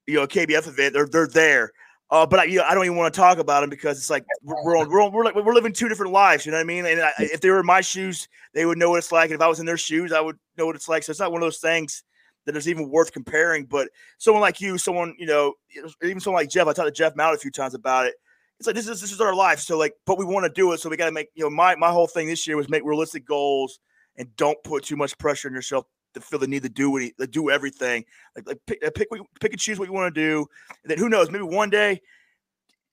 you 0.06 0.14
know 0.14 0.22
a 0.22 0.28
KBF 0.28 0.68
event. 0.68 0.92
They're 0.92 1.08
they're 1.08 1.28
there. 1.28 1.72
Uh, 2.12 2.26
but 2.26 2.40
I, 2.40 2.44
you 2.44 2.58
know, 2.58 2.64
I 2.64 2.74
don't 2.74 2.84
even 2.84 2.98
want 2.98 3.14
to 3.14 3.18
talk 3.18 3.38
about 3.38 3.62
them 3.62 3.70
because 3.70 3.96
it's 3.96 4.10
like 4.10 4.26
we're 4.42 4.76
on, 4.76 4.90
we're, 4.90 5.08
we're 5.08 5.24
like 5.24 5.34
we're 5.34 5.54
living 5.54 5.72
two 5.72 5.88
different 5.88 6.12
lives. 6.12 6.44
You 6.44 6.52
know 6.52 6.58
what 6.58 6.64
I 6.64 6.66
mean? 6.66 6.84
And 6.84 7.00
I, 7.00 7.12
if 7.18 7.40
they 7.40 7.48
were 7.48 7.60
in 7.60 7.66
my 7.66 7.80
shoes, 7.80 8.28
they 8.52 8.66
would 8.66 8.76
know 8.76 8.90
what 8.90 8.98
it's 8.98 9.10
like. 9.10 9.30
And 9.30 9.36
if 9.36 9.40
I 9.40 9.48
was 9.48 9.60
in 9.60 9.64
their 9.64 9.78
shoes, 9.78 10.12
I 10.12 10.20
would 10.20 10.36
know 10.58 10.66
what 10.66 10.76
it's 10.76 10.90
like. 10.90 11.04
So 11.04 11.10
it's 11.10 11.20
not 11.20 11.32
one 11.32 11.40
of 11.40 11.46
those 11.46 11.58
things 11.58 12.04
that 12.44 12.54
is 12.54 12.68
even 12.68 12.90
worth 12.90 13.12
comparing. 13.12 13.64
But 13.64 13.88
someone 14.18 14.42
like 14.42 14.60
you, 14.60 14.76
someone 14.76 15.14
you 15.18 15.24
know, 15.24 15.54
even 16.02 16.20
someone 16.20 16.42
like 16.42 16.50
Jeff, 16.50 16.66
I 16.66 16.74
talked 16.74 16.88
to 16.88 16.92
Jeff 16.92 17.16
Mount 17.16 17.34
a 17.34 17.38
few 17.38 17.50
times 17.50 17.72
about 17.72 18.04
it. 18.04 18.14
It's 18.58 18.66
like 18.66 18.76
this 18.76 18.88
is 18.88 19.00
this 19.00 19.10
is 19.12 19.20
our 19.22 19.34
life. 19.34 19.60
So 19.60 19.78
like, 19.78 19.94
but 20.04 20.18
we 20.18 20.26
want 20.26 20.44
to 20.44 20.52
do 20.52 20.70
it. 20.72 20.80
So 20.80 20.90
we 20.90 20.98
got 20.98 21.06
to 21.06 21.12
make 21.12 21.28
you 21.34 21.44
know 21.44 21.50
my 21.50 21.76
my 21.76 21.90
whole 21.90 22.06
thing 22.06 22.26
this 22.26 22.46
year 22.46 22.58
was 22.58 22.68
make 22.68 22.84
realistic 22.84 23.26
goals 23.26 23.80
and 24.18 24.28
don't 24.36 24.62
put 24.64 24.84
too 24.84 24.96
much 24.96 25.16
pressure 25.16 25.48
on 25.48 25.54
yourself 25.54 25.86
to 26.14 26.20
feel 26.20 26.38
the 26.38 26.46
need 26.46 26.62
to 26.62 26.68
do 26.68 26.96
any, 26.96 27.12
to 27.18 27.26
do 27.26 27.50
everything. 27.50 28.04
Like, 28.36 28.46
like 28.46 28.58
pick, 28.66 28.84
uh, 28.84 28.90
pick 28.94 29.08
pick 29.40 29.52
and 29.52 29.60
choose 29.60 29.78
what 29.78 29.88
you 29.88 29.94
want 29.94 30.14
to 30.14 30.20
do. 30.20 30.46
And 30.82 30.90
then 30.90 30.98
who 30.98 31.08
knows? 31.08 31.30
Maybe 31.30 31.44
one 31.44 31.70
day 31.70 32.00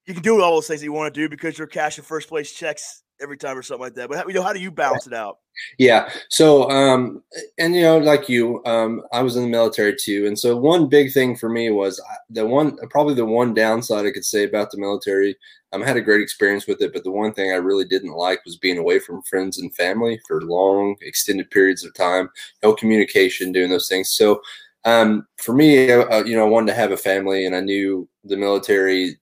you 0.06 0.14
can 0.14 0.24
do 0.24 0.42
all 0.42 0.56
those 0.56 0.68
things 0.68 0.82
that 0.82 0.86
you 0.86 0.94
want 0.94 1.14
to 1.14 1.20
do 1.20 1.30
because 1.30 1.58
you're 1.58 1.68
cashing 1.68 2.04
first 2.04 2.30
place 2.30 2.52
checks 2.52 3.04
every 3.22 3.38
time 3.38 3.58
or 3.58 3.62
something 3.62 3.84
like 3.84 3.96
that. 3.96 4.10
But 4.10 4.18
how, 4.18 4.28
you 4.28 4.34
know, 4.34 4.44
how 4.44 4.54
do 4.54 4.60
you 4.60 4.72
balance 4.72 5.08
it 5.08 5.14
out? 5.14 5.40
Yeah. 5.78 6.10
So, 6.30 6.70
um, 6.70 7.24
and 7.58 7.76
you 7.76 7.82
know, 7.82 7.98
like 7.98 8.30
you, 8.30 8.64
um, 8.66 9.02
I 9.12 9.22
was 9.22 9.36
in 9.36 9.44
the 9.44 9.50
military 9.50 9.96
too, 9.96 10.26
and 10.28 10.38
so 10.38 10.56
one 10.56 10.88
big 10.88 11.12
thing 11.12 11.36
for 11.36 11.50
me 11.50 11.70
was 11.70 12.02
the 12.30 12.46
one, 12.46 12.78
probably 12.90 13.14
the 13.14 13.26
one 13.26 13.54
downside 13.54 14.06
I 14.06 14.12
could 14.12 14.26
say 14.26 14.44
about 14.44 14.72
the 14.72 14.78
military. 14.78 15.36
Um, 15.72 15.84
I 15.84 15.88
had 15.88 15.98
a 15.98 16.02
great 16.02 16.22
experience 16.22 16.66
with 16.66 16.82
it, 16.82 16.94
but 16.94 17.04
the 17.04 17.12
one 17.12 17.34
thing 17.34 17.52
I 17.52 17.56
really 17.56 17.86
didn't 17.86 18.14
like 18.14 18.44
was 18.46 18.58
being 18.58 18.78
away 18.78 19.00
from 19.00 19.22
friends 19.22 19.60
and 19.60 19.74
family 19.76 20.20
for 20.28 20.42
long, 20.42 20.96
extended 21.02 21.52
periods 21.52 21.86
of 21.86 21.94
time, 21.94 22.30
no 22.64 22.74
communication, 22.74 23.52
doing 23.52 23.70
those 23.70 23.88
things. 23.88 24.10
So, 24.12 24.42
um, 24.86 25.28
for 25.38 25.54
me, 25.54 25.92
uh, 25.92 26.24
you 26.24 26.36
know, 26.36 26.46
I 26.46 26.50
wanted 26.50 26.72
to 26.72 26.80
have 26.80 26.92
a 26.92 26.98
family, 26.98 27.46
and 27.46 27.56
I 27.56 27.60
knew 27.60 28.08
the 28.24 28.38
military 28.38 29.20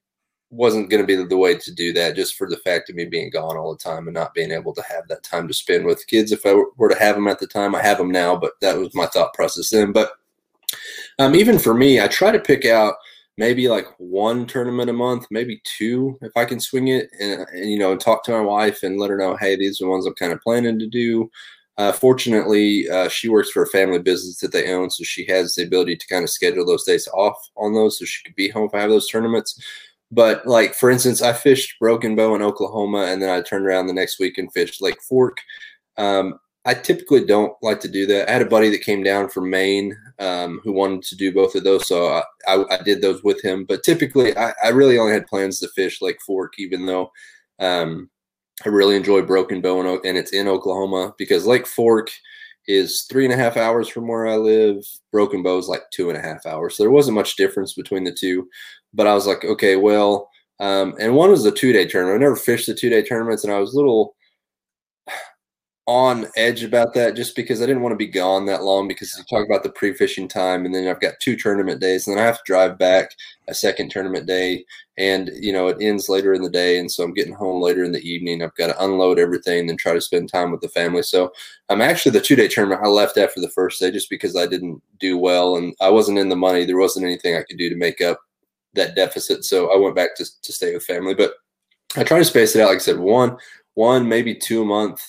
wasn't 0.50 0.90
going 0.90 1.06
to 1.06 1.08
be 1.08 1.22
the 1.22 1.38
way 1.38 1.56
to 1.56 1.74
do 1.74 1.92
that 1.94 2.16
just 2.16 2.36
for 2.36 2.50
the 2.50 2.58
fact 2.58 2.90
of 2.90 2.96
me 2.96 3.06
being 3.06 3.30
gone 3.30 3.58
all 3.58 3.72
the 3.72 3.84
time 3.84 4.08
and 4.08 4.14
not 4.14 4.34
being 4.34 4.52
able 4.52 4.74
to 4.74 4.82
have 4.84 5.08
that 5.08 5.24
time 5.24 5.48
to 5.48 5.54
spend 5.54 5.86
with 5.86 6.08
kids. 6.08 6.32
If 6.32 6.46
i 6.46 6.54
were 6.78 6.90
to 6.90 7.00
have 7.00 7.16
them 7.16 7.28
at 7.28 7.40
the 7.40 7.48
time 7.48 7.76
i 7.76 7.82
have 7.82 7.98
them 7.98 8.12
now 8.12 8.36
but 8.36 8.54
that 8.62 8.78
was 8.78 8.96
my 8.96 9.08
thought 9.08 9.34
process 9.34 9.70
then. 9.70 9.92
But 9.92 10.12
um, 11.20 11.36
even 11.36 11.60
for 11.60 11.74
me 11.74 12.00
i 12.00 12.08
try 12.08 12.32
to 12.32 12.40
pick 12.40 12.66
out 12.66 12.96
maybe 13.38 13.68
like 13.68 13.88
one 13.98 14.46
tournament 14.46 14.90
a 14.90 14.94
month 14.94 15.28
maybe 15.30 15.62
two 15.64 16.18
if 16.22 16.32
i 16.36 16.44
can 16.44 16.60
swing 16.60 16.90
it 16.90 17.10
and, 17.20 17.46
and 17.54 17.70
you 17.70 17.78
know 17.78 17.96
talk 17.96 18.24
to 18.24 18.32
my 18.32 18.42
wife 18.42 18.84
and 18.84 19.00
let 19.00 19.10
her 19.10 19.18
know 19.18 19.36
hey 19.38 19.56
these 19.56 19.80
are 19.80 19.86
the 19.86 19.90
ones 19.90 20.06
i'm 20.06 20.14
kind 20.16 20.34
of 20.34 20.42
planning 20.42 20.80
to 20.80 20.88
do. 20.88 21.30
Uh, 21.78 21.92
fortunately, 21.92 22.90
uh, 22.90 23.08
she 23.08 23.30
works 23.30 23.52
for 23.52 23.62
a 23.62 23.68
family 23.68 24.00
business 24.00 24.40
that 24.40 24.52
they 24.52 24.74
own, 24.74 24.90
so 24.90 25.04
she 25.04 25.24
has 25.28 25.54
the 25.54 25.64
ability 25.64 25.96
to 25.96 26.08
kind 26.08 26.24
of 26.24 26.30
schedule 26.30 26.66
those 26.66 26.84
days 26.84 27.08
off 27.14 27.36
on 27.56 27.74
those, 27.74 28.00
so 28.00 28.06
she 28.06 28.24
could 28.24 28.36
be 28.36 28.50
home 28.50 28.66
if 28.66 28.74
I 28.74 28.82
have 28.82 28.90
those 28.90 29.08
tournaments. 29.08 29.62
But 30.12 30.48
like 30.48 30.74
for 30.74 30.90
instance, 30.90 31.22
I 31.22 31.34
fished 31.34 31.76
Broken 31.80 32.16
Bow 32.16 32.36
in 32.36 32.42
Oklahoma, 32.42 33.06
and 33.08 33.22
then 33.22 33.30
I 33.30 33.42
turned 33.42 33.66
around 33.66 33.88
the 33.88 33.94
next 33.94 34.20
week 34.20 34.38
and 34.38 34.52
fished 34.54 34.82
Lake 34.82 35.02
Fork. 35.08 35.38
Um, 35.98 36.40
I 36.68 36.74
typically 36.74 37.24
don't 37.24 37.54
like 37.62 37.80
to 37.80 37.88
do 37.88 38.06
that. 38.08 38.28
I 38.28 38.34
had 38.34 38.42
a 38.42 38.46
buddy 38.46 38.70
that 38.70 38.82
came 38.82 39.02
down 39.02 39.30
from 39.30 39.50
Maine 39.50 39.98
um, 40.20 40.60
who 40.66 40.74
wanted 40.74 41.02
to 41.04 41.16
do 41.16 41.34
both 41.34 41.56
of 41.56 41.64
those, 41.64 41.88
so 41.88 42.08
I, 42.08 42.24
I, 42.46 42.66
I 42.72 42.84
did 42.84 43.02
those 43.02 43.24
with 43.24 43.42
him. 43.42 43.64
But 43.64 43.84
typically, 43.84 44.38
I, 44.38 44.54
I, 44.62 44.70
really 44.70 44.98
only 44.98 45.14
had 45.14 45.28
plans 45.28 45.62
to 45.62 45.70
fish 45.70 46.02
Lake 46.02 46.18
Fork, 46.26 46.54
even 46.60 46.86
though 46.86 47.10
um, 47.60 48.10
I 48.66 48.70
really 48.70 48.98
enjoy 48.98 49.22
Broken 49.22 49.62
Bow 49.62 49.80
and, 49.80 50.06
and 50.06 50.18
it's 50.18 50.34
in 50.34 50.50
Oklahoma 50.50 51.14
because 51.18 51.46
Lake 51.46 51.68
Fork 51.68 52.10
is 52.68 53.06
three 53.10 53.24
and 53.24 53.34
a 53.34 53.38
half 53.38 53.56
hours 53.56 53.88
from 53.88 54.08
where 54.08 54.28
I 54.28 54.36
live. 54.36 54.84
Broken 55.14 55.42
Bow 55.44 55.58
is 55.58 55.70
like 55.70 55.84
two 55.94 56.10
and 56.10 56.18
a 56.18 56.22
half 56.22 56.46
hours, 56.46 56.76
so 56.76 56.84
there 56.84 56.92
wasn't 56.92 57.16
much 57.16 57.38
difference 57.38 57.74
between 57.76 58.04
the 58.04 58.12
two. 58.12 58.48
But 58.94 59.08
I 59.08 59.14
was 59.14 59.28
like, 59.28 59.44
okay, 59.44 59.76
well, 59.76 60.30
um, 60.60 60.96
and 61.00 61.16
one 61.16 61.30
was 61.30 61.46
a 61.46 61.52
two 61.52 61.72
day 61.72 61.86
tournament. 61.86 62.22
I 62.22 62.26
never 62.26 62.36
fished 62.36 62.68
the 62.68 62.74
two 62.74 62.90
day 62.90 63.04
tournaments, 63.04 63.44
and 63.44 63.54
I 63.54 63.60
was 63.60 63.74
a 63.74 63.78
little 63.78 64.16
on 65.88 66.28
edge 66.36 66.64
about 66.64 66.94
that 66.96 67.16
just 67.16 67.36
because 67.36 67.62
I 67.62 67.66
didn't 67.66 67.82
want 67.82 67.94
to 67.94 67.98
be 67.98 68.08
gone 68.08 68.46
that 68.48 68.64
long 68.64 68.88
because 68.88 69.16
you 69.18 69.24
talk 69.24 69.46
about 69.46 69.64
the 69.64 69.70
pre-fishing 69.70 70.28
time 70.28 70.66
and 70.66 70.76
then 70.76 70.86
I've 70.86 71.00
got 71.00 71.14
two 71.22 71.38
tournament 71.38 71.80
days 71.80 72.06
and 72.06 72.18
then 72.18 72.24
I 72.24 72.28
have 72.28 72.40
to 72.40 72.44
drive 72.46 72.78
back 72.78 73.12
a 73.48 73.54
second 73.54 73.90
tournament 73.90 74.26
day 74.26 74.66
and 74.98 75.30
you 75.40 75.54
know 75.54 75.70
it 75.70 75.78
ends 75.80 76.10
later 76.10 76.34
in 76.34 76.42
the 76.42 76.50
day 76.50 76.78
and 76.78 76.92
so 76.92 77.06
I'm 77.06 77.14
getting 77.14 77.34
home 77.34 77.62
later 77.62 77.86
in 77.86 77.94
the 77.94 78.02
evening. 78.02 78.42
I've 78.44 78.56
got 78.56 78.68
to 78.68 78.84
unload 78.84 79.18
everything 79.18 79.70
and 79.70 79.80
try 79.80 79.94
to 79.94 80.02
spend 80.02 80.30
time 80.30 80.52
with 80.52 80.60
the 80.60 80.68
family. 80.70 81.04
So 81.04 81.32
I'm 81.70 81.82
um, 81.82 81.88
actually 81.88 82.12
the 82.14 82.22
two 82.22 82.36
day 82.36 82.50
tournament 82.50 82.82
I 82.84 82.90
left 82.90 83.18
after 83.18 83.40
the 83.40 83.52
first 83.52 83.80
day 83.80 83.92
just 83.92 84.10
because 84.10 84.36
I 84.36 84.46
didn't 84.46 84.82
do 85.00 85.18
well 85.18 85.56
and 85.56 85.74
I 85.80 85.90
wasn't 85.90 86.18
in 86.18 86.30
the 86.30 86.36
money. 86.36 86.66
There 86.66 86.78
wasn't 86.78 87.06
anything 87.06 87.36
I 87.36 87.44
could 87.44 87.58
do 87.58 87.70
to 87.70 87.78
make 87.78 88.02
up 88.02 88.20
that 88.78 88.96
deficit 88.96 89.44
so 89.44 89.74
I 89.74 89.78
went 89.78 89.96
back 89.96 90.16
to, 90.16 90.26
to 90.42 90.54
stay 90.54 90.74
with 90.74 90.86
family 90.86 91.14
but 91.14 91.34
I 91.96 92.04
try 92.04 92.18
to 92.18 92.26
space 92.26 92.56
it 92.56 92.62
out 92.62 92.70
like 92.70 92.78
I 92.78 92.80
said 92.80 93.00
one 93.00 93.38
one 93.74 94.08
maybe 94.08 94.34
two 94.34 94.62
a 94.62 94.66
month 94.66 95.02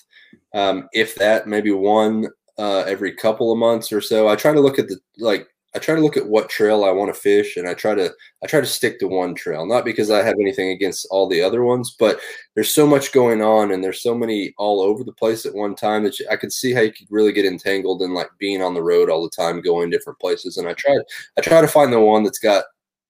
um, 0.54 0.88
if 0.92 1.14
that, 1.16 1.46
maybe 1.46 1.70
one 1.70 2.28
uh, 2.58 2.80
every 2.80 3.12
couple 3.12 3.52
of 3.52 3.58
months 3.58 3.92
or 3.92 4.00
so. 4.00 4.28
I 4.28 4.36
try 4.36 4.52
to 4.52 4.60
look 4.60 4.78
at 4.78 4.88
the 4.88 4.98
like 5.18 5.48
I 5.76 5.78
try 5.78 5.94
to 5.94 6.00
look 6.00 6.16
at 6.16 6.26
what 6.26 6.48
trail 6.48 6.84
I 6.84 6.90
want 6.90 7.14
to 7.14 7.20
fish, 7.20 7.56
and 7.56 7.68
I 7.68 7.74
try 7.74 7.94
to 7.94 8.12
I 8.42 8.46
try 8.46 8.60
to 8.60 8.66
stick 8.66 8.98
to 9.00 9.08
one 9.08 9.34
trail. 9.34 9.66
Not 9.66 9.84
because 9.84 10.10
I 10.10 10.22
have 10.22 10.36
anything 10.40 10.70
against 10.70 11.06
all 11.10 11.28
the 11.28 11.42
other 11.42 11.62
ones, 11.62 11.94
but 11.98 12.18
there's 12.54 12.74
so 12.74 12.86
much 12.86 13.12
going 13.12 13.42
on, 13.42 13.72
and 13.72 13.84
there's 13.84 14.02
so 14.02 14.14
many 14.14 14.54
all 14.58 14.80
over 14.80 15.04
the 15.04 15.12
place 15.12 15.44
at 15.44 15.54
one 15.54 15.74
time 15.74 16.04
that 16.04 16.18
you, 16.18 16.26
I 16.30 16.36
could 16.36 16.52
see 16.52 16.72
how 16.72 16.80
you 16.80 16.92
could 16.92 17.06
really 17.10 17.32
get 17.32 17.44
entangled 17.44 18.02
in 18.02 18.14
like 18.14 18.30
being 18.38 18.62
on 18.62 18.74
the 18.74 18.82
road 18.82 19.10
all 19.10 19.22
the 19.22 19.30
time, 19.30 19.60
going 19.60 19.90
different 19.90 20.18
places. 20.18 20.56
And 20.56 20.66
I 20.66 20.72
try 20.74 20.96
I 21.36 21.42
try 21.42 21.60
to 21.60 21.68
find 21.68 21.92
the 21.92 22.00
one 22.00 22.24
that's 22.24 22.38
got 22.38 22.64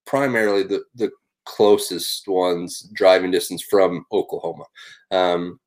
primarily 0.08 0.62
the 0.62 0.82
the 0.94 1.10
closest 1.44 2.26
ones 2.26 2.88
driving 2.92 3.30
distance 3.30 3.62
from 3.62 4.04
Oklahoma. 4.12 4.64
Um, 5.10 5.60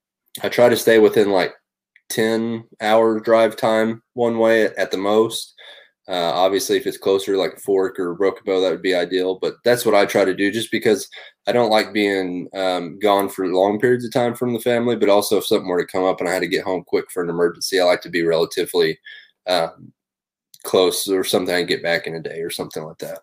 I 0.44 0.50
try 0.50 0.70
to 0.70 0.76
stay 0.78 1.00
within 1.00 1.32
like 1.32 1.54
10 2.10 2.66
hour 2.82 3.20
drive 3.20 3.56
time 3.56 4.02
one 4.14 4.38
way 4.38 4.66
at 4.76 4.92
the 4.92 4.98
most. 4.98 5.54
Uh, 6.08 6.32
obviously, 6.34 6.78
if 6.78 6.86
it's 6.86 6.98
closer, 6.98 7.38
like 7.38 7.60
Fork 7.60 8.00
or 8.00 8.16
Broken 8.16 8.44
Bow, 8.46 8.60
that 8.60 8.72
would 8.72 8.82
be 8.82 8.96
ideal. 8.96 9.40
But 9.40 9.56
that's 9.64 9.86
what 9.86 9.96
I 9.96 10.06
try 10.06 10.26
to 10.26 10.36
do, 10.36 10.52
just 10.52 10.72
because 10.72 11.08
I 11.48 11.52
don't 11.52 11.70
like 11.70 11.94
being 11.94 12.50
um, 12.54 13.00
gone 13.00 13.30
for 13.30 13.48
long 13.48 13.80
periods 13.80 14.04
of 14.04 14.12
time 14.12 14.36
from 14.36 14.54
the 14.54 14.60
family. 14.60 14.96
But 14.96 15.10
also, 15.10 15.38
if 15.38 15.46
something 15.46 15.68
were 15.68 15.80
to 15.80 15.92
come 15.92 16.04
up 16.04 16.20
and 16.20 16.28
I 16.28 16.34
had 16.34 16.42
to 16.42 16.48
get 16.48 16.64
home 16.64 16.84
quick 16.86 17.10
for 17.12 17.24
an 17.24 17.30
emergency, 17.30 17.80
I 17.80 17.86
like 17.86 18.02
to 18.02 18.10
be 18.10 18.24
relatively 18.24 19.00
um, 19.48 19.94
close 20.64 21.08
or 21.08 21.24
something 21.24 21.56
I 21.56 21.64
get 21.64 21.84
back 21.84 22.08
in 22.08 22.16
a 22.16 22.22
day 22.22 22.42
or 22.42 22.50
something 22.50 22.84
like 22.84 22.98
that. 23.00 23.20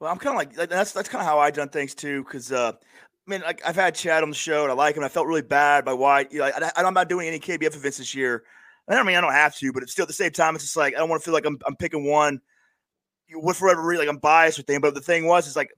Well, 0.00 0.10
I'm 0.10 0.18
kind 0.18 0.34
of 0.40 0.56
like 0.56 0.68
that's 0.68 0.92
that's 0.92 1.08
kind 1.08 1.20
of 1.20 1.26
how 1.26 1.38
I 1.38 1.50
done 1.50 1.70
things 1.70 1.94
too, 1.94 2.22
because 2.22 2.52
uh, 2.52 2.72
I 2.72 3.30
mean, 3.30 3.40
like 3.40 3.60
I've 3.66 3.74
had 3.74 3.94
Chad 3.94 4.22
on 4.22 4.30
the 4.30 4.36
show 4.36 4.62
and 4.62 4.70
I 4.70 4.74
like 4.74 4.96
him. 4.96 5.02
I 5.02 5.08
felt 5.08 5.26
really 5.26 5.42
bad 5.42 5.84
by 5.84 5.92
why 5.92 6.26
you 6.30 6.38
know 6.38 6.44
I, 6.44 6.70
I'm 6.76 6.94
not 6.94 7.08
doing 7.08 7.26
any 7.26 7.40
KBF 7.40 7.74
events 7.74 7.98
this 7.98 8.14
year. 8.14 8.44
I 8.88 8.94
don't 8.94 9.06
mean 9.06 9.16
I 9.16 9.20
don't 9.20 9.32
have 9.32 9.56
to, 9.56 9.72
but 9.72 9.82
it's 9.82 9.92
still 9.92 10.04
at 10.04 10.08
the 10.08 10.14
same 10.14 10.30
time. 10.30 10.54
It's 10.54 10.64
just 10.64 10.76
like 10.76 10.94
I 10.94 10.98
don't 10.98 11.08
want 11.08 11.20
to 11.20 11.24
feel 11.24 11.34
like 11.34 11.46
I'm 11.46 11.58
I'm 11.66 11.76
picking 11.76 12.04
one. 12.04 12.40
With 13.30 13.60
whatever 13.60 13.84
reason, 13.84 14.06
like 14.06 14.14
I'm 14.14 14.20
biased 14.20 14.58
or 14.58 14.62
thing. 14.62 14.80
But 14.80 14.94
the 14.94 15.02
thing 15.02 15.26
was, 15.26 15.46
is 15.46 15.56
like 15.56 15.70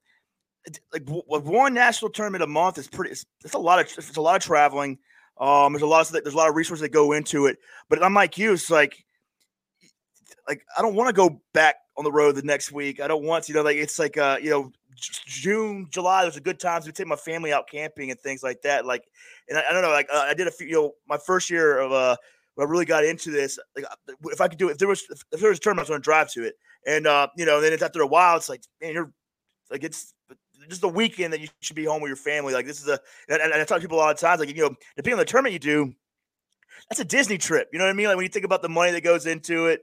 like 0.93 1.09
one 1.09 1.75
national 1.75 2.11
tournament 2.11 2.45
a 2.45 2.47
month 2.47 2.79
is 2.79 2.89
pretty. 2.89 3.12
It's, 3.12 3.27
it's 3.45 3.55
a 3.55 3.59
lot 3.59 3.81
of 3.81 3.87
it's 3.87 4.16
a 4.16 4.21
lot 4.21 4.37
of 4.37 4.43
traveling. 4.43 4.99
Um, 5.41 5.73
there's 5.73 5.83
a 5.83 5.87
lot 5.87 6.07
of 6.07 6.12
there's 6.12 6.35
a 6.35 6.37
lot 6.37 6.49
of 6.49 6.55
resources 6.55 6.83
that 6.83 6.91
go 6.93 7.12
into 7.12 7.47
it. 7.47 7.57
But 7.89 8.05
I'm 8.05 8.14
like 8.14 8.39
you, 8.39 8.53
it's 8.53 8.71
like 8.71 9.05
like 10.47 10.62
I 10.77 10.83
don't 10.83 10.95
want 10.95 11.09
to 11.09 11.14
go 11.14 11.41
back 11.55 11.77
on 12.01 12.05
the 12.05 12.11
road 12.11 12.34
the 12.34 12.42
next 12.42 12.72
week. 12.72 12.98
I 12.98 13.07
don't 13.07 13.22
want 13.22 13.44
to, 13.44 13.53
you 13.53 13.57
know, 13.57 13.62
like 13.62 13.76
it's 13.76 13.98
like 13.98 14.16
uh, 14.16 14.38
you 14.40 14.48
know, 14.48 14.72
June, 15.26 15.86
July, 15.90 16.22
there's 16.22 16.38
a 16.38 16.40
good 16.40 16.59
times 16.59 16.86
to 16.86 16.92
take 16.92 17.07
my 17.07 17.14
family 17.14 17.53
out 17.53 17.68
camping 17.70 18.11
and 18.11 18.18
things 18.18 18.42
like 18.42 18.62
that. 18.62 18.86
Like, 18.86 19.05
and 19.51 19.59
I, 19.59 19.64
I 19.68 19.72
don't 19.74 19.82
know, 19.82 19.90
like 19.90 20.09
uh, 20.12 20.24
I 20.26 20.32
did 20.32 20.46
a 20.46 20.51
few, 20.51 20.66
you 20.66 20.72
know, 20.72 20.92
my 21.07 21.18
first 21.18 21.51
year 21.51 21.78
of 21.78 21.92
uh, 21.92 22.16
when 22.55 22.66
I 22.66 22.70
really 22.70 22.86
got 22.86 23.05
into 23.05 23.30
this, 23.30 23.59
like 23.76 23.84
uh, 23.84 24.14
if 24.24 24.40
I 24.40 24.48
could 24.48 24.59
do 24.59 24.70
it, 24.70 24.72
if 24.72 24.78
there 24.78 24.88
was 24.88 25.05
if, 25.11 25.40
there 25.40 25.51
was 25.51 25.59
a 25.59 25.61
tournament, 25.61 25.80
I 25.80 25.82
was 25.82 25.88
going 25.90 26.01
to 26.01 26.05
drive 26.05 26.32
to 26.32 26.44
it, 26.44 26.55
and 26.86 27.07
uh, 27.07 27.28
you 27.36 27.44
know, 27.44 27.61
then 27.61 27.74
it's 27.74 27.82
after 27.82 28.01
a 28.01 28.07
while, 28.07 28.38
it's 28.38 28.48
like, 28.48 28.62
man, 28.80 28.94
you're 28.94 29.12
like 29.70 29.84
it's 29.84 30.14
just 30.70 30.82
a 30.82 30.88
weekend 30.88 31.34
that 31.34 31.40
you 31.40 31.48
should 31.61 31.76
be 31.76 31.84
home 31.84 32.01
with 32.01 32.09
your 32.09 32.16
family. 32.16 32.55
Like 32.55 32.64
this 32.64 32.80
is 32.80 32.88
a, 32.88 32.98
and, 33.28 33.42
and 33.42 33.53
I 33.53 33.64
talk 33.64 33.76
to 33.76 33.80
people 33.82 33.98
a 33.98 34.01
lot 34.01 34.14
of 34.14 34.18
times, 34.18 34.40
like 34.40 34.48
you 34.48 34.62
know, 34.62 34.74
depending 34.96 35.14
on 35.14 35.18
the 35.18 35.26
tournament 35.26 35.53
you 35.53 35.59
do, 35.59 35.92
that's 36.88 37.01
a 37.01 37.05
Disney 37.05 37.36
trip. 37.36 37.68
You 37.74 37.78
know 37.78 37.84
what 37.84 37.90
I 37.90 37.94
mean? 37.94 38.07
Like 38.07 38.16
when 38.16 38.24
you 38.24 38.30
think 38.30 38.46
about 38.46 38.62
the 38.62 38.70
money 38.70 38.92
that 38.92 39.03
goes 39.03 39.26
into 39.26 39.66
it, 39.66 39.82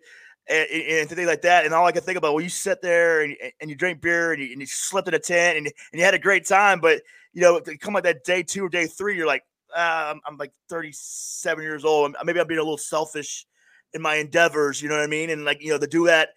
and, 0.49 0.67
and, 0.71 1.09
things 1.09 1.27
like 1.27 1.41
that. 1.41 1.65
And 1.65 1.73
all 1.73 1.85
I 1.85 1.91
can 1.91 2.01
think 2.01 2.17
about, 2.17 2.33
well, 2.33 2.43
you 2.43 2.49
sit 2.49 2.81
there 2.81 3.21
and, 3.21 3.35
and 3.59 3.69
you 3.69 3.75
drink 3.75 4.01
beer 4.01 4.33
and 4.33 4.41
you, 4.41 4.51
and 4.51 4.61
you 4.61 4.67
slept 4.67 5.07
in 5.07 5.13
a 5.13 5.19
tent 5.19 5.57
and, 5.57 5.67
and 5.67 5.99
you 5.99 6.03
had 6.03 6.13
a 6.13 6.19
great 6.19 6.45
time. 6.45 6.79
But, 6.79 7.01
you 7.33 7.41
know, 7.41 7.59
come 7.79 7.93
like 7.93 8.03
that 8.03 8.23
day 8.23 8.43
two 8.43 8.65
or 8.65 8.69
day 8.69 8.87
three, 8.87 9.17
you're 9.17 9.27
like, 9.27 9.43
uh, 9.75 10.13
I'm, 10.13 10.21
I'm, 10.25 10.37
like 10.37 10.53
37 10.69 11.63
years 11.63 11.83
old. 11.83 12.15
Maybe 12.23 12.39
I'm 12.39 12.47
being 12.47 12.59
a 12.59 12.63
little 12.63 12.77
selfish 12.77 13.45
in 13.93 14.01
my 14.01 14.15
endeavors. 14.15 14.81
You 14.81 14.89
know 14.89 14.95
what 14.95 15.03
I 15.03 15.07
mean? 15.07 15.29
And 15.29 15.43
like, 15.43 15.61
you 15.61 15.69
know, 15.69 15.77
to 15.77 15.87
do 15.87 16.05
that, 16.05 16.29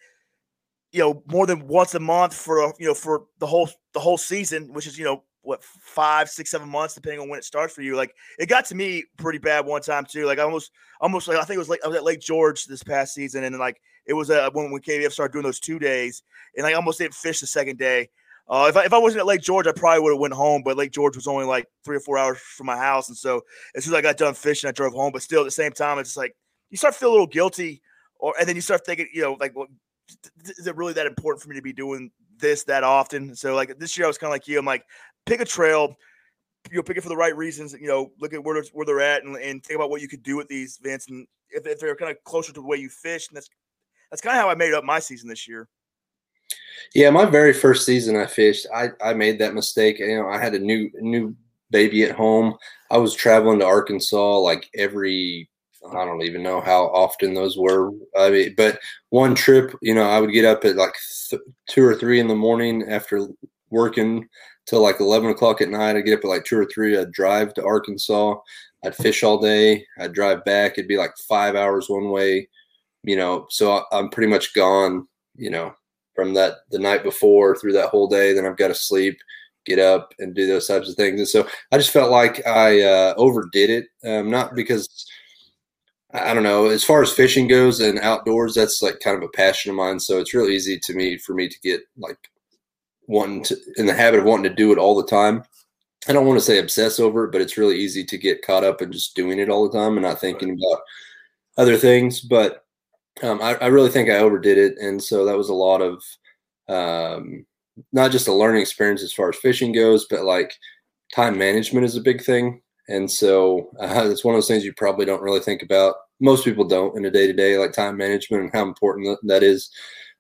you 0.93 1.01
know, 1.01 1.23
more 1.27 1.47
than 1.47 1.69
once 1.69 1.95
a 1.95 2.01
month 2.01 2.35
for, 2.35 2.75
you 2.79 2.87
know, 2.87 2.95
for 2.95 3.25
the 3.39 3.47
whole, 3.47 3.69
the 3.95 4.01
whole 4.01 4.19
season, 4.19 4.73
which 4.73 4.87
is, 4.87 4.99
you 4.99 5.05
know, 5.05 5.23
what 5.43 5.63
five, 5.65 6.29
six, 6.29 6.51
seven 6.51 6.69
months, 6.69 6.95
depending 6.95 7.21
on 7.21 7.29
when 7.29 7.39
it 7.39 7.45
starts 7.45 7.75
for 7.75 7.83
you. 7.83 7.97
Like 7.97 8.15
it 8.39 8.47
got 8.47 8.67
to 8.67 8.75
me 8.75 9.05
pretty 9.17 9.39
bad 9.39 9.65
one 9.65 9.83
time 9.83 10.05
too. 10.05 10.27
Like 10.27 10.39
I 10.39 10.43
almost, 10.43 10.71
almost 11.01 11.29
like 11.29 11.39
I 11.39 11.45
think 11.45 11.57
it 11.57 11.59
was 11.59 11.69
like 11.69 11.81
I 11.85 11.89
was 11.89 11.97
at 11.97 12.05
Lake 12.05 12.21
George 12.21 12.67
this 12.67 12.83
past 12.83 13.15
season, 13.15 13.45
and 13.45 13.59
like 13.59 13.81
it 14.11 14.15
was 14.15 14.29
uh, 14.29 14.51
when 14.53 14.73
when 14.73 14.83
KBF 14.83 15.13
started 15.13 15.33
doing 15.33 15.45
those 15.45 15.61
two 15.61 15.79
days, 15.79 16.25
and 16.57 16.67
I 16.67 16.73
almost 16.73 16.99
didn't 16.99 17.15
fish 17.15 17.39
the 17.39 17.47
second 17.47 17.79
day. 17.79 18.11
Uh, 18.49 18.67
if 18.69 18.77
I 18.77 18.85
if 18.85 18.93
I 18.93 18.99
wasn't 18.99 19.21
at 19.21 19.27
Lake 19.27 19.41
George, 19.41 19.69
I 19.69 19.73
probably 19.73 20.03
would 20.03 20.15
have 20.15 20.19
went 20.19 20.35
home. 20.35 20.63
But 20.65 20.77
Lake 20.77 20.91
George 20.91 21.15
was 21.15 21.29
only 21.29 21.45
like 21.45 21.67
three 21.85 21.97
or 21.97 22.01
four 22.01 22.19
hours 22.19 22.39
from 22.39 22.67
my 22.67 22.77
house, 22.77 23.09
and 23.09 23.17
so 23.17 23.43
as 23.77 23.85
soon 23.85 23.95
as 23.95 23.99
I 23.99 24.03
got 24.03 24.17
done 24.17 24.35
fishing, 24.35 24.69
I 24.69 24.73
drove 24.73 24.95
home. 24.95 25.13
But 25.13 25.23
still, 25.23 25.43
at 25.43 25.45
the 25.45 25.53
same 25.53 25.71
time, 25.71 26.01
it's 26.01 26.17
like 26.17 26.35
you 26.71 26.77
start 26.77 26.97
feel 26.97 27.11
a 27.11 27.13
little 27.13 27.29
guilty, 27.29 27.83
or 28.19 28.35
and 28.37 28.49
then 28.49 28.57
you 28.57 28.63
start 28.63 28.85
thinking, 28.85 29.07
you 29.15 29.23
know, 29.23 29.37
like, 29.39 29.55
well, 29.55 29.69
is 30.45 30.67
it 30.67 30.77
really 30.77 30.93
that 30.95 31.07
important 31.07 31.41
for 31.41 31.49
me 31.49 31.55
to 31.55 31.63
be 31.63 31.73
doing 31.73 32.11
this 32.37 32.65
that 32.65 32.83
often? 32.83 33.37
So 33.37 33.55
like 33.55 33.79
this 33.79 33.97
year, 33.97 34.07
I 34.07 34.09
was 34.09 34.19
kind 34.19 34.31
of 34.31 34.35
like 34.35 34.49
you. 34.49 34.59
I'm 34.59 34.65
like, 34.65 34.85
pick 35.25 35.41
a 35.41 35.45
trail. 35.45 35.95
You'll 36.73 36.83
pick 36.83 36.97
it 36.97 37.03
for 37.03 37.09
the 37.11 37.17
right 37.17 37.37
reasons. 37.37 37.75
You 37.75 37.87
know, 37.87 38.11
look 38.19 38.35
at 38.35 38.43
where 38.43 38.61
where 38.73 38.87
they're 38.87 39.01
at, 39.01 39.23
and, 39.23 39.37
and 39.37 39.63
think 39.63 39.77
about 39.77 39.91
what 39.91 40.03
you 40.03 40.09
could 40.09 40.25
do 40.25 40.37
with 40.37 40.49
these 40.49 40.81
events, 40.83 41.09
and 41.09 41.25
if, 41.51 41.67
if 41.67 41.79
they're 41.79 41.97
kind 41.97 42.11
of 42.11 42.23
closer 42.25 42.53
to 42.53 42.61
the 42.61 42.67
way 42.67 42.79
you 42.79 42.89
fish, 42.89 43.29
and 43.29 43.37
that's 43.37 43.49
that's 44.11 44.23
kind 44.23 44.37
of 44.37 44.43
how 44.43 44.49
I 44.49 44.55
made 44.55 44.75
up 44.75 44.85
my 44.85 44.99
season 44.99 45.29
this 45.29 45.47
year. 45.49 45.69
Yeah, 46.95 47.11
my 47.11 47.25
very 47.25 47.53
first 47.53 47.87
season 47.87 48.17
I 48.17 48.27
fished, 48.27 48.67
I, 48.75 48.89
I 49.03 49.13
made 49.13 49.39
that 49.39 49.55
mistake. 49.55 49.99
You 49.99 50.17
know, 50.17 50.29
I 50.29 50.39
had 50.39 50.55
a 50.55 50.59
new 50.59 50.91
new 51.01 51.37
baby 51.71 52.03
at 52.05 52.17
home. 52.17 52.57
I 52.91 52.99
was 52.99 53.15
traveling 53.15 53.61
to 53.61 53.67
Arkansas 53.67 54.39
like 54.39 54.69
every 54.77 55.49
I 55.89 56.05
don't 56.05 56.23
even 56.23 56.43
know 56.43 56.61
how 56.61 56.87
often 56.87 57.35
those 57.35 57.57
were. 57.57 57.93
I 58.19 58.31
mean, 58.31 58.55
but 58.57 58.79
one 59.09 59.35
trip, 59.35 59.75
you 59.81 59.95
know, 59.95 60.09
I 60.09 60.21
would 60.21 60.33
get 60.33 60.45
up 60.45 60.65
at 60.65 60.77
like 60.77 60.95
th- 61.31 61.43
two 61.69 61.85
or 61.85 61.95
three 61.95 62.21
in 62.21 62.29
the 62.29 62.35
morning 62.35 62.85
after 62.89 63.29
working 63.71 64.29
till 64.67 64.83
like 64.83 65.01
11 65.01 65.31
o'clock 65.31 65.63
at 65.63 65.71
night. 65.71 65.97
I'd 65.97 66.05
get 66.05 66.19
up 66.19 66.25
at 66.25 66.29
like 66.29 66.45
two 66.45 66.59
or 66.59 66.67
three. 66.67 66.99
I'd 66.99 67.13
drive 67.13 67.55
to 67.55 67.65
Arkansas. 67.65 68.35
I'd 68.85 68.95
fish 68.95 69.23
all 69.23 69.39
day. 69.39 69.85
I'd 69.99 70.13
drive 70.13 70.45
back. 70.45 70.73
It'd 70.73 70.89
be 70.89 70.99
like 70.99 71.13
five 71.29 71.55
hours 71.55 71.89
one 71.89 72.11
way, 72.11 72.49
you 73.03 73.17
know. 73.17 73.47
So 73.51 73.85
I, 73.93 73.99
am 73.99 74.11
pretty 74.11 74.31
much 74.31 74.55
gone, 74.55 75.07
you 75.37 75.51
know, 75.51 75.75
from 76.15 76.35
that 76.35 76.59
the 76.71 76.79
night 76.79 77.03
before 77.03 77.57
through 77.57 77.73
that 77.75 77.89
whole 77.89 78.09
day. 78.09 78.33
Then 78.33 78.47
I've 78.47 78.57
got 78.57 78.69
to 78.69 78.75
sleep, 78.75 79.19
get 79.67 79.79
up, 79.79 80.13
and 80.19 80.35
do 80.35 80.47
those 80.47 80.67
types 80.67 80.89
of 80.89 80.97
things. 80.97 81.21
And 81.21 81.29
so 81.29 81.47
I 81.73 81.79
just 81.79 81.91
felt 81.91 82.11
like 82.11 82.47
I 82.47 82.83
uh, 82.83 83.15
overdid 83.17 83.71
it, 83.71 83.87
um, 84.05 84.31
not 84.31 84.55
because. 84.55 84.89
I 86.13 86.35
don't 86.35 86.43
know. 86.43 86.67
As 86.67 86.83
far 86.83 87.03
as 87.03 87.13
fishing 87.13 87.47
goes 87.47 87.79
and 87.79 87.97
outdoors, 88.01 88.57
that's 88.57 88.83
like 88.83 88.99
kind 88.99 89.17
of 89.17 89.23
a 89.23 89.29
passion 89.29 89.71
of 89.71 89.77
mine. 89.77 90.01
So 90.01 90.19
it's 90.19 90.35
really 90.35 90.57
easy 90.57 90.77
to 90.81 90.93
me 90.93 91.17
for 91.19 91.35
me 91.35 91.49
to 91.49 91.61
get 91.61 91.83
like 91.97 92.19
wanting 93.07 93.43
to 93.45 93.57
in 93.77 93.87
the 93.87 93.95
habit 93.95 94.19
of 94.19 94.25
wanting 94.25 94.51
to 94.51 94.57
do 94.57 94.73
it 94.73 94.79
all 94.79 94.97
the 94.97 95.07
time. 95.07 95.45
I 96.09 96.13
don't 96.13 96.27
want 96.27 96.39
to 96.39 96.45
say 96.45 96.59
obsess 96.59 96.99
over 96.99 97.25
it, 97.25 97.33
but 97.33 97.43
it's 97.43 97.59
really 97.59 97.79
easy 97.79 98.05
to 98.05 98.17
get 98.17 98.45
caught 98.45 98.65
up 98.65 98.81
in 98.81 98.91
just 98.91 99.15
doing 99.15 99.39
it 99.39 99.51
all 99.51 99.69
the 99.69 99.79
time 99.79 99.93
and 99.93 100.03
not 100.03 100.21
thinking 100.21 100.51
about 100.51 100.81
other 101.59 101.77
things. 101.77 102.21
But 102.21 102.65
um, 103.23 103.41
I, 103.43 103.55
I, 103.57 103.67
really 103.67 103.91
think 103.91 104.09
I 104.09 104.19
overdid 104.19 104.57
it, 104.59 104.79
and 104.79 105.03
so 105.03 105.25
that 105.25 105.37
was 105.37 105.49
a 105.49 105.55
lot 105.55 105.83
of 105.83 106.03
um, 106.69 107.45
not 107.93 108.11
just 108.11 108.29
a 108.29 108.33
learning 108.33 108.63
experience 108.63 109.03
as 109.03 109.13
far 109.13 109.29
as 109.29 109.37
fishing 109.37 109.73
goes, 109.73 110.07
but 110.09 110.25
like 110.25 110.53
time 111.15 111.37
management 111.37 111.85
is 111.85 111.97
a 111.97 112.01
big 112.01 112.23
thing. 112.23 112.61
And 112.89 113.11
so 113.11 113.71
uh, 113.81 114.03
it's 114.11 114.25
one 114.25 114.35
of 114.35 114.37
those 114.37 114.49
things 114.49 114.65
you 114.65 114.73
probably 114.77 115.07
don't 115.07 115.23
really 115.23 115.41
think 115.41 115.63
about. 115.63 115.95
Most 116.21 116.45
people 116.45 116.65
don't 116.65 116.97
in 116.97 117.05
a 117.05 117.11
day 117.11 117.27
to 117.27 117.33
day, 117.33 117.57
like 117.59 117.73
time 117.73 117.97
management 117.97 118.45
and 118.45 118.53
how 118.53 118.63
important 118.63 119.19
that 119.25 119.43
is. 119.43 119.71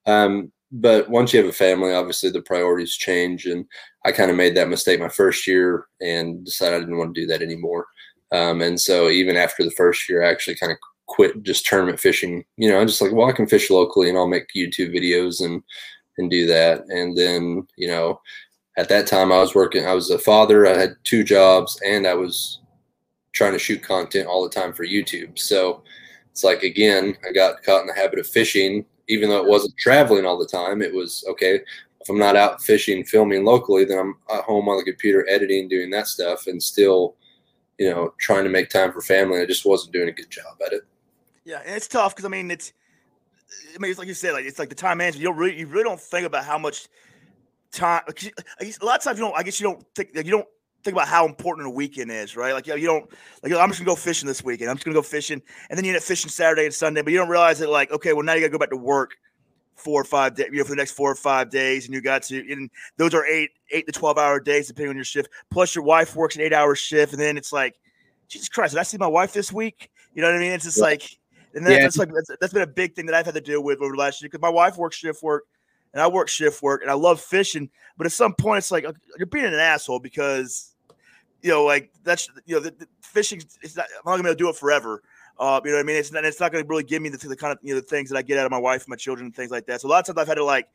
Um, 0.07 0.51
but 0.73 1.11
once 1.11 1.33
you 1.33 1.41
have 1.41 1.49
a 1.49 1.53
family, 1.53 1.93
obviously 1.93 2.31
the 2.31 2.43
priorities 2.43 2.95
change. 2.95 3.45
And 3.47 3.67
I 4.05 4.13
kind 4.13 4.31
of 4.31 4.37
made 4.37 4.57
that 4.57 4.69
mistake 4.69 5.01
my 5.01 5.09
first 5.09 5.47
year 5.47 5.87
and 6.01 6.45
decided 6.45 6.77
I 6.77 6.81
didn't 6.81 6.97
want 6.97 7.15
to 7.15 7.21
do 7.21 7.27
that 7.27 7.43
anymore. 7.43 7.87
Um, 8.33 8.61
and 8.61 8.81
so 8.81 9.09
even 9.09 9.37
after 9.37 9.65
the 9.65 9.73
first 9.73 10.09
year, 10.09 10.23
I 10.23 10.31
actually 10.31 10.57
kind 10.57 10.71
of 10.71 10.79
quit 11.11 11.43
just 11.43 11.67
tournament 11.67 12.01
fishing. 12.01 12.45
You 12.57 12.71
know, 12.71 12.81
I'm 12.81 12.87
just 12.87 13.03
like, 13.03 13.13
well, 13.13 13.29
I 13.29 13.33
can 13.33 13.47
fish 13.47 13.71
locally 13.71 14.09
and 14.09 14.17
I'll 14.17 14.27
make 14.29 14.55
YouTube 14.57 14.95
videos 14.95 15.45
and 15.45 15.63
and 16.19 16.31
do 16.31 16.47
that. 16.47 16.85
And 16.89 17.17
then, 17.17 17.67
you 17.77 17.89
know, 17.89 18.21
at 18.77 18.89
that 18.89 19.07
time 19.07 19.33
I 19.33 19.39
was 19.39 19.55
working, 19.55 19.87
I 19.87 19.95
was 19.95 20.11
a 20.11 20.19
father, 20.19 20.67
I 20.67 20.77
had 20.77 20.97
two 21.05 21.25
jobs, 21.25 21.81
and 21.87 22.07
I 22.07 22.15
was 22.15 22.61
trying 23.33 23.53
to 23.53 23.59
shoot 23.59 23.83
content 23.83 24.27
all 24.27 24.43
the 24.43 24.55
time 24.55 24.73
for 24.73 24.85
YouTube. 24.85 25.39
So 25.39 25.83
it's 26.31 26.45
like 26.45 26.63
again, 26.63 27.17
I 27.29 27.33
got 27.33 27.63
caught 27.63 27.83
in 27.83 27.87
the 27.87 27.95
habit 27.95 28.19
of 28.19 28.27
fishing 28.27 28.87
even 29.11 29.29
though 29.29 29.43
it 29.43 29.49
wasn't 29.49 29.77
traveling 29.77 30.25
all 30.25 30.39
the 30.39 30.47
time, 30.47 30.81
it 30.81 30.95
was 30.95 31.25
okay. 31.29 31.57
If 32.01 32.09
I'm 32.09 32.19
not 32.19 32.37
out 32.37 32.63
fishing, 32.63 33.05
filming 33.05 33.45
locally, 33.45 33.85
then 33.85 33.99
I'm 33.99 34.15
at 34.33 34.45
home 34.45 34.69
on 34.69 34.79
the 34.79 34.85
computer 34.85 35.29
editing, 35.29 35.69
doing 35.69 35.91
that 35.91 36.07
stuff, 36.07 36.47
and 36.47 36.63
still, 36.63 37.17
you 37.79 37.91
know, 37.91 38.15
trying 38.19 38.45
to 38.45 38.51
make 38.51 38.71
time 38.71 38.93
for 38.93 39.03
family. 39.03 39.41
I 39.41 39.47
just 39.47 39.67
wasn't 39.67 39.93
doing 39.93 40.09
a 40.09 40.13
good 40.13 40.31
job 40.31 40.57
at 40.65 40.73
it. 40.73 40.83
Yeah, 41.45 41.63
and 41.65 41.75
it's 41.75 41.89
tough 41.89 42.15
because 42.15 42.25
I 42.25 42.29
mean, 42.29 42.51
it's, 42.51 42.73
I 43.75 43.79
mean, 43.79 43.91
it's 43.91 43.99
like 43.99 44.09
you 44.09 44.15
said, 44.15 44.33
like 44.33 44.45
it's 44.45 44.59
like 44.59 44.69
the 44.69 44.75
time 44.75 44.99
management. 44.99 45.23
You 45.23 45.29
don't 45.29 45.39
really, 45.39 45.59
you 45.59 45.67
really 45.67 45.85
don't 45.85 46.01
think 46.01 46.27
about 46.27 46.45
how 46.45 46.59
much 46.59 46.89
time. 47.73 48.03
I 48.07 48.65
guess 48.65 48.79
a 48.79 48.85
lot 48.85 48.99
of 48.99 49.05
times 49.05 49.19
you 49.19 49.25
don't. 49.25 49.37
I 49.37 49.43
guess 49.43 49.61
you 49.61 49.65
don't 49.65 49.85
think 49.95 50.11
you 50.15 50.23
don't 50.23 50.47
think 50.83 50.95
about 50.95 51.09
how 51.09 51.27
important 51.27 51.67
a 51.67 51.71
weekend 51.71 52.11
is, 52.11 52.37
right? 52.37 52.55
Like, 52.55 52.67
you, 52.67 52.73
know, 52.73 52.77
you 52.77 52.87
don't 52.87 53.11
like 53.43 53.53
I'm 53.53 53.69
just 53.69 53.81
gonna 53.81 53.91
go 53.91 53.97
fishing 53.97 54.27
this 54.27 54.45
weekend. 54.45 54.71
I'm 54.71 54.77
just 54.77 54.85
gonna 54.85 54.95
go 54.95 55.03
fishing, 55.03 55.43
and 55.69 55.77
then 55.77 55.85
you 55.85 55.91
end 55.91 55.99
up 55.99 56.03
fishing 56.03 56.31
Saturday 56.31 56.65
and 56.65 56.75
Sunday, 56.75 57.03
but 57.03 57.13
you 57.13 57.19
don't 57.19 57.29
realize 57.29 57.59
that 57.59 57.71
like, 57.71 57.91
okay, 57.91 58.13
well 58.13 58.23
now 58.23 58.35
you 58.35 58.41
gotta 58.41 58.53
go 58.53 58.59
back 58.59 58.71
to 58.71 58.77
work 58.77 59.17
four 59.81 60.01
or 60.01 60.05
five 60.05 60.35
days, 60.35 60.49
you 60.53 60.59
know, 60.59 60.65
for 60.65 60.71
the 60.71 60.77
next 60.77 60.93
four 60.93 61.11
or 61.11 61.17
five 61.17 61.51
days, 61.51 61.87
and 61.87 61.95
you 61.95 62.01
got 62.01 62.23
to, 62.25 62.53
and 62.53 62.71
those 62.97 63.15
are 63.15 63.25
eight, 63.27 63.51
eight 63.71 63.87
to 63.87 63.93
twelve 63.93 64.19
hour 64.19 64.39
days 64.39 64.69
depending 64.69 64.91
on 64.91 64.97
your 64.97 65.05
shift. 65.05 65.29
Plus, 65.51 65.75
your 65.75 65.85
wife 65.85 66.15
works 66.15 66.37
an 66.37 66.43
eight 66.43 66.53
hour 66.53 66.75
shift, 66.75 67.13
and 67.13 67.21
then 67.21 67.37
it's 67.37 67.53
like, 67.53 67.75
Jesus 68.29 68.49
Christ, 68.49 68.75
did 68.75 68.81
I 68.81 68.85
see 68.85 68.99
my 68.99 69.07
wife 69.07 69.33
this 69.33 69.53
week? 69.53 69.91
You 70.15 70.23
know 70.23 70.29
what 70.29 70.37
I 70.37 70.41
mean? 70.41 70.53
It's 70.53 70.65
just 70.65 70.79
yeah. 70.79 70.85
like, 70.85 71.19
and 71.55 71.67
then 71.67 71.73
yeah. 71.73 71.81
that's 71.81 71.97
like 71.97 72.13
that's, 72.13 72.31
that's 72.41 72.53
been 72.53 72.63
a 72.63 72.67
big 72.67 72.95
thing 72.95 73.07
that 73.07 73.15
I've 73.15 73.27
had 73.27 73.35
to 73.35 73.41
deal 73.41 73.63
with 73.63 73.81
over 73.81 73.93
the 73.93 73.99
last 73.99 74.21
year 74.23 74.29
because 74.29 74.43
my 74.43 74.49
wife 74.49 74.77
works 74.77 74.97
shift 74.97 75.23
work 75.23 75.45
and 75.93 76.03
I 76.03 76.07
work 76.07 76.29
shift 76.29 76.63
work 76.63 76.83
and 76.83 76.91
I 76.91 76.95
love 76.95 77.21
fishing, 77.21 77.69
but 77.97 78.07
at 78.07 78.13
some 78.13 78.35
point 78.35 78.59
it's 78.59 78.71
like 78.71 78.85
you're 79.19 79.27
being 79.27 79.47
an 79.47 79.55
asshole 79.55 79.99
because 79.99 80.71
you 81.43 81.51
know, 81.51 81.65
like 81.65 81.91
that's 82.05 82.29
you 82.47 82.55
know, 82.55 82.61
the, 82.61 82.71
the 82.71 82.87
fishing. 83.03 83.43
It's 83.63 83.77
not. 83.77 83.87
I'm 83.87 84.03
not 84.05 84.13
gonna 84.13 84.23
be 84.25 84.29
able 84.29 84.37
to 84.37 84.45
do 84.45 84.49
it 84.51 84.57
forever. 84.57 85.03
Uh, 85.39 85.61
you 85.65 85.71
know 85.71 85.79
what 85.79 85.85
I 85.85 85.87
mean? 85.87 85.97
It's 85.97 86.13
not. 86.13 86.25
It's 86.25 86.41
not 86.41 86.53
gonna 86.53 86.65
really 86.65 86.85
give 86.85 87.03
me 87.03 87.09
the, 87.09 87.17
the 87.17 87.37
kind 87.37 87.53
of 87.53 87.59
you 87.63 87.75
know 87.75 87.81
the 87.81 87.87
things 87.87 88.11
that 88.11 88.17
I 88.17 88.23
get 88.23 88.39
out 88.39 88.47
of 88.47 88.51
my 88.51 88.59
wife 88.59 88.83
and 88.83 88.89
my 88.89 88.97
children 88.97 89.27
and 89.27 89.35
things 89.35 89.51
like 89.51 89.67
that. 89.67 89.81
So 89.81 89.89
a 89.89 89.91
lot 89.91 90.01
of 90.01 90.07
times 90.07 90.19
I've 90.19 90.29
had 90.29 90.37
to 90.37 90.45
like, 90.45 90.69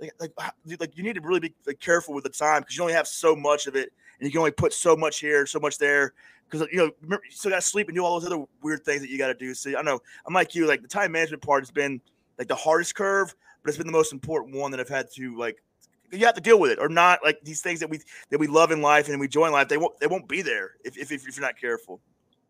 like, 0.00 0.12
like, 0.18 0.80
like 0.80 0.96
you 0.96 1.02
need 1.02 1.14
to 1.14 1.20
really 1.20 1.40
be 1.40 1.54
like, 1.66 1.80
careful 1.80 2.14
with 2.14 2.24
the 2.24 2.30
time 2.30 2.62
because 2.62 2.76
you 2.76 2.82
only 2.82 2.94
have 2.94 3.06
so 3.06 3.36
much 3.36 3.66
of 3.66 3.76
it, 3.76 3.92
and 4.18 4.26
you 4.26 4.30
can 4.30 4.38
only 4.38 4.50
put 4.50 4.72
so 4.72 4.96
much 4.96 5.20
here, 5.20 5.46
so 5.46 5.60
much 5.60 5.78
there. 5.78 6.14
Because 6.48 6.66
you 6.72 6.78
know, 6.78 6.90
remember, 7.02 7.24
you 7.24 7.30
still 7.30 7.50
got 7.50 7.56
to 7.56 7.62
sleep 7.62 7.88
and 7.88 7.96
do 7.96 8.04
all 8.04 8.18
those 8.18 8.30
other 8.30 8.44
weird 8.62 8.84
things 8.84 9.00
that 9.02 9.10
you 9.10 9.18
got 9.18 9.28
to 9.28 9.34
do. 9.34 9.54
So 9.54 9.76
I 9.78 9.82
know 9.82 10.00
I'm 10.26 10.34
like 10.34 10.54
you. 10.54 10.66
Like 10.66 10.82
the 10.82 10.88
time 10.88 11.12
management 11.12 11.42
part 11.42 11.62
has 11.62 11.70
been 11.70 12.00
like 12.38 12.48
the 12.48 12.54
hardest 12.54 12.94
curve, 12.94 13.34
but 13.62 13.68
it's 13.68 13.78
been 13.78 13.86
the 13.86 13.92
most 13.92 14.12
important 14.12 14.56
one 14.56 14.70
that 14.70 14.80
I've 14.80 14.88
had 14.88 15.10
to 15.12 15.36
like 15.36 15.62
you 16.10 16.24
have 16.24 16.34
to 16.34 16.40
deal 16.40 16.58
with 16.58 16.70
it 16.70 16.78
or 16.78 16.88
not 16.88 17.20
like 17.22 17.38
these 17.42 17.60
things 17.60 17.80
that 17.80 17.90
we 17.90 18.00
that 18.30 18.38
we 18.38 18.46
love 18.46 18.70
in 18.70 18.80
life 18.80 19.08
and 19.08 19.20
we 19.20 19.28
join 19.28 19.52
life 19.52 19.68
they 19.68 19.76
won't 19.76 19.98
they 20.00 20.06
won't 20.06 20.28
be 20.28 20.42
there 20.42 20.72
if, 20.84 20.96
if, 20.96 21.12
if 21.12 21.24
you're 21.24 21.44
not 21.44 21.58
careful 21.58 22.00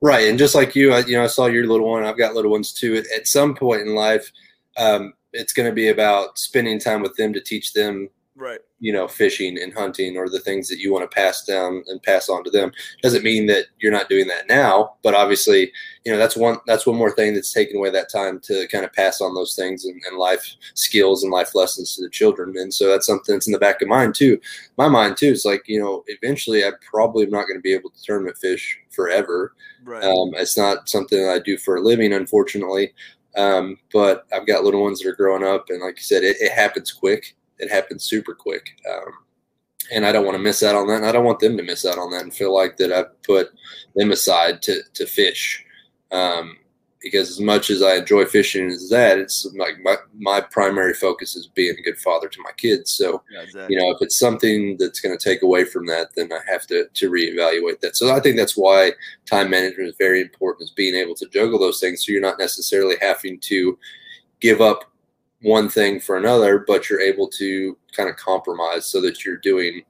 right 0.01 0.29
and 0.29 0.39
just 0.39 0.55
like 0.55 0.75
you 0.75 0.93
I, 0.93 1.01
you 1.01 1.17
know 1.17 1.25
i 1.25 1.27
saw 1.27 1.47
your 1.47 1.67
little 1.67 1.91
one 1.91 2.05
i've 2.05 2.19
got 2.19 2.35
little 2.35 2.51
ones 2.51 2.73
too 2.73 3.03
at, 3.15 3.27
some 3.27 3.55
point 3.55 3.83
in 3.83 3.95
life 3.95 4.31
um, 4.77 5.13
it's 5.33 5.53
going 5.53 5.69
to 5.69 5.75
be 5.75 5.89
about 5.89 6.39
spending 6.39 6.79
time 6.79 7.03
with 7.03 7.17
them 7.17 7.33
to 7.33 7.41
teach 7.41 7.73
them 7.73 8.09
right. 8.39 8.61
you 8.81 8.93
know 8.93 9.07
fishing 9.07 9.59
and 9.61 9.75
hunting 9.75 10.17
or 10.17 10.29
the 10.29 10.41
things 10.41 10.69
that 10.69 10.79
you 10.79 10.93
want 10.93 11.09
to 11.09 11.15
pass 11.15 11.45
down 11.45 11.85
and 11.89 12.03
pass 12.03 12.29
on 12.29 12.45
to 12.45 12.51
them. 12.51 12.73
Doesn't 13.03 13.25
mean 13.25 13.47
that 13.47 13.67
you're 13.79 13.93
not 13.93 14.09
doing 14.09 14.29
that 14.29 14.49
now 14.49 14.95
but 15.03 15.15
obviously 15.15 15.73
you 16.05 16.13
know 16.13 16.19
that's 16.19 16.37
one 16.37 16.59
that's 16.67 16.87
one 16.87 16.97
more 16.97 17.11
thing 17.11 17.35
that's 17.35 17.53
taken 17.53 17.77
away 17.77 17.91
that 17.91 18.11
time 18.11 18.41
to 18.41 18.67
kind 18.69 18.85
of 18.85 18.93
pass 18.93 19.21
on 19.21 19.35
those 19.35 19.55
things 19.55 19.85
and, 19.85 20.01
and 20.09 20.19
life 20.19 20.57
skills 20.75 21.23
and 21.23 21.33
life 21.33 21.55
lessons 21.55 21.97
to 21.97 22.03
the 22.03 22.11
children. 22.11 22.55
And 22.57 22.73
so 22.73 22.89
that's 22.89 23.07
something 23.07 23.35
that's 23.35 23.47
in 23.47 23.53
the 23.53 23.59
back 23.59 23.83
of 23.83 23.89
mind 23.89 24.15
too. 24.15 24.41
My 24.77 24.89
mind 24.89 25.17
too 25.17 25.29
is 25.29 25.45
like 25.45 25.63
you 25.67 25.81
know 25.81 26.05
eventually 26.07 26.65
i 26.65 26.71
probably 26.91 27.25
am 27.25 27.31
not 27.31 27.47
going 27.47 27.59
to 27.59 27.63
be 27.63 27.75
able 27.75 27.91
to 27.91 28.03
tournament 28.03 28.39
fish 28.39 28.79
forever. 28.91 29.55
Right. 29.85 30.05
um, 30.05 30.35
it's 30.35 30.59
not 30.59 30.89
something 30.89 31.19
that 31.19 31.33
i 31.33 31.39
do 31.39 31.57
for 31.57 31.77
a 31.77 31.81
living 31.81 32.13
unfortunately. 32.13 32.93
Um, 33.37 33.79
but 33.93 34.27
I've 34.33 34.47
got 34.47 34.65
little 34.65 34.83
ones 34.83 35.01
that 35.01 35.09
are 35.09 35.15
growing 35.15 35.45
up, 35.45 35.67
and 35.69 35.81
like 35.81 35.97
you 35.97 36.03
said, 36.03 36.25
it, 36.25 36.39
it 36.41 36.51
happens 36.51 36.93
quick 36.93 37.37
it 37.59 37.71
happened 37.71 38.03
super 38.03 38.35
quick. 38.35 38.71
Um, 38.91 39.13
and 39.91 40.05
I 40.05 40.13
don't 40.13 40.25
want 40.25 40.37
to 40.37 40.43
miss 40.43 40.63
out 40.63 40.75
on 40.75 40.87
that. 40.89 40.97
And 40.97 41.07
I 41.07 41.13
don't 41.13 41.25
want 41.25 41.41
them 41.41 41.57
to 41.57 41.63
miss 41.63 41.87
out 41.87 41.99
on 41.99 42.11
that 42.11 42.23
and 42.23 42.35
feel 42.35 42.55
like 42.55 42.77
that 42.77 42.93
I 42.93 43.05
put 43.25 43.51
them 43.95 44.11
aside 44.11 44.63
to, 44.63 44.83
to 44.95 45.07
fish. 45.07 45.65
Um, 46.11 46.59
because 47.01 47.31
as 47.31 47.41
much 47.41 47.71
as 47.71 47.81
I 47.81 47.95
enjoy 47.95 48.25
fishing 48.25 48.67
as 48.67 48.89
that, 48.89 49.19
it's 49.19 49.47
like 49.57 49.79
my, 49.85 49.97
my 50.19 50.41
primary 50.41 50.95
focus 50.95 51.37
is 51.37 51.47
being 51.47 51.77
a 51.79 51.83
good 51.83 51.97
father 51.99 52.29
to 52.29 52.43
my 52.43 52.51
kids. 52.57 52.93
So, 52.93 53.23
yeah, 53.31 53.43
exactly. 53.43 53.75
you 53.75 53.81
know, 53.81 53.91
if 53.93 53.99
it's 54.01 54.19
something 54.19 54.77
that's 54.79 55.01
going 55.01 55.17
to 55.17 55.23
take 55.23 55.43
away 55.43 55.65
from 55.65 55.87
that, 55.87 56.09
then 56.17 56.33
I 56.33 56.41
have 56.51 56.67
to, 56.67 56.89
to 56.93 57.11
reevaluate 57.11 57.81
that. 57.81 57.97
So 57.97 58.13
I 58.13 58.19
think 58.19 58.37
that's 58.37 58.57
why 58.57 58.93
time 59.27 59.49
management 59.51 59.91
is 59.91 59.95
very 59.97 60.21
important 60.21 60.65
is 60.65 60.73
being 60.73 60.97
able 60.97 61.15
to 61.17 61.29
juggle 61.29 61.61
those 61.61 61.79
things. 61.79 62.05
So 62.05 62.11
you're 62.11 62.21
not 62.21 62.39
necessarily 62.39 62.97
having 63.01 63.39
to 63.41 63.79
give 64.41 64.61
up 64.61 64.91
one 65.43 65.69
thing 65.69 66.01
for 66.01 66.17
another, 66.17 66.65
but 66.67 66.89
you're 66.89 67.01
able 67.01 67.29
to 67.29 67.77
kind 67.97 68.09
of 68.09 68.17
compromise 68.17 68.87
so 68.87 69.01
that 69.01 69.25
you're 69.25 69.37
doing, 69.37 69.83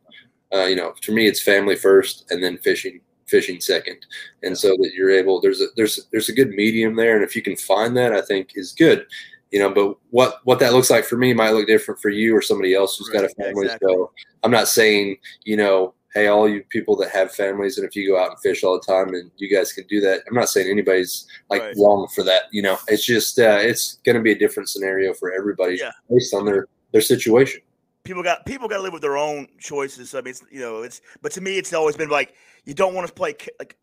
uh, 0.54 0.64
you 0.64 0.76
know, 0.76 0.92
for 1.02 1.12
me, 1.12 1.26
it's 1.26 1.42
family 1.42 1.76
first 1.76 2.30
and 2.30 2.42
then 2.42 2.58
fishing, 2.58 3.00
fishing 3.26 3.60
second. 3.60 3.96
And 4.42 4.56
so 4.56 4.68
that 4.70 4.92
you're 4.94 5.10
able, 5.10 5.40
there's 5.40 5.60
a, 5.60 5.66
there's, 5.76 6.06
there's 6.12 6.28
a 6.28 6.34
good 6.34 6.50
medium 6.50 6.96
there. 6.96 7.16
And 7.16 7.24
if 7.24 7.34
you 7.34 7.42
can 7.42 7.56
find 7.56 7.96
that, 7.96 8.12
I 8.12 8.20
think 8.20 8.52
is 8.54 8.72
good, 8.72 9.06
you 9.50 9.58
know, 9.58 9.70
but 9.70 9.96
what, 10.10 10.40
what 10.44 10.58
that 10.58 10.74
looks 10.74 10.90
like 10.90 11.04
for 11.04 11.16
me 11.16 11.32
might 11.32 11.52
look 11.52 11.66
different 11.66 12.00
for 12.00 12.10
you 12.10 12.36
or 12.36 12.42
somebody 12.42 12.74
else 12.74 12.98
who's 12.98 13.08
right, 13.08 13.22
got 13.22 13.30
a 13.30 13.34
family. 13.34 13.64
Exactly. 13.64 13.94
So 13.94 14.10
I'm 14.42 14.50
not 14.50 14.68
saying, 14.68 15.16
you 15.44 15.56
know, 15.56 15.94
hey, 16.14 16.28
all 16.28 16.48
you 16.48 16.62
people 16.68 16.96
that 16.96 17.10
have 17.10 17.32
families, 17.32 17.78
and 17.78 17.86
if 17.86 17.94
you 17.94 18.08
go 18.08 18.18
out 18.18 18.30
and 18.30 18.40
fish 18.40 18.64
all 18.64 18.78
the 18.78 18.92
time, 18.92 19.14
and 19.14 19.30
you 19.36 19.54
guys 19.54 19.72
can 19.72 19.86
do 19.86 20.00
that. 20.00 20.22
I'm 20.28 20.34
not 20.34 20.48
saying 20.48 20.70
anybody's 20.70 21.26
like 21.50 21.62
right. 21.62 21.74
wrong 21.78 22.08
for 22.14 22.24
that. 22.24 22.44
You 22.50 22.62
know, 22.62 22.78
it's 22.88 23.04
just 23.04 23.38
uh, 23.38 23.58
it's 23.60 23.94
going 24.04 24.16
to 24.16 24.22
be 24.22 24.32
a 24.32 24.38
different 24.38 24.68
scenario 24.68 25.12
for 25.14 25.32
everybody 25.32 25.76
yeah. 25.76 25.92
based 26.10 26.34
on 26.34 26.44
their 26.44 26.66
their 26.92 27.02
situation. 27.02 27.60
People 28.04 28.22
got 28.22 28.46
people 28.46 28.68
got 28.68 28.78
to 28.78 28.82
live 28.82 28.92
with 28.92 29.02
their 29.02 29.18
own 29.18 29.48
choices. 29.58 30.14
I 30.14 30.20
mean, 30.20 30.30
it's, 30.30 30.42
you 30.50 30.60
know, 30.60 30.82
it's 30.82 31.00
but 31.20 31.32
to 31.32 31.40
me, 31.40 31.58
it's 31.58 31.72
always 31.72 31.96
been 31.96 32.08
like 32.08 32.34
you 32.64 32.74
don't 32.74 32.94
want 32.94 33.06
to 33.06 33.12
play 33.12 33.34
like 33.58 33.76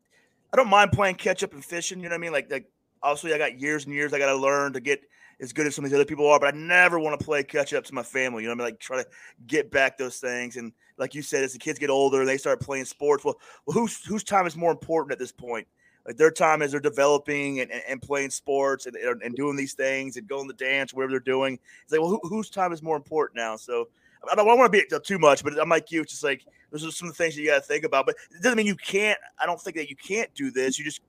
I 0.51 0.57
don't 0.57 0.69
mind 0.69 0.91
playing 0.91 1.15
catch 1.15 1.43
up 1.43 1.53
and 1.53 1.63
fishing. 1.63 1.99
You 1.99 2.09
know 2.09 2.13
what 2.13 2.19
I 2.19 2.21
mean? 2.21 2.31
Like 2.31 2.51
like 2.51 2.69
obviously 3.03 3.33
I 3.33 3.37
got 3.37 3.59
years 3.59 3.85
and 3.85 3.93
years 3.93 4.13
I 4.13 4.19
got 4.19 4.31
to 4.31 4.35
learn 4.35 4.73
to 4.73 4.79
get 4.79 5.03
as 5.39 5.53
good 5.53 5.67
as 5.67 5.75
some 5.75 5.83
of 5.83 5.91
these 5.91 5.95
other 5.95 6.05
people 6.05 6.27
are, 6.29 6.39
but 6.39 6.53
I 6.53 6.57
never 6.57 6.97
want 6.97 7.19
to 7.19 7.23
play 7.23 7.43
catch 7.43 7.73
up 7.73 7.83
to 7.85 7.93
my 7.93 8.03
family. 8.03 8.43
You 8.43 8.49
know, 8.49 8.55
what 8.55 8.63
I 8.63 8.65
mean, 8.65 8.73
like 8.73 8.79
try 8.79 9.03
to 9.03 9.09
get 9.45 9.69
back 9.69 9.97
those 9.97 10.17
things. 10.17 10.55
And 10.55 10.71
like 10.97 11.13
you 11.13 11.21
said, 11.21 11.43
as 11.43 11.53
the 11.53 11.59
kids 11.59 11.79
get 11.79 11.89
older, 11.89 12.25
they 12.25 12.37
start 12.37 12.61
playing 12.61 12.85
sports. 12.85 13.23
Well, 13.23 13.39
well 13.65 13.73
whose 13.73 14.03
whose 14.05 14.23
time 14.23 14.47
is 14.47 14.55
more 14.55 14.71
important 14.71 15.11
at 15.11 15.19
this 15.19 15.31
point? 15.31 15.67
Like 16.05 16.17
their 16.17 16.31
time 16.31 16.61
as 16.61 16.71
they're 16.71 16.79
developing 16.79 17.61
and, 17.61 17.71
and, 17.71 17.81
and 17.87 18.01
playing 18.01 18.29
sports 18.29 18.85
and, 18.85 18.95
and 18.95 19.35
doing 19.35 19.55
these 19.55 19.73
things 19.73 20.17
and 20.17 20.27
going 20.27 20.47
to 20.47 20.53
dance, 20.53 20.93
whatever 20.93 21.11
they're 21.11 21.19
doing. 21.19 21.57
It's 21.83 21.91
like, 21.91 21.99
well, 21.99 22.11
who, 22.11 22.19
whose 22.23 22.49
time 22.49 22.73
is 22.73 22.83
more 22.83 22.95
important 22.95 23.37
now? 23.37 23.55
So 23.55 23.87
I 24.31 24.35
don't, 24.35 24.45
want 24.45 24.71
to 24.71 24.77
be 24.77 24.85
too 25.03 25.19
much, 25.19 25.43
but 25.43 25.59
I'm 25.59 25.69
like 25.69 25.91
you. 25.91 26.01
It's 26.01 26.11
just 26.11 26.23
like 26.23 26.45
those 26.71 26.85
are 26.85 26.91
some 26.91 27.07
of 27.07 27.17
the 27.17 27.23
things 27.23 27.35
that 27.35 27.41
you 27.41 27.47
got 27.47 27.55
to 27.55 27.61
think 27.61 27.85
about. 27.85 28.05
But 28.05 28.15
it 28.31 28.43
doesn't 28.43 28.57
mean 28.57 28.67
you 28.67 28.75
can't. 28.75 29.19
I 29.39 29.45
don't 29.45 29.59
think 29.59 29.75
that 29.77 29.89
you 29.89 29.95
can't 29.95 30.33
do 30.35 30.51
this. 30.51 30.77
You 30.77 30.85
just, 30.85 31.01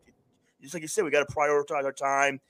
just 0.62 0.74
like 0.74 0.82
you 0.82 0.89
said, 0.89 1.05
we 1.05 1.11
got 1.11 1.28
to 1.28 1.34
prioritize 1.34 1.84
our 1.84 1.93
time 1.93 2.41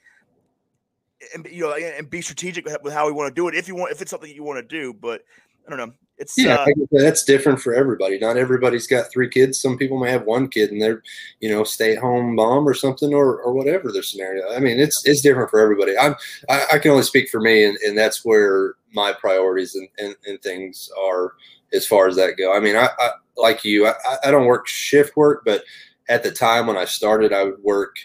and 1.34 1.46
you 1.50 1.62
know, 1.62 1.74
and 1.74 2.08
be 2.08 2.20
strategic 2.20 2.66
with 2.82 2.92
how 2.92 3.06
we 3.06 3.12
want 3.12 3.28
to 3.28 3.34
do 3.34 3.48
it. 3.48 3.54
If 3.54 3.68
you 3.68 3.74
want, 3.74 3.92
if 3.92 4.02
it's 4.02 4.10
something 4.10 4.32
you 4.32 4.44
want 4.44 4.58
to 4.58 4.76
do, 4.76 4.92
but 4.92 5.22
I 5.66 5.70
don't 5.70 5.78
know. 5.78 5.94
It's 6.18 6.38
yeah, 6.38 6.54
uh, 6.54 6.66
that's 6.92 7.24
different 7.24 7.60
for 7.60 7.74
everybody. 7.74 8.18
Not 8.18 8.38
everybody's 8.38 8.86
got 8.86 9.10
three 9.10 9.28
kids. 9.28 9.60
Some 9.60 9.76
people 9.76 9.98
may 9.98 10.10
have 10.10 10.24
one 10.24 10.48
kid 10.48 10.70
and 10.72 10.80
they're, 10.80 11.02
you 11.40 11.50
know, 11.50 11.62
stay 11.62 11.92
at 11.92 11.98
home 11.98 12.34
mom 12.34 12.66
or 12.66 12.72
something 12.72 13.12
or, 13.12 13.38
or 13.42 13.52
whatever 13.52 13.92
their 13.92 14.02
scenario. 14.02 14.50
I 14.50 14.58
mean, 14.58 14.80
it's 14.80 15.04
it's 15.04 15.20
different 15.20 15.50
for 15.50 15.60
everybody. 15.60 15.96
I'm 15.98 16.14
I, 16.48 16.64
I 16.72 16.78
can 16.78 16.92
only 16.92 17.02
speak 17.02 17.28
for 17.28 17.40
me, 17.40 17.64
and, 17.64 17.76
and 17.86 17.98
that's 17.98 18.24
where 18.24 18.76
my 18.94 19.12
priorities 19.12 19.74
and, 19.74 19.88
and, 19.98 20.16
and 20.26 20.40
things 20.42 20.90
are 20.98 21.34
as 21.74 21.86
far 21.86 22.08
as 22.08 22.16
that 22.16 22.38
go. 22.38 22.56
I 22.56 22.60
mean, 22.60 22.76
I, 22.76 22.88
I 22.98 23.10
like 23.36 23.64
you, 23.64 23.86
I, 23.86 23.94
I 24.24 24.30
don't 24.30 24.46
work 24.46 24.66
shift 24.66 25.16
work, 25.16 25.42
but 25.44 25.64
at 26.08 26.22
the 26.22 26.30
time 26.32 26.66
when 26.66 26.76
I 26.76 26.86
started, 26.86 27.32
I 27.32 27.44
would 27.44 27.62
work. 27.62 27.96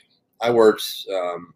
I 0.42 0.50
worked 0.50 1.06
um, 1.14 1.54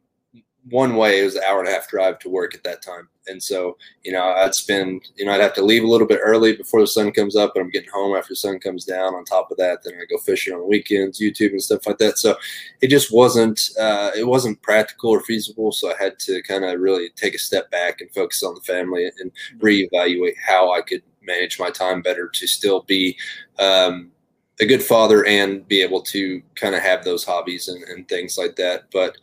one 0.70 0.96
way. 0.96 1.20
It 1.20 1.26
was 1.26 1.36
an 1.36 1.44
hour 1.44 1.60
and 1.60 1.68
a 1.68 1.72
half 1.72 1.90
drive 1.90 2.20
to 2.20 2.30
work 2.30 2.56
at 2.56 2.64
that 2.64 2.82
time, 2.82 3.10
and 3.28 3.42
so 3.42 3.78
you 4.04 4.12
know 4.12 4.24
I'd 4.24 4.56
spend 4.56 5.10
you 5.16 5.26
know 5.26 5.32
I'd 5.32 5.42
have 5.42 5.54
to 5.56 5.66
leave 5.66 5.84
a 5.84 5.88
little 5.88 6.08
bit 6.08 6.20
early 6.24 6.56
before 6.56 6.82
the 6.82 6.88
sun 6.88 7.12
comes 7.12 7.36
up, 7.36 7.54
and 7.56 7.64
I'm 7.64 7.72
getting 7.72 7.90
home 7.90 8.16
after 8.16 8.30
the 8.30 8.38
sun 8.38 8.60
comes 8.60 8.86
down. 8.86 9.14
On 9.14 9.26
top 9.26 9.52
of 9.52 9.58
that, 9.58 9.84
then 9.84 9.94
I 9.96 10.06
go 10.10 10.18
fishing 10.18 10.54
on 10.54 10.68
weekends, 10.68 11.20
YouTube 11.20 11.52
and 11.52 11.62
stuff 11.62 11.86
like 11.86 11.98
that. 12.00 12.18
So 12.18 12.36
it 12.82 12.90
just 12.90 13.14
wasn't 13.14 13.70
uh, 13.80 14.12
it 14.18 14.28
wasn't 14.28 14.62
practical 14.62 15.12
or 15.12 15.22
feasible. 15.22 15.72
So 15.72 15.92
I 15.92 15.96
had 16.02 16.20
to 16.20 16.42
kind 16.44 16.64
of 16.64 16.80
really 16.80 17.10
take 17.16 17.36
a 17.36 17.40
step 17.40 17.70
back 17.72 18.02
and 18.02 18.14
focus 18.14 18.44
on 18.44 18.56
the 18.56 18.62
family 18.62 19.12
and 19.20 19.32
reevaluate 19.60 20.36
how 20.46 20.74
I 20.74 20.82
could 20.82 21.04
manage 21.22 21.60
my 21.60 21.70
time 21.70 22.02
better 22.02 22.28
to 22.28 22.48
still 22.48 22.84
be 22.84 23.18
um, 23.60 24.12
a 24.60 24.66
good 24.66 24.84
father 24.84 25.26
and 25.26 25.68
be 25.68 25.82
able 25.82 26.02
to 26.02 26.42
kind 26.56 26.76
of 26.76 26.82
have 26.82 27.04
those 27.04 27.26
hobbies 27.26 27.68
and, 27.68 27.84
and 27.84 28.08
things 28.08 28.38
like 28.38 28.56
that. 28.56 28.86
But 28.92 29.18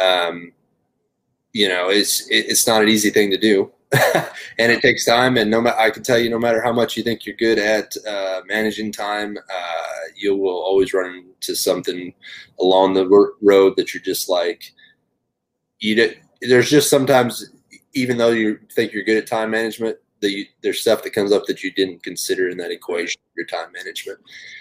um, 0.00 0.52
you 1.52 1.68
know, 1.68 1.90
it's 1.90 2.26
it's 2.28 2.66
not 2.66 2.82
an 2.82 2.88
easy 2.88 3.10
thing 3.10 3.30
to 3.30 3.36
do, 3.36 3.70
and 4.58 4.72
it 4.72 4.80
takes 4.80 5.04
time. 5.04 5.36
And 5.36 5.50
no 5.50 5.60
matter, 5.60 5.78
I 5.78 5.90
can 5.90 6.02
tell 6.02 6.18
you, 6.18 6.30
no 6.30 6.38
matter 6.38 6.62
how 6.62 6.72
much 6.72 6.96
you 6.96 7.02
think 7.02 7.26
you're 7.26 7.36
good 7.36 7.58
at 7.58 7.94
uh, 8.08 8.40
managing 8.46 8.92
time, 8.92 9.36
uh, 9.36 9.82
you 10.16 10.36
will 10.36 10.62
always 10.62 10.92
run 10.94 11.14
into 11.14 11.54
something 11.54 12.14
along 12.60 12.94
the 12.94 13.06
road 13.42 13.74
that 13.76 13.92
you're 13.92 14.02
just 14.02 14.28
like, 14.28 14.62
you. 15.78 16.14
There's 16.40 16.70
just 16.70 16.90
sometimes, 16.90 17.50
even 17.94 18.16
though 18.16 18.30
you 18.30 18.58
think 18.72 18.92
you're 18.92 19.04
good 19.04 19.18
at 19.18 19.28
time 19.28 19.50
management, 19.50 19.96
the, 20.22 20.48
there's 20.62 20.80
stuff 20.80 21.02
that 21.02 21.12
comes 21.12 21.32
up 21.32 21.44
that 21.46 21.62
you 21.62 21.72
didn't 21.72 22.02
consider 22.02 22.48
in 22.48 22.56
that 22.58 22.70
equation, 22.70 23.20
your 23.36 23.46
time 23.46 23.70
management. 23.72 24.18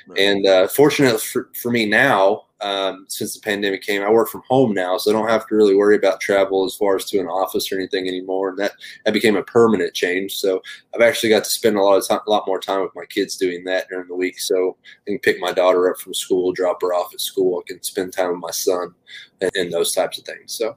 Right. 0.07 0.20
And 0.20 0.45
uh, 0.45 0.68
fortunately 0.68 1.20
for, 1.20 1.49
for 1.53 1.72
me 1.72 1.86
now, 1.86 2.47
um, 2.62 3.05
since 3.07 3.34
the 3.34 3.41
pandemic 3.41 3.82
came, 3.82 4.03
I 4.03 4.12
work 4.12 4.30
from 4.30 4.43
home 4.47 4.74
now, 4.74 4.97
so 4.97 5.09
I 5.09 5.14
don't 5.14 5.30
have 5.30 5.47
to 5.47 5.55
really 5.55 5.76
worry 5.76 5.95
about 5.95 6.20
travel 6.20 6.64
as 6.66 6.76
far 6.76 6.95
as 6.95 7.05
to 7.05 7.20
an 7.20 7.28
office 7.28 7.72
or 7.72 7.76
anything 7.76 8.07
anymore. 8.07 8.49
And 8.49 8.57
that 8.59 8.74
that 9.05 9.14
became 9.14 9.36
a 9.36 9.43
permanent 9.43 9.95
change. 9.95 10.36
So 10.36 10.62
I've 10.93 11.01
actually 11.01 11.30
got 11.30 11.43
to 11.43 11.49
spend 11.49 11.76
a 11.76 11.82
lot 11.82 11.97
of 11.97 12.07
time, 12.07 12.20
a 12.26 12.30
lot 12.30 12.45
more 12.45 12.59
time 12.59 12.82
with 12.82 12.91
my 12.95 13.05
kids 13.05 13.36
doing 13.36 13.64
that 13.64 13.88
during 13.89 14.07
the 14.07 14.16
week. 14.16 14.39
So 14.39 14.78
I 15.07 15.12
can 15.12 15.20
pick 15.20 15.39
my 15.39 15.51
daughter 15.51 15.89
up 15.89 15.99
from 15.99 16.14
school, 16.14 16.51
drop 16.51 16.82
her 16.82 16.93
off 16.93 17.14
at 17.14 17.22
school. 17.22 17.59
I 17.59 17.68
can 17.68 17.82
spend 17.82 18.14
time 18.14 18.30
with 18.32 18.39
my 18.39 18.51
son, 18.51 18.93
and, 19.41 19.49
and 19.55 19.72
those 19.72 19.93
types 19.93 20.20
of 20.20 20.26
things. 20.26 20.53
So. 20.53 20.76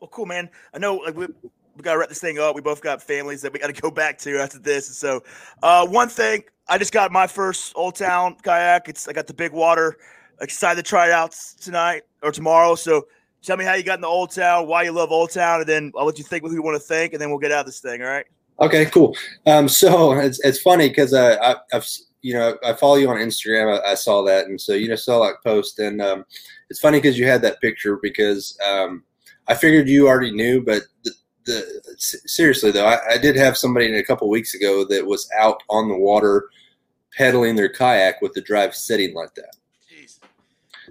Well, 0.00 0.10
cool, 0.10 0.26
man. 0.26 0.50
I 0.74 0.78
know 0.78 0.96
like 0.96 1.16
we 1.16 1.28
we 1.76 1.82
got 1.82 1.92
to 1.92 1.98
wrap 1.98 2.08
this 2.08 2.20
thing 2.20 2.38
up. 2.38 2.54
We 2.54 2.60
both 2.60 2.80
got 2.80 3.02
families 3.02 3.42
that 3.42 3.52
we 3.52 3.58
got 3.58 3.74
to 3.74 3.80
go 3.80 3.90
back 3.90 4.18
to 4.18 4.38
after 4.38 4.58
this. 4.58 4.88
And 4.88 4.96
so, 4.96 5.22
uh, 5.62 5.86
one 5.86 6.08
thing, 6.08 6.44
I 6.68 6.78
just 6.78 6.92
got 6.92 7.12
my 7.12 7.26
first 7.26 7.72
Old 7.76 7.96
Town 7.96 8.36
kayak. 8.42 8.88
It's 8.88 9.08
I 9.08 9.12
got 9.12 9.26
the 9.26 9.34
big 9.34 9.52
water. 9.52 9.96
Excited 10.40 10.84
to 10.84 10.88
try 10.88 11.06
it 11.06 11.12
out 11.12 11.36
tonight 11.60 12.02
or 12.22 12.32
tomorrow. 12.32 12.74
So, 12.74 13.06
tell 13.42 13.56
me 13.56 13.64
how 13.64 13.74
you 13.74 13.82
got 13.82 13.96
in 13.96 14.00
the 14.00 14.08
Old 14.08 14.30
Town, 14.32 14.66
why 14.66 14.82
you 14.82 14.92
love 14.92 15.10
Old 15.10 15.30
Town, 15.30 15.60
and 15.60 15.68
then 15.68 15.92
I'll 15.96 16.06
let 16.06 16.18
you 16.18 16.24
think 16.24 16.42
what 16.42 16.52
you 16.52 16.62
want 16.62 16.76
to 16.76 16.86
think, 16.86 17.12
and 17.12 17.20
then 17.20 17.30
we'll 17.30 17.38
get 17.38 17.52
out 17.52 17.60
of 17.60 17.66
this 17.66 17.80
thing. 17.80 18.02
All 18.02 18.08
right. 18.08 18.26
Okay, 18.60 18.86
cool. 18.86 19.16
Um, 19.46 19.68
so 19.68 20.12
it's, 20.18 20.40
it's 20.44 20.60
funny 20.60 20.88
because 20.88 21.12
uh, 21.12 21.36
I, 21.40 21.76
I've 21.76 21.88
you 22.22 22.32
know 22.34 22.56
I 22.64 22.72
follow 22.72 22.96
you 22.96 23.08
on 23.10 23.16
Instagram. 23.16 23.80
I, 23.80 23.92
I, 23.92 23.94
saw 23.94 24.22
that, 24.22 24.46
and 24.46 24.60
so 24.60 24.72
you 24.72 24.88
know 24.88 24.96
saw 24.96 25.24
that 25.24 25.42
post, 25.44 25.78
and 25.78 26.00
um, 26.00 26.24
it's 26.70 26.80
funny 26.80 26.98
because 26.98 27.18
you 27.18 27.26
had 27.26 27.42
that 27.42 27.60
picture 27.60 27.98
because 28.02 28.58
um, 28.66 29.04
I 29.46 29.54
figured 29.54 29.88
you 29.88 30.08
already 30.08 30.30
knew, 30.30 30.62
but 30.62 30.82
the, 31.04 31.12
the 31.46 31.82
seriously 31.98 32.70
though, 32.70 32.86
I, 32.86 33.14
I 33.14 33.18
did 33.18 33.36
have 33.36 33.56
somebody 33.56 33.94
a 33.94 34.04
couple 34.04 34.28
weeks 34.28 34.54
ago 34.54 34.84
that 34.84 35.06
was 35.06 35.28
out 35.38 35.62
on 35.68 35.88
the 35.88 35.96
water 35.96 36.48
pedaling 37.16 37.56
their 37.56 37.68
kayak 37.68 38.20
with 38.20 38.32
the 38.32 38.40
drive 38.40 38.74
setting 38.74 39.14
like 39.14 39.34
that. 39.34 39.54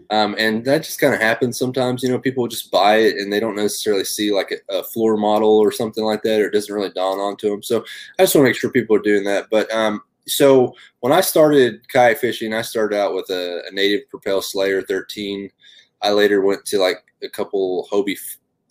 Um, 0.10 0.36
and 0.38 0.66
that 0.66 0.84
just 0.84 1.00
kind 1.00 1.14
of 1.14 1.22
happens 1.22 1.58
sometimes. 1.58 2.04
You 2.04 2.10
know, 2.10 2.20
people 2.20 2.48
just 2.48 2.72
buy 2.72 2.98
it 2.98 3.18
and 3.18 3.32
they 3.32 3.40
don't 3.40 3.56
necessarily 3.56 4.04
see 4.04 4.34
like 4.34 4.52
a, 4.52 4.78
a, 4.78 4.84
floor 4.84 5.18
model 5.18 5.50
or 5.50 5.72
something 5.72 6.04
like 6.04 6.24
that, 6.24 6.42
or 6.42 6.48
it 6.48 6.54
doesn't 6.54 6.74
really 6.74 6.90
dawn 6.90 7.20
onto 7.20 7.50
them. 7.50 7.64
So 7.64 7.84
I 8.18 8.24
just 8.24 8.36
want 8.36 8.46
to 8.46 8.50
make 8.50 8.56
sure 8.56 8.70
people 8.70 8.96
are 8.96 9.02
doing 9.02 9.24
that. 9.26 9.48
But 9.52 9.72
um, 9.72 10.02
so 10.28 10.76
when 11.02 11.14
I 11.14 11.22
started 11.22 11.88
kayak 11.90 12.18
fishing, 12.18 12.54
I 12.54 12.62
started 12.62 12.98
out 12.98 13.14
with 13.14 13.30
a, 13.30 13.62
a 13.70 13.74
native 13.74 14.10
Propel 14.10 14.42
Slayer 14.42 14.82
13. 14.82 15.50
I 16.02 16.12
later 16.12 16.42
went 16.42 16.66
to 16.66 16.80
like 16.80 17.04
a 17.24 17.30
couple 17.30 17.88
Hobie 17.92 18.20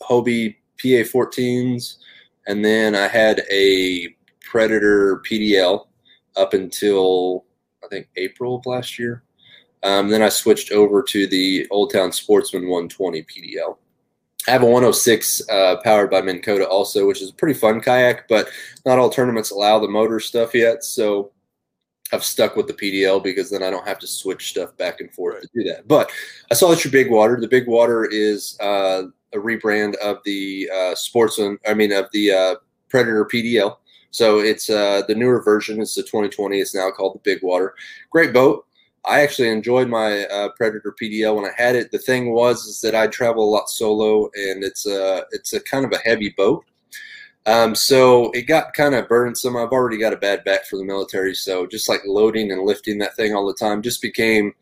Hobie 0.02 0.56
PA 0.82 1.08
14s, 1.08 1.96
and 2.46 2.64
then 2.64 2.94
I 2.94 3.08
had 3.08 3.42
a 3.50 4.14
Predator 4.40 5.22
PDL 5.28 5.86
up 6.36 6.54
until 6.54 7.44
I 7.84 7.88
think 7.88 8.08
April 8.16 8.56
of 8.56 8.66
last 8.66 8.98
year. 8.98 9.22
Um, 9.82 10.08
then 10.08 10.22
I 10.22 10.28
switched 10.28 10.72
over 10.72 11.02
to 11.02 11.26
the 11.26 11.66
Old 11.70 11.92
Town 11.92 12.12
Sportsman 12.12 12.68
120 12.68 13.22
PDL. 13.22 13.76
I 14.46 14.50
have 14.50 14.62
a 14.62 14.66
106 14.66 15.48
uh, 15.48 15.76
powered 15.84 16.10
by 16.10 16.20
Minn 16.20 16.42
Kota 16.42 16.66
also, 16.66 17.06
which 17.06 17.22
is 17.22 17.30
a 17.30 17.34
pretty 17.34 17.54
fun 17.54 17.80
kayak, 17.80 18.28
but 18.28 18.48
not 18.84 18.98
all 18.98 19.08
tournaments 19.08 19.50
allow 19.50 19.78
the 19.78 19.88
motor 19.88 20.18
stuff 20.20 20.54
yet. 20.54 20.84
So 20.84 21.30
I've 22.12 22.24
stuck 22.24 22.56
with 22.56 22.66
the 22.66 22.74
PDL 22.74 23.22
because 23.22 23.50
then 23.50 23.62
I 23.62 23.70
don't 23.70 23.86
have 23.86 23.98
to 24.00 24.06
switch 24.06 24.50
stuff 24.50 24.76
back 24.76 25.00
and 25.00 25.12
forth 25.12 25.34
right. 25.34 25.42
to 25.42 25.48
do 25.54 25.64
that. 25.70 25.88
But 25.88 26.10
I 26.50 26.54
saw 26.54 26.68
that 26.68 26.84
your 26.84 26.92
Big 26.92 27.10
Water. 27.10 27.40
The 27.40 27.48
Big 27.48 27.66
Water 27.66 28.04
is 28.04 28.58
uh, 28.60 29.04
a 29.32 29.38
rebrand 29.38 29.96
of 29.96 30.18
the 30.24 30.68
uh, 30.74 30.94
Sportsman. 30.94 31.58
I 31.66 31.74
mean, 31.74 31.92
of 31.92 32.06
the 32.12 32.32
uh, 32.32 32.54
Predator 32.88 33.24
PDL. 33.24 33.76
So 34.10 34.40
it's 34.40 34.68
uh, 34.68 35.02
the 35.08 35.14
newer 35.14 35.42
version. 35.42 35.80
It's 35.80 35.94
the 35.94 36.02
2020. 36.02 36.60
It's 36.60 36.74
now 36.74 36.90
called 36.90 37.14
the 37.14 37.20
Big 37.20 37.42
Water. 37.42 37.74
Great 38.10 38.34
boat. 38.34 38.66
I 39.04 39.22
actually 39.22 39.48
enjoyed 39.48 39.88
my 39.88 40.26
uh, 40.26 40.50
Predator 40.50 40.94
PDL 41.00 41.34
when 41.34 41.44
I 41.44 41.50
had 41.56 41.74
it. 41.74 41.90
The 41.90 41.98
thing 41.98 42.32
was 42.32 42.66
is 42.66 42.80
that 42.82 42.94
I 42.94 43.08
travel 43.08 43.42
a 43.42 43.50
lot 43.50 43.68
solo, 43.68 44.30
and 44.34 44.62
it's 44.62 44.86
a 44.86 45.24
it's 45.32 45.54
a 45.54 45.60
kind 45.60 45.84
of 45.84 45.92
a 45.92 46.08
heavy 46.08 46.32
boat. 46.36 46.64
Um, 47.44 47.74
so 47.74 48.30
it 48.32 48.42
got 48.42 48.72
kind 48.72 48.94
of 48.94 49.08
burdensome. 49.08 49.56
I've 49.56 49.72
already 49.72 49.98
got 49.98 50.12
a 50.12 50.16
bad 50.16 50.44
back 50.44 50.64
for 50.66 50.76
the 50.76 50.84
military, 50.84 51.34
so 51.34 51.66
just 51.66 51.88
like 51.88 52.00
loading 52.06 52.52
and 52.52 52.62
lifting 52.62 52.98
that 52.98 53.16
thing 53.16 53.34
all 53.34 53.46
the 53.46 53.54
time 53.54 53.82
just 53.82 54.00
became 54.00 54.54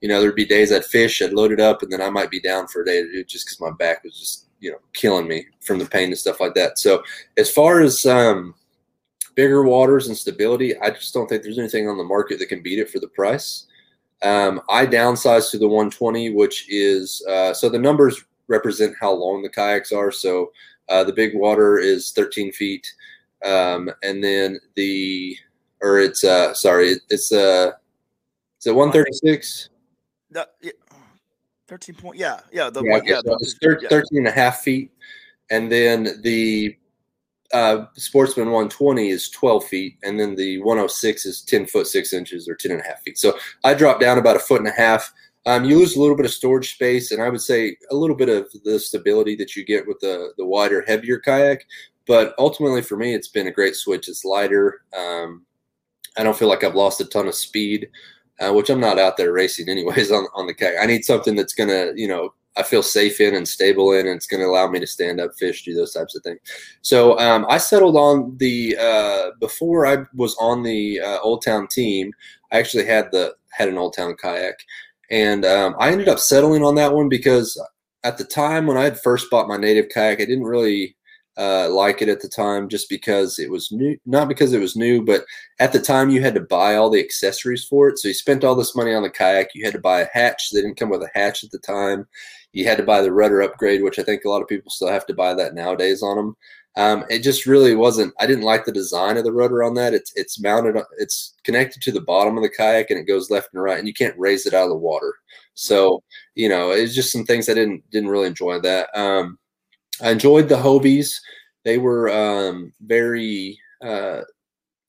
you 0.00 0.08
know, 0.08 0.20
there'd 0.20 0.34
be 0.34 0.46
days 0.46 0.72
I'd 0.72 0.84
fish, 0.84 1.20
I'd 1.20 1.32
load 1.32 1.52
it 1.52 1.60
up, 1.60 1.82
and 1.82 1.92
then 1.92 2.00
I 2.00 2.10
might 2.10 2.30
be 2.30 2.40
down 2.40 2.66
for 2.66 2.82
a 2.82 2.84
day 2.84 3.02
to 3.02 3.12
do 3.12 3.24
just 3.24 3.46
because 3.46 3.60
my 3.60 3.70
back 3.78 4.02
was 4.02 4.18
just, 4.18 4.46
you 4.58 4.70
know, 4.70 4.78
killing 4.94 5.28
me 5.28 5.46
from 5.60 5.78
the 5.78 5.86
pain 5.86 6.08
and 6.08 6.18
stuff 6.18 6.40
like 6.40 6.54
that. 6.54 6.78
So 6.78 7.02
as 7.36 7.50
far 7.50 7.80
as 7.80 8.06
um, 8.06 8.54
bigger 9.34 9.62
waters 9.62 10.08
and 10.08 10.16
stability, 10.16 10.78
I 10.78 10.90
just 10.90 11.12
don't 11.12 11.28
think 11.28 11.42
there's 11.42 11.58
anything 11.58 11.88
on 11.88 11.98
the 11.98 12.04
market 12.04 12.38
that 12.38 12.48
can 12.48 12.62
beat 12.62 12.78
it 12.78 12.90
for 12.90 12.98
the 12.98 13.08
price. 13.08 13.66
Um, 14.22 14.60
I 14.68 14.86
downsized 14.86 15.50
to 15.50 15.58
the 15.58 15.68
120, 15.68 16.30
which 16.30 16.66
is 16.70 17.24
uh, 17.28 17.52
so 17.52 17.68
the 17.68 17.78
numbers 17.78 18.24
represent 18.48 18.96
how 19.00 19.12
long 19.12 19.42
the 19.42 19.48
kayaks 19.48 19.92
are. 19.92 20.10
So 20.10 20.52
uh, 20.90 21.04
the 21.04 21.12
big 21.12 21.34
water 21.34 21.78
is 21.78 22.12
13 22.12 22.52
feet, 22.52 22.86
um, 23.44 23.90
and 24.02 24.22
then 24.22 24.58
the 24.74 25.36
or 25.80 25.98
it's 25.98 26.24
uh 26.24 26.52
sorry 26.52 26.96
it's 27.08 27.32
uh 27.32 27.72
is 28.58 28.66
it 28.66 28.74
136 28.74 29.70
the, 30.30 30.46
yeah, 30.60 30.72
13 31.70 31.94
point. 31.94 32.18
Yeah. 32.18 32.40
Yeah. 32.52 32.68
The 32.68 32.82
yeah, 32.82 32.90
one, 32.90 33.06
yeah, 33.06 33.20
so 33.24 33.36
it's 33.40 33.54
13, 33.62 33.82
yeah. 33.84 33.88
13 33.88 34.18
and 34.18 34.26
a 34.26 34.32
half 34.32 34.60
feet. 34.60 34.90
And 35.50 35.70
then 35.70 36.20
the 36.22 36.76
uh, 37.52 37.86
Sportsman 37.94 38.46
120 38.46 39.08
is 39.08 39.30
12 39.30 39.64
feet. 39.64 39.96
And 40.02 40.18
then 40.18 40.34
the 40.34 40.58
106 40.62 41.26
is 41.26 41.42
10 41.42 41.66
foot 41.66 41.86
6 41.86 42.12
inches 42.12 42.48
or 42.48 42.56
10 42.56 42.72
and 42.72 42.80
a 42.80 42.84
half 42.84 43.00
feet. 43.02 43.18
So 43.18 43.38
I 43.64 43.74
dropped 43.74 44.00
down 44.00 44.18
about 44.18 44.36
a 44.36 44.40
foot 44.40 44.60
and 44.60 44.68
a 44.68 44.72
half. 44.72 45.12
Um, 45.46 45.64
you 45.64 45.78
lose 45.78 45.96
a 45.96 46.00
little 46.00 46.16
bit 46.16 46.26
of 46.26 46.32
storage 46.32 46.74
space, 46.74 47.12
and 47.12 47.22
I 47.22 47.28
would 47.30 47.40
say 47.40 47.76
a 47.90 47.94
little 47.94 48.16
bit 48.16 48.28
of 48.28 48.50
the 48.64 48.78
stability 48.78 49.36
that 49.36 49.56
you 49.56 49.64
get 49.64 49.86
with 49.86 49.98
the 50.00 50.32
the 50.36 50.46
wider, 50.46 50.84
heavier 50.86 51.18
kayak. 51.18 51.64
But 52.06 52.34
ultimately, 52.38 52.82
for 52.82 52.96
me, 52.96 53.14
it's 53.14 53.28
been 53.28 53.46
a 53.46 53.52
great 53.52 53.76
switch. 53.76 54.08
It's 54.08 54.24
lighter. 54.24 54.82
Um, 54.96 55.46
I 56.18 56.24
don't 56.24 56.36
feel 56.36 56.48
like 56.48 56.64
I've 56.64 56.74
lost 56.74 57.00
a 57.00 57.04
ton 57.04 57.28
of 57.28 57.34
speed 57.34 57.88
uh, 58.40 58.52
which 58.52 58.70
I'm 58.70 58.80
not 58.80 58.98
out 58.98 59.16
there 59.16 59.32
racing 59.32 59.68
anyways 59.68 60.10
on, 60.10 60.26
on 60.34 60.46
the 60.46 60.54
kayak. 60.54 60.82
I 60.82 60.86
need 60.86 61.04
something 61.04 61.36
that's 61.36 61.54
to, 61.54 61.92
you 61.94 62.08
know, 62.08 62.34
I 62.56 62.62
feel 62.62 62.82
safe 62.82 63.20
in 63.20 63.34
and 63.34 63.46
stable 63.46 63.92
in, 63.92 64.06
and 64.06 64.16
it's 64.16 64.26
going 64.26 64.40
to 64.40 64.46
allow 64.46 64.68
me 64.68 64.80
to 64.80 64.86
stand 64.86 65.20
up, 65.20 65.30
fish, 65.38 65.64
do 65.64 65.74
those 65.74 65.92
types 65.92 66.16
of 66.16 66.22
things. 66.22 66.40
So 66.82 67.18
um, 67.18 67.46
I 67.48 67.58
settled 67.58 67.96
on 67.96 68.36
the 68.38 68.76
uh, 68.78 69.30
before 69.38 69.86
I 69.86 69.98
was 70.14 70.34
on 70.40 70.62
the 70.62 71.00
uh, 71.00 71.18
Old 71.22 71.44
Town 71.44 71.68
team. 71.68 72.12
I 72.52 72.58
actually 72.58 72.86
had 72.86 73.12
the 73.12 73.34
had 73.52 73.68
an 73.68 73.78
Old 73.78 73.94
Town 73.94 74.16
kayak, 74.20 74.56
and 75.10 75.44
um, 75.44 75.74
I 75.78 75.90
ended 75.90 76.08
up 76.08 76.18
settling 76.18 76.64
on 76.64 76.76
that 76.76 76.94
one 76.94 77.08
because 77.08 77.60
at 78.04 78.18
the 78.18 78.24
time 78.24 78.66
when 78.66 78.76
I 78.76 78.84
had 78.84 79.00
first 79.00 79.30
bought 79.30 79.48
my 79.48 79.56
native 79.56 79.88
kayak, 79.92 80.20
I 80.20 80.24
didn't 80.24 80.44
really 80.44 80.96
uh, 81.36 81.68
like 81.70 82.02
it 82.02 82.08
at 82.08 82.20
the 82.20 82.28
time 82.28 82.68
just 82.68 82.88
because 82.88 83.38
it 83.38 83.50
was 83.50 83.70
new, 83.72 83.96
not 84.06 84.28
because 84.28 84.52
it 84.52 84.60
was 84.60 84.76
new, 84.76 85.04
but 85.04 85.24
at 85.58 85.72
the 85.72 85.80
time 85.80 86.10
you 86.10 86.20
had 86.20 86.34
to 86.34 86.40
buy 86.40 86.74
all 86.76 86.90
the 86.90 87.00
accessories 87.00 87.64
for 87.64 87.88
it. 87.88 87.98
So 87.98 88.08
you 88.08 88.14
spent 88.14 88.44
all 88.44 88.54
this 88.54 88.76
money 88.76 88.92
on 88.94 89.02
the 89.02 89.10
kayak. 89.10 89.48
You 89.54 89.64
had 89.64 89.74
to 89.74 89.80
buy 89.80 90.02
a 90.02 90.08
hatch. 90.12 90.50
They 90.50 90.60
didn't 90.60 90.76
come 90.76 90.90
with 90.90 91.02
a 91.02 91.10
hatch 91.14 91.42
at 91.42 91.50
the 91.50 91.58
time. 91.58 92.06
You 92.52 92.64
had 92.64 92.78
to 92.78 92.84
buy 92.84 93.00
the 93.00 93.12
rudder 93.12 93.42
upgrade, 93.42 93.82
which 93.82 93.98
I 93.98 94.02
think 94.02 94.24
a 94.24 94.28
lot 94.28 94.42
of 94.42 94.48
people 94.48 94.70
still 94.70 94.88
have 94.88 95.06
to 95.06 95.14
buy 95.14 95.34
that 95.34 95.54
nowadays 95.54 96.02
on 96.02 96.16
them. 96.16 96.36
Um, 96.76 97.04
it 97.10 97.20
just 97.20 97.46
really 97.46 97.74
wasn't. 97.74 98.14
I 98.20 98.26
didn't 98.26 98.44
like 98.44 98.64
the 98.64 98.72
design 98.72 99.16
of 99.16 99.24
the 99.24 99.32
rudder 99.32 99.62
on 99.64 99.74
that. 99.74 99.92
It's 99.92 100.12
it's 100.14 100.40
mounted. 100.40 100.80
It's 100.98 101.34
connected 101.44 101.82
to 101.82 101.92
the 101.92 102.00
bottom 102.00 102.36
of 102.36 102.42
the 102.42 102.48
kayak 102.48 102.90
and 102.90 102.98
it 102.98 103.04
goes 103.04 103.30
left 103.30 103.48
and 103.52 103.62
right, 103.62 103.78
and 103.78 103.88
you 103.88 103.94
can't 103.94 104.18
raise 104.18 104.46
it 104.46 104.54
out 104.54 104.64
of 104.64 104.70
the 104.70 104.76
water. 104.76 105.14
So 105.54 106.02
you 106.34 106.48
know, 106.48 106.70
it's 106.70 106.94
just 106.94 107.12
some 107.12 107.24
things 107.24 107.48
I 107.48 107.54
didn't 107.54 107.88
didn't 107.90 108.08
really 108.08 108.28
enjoy 108.28 108.60
that. 108.60 108.88
Um, 108.94 109.38
I 110.00 110.10
enjoyed 110.10 110.48
the 110.48 110.56
Hobies. 110.56 111.16
They 111.64 111.78
were 111.78 112.08
um, 112.10 112.72
very. 112.80 113.58
Uh, 113.84 114.22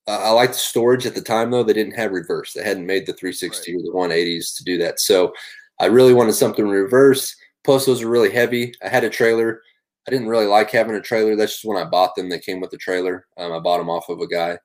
I 0.07 0.32
liked 0.32 0.53
the 0.53 0.59
storage 0.59 1.05
at 1.05 1.15
the 1.15 1.21
time 1.21 1.51
though. 1.51 1.63
They 1.63 1.73
didn't 1.73 1.95
have 1.95 2.11
reverse. 2.11 2.53
They 2.53 2.63
hadn't 2.63 2.86
made 2.86 3.05
the 3.05 3.13
360 3.13 3.73
right. 3.73 3.79
or 3.79 3.84
the 3.84 4.15
180s 4.15 4.55
to 4.57 4.63
do 4.63 4.77
that. 4.79 4.99
So 4.99 5.32
I 5.79 5.86
really 5.86 6.13
wanted 6.13 6.34
something 6.34 6.67
reverse. 6.67 7.36
Plus, 7.63 7.86
those 7.86 8.01
are 8.01 8.09
really 8.09 8.32
heavy. 8.32 8.73
I 8.84 8.89
had 8.89 9.03
a 9.03 9.09
trailer. 9.09 9.61
I 10.07 10.11
didn't 10.11 10.29
really 10.29 10.47
like 10.47 10.71
having 10.71 10.95
a 10.95 11.01
trailer. 11.01 11.35
That's 11.35 11.53
just 11.53 11.65
when 11.65 11.77
I 11.77 11.87
bought 11.87 12.15
them. 12.15 12.29
They 12.29 12.39
came 12.39 12.59
with 12.59 12.71
the 12.71 12.77
trailer. 12.77 13.27
Um, 13.37 13.51
I 13.51 13.59
bought 13.59 13.77
them 13.77 13.89
off 13.89 14.09
of 14.09 14.19
a 14.19 14.27
guy. 14.27 14.57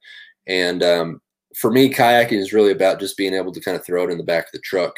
And 0.47 0.82
um, 0.82 1.20
for 1.55 1.70
me, 1.70 1.93
kayaking 1.93 2.39
is 2.39 2.53
really 2.53 2.72
about 2.72 3.01
just 3.01 3.16
being 3.16 3.34
able 3.34 3.53
to 3.53 3.61
kind 3.61 3.76
of 3.76 3.84
throw 3.84 4.05
it 4.05 4.11
in 4.11 4.18
the 4.18 4.24
back 4.24 4.47
of 4.47 4.53
the 4.53 4.61
truck 4.61 4.97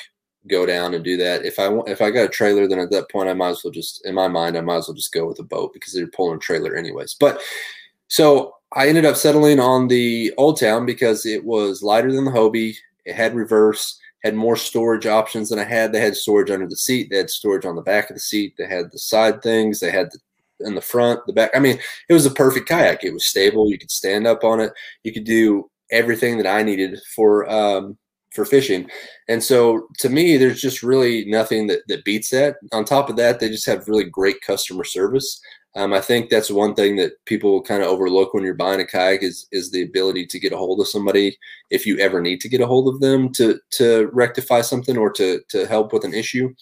go 0.49 0.66
down 0.66 0.95
and 0.95 1.05
do 1.05 1.16
that. 1.16 1.45
If 1.45 1.59
I 1.59 1.68
want, 1.68 1.89
if 1.89 2.01
I 2.01 2.11
got 2.11 2.24
a 2.24 2.28
trailer, 2.28 2.66
then 2.66 2.78
at 2.78 2.91
that 2.91 3.11
point 3.11 3.28
I 3.28 3.34
might 3.34 3.51
as 3.51 3.62
well 3.62 3.70
just, 3.70 4.05
in 4.07 4.14
my 4.14 4.28
mind, 4.28 4.57
I 4.57 4.61
might 4.61 4.76
as 4.76 4.89
well 4.89 4.95
just 4.95 5.12
go 5.12 5.26
with 5.26 5.39
a 5.39 5.45
boat 5.45 5.72
because 5.72 5.93
they're 5.93 6.07
pulling 6.09 6.36
a 6.36 6.41
trailer 6.41 6.74
anyways. 6.74 7.16
But 7.18 7.41
so 8.09 8.55
I 8.72 8.89
ended 8.89 9.05
up 9.05 9.16
settling 9.16 9.61
on 9.61 9.89
the 9.89 10.32
Old 10.36 10.59
Town 10.59 10.86
because 10.86 11.26
it 11.26 11.45
was 11.45 11.82
lighter 11.82 12.12
than 12.12 12.24
the 12.24 12.30
Hobie. 12.30 12.76
It 13.05 13.14
had 13.14 13.34
reverse, 13.34 13.99
had 14.24 14.34
more 14.34 14.57
storage 14.57 15.07
options 15.07 15.51
than 15.51 15.59
I 15.59 15.64
had. 15.64 15.93
They 15.93 16.01
had 16.01 16.16
storage 16.16 16.51
under 16.51 16.66
the 16.66 16.76
seat. 16.76 17.09
They 17.11 17.18
had 17.18 17.30
storage 17.30 17.64
on 17.64 17.76
the 17.76 17.82
back 17.82 18.11
of 18.11 18.16
the 18.16 18.20
seat. 18.20 18.55
They 18.57 18.66
had 18.66 18.91
the 18.91 18.99
side 18.99 19.43
things. 19.43 19.80
They 19.80 19.91
had 19.91 20.11
the 20.11 20.18
in 20.61 20.75
the 20.75 20.81
front, 20.81 21.21
the 21.27 21.33
back. 21.33 21.51
I 21.55 21.59
mean, 21.59 21.79
it 22.09 22.13
was 22.13 22.27
a 22.27 22.31
perfect 22.31 22.69
kayak. 22.69 23.05
It 23.05 23.13
was 23.13 23.27
stable. 23.27 23.71
You 23.71 23.79
could 23.79 23.91
stand 23.91 24.27
up 24.27 24.45
on 24.45 24.61
it. 24.61 24.73
You 25.05 25.13
could 25.13 25.25
do 25.25 25.71
everything 25.91 26.37
that 26.39 26.47
I 26.47 26.63
needed 26.63 26.99
for 27.15 27.51
um, 27.51 27.97
for 28.33 28.45
fishing. 28.45 28.89
And 29.29 29.43
so 29.43 29.89
to 29.99 30.09
me, 30.09 30.37
there's 30.37 30.61
just 30.61 30.83
really 30.83 31.25
nothing 31.27 31.67
that, 31.69 31.81
that 31.89 32.05
beats 32.05 32.31
that. 32.31 32.57
On 32.73 32.85
top 32.85 33.09
of 33.09 33.17
that, 33.17 33.41
they 33.41 33.49
just 33.49 33.67
have 33.67 33.89
really 33.89 34.05
great 34.05 34.41
customer 34.43 34.85
service. 34.85 35.41
Um, 35.77 35.93
I 35.93 36.01
think 36.01 36.31
that's 36.31 36.51
one 36.51 36.75
thing 36.75 36.97
that 36.97 37.13
people 37.27 37.63
kind 37.63 37.83
of 37.83 37.89
overlook 37.89 38.33
when 38.33 38.43
you're 38.43 38.55
buying 38.55 38.81
a 38.81 38.87
kayak 38.87 39.23
is 39.23 39.47
is 39.53 39.71
the 39.71 39.83
ability 39.83 40.27
to 40.27 40.39
get 40.41 40.53
a 40.53 40.57
hold 40.57 40.81
of 40.81 40.89
somebody 40.89 41.37
if 41.71 41.87
you 41.87 41.99
ever 41.99 42.21
need 42.21 42.41
to 42.41 42.49
get 42.49 42.61
a 42.61 42.67
hold 42.67 42.93
of 42.93 43.01
them 43.01 43.33
to 43.35 43.59
to 43.73 44.09
rectify 44.13 44.61
something 44.61 44.97
or 44.97 45.13
to 45.13 45.41
to 45.51 45.67
help 45.67 45.93
with 45.93 46.05
an 46.05 46.15
issue. 46.15 46.53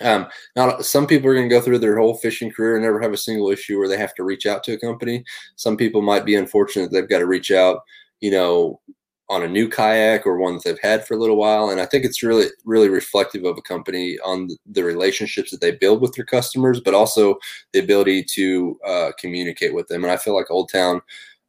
Um, 0.00 0.26
not 0.54 0.84
some 0.84 1.06
people 1.06 1.30
are 1.30 1.34
going 1.34 1.48
to 1.48 1.54
go 1.54 1.60
through 1.60 1.78
their 1.78 1.98
whole 1.98 2.14
fishing 2.14 2.50
career 2.50 2.76
and 2.76 2.84
never 2.84 3.00
have 3.00 3.12
a 3.12 3.16
single 3.16 3.50
issue 3.50 3.78
where 3.78 3.88
they 3.88 3.96
have 3.96 4.14
to 4.16 4.24
reach 4.24 4.46
out 4.46 4.62
to 4.64 4.74
a 4.74 4.78
company. 4.78 5.24
Some 5.56 5.76
people 5.76 6.02
might 6.02 6.24
be 6.24 6.34
unfortunate 6.34 6.90
that 6.90 7.00
they've 7.00 7.08
got 7.08 7.20
to 7.20 7.26
reach 7.26 7.50
out, 7.50 7.80
you 8.20 8.30
know, 8.30 8.80
on 9.28 9.42
a 9.42 9.48
new 9.48 9.68
kayak 9.68 10.26
or 10.26 10.36
one 10.36 10.54
that 10.54 10.64
they've 10.64 10.78
had 10.82 11.06
for 11.06 11.14
a 11.14 11.16
little 11.18 11.36
while. 11.36 11.70
And 11.70 11.80
I 11.80 11.86
think 11.86 12.04
it's 12.04 12.22
really, 12.22 12.46
really 12.64 12.88
reflective 12.88 13.44
of 13.44 13.58
a 13.58 13.62
company 13.62 14.18
on 14.24 14.48
the 14.66 14.84
relationships 14.84 15.50
that 15.50 15.60
they 15.60 15.72
build 15.72 16.00
with 16.00 16.14
their 16.14 16.24
customers, 16.24 16.80
but 16.80 16.94
also 16.94 17.36
the 17.72 17.80
ability 17.80 18.24
to 18.34 18.78
uh, 18.86 19.10
communicate 19.18 19.74
with 19.74 19.88
them. 19.88 20.04
And 20.04 20.12
I 20.12 20.16
feel 20.16 20.36
like 20.36 20.50
Old 20.50 20.70
Town, 20.70 21.00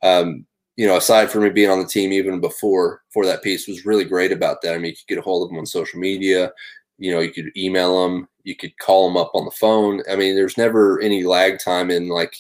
um, 0.02 0.46
you 0.76 0.88
know, 0.88 0.98
aside 0.98 1.30
from 1.30 1.44
me 1.44 1.50
being 1.50 1.70
on 1.70 1.80
the 1.80 1.88
team 1.88 2.14
even 2.14 2.40
before 2.40 3.02
for 3.10 3.26
that 3.26 3.44
piece, 3.44 3.68
was 3.68 3.86
really 3.86 4.06
great 4.06 4.32
about 4.32 4.62
that. 4.62 4.74
I 4.74 4.78
mean, 4.78 4.92
you 4.92 4.96
could 4.96 5.08
get 5.08 5.18
a 5.20 5.22
hold 5.22 5.44
of 5.44 5.50
them 5.50 5.60
on 5.60 5.66
social 5.66 6.00
media. 6.00 6.52
You 6.98 7.12
know, 7.12 7.20
you 7.20 7.32
could 7.32 7.56
email 7.56 8.02
them, 8.02 8.28
you 8.48 8.56
could 8.56 8.78
call 8.80 9.08
them 9.08 9.18
up 9.18 9.32
on 9.34 9.44
the 9.44 9.52
phone. 9.52 10.02
I 10.10 10.16
mean, 10.16 10.36
there's 10.36 10.58
never 10.58 11.02
any 11.02 11.24
lag 11.24 11.60
time 11.60 11.92
in 11.92 12.08
like 12.08 12.34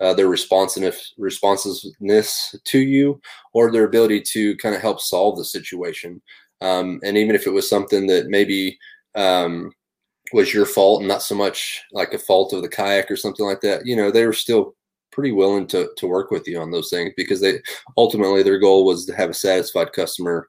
uh, 0.00 0.12
their 0.12 0.26
responsiveness 0.26 1.14
responsiveness 1.16 2.56
to 2.64 2.78
you 2.80 3.20
or 3.52 3.70
their 3.70 3.84
ability 3.84 4.20
to 4.20 4.56
kind 4.56 4.74
of 4.74 4.80
help 4.80 5.00
solve 5.00 5.38
the 5.38 5.44
situation. 5.44 6.20
Um, 6.60 7.00
and 7.04 7.16
even 7.16 7.36
if 7.36 7.46
it 7.46 7.52
was 7.52 7.70
something 7.70 8.08
that 8.08 8.26
maybe 8.28 8.78
um, 9.14 9.72
was 10.32 10.52
your 10.52 10.66
fault 10.66 11.00
and 11.00 11.08
not 11.08 11.22
so 11.22 11.36
much 11.36 11.82
like 11.92 12.12
a 12.12 12.18
fault 12.18 12.52
of 12.52 12.62
the 12.62 12.68
kayak 12.68 13.08
or 13.08 13.16
something 13.16 13.46
like 13.46 13.60
that, 13.60 13.86
you 13.86 13.94
know, 13.94 14.10
they 14.10 14.26
were 14.26 14.32
still 14.32 14.74
pretty 15.12 15.30
willing 15.30 15.68
to 15.68 15.88
to 15.96 16.06
work 16.06 16.32
with 16.32 16.46
you 16.48 16.60
on 16.60 16.72
those 16.72 16.90
things 16.90 17.12
because 17.16 17.40
they 17.40 17.60
ultimately 17.96 18.42
their 18.42 18.58
goal 18.58 18.84
was 18.84 19.06
to 19.06 19.14
have 19.14 19.30
a 19.30 19.34
satisfied 19.34 19.92
customer 19.92 20.48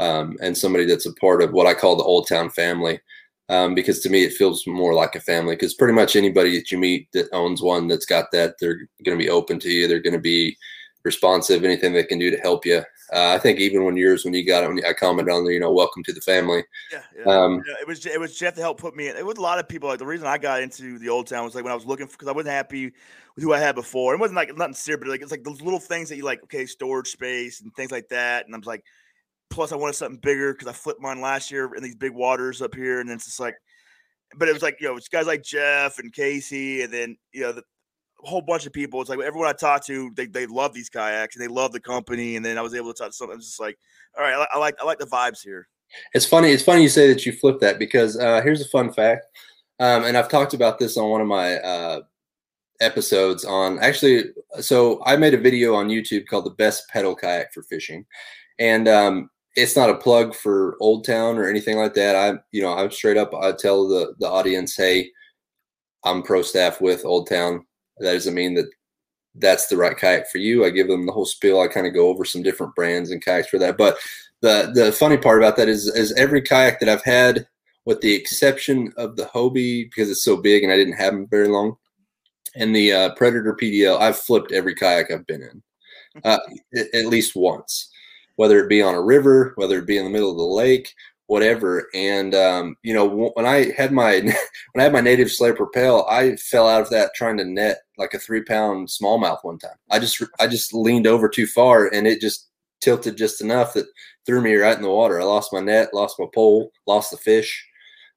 um, 0.00 0.36
and 0.40 0.56
somebody 0.56 0.84
that's 0.84 1.06
a 1.06 1.14
part 1.14 1.42
of 1.42 1.52
what 1.52 1.66
I 1.66 1.74
call 1.74 1.96
the 1.96 2.04
Old 2.04 2.28
Town 2.28 2.50
family 2.50 3.00
um, 3.48 3.74
because 3.74 4.00
to 4.00 4.10
me 4.10 4.24
it 4.24 4.32
feels 4.32 4.66
more 4.66 4.94
like 4.94 5.14
a 5.14 5.20
family. 5.20 5.54
Because 5.54 5.74
pretty 5.74 5.94
much 5.94 6.16
anybody 6.16 6.56
that 6.58 6.70
you 6.70 6.78
meet 6.78 7.10
that 7.12 7.28
owns 7.32 7.62
one 7.62 7.88
that's 7.88 8.06
got 8.06 8.30
that, 8.32 8.56
they're 8.60 8.88
going 9.04 9.18
to 9.18 9.24
be 9.24 9.30
open 9.30 9.58
to 9.60 9.70
you. 9.70 9.88
They're 9.88 10.00
going 10.00 10.14
to 10.14 10.18
be 10.18 10.56
responsive. 11.04 11.64
Anything 11.64 11.92
they 11.92 12.04
can 12.04 12.18
do 12.18 12.30
to 12.30 12.38
help 12.38 12.66
you. 12.66 12.82
Uh, 13.10 13.32
I 13.34 13.38
think 13.38 13.58
even 13.58 13.84
when 13.84 13.96
yours 13.96 14.24
when 14.24 14.34
you 14.34 14.46
got 14.46 14.64
it, 14.64 14.68
when 14.68 14.84
I 14.84 14.92
commented 14.92 15.32
on 15.32 15.44
there, 15.44 15.54
you 15.54 15.60
know, 15.60 15.72
welcome 15.72 16.04
to 16.04 16.12
the 16.12 16.20
family. 16.20 16.62
Yeah, 16.92 17.02
yeah. 17.16 17.24
Um, 17.24 17.62
yeah, 17.66 17.76
it 17.80 17.86
was 17.86 18.04
it 18.04 18.20
was 18.20 18.36
Jeff 18.38 18.54
to 18.56 18.60
help 18.60 18.78
put 18.78 18.94
me 18.94 19.08
in. 19.08 19.16
It 19.16 19.24
was 19.24 19.38
a 19.38 19.42
lot 19.42 19.58
of 19.58 19.66
people. 19.66 19.88
Like 19.88 19.98
the 19.98 20.06
reason 20.06 20.26
I 20.26 20.36
got 20.36 20.60
into 20.60 20.98
the 20.98 21.08
old 21.08 21.26
town 21.26 21.44
was 21.44 21.54
like 21.54 21.64
when 21.64 21.72
I 21.72 21.76
was 21.76 21.86
looking 21.86 22.06
because 22.06 22.28
I 22.28 22.32
wasn't 22.32 22.52
happy 22.52 22.92
with 23.34 23.44
who 23.44 23.54
I 23.54 23.58
had 23.58 23.74
before. 23.74 24.12
It 24.12 24.20
wasn't 24.20 24.36
like 24.36 24.54
nothing 24.54 24.74
serious, 24.74 25.00
but 25.00 25.08
like 25.08 25.22
it's 25.22 25.30
like 25.30 25.44
those 25.44 25.62
little 25.62 25.80
things 25.80 26.10
that 26.10 26.16
you 26.16 26.24
like. 26.24 26.42
Okay, 26.42 26.66
storage 26.66 27.08
space 27.08 27.62
and 27.62 27.74
things 27.74 27.90
like 27.90 28.10
that. 28.10 28.44
And 28.44 28.54
I 28.54 28.58
was 28.58 28.66
like, 28.66 28.84
plus 29.50 29.72
I 29.72 29.76
wanted 29.76 29.94
something 29.94 30.20
bigger 30.20 30.52
because 30.52 30.68
I 30.68 30.72
flipped 30.72 31.00
mine 31.00 31.20
last 31.20 31.50
year 31.50 31.74
in 31.74 31.82
these 31.82 31.96
big 31.96 32.12
waters 32.12 32.62
up 32.62 32.74
here, 32.74 33.00
and 33.00 33.10
it's 33.10 33.24
just 33.24 33.40
like 33.40 33.54
but 34.36 34.48
it 34.48 34.52
was 34.52 34.62
like 34.62 34.80
you 34.80 34.88
know 34.88 34.96
it's 34.96 35.08
guys 35.08 35.26
like 35.26 35.42
Jeff 35.42 35.98
and 35.98 36.12
Casey, 36.12 36.82
and 36.82 36.92
then 36.92 37.16
you 37.32 37.42
know 37.42 37.52
the 37.52 37.62
whole 38.20 38.42
bunch 38.42 38.66
of 38.66 38.72
people. 38.72 39.00
It's 39.00 39.10
like 39.10 39.20
everyone 39.20 39.48
I 39.48 39.52
talked 39.52 39.86
to, 39.86 40.10
they 40.16 40.26
they 40.26 40.46
love 40.46 40.74
these 40.74 40.88
kayaks 40.88 41.36
and 41.36 41.42
they 41.42 41.52
love 41.52 41.72
the 41.72 41.80
company. 41.80 42.36
And 42.36 42.44
then 42.44 42.58
I 42.58 42.62
was 42.62 42.74
able 42.74 42.92
to 42.92 42.98
talk 42.98 43.10
to 43.10 43.16
someone. 43.16 43.36
It's 43.36 43.46
just 43.46 43.60
like, 43.60 43.78
all 44.16 44.24
right, 44.24 44.34
I, 44.34 44.56
I, 44.56 44.58
like 44.58 44.76
I 44.80 44.84
like 44.84 44.98
the 44.98 45.06
vibes 45.06 45.42
here. 45.42 45.68
It's 46.12 46.26
funny. 46.26 46.50
It's 46.50 46.62
funny 46.62 46.82
you 46.82 46.88
say 46.88 47.08
that 47.08 47.24
you 47.24 47.32
flip 47.32 47.60
that 47.60 47.78
because 47.78 48.18
uh, 48.18 48.42
here's 48.42 48.60
a 48.60 48.68
fun 48.68 48.92
fact, 48.92 49.24
um, 49.80 50.04
and 50.04 50.16
I've 50.16 50.28
talked 50.28 50.54
about 50.54 50.78
this 50.78 50.96
on 50.96 51.10
one 51.10 51.20
of 51.20 51.26
my 51.26 51.56
uh, 51.56 52.00
episodes 52.80 53.44
on 53.44 53.78
actually. 53.78 54.24
So 54.60 55.02
I 55.04 55.16
made 55.16 55.34
a 55.34 55.38
video 55.38 55.74
on 55.74 55.88
YouTube 55.88 56.26
called 56.26 56.44
"The 56.44 56.50
Best 56.50 56.88
Pedal 56.90 57.16
Kayak 57.16 57.54
for 57.54 57.62
Fishing," 57.62 58.04
and 58.58 58.86
um, 58.86 59.30
it's 59.58 59.76
not 59.76 59.90
a 59.90 59.96
plug 59.96 60.34
for 60.34 60.76
Old 60.80 61.04
Town 61.04 61.36
or 61.36 61.48
anything 61.48 61.76
like 61.76 61.94
that. 61.94 62.14
I, 62.14 62.38
you 62.52 62.62
know, 62.62 62.72
I'm 62.72 62.90
straight 62.90 63.16
up. 63.16 63.34
I 63.34 63.52
tell 63.52 63.88
the 63.88 64.14
the 64.18 64.28
audience, 64.28 64.76
hey, 64.76 65.10
I'm 66.04 66.22
pro 66.22 66.42
staff 66.42 66.80
with 66.80 67.04
Old 67.04 67.28
Town. 67.28 67.66
That 67.98 68.12
doesn't 68.12 68.34
mean 68.34 68.54
that 68.54 68.70
that's 69.34 69.66
the 69.66 69.76
right 69.76 69.96
kayak 69.96 70.30
for 70.30 70.38
you. 70.38 70.64
I 70.64 70.70
give 70.70 70.88
them 70.88 71.06
the 71.06 71.12
whole 71.12 71.26
spiel. 71.26 71.60
I 71.60 71.68
kind 71.68 71.86
of 71.86 71.94
go 71.94 72.08
over 72.08 72.24
some 72.24 72.42
different 72.42 72.74
brands 72.74 73.10
and 73.10 73.24
kayaks 73.24 73.48
for 73.48 73.58
that. 73.58 73.76
But 73.76 73.98
the 74.42 74.70
the 74.72 74.92
funny 74.92 75.16
part 75.16 75.42
about 75.42 75.56
that 75.56 75.68
is, 75.68 75.88
is 75.88 76.12
every 76.14 76.40
kayak 76.40 76.78
that 76.80 76.88
I've 76.88 77.04
had, 77.04 77.46
with 77.84 78.00
the 78.00 78.14
exception 78.14 78.92
of 78.96 79.16
the 79.16 79.24
Hobie 79.24 79.84
because 79.84 80.10
it's 80.10 80.24
so 80.24 80.36
big 80.36 80.62
and 80.62 80.72
I 80.72 80.76
didn't 80.76 80.94
have 80.94 81.12
them 81.12 81.26
very 81.28 81.48
long, 81.48 81.76
and 82.54 82.74
the 82.74 82.92
uh, 82.92 83.14
Predator 83.16 83.56
PDL, 83.60 84.00
I've 84.00 84.18
flipped 84.18 84.52
every 84.52 84.76
kayak 84.76 85.10
I've 85.10 85.26
been 85.26 85.42
in, 85.42 85.62
uh, 86.24 86.38
at 86.94 87.06
least 87.06 87.34
once 87.34 87.90
whether 88.38 88.60
it 88.60 88.68
be 88.68 88.80
on 88.80 88.94
a 88.94 89.02
river, 89.02 89.52
whether 89.56 89.78
it 89.78 89.86
be 89.86 89.98
in 89.98 90.04
the 90.04 90.10
middle 90.10 90.30
of 90.30 90.36
the 90.36 90.44
lake, 90.44 90.94
whatever. 91.26 91.88
And 91.92 92.36
um, 92.36 92.76
you 92.84 92.94
know, 92.94 93.32
when 93.34 93.44
I 93.44 93.72
had 93.72 93.90
my 93.90 94.12
when 94.20 94.34
I 94.76 94.82
had 94.82 94.92
my 94.92 95.00
native 95.00 95.30
Slayer 95.30 95.54
Propel, 95.54 96.06
I 96.08 96.36
fell 96.36 96.68
out 96.68 96.82
of 96.82 96.90
that 96.90 97.14
trying 97.16 97.36
to 97.38 97.44
net 97.44 97.78
like 97.98 98.14
a 98.14 98.18
three 98.18 98.44
pound 98.44 98.88
smallmouth 98.88 99.42
one 99.42 99.58
time. 99.58 99.76
I 99.90 99.98
just 99.98 100.22
I 100.38 100.46
just 100.46 100.72
leaned 100.72 101.08
over 101.08 101.28
too 101.28 101.48
far 101.48 101.88
and 101.88 102.06
it 102.06 102.20
just 102.20 102.48
tilted 102.80 103.16
just 103.16 103.40
enough 103.40 103.74
that 103.74 103.86
threw 104.24 104.40
me 104.40 104.54
right 104.54 104.76
in 104.76 104.82
the 104.82 104.88
water. 104.88 105.20
I 105.20 105.24
lost 105.24 105.52
my 105.52 105.60
net, 105.60 105.92
lost 105.92 106.20
my 106.20 106.26
pole, 106.32 106.70
lost 106.86 107.10
the 107.10 107.16
fish, 107.16 107.66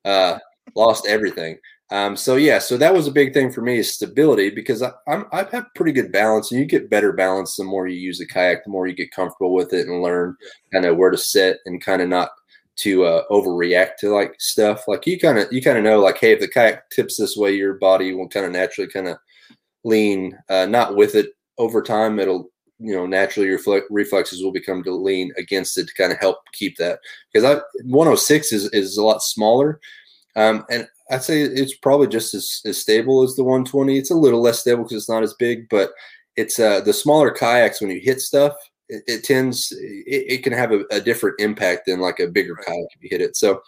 uh, 0.06 0.38
lost 0.76 1.08
everything. 1.08 1.58
Um, 1.92 2.16
so 2.16 2.38
yeah, 2.38 2.60
so 2.60 2.78
that 2.78 2.94
was 2.94 3.08
a 3.08 3.12
big 3.12 3.34
thing 3.34 3.52
for 3.52 3.62
me 3.62 3.78
is 3.78 3.94
stability 3.94 4.50
because 4.50 4.82
I, 4.82 4.92
I'm 5.10 5.26
I've 5.34 5.52
had 5.52 5.66
pretty 5.76 5.92
good 5.92 6.12
balance, 6.12 6.50
and 6.50 6.60
you 6.60 6.66
get 6.66 6.90
better 6.90 7.12
balance 7.12 7.58
the 7.58 7.66
more 7.66 7.86
you 7.86 8.00
use 8.00 8.22
a 8.22 8.26
kayak, 8.26 8.64
the 8.64 8.72
more 8.72 8.88
you 8.88 8.96
get 8.96 9.12
comfortable 9.12 9.54
with 9.54 9.74
it 9.74 9.88
and 9.88 10.02
learn 10.02 10.38
kind 10.72 10.86
of 10.86 10.96
where 10.96 11.12
to 11.12 11.18
sit 11.18 11.60
and 11.66 11.84
kind 11.84 12.02
of 12.02 12.08
not 12.08 12.30
to 12.78 13.04
uh, 13.04 13.24
overreact 13.30 13.98
to 14.00 14.10
like 14.10 14.34
stuff. 14.40 14.88
Like 14.88 15.06
you 15.06 15.20
kind 15.20 15.38
of 15.38 15.52
you 15.52 15.62
kind 15.62 15.78
of 15.78 15.84
know 15.84 16.00
like, 16.00 16.18
hey, 16.18 16.32
if 16.32 16.40
the 16.40 16.48
kayak 16.48 16.90
tips 16.92 17.18
this 17.18 17.36
way, 17.36 17.52
your 17.52 17.74
body 17.74 18.14
will 18.14 18.30
kind 18.30 18.46
of 18.46 18.54
naturally 18.54 18.90
kind 18.90 19.10
of 19.10 19.18
lean, 19.84 20.38
uh, 20.50 20.66
not 20.68 20.96
with 20.96 21.14
it 21.16 21.32
over 21.58 21.82
time. 21.82 22.20
It'll 22.20 22.50
you 22.80 22.96
know 22.96 23.06
naturally 23.06 23.50
your 23.50 23.60
reflexes 23.90 24.42
will 24.42 24.54
become 24.54 24.82
to 24.84 24.94
lean 24.94 25.34
against 25.38 25.78
it 25.78 25.88
to 25.88 25.94
kind 25.94 26.14
of 26.14 26.20
help 26.20 26.38
keep 26.54 26.78
that 26.78 27.00
because 27.32 27.44
I 27.44 27.62
106 27.84 28.54
is 28.54 28.70
is 28.70 28.96
a 28.96 29.04
lot 29.04 29.22
smaller, 29.22 29.82
um, 30.38 30.66
and 30.70 30.88
I'd 31.12 31.24
say 31.24 31.42
it's 31.42 31.76
probably 31.76 32.08
just 32.08 32.34
as, 32.34 32.62
as 32.66 32.80
stable 32.80 33.24
as 33.24 33.36
the 33.36 33.44
120. 33.44 33.98
It's 33.98 34.12
a 34.12 34.16
little 34.16 34.42
less 34.42 34.60
stable 34.60 34.84
because 34.84 34.98
it's 34.98 35.10
not 35.10 35.24
as 35.24 35.34
big, 35.34 35.68
but 35.70 35.92
it's 36.38 36.60
uh, 36.60 36.82
the 36.82 36.94
smaller 36.94 37.32
kayaks 37.32 37.82
when 37.82 37.92
you 37.92 38.00
hit 38.00 38.22
stuff, 38.22 38.54
it, 38.88 39.04
it 39.08 39.24
tends 39.24 39.72
it, 39.72 40.26
it, 40.30 40.44
can 40.44 40.54
have 40.54 40.72
a, 40.72 40.84
a, 40.92 41.02
different 41.02 41.40
impact 41.40 41.84
than 41.88 42.00
like 42.00 42.20
a 42.20 42.28
bigger 42.28 42.54
right. 42.54 42.66
kayak 42.66 42.88
if 42.96 43.04
you 43.04 43.10
hit 43.12 43.22
it. 43.22 43.36
So 43.36 43.62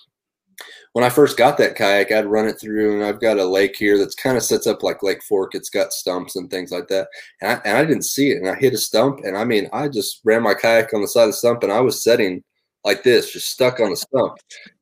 when 0.93 1.03
I 1.03 1.09
first 1.09 1.37
got 1.37 1.57
that 1.57 1.75
kayak, 1.75 2.11
I'd 2.11 2.25
run 2.25 2.47
it 2.47 2.59
through, 2.59 2.93
and 2.93 3.03
I've 3.03 3.19
got 3.19 3.39
a 3.39 3.45
lake 3.45 3.75
here 3.75 3.97
that's 3.97 4.15
kind 4.15 4.37
of 4.37 4.43
sets 4.43 4.67
up 4.67 4.83
like 4.83 5.03
Lake 5.03 5.23
Fork. 5.23 5.55
It's 5.55 5.69
got 5.69 5.91
stumps 5.91 6.35
and 6.35 6.49
things 6.49 6.71
like 6.71 6.87
that, 6.89 7.07
and 7.41 7.51
I, 7.51 7.61
and 7.65 7.77
I 7.77 7.85
didn't 7.85 8.05
see 8.05 8.31
it, 8.31 8.37
and 8.37 8.49
I 8.49 8.55
hit 8.55 8.73
a 8.73 8.77
stump, 8.77 9.21
and 9.23 9.35
I 9.35 9.43
mean, 9.43 9.69
I 9.73 9.87
just 9.87 10.21
ran 10.23 10.43
my 10.43 10.53
kayak 10.53 10.93
on 10.93 11.01
the 11.01 11.07
side 11.07 11.23
of 11.23 11.29
the 11.29 11.33
stump, 11.33 11.63
and 11.63 11.71
I 11.71 11.81
was 11.81 12.03
setting 12.03 12.43
like 12.83 13.03
this, 13.03 13.31
just 13.31 13.49
stuck 13.49 13.79
on 13.79 13.91
the 13.91 13.95
stump, 13.95 14.33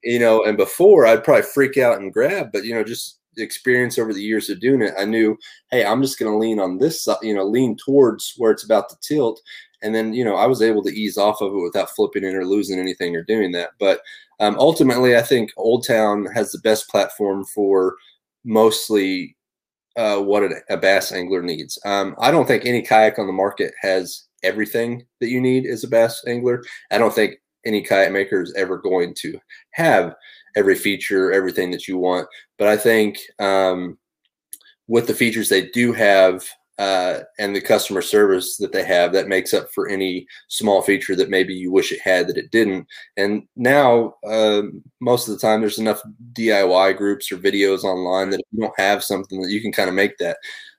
you 0.03 0.19
know. 0.19 0.43
And 0.43 0.57
before, 0.57 1.05
I'd 1.05 1.23
probably 1.23 1.43
freak 1.43 1.77
out 1.77 1.99
and 1.99 2.13
grab, 2.13 2.51
but 2.51 2.63
you 2.63 2.73
know, 2.73 2.83
just 2.83 3.19
experience 3.37 3.97
over 3.97 4.13
the 4.13 4.21
years 4.21 4.49
of 4.49 4.59
doing 4.59 4.81
it, 4.81 4.93
I 4.97 5.05
knew, 5.05 5.37
hey, 5.71 5.85
I'm 5.85 6.01
just 6.01 6.19
going 6.19 6.31
to 6.31 6.37
lean 6.37 6.59
on 6.59 6.77
this 6.77 7.07
you 7.21 7.33
know, 7.33 7.45
lean 7.45 7.77
towards 7.77 8.33
where 8.37 8.51
it's 8.51 8.65
about 8.65 8.89
to 8.89 8.97
tilt, 9.01 9.41
and 9.81 9.93
then 9.93 10.13
you 10.13 10.25
know, 10.25 10.35
I 10.35 10.47
was 10.47 10.61
able 10.61 10.83
to 10.83 10.93
ease 10.93 11.17
off 11.17 11.41
of 11.41 11.53
it 11.53 11.63
without 11.63 11.91
flipping 11.91 12.23
it 12.23 12.35
or 12.35 12.45
losing 12.45 12.79
anything 12.79 13.15
or 13.15 13.23
doing 13.23 13.51
that, 13.53 13.71
but 13.79 14.01
um, 14.41 14.55
ultimately, 14.57 15.15
I 15.15 15.21
think 15.21 15.51
Old 15.55 15.85
Town 15.85 16.25
has 16.33 16.51
the 16.51 16.59
best 16.59 16.89
platform 16.89 17.45
for 17.45 17.95
mostly 18.43 19.37
uh, 19.95 20.17
what 20.17 20.43
a, 20.69 20.77
bass 20.77 21.11
angler 21.11 21.43
needs. 21.43 21.77
Um, 21.85 22.15
I 22.19 22.31
don't 22.31 22.47
think 22.47 22.65
any 22.65 22.81
kayak 22.81 23.19
on 23.19 23.27
the 23.27 23.33
market 23.33 23.73
has 23.81 24.23
everything 24.43 25.05
that 25.19 25.29
you 25.29 25.39
need 25.39 25.67
as 25.67 25.83
a 25.83 25.87
bass 25.87 26.23
angler. 26.27 26.63
I 26.89 26.97
don't 26.97 27.13
think 27.13 27.35
any 27.65 27.81
kayak 27.81 28.11
maker 28.11 28.41
is 28.41 28.53
ever 28.55 28.77
going 28.77 29.13
to 29.21 29.39
have 29.71 30.15
every 30.55 30.75
feature, 30.75 31.31
everything 31.31 31.71
that 31.71 31.87
you 31.87 31.97
want. 31.97 32.27
But 32.57 32.67
I 32.67 32.77
think 32.77 33.19
um, 33.39 33.97
with 34.87 35.07
the 35.07 35.13
features 35.13 35.49
they 35.49 35.67
do 35.67 35.93
have, 35.93 36.43
uh, 36.81 37.19
and 37.37 37.55
the 37.55 37.61
customer 37.61 38.01
service 38.01 38.57
that 38.57 38.71
they 38.71 38.83
have 38.83 39.13
that 39.13 39.27
makes 39.27 39.53
up 39.53 39.71
for 39.71 39.87
any 39.87 40.25
small 40.47 40.81
feature 40.81 41.15
that 41.15 41.29
maybe 41.29 41.53
you 41.53 41.71
wish 41.71 41.91
it 41.91 42.01
had 42.01 42.25
that 42.25 42.37
it 42.37 42.49
didn't. 42.49 42.87
And 43.17 43.43
now, 43.55 44.15
uh, 44.27 44.63
most 44.99 45.27
of 45.27 45.35
the 45.35 45.39
time, 45.39 45.59
there's 45.61 45.77
enough 45.77 46.01
DIY 46.33 46.97
groups 46.97 47.31
or 47.31 47.37
videos 47.37 47.83
online 47.83 48.31
that 48.31 48.39
if 48.39 48.45
you 48.51 48.61
don't 48.61 48.79
have 48.79 49.03
something 49.03 49.43
that 49.43 49.51
you 49.51 49.61
can 49.61 49.71
kind 49.71 49.89
of 49.89 49.95
make 49.95 50.17
that. 50.17 50.37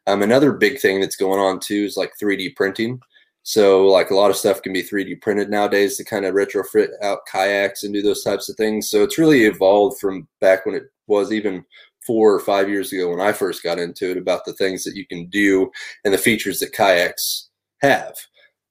Um, 0.09 0.23
another 0.23 0.53
big 0.53 0.81
thing 0.81 1.01
that's 1.01 1.15
going 1.15 1.39
on 1.39 1.61
too 1.61 1.85
is 1.85 1.97
like 1.97 2.11
3D 2.21 2.57
printing. 2.57 3.01
So, 3.45 3.87
like 3.87 4.11
a 4.11 4.15
lot 4.15 4.31
of 4.31 4.37
stuff 4.37 4.63
can 4.63 4.73
be 4.73 4.83
3D 4.83 5.21
printed 5.21 5.51
nowadays 5.51 5.97
to 5.97 6.05
kind 6.05 6.25
of 6.25 6.35
retrofit 6.35 6.91
out 7.03 7.27
kayaks 7.31 7.83
and 7.83 7.93
do 7.93 8.01
those 8.01 8.23
types 8.23 8.49
of 8.49 8.57
things. 8.57 8.89
So, 8.89 9.03
it's 9.03 9.19
really 9.19 9.45
evolved 9.45 10.01
from 10.01 10.29
back 10.41 10.65
when 10.65 10.77
it 10.77 10.85
was 11.07 11.33
even 11.33 11.65
four 12.07 12.35
or 12.35 12.41
five 12.41 12.69
years 12.69 12.93
ago 12.93 13.11
when 13.11 13.21
I 13.21 13.33
first 13.33 13.63
got 13.63 13.79
into 13.79 14.11
it 14.11 14.17
about 14.17 14.45
the 14.45 14.53
things 14.55 14.85
that 14.85 14.97
you 14.97 15.07
can 15.07 15.27
do 15.27 15.71
and 16.05 16.13
the 16.13 16.19
features 16.19 16.59
that 16.61 16.73
kayaks 16.73 17.49
have. 17.81 18.17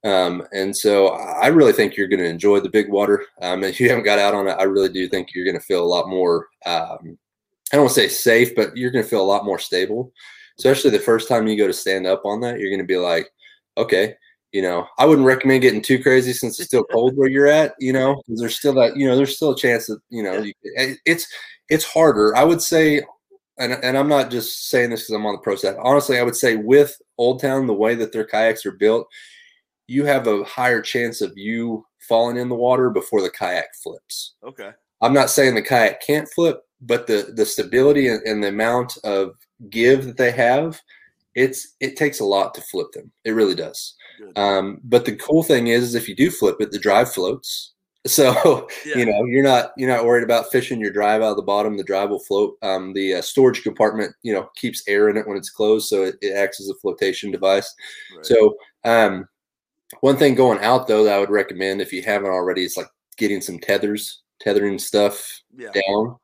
Um, 0.03 0.43
and 0.51 0.75
so 0.75 1.09
I 1.09 1.47
really 1.47 1.73
think 1.73 1.95
you're 1.95 2.07
going 2.07 2.21
to 2.21 2.29
enjoy 2.29 2.59
the 2.59 2.69
big 2.69 2.89
water. 2.89 3.25
Um, 3.41 3.63
if 3.63 3.79
you 3.79 3.87
haven't 3.89 4.05
got 4.05 4.19
out 4.19 4.33
on 4.33 4.47
it, 4.47 4.57
I 4.59 4.63
really 4.63 4.89
do 4.89 5.07
think 5.07 5.29
you're 5.33 5.45
going 5.45 5.59
to 5.59 5.65
feel 5.65 5.83
a 5.83 5.85
lot 5.85 6.09
more, 6.09 6.47
um, 6.65 7.17
I 7.71 7.77
don't 7.77 7.83
want 7.83 7.93
to 7.93 8.01
say 8.01 8.07
safe, 8.07 8.55
but 8.55 8.75
you're 8.75 8.91
going 8.91 9.03
to 9.03 9.09
feel 9.09 9.21
a 9.21 9.23
lot 9.23 9.45
more 9.45 9.59
stable. 9.59 10.11
Especially 10.57 10.91
the 10.91 10.99
first 10.99 11.27
time 11.27 11.47
you 11.47 11.57
go 11.57 11.67
to 11.67 11.73
stand 11.73 12.07
up 12.07 12.23
on 12.25 12.41
that, 12.41 12.59
you're 12.59 12.69
going 12.69 12.79
to 12.79 12.85
be 12.85 12.97
like, 12.97 13.29
okay, 13.77 14.15
you 14.51 14.61
know, 14.61 14.87
I 14.97 15.05
wouldn't 15.05 15.27
recommend 15.27 15.61
getting 15.61 15.81
too 15.81 16.01
crazy 16.01 16.33
since 16.33 16.59
it's 16.59 16.67
still 16.67 16.83
cold 16.83 17.15
where 17.15 17.29
you're 17.29 17.47
at, 17.47 17.73
you 17.79 17.93
know, 17.93 18.21
there's 18.27 18.57
still 18.57 18.73
that, 18.75 18.97
you 18.97 19.07
know, 19.07 19.15
there's 19.15 19.35
still 19.35 19.51
a 19.51 19.57
chance 19.57 19.87
that, 19.87 19.99
you 20.09 20.23
know, 20.23 20.39
you, 20.39 20.53
eh, 20.77 20.95
it's, 21.05 21.27
it's 21.69 21.85
harder. 21.85 22.35
I 22.35 22.43
would 22.43 22.61
say 22.61 23.01
and, 23.61 23.73
and 23.83 23.97
I'm 23.97 24.07
not 24.07 24.31
just 24.31 24.69
saying 24.69 24.89
this 24.89 25.01
because 25.01 25.15
I'm 25.15 25.25
on 25.25 25.33
the 25.33 25.41
pro 25.41 25.55
side. 25.55 25.75
Honestly, 25.79 26.17
I 26.17 26.23
would 26.23 26.35
say 26.35 26.55
with 26.55 26.99
Old 27.17 27.39
Town, 27.39 27.67
the 27.67 27.73
way 27.73 27.93
that 27.95 28.11
their 28.11 28.23
kayaks 28.23 28.65
are 28.65 28.71
built, 28.71 29.07
you 29.87 30.03
have 30.05 30.27
a 30.27 30.43
higher 30.43 30.81
chance 30.81 31.21
of 31.21 31.37
you 31.37 31.85
falling 31.99 32.37
in 32.37 32.49
the 32.49 32.55
water 32.55 32.89
before 32.89 33.21
the 33.21 33.29
kayak 33.29 33.75
flips. 33.83 34.33
Okay. 34.43 34.71
I'm 35.01 35.13
not 35.13 35.29
saying 35.29 35.53
the 35.53 35.61
kayak 35.61 36.01
can't 36.01 36.29
flip, 36.33 36.61
but 36.81 37.05
the 37.05 37.33
the 37.35 37.45
stability 37.45 38.07
and, 38.07 38.21
and 38.23 38.43
the 38.43 38.47
amount 38.47 38.97
of 39.03 39.35
give 39.69 40.05
that 40.05 40.17
they 40.17 40.31
have, 40.31 40.81
it's 41.35 41.75
it 41.79 41.95
takes 41.95 42.19
a 42.19 42.25
lot 42.25 42.53
to 42.55 42.61
flip 42.61 42.91
them. 42.93 43.11
It 43.25 43.31
really 43.31 43.55
does. 43.55 43.95
Um, 44.35 44.79
but 44.83 45.05
the 45.05 45.15
cool 45.15 45.43
thing 45.43 45.67
is, 45.67 45.83
is 45.83 45.95
if 45.95 46.07
you 46.07 46.15
do 46.15 46.29
flip 46.29 46.57
it, 46.59 46.71
the 46.71 46.79
drive 46.79 47.11
floats. 47.11 47.73
So 48.07 48.67
yeah. 48.83 48.97
you 48.97 49.05
know 49.05 49.25
you're 49.25 49.43
not 49.43 49.73
you're 49.77 49.87
not 49.87 50.05
worried 50.05 50.23
about 50.23 50.51
fishing 50.51 50.79
your 50.79 50.89
drive 50.89 51.21
out 51.21 51.29
of 51.29 51.35
the 51.35 51.43
bottom. 51.43 51.77
The 51.77 51.83
drive 51.83 52.09
will 52.09 52.19
float. 52.19 52.57
Um, 52.63 52.93
the 52.93 53.13
uh, 53.13 53.21
storage 53.21 53.61
compartment 53.61 54.15
you 54.23 54.33
know 54.33 54.49
keeps 54.55 54.81
air 54.87 55.09
in 55.09 55.17
it 55.17 55.27
when 55.27 55.37
it's 55.37 55.51
closed, 55.51 55.87
so 55.87 56.05
it, 56.05 56.15
it 56.19 56.33
acts 56.33 56.59
as 56.59 56.69
a 56.69 56.73
flotation 56.81 57.29
device. 57.29 57.71
Right. 58.15 58.25
So 58.25 58.55
um, 58.85 59.27
one 59.99 60.17
thing 60.17 60.33
going 60.33 60.57
out 60.61 60.87
though 60.87 61.03
that 61.03 61.13
I 61.13 61.19
would 61.19 61.29
recommend 61.29 61.79
if 61.79 61.93
you 61.93 62.01
haven't 62.01 62.31
already 62.31 62.63
is 62.63 62.75
like 62.75 62.87
getting 63.17 63.39
some 63.39 63.59
tethers, 63.59 64.23
tethering 64.39 64.79
stuff 64.79 65.43
yeah. 65.55 65.69
down. 65.71 66.15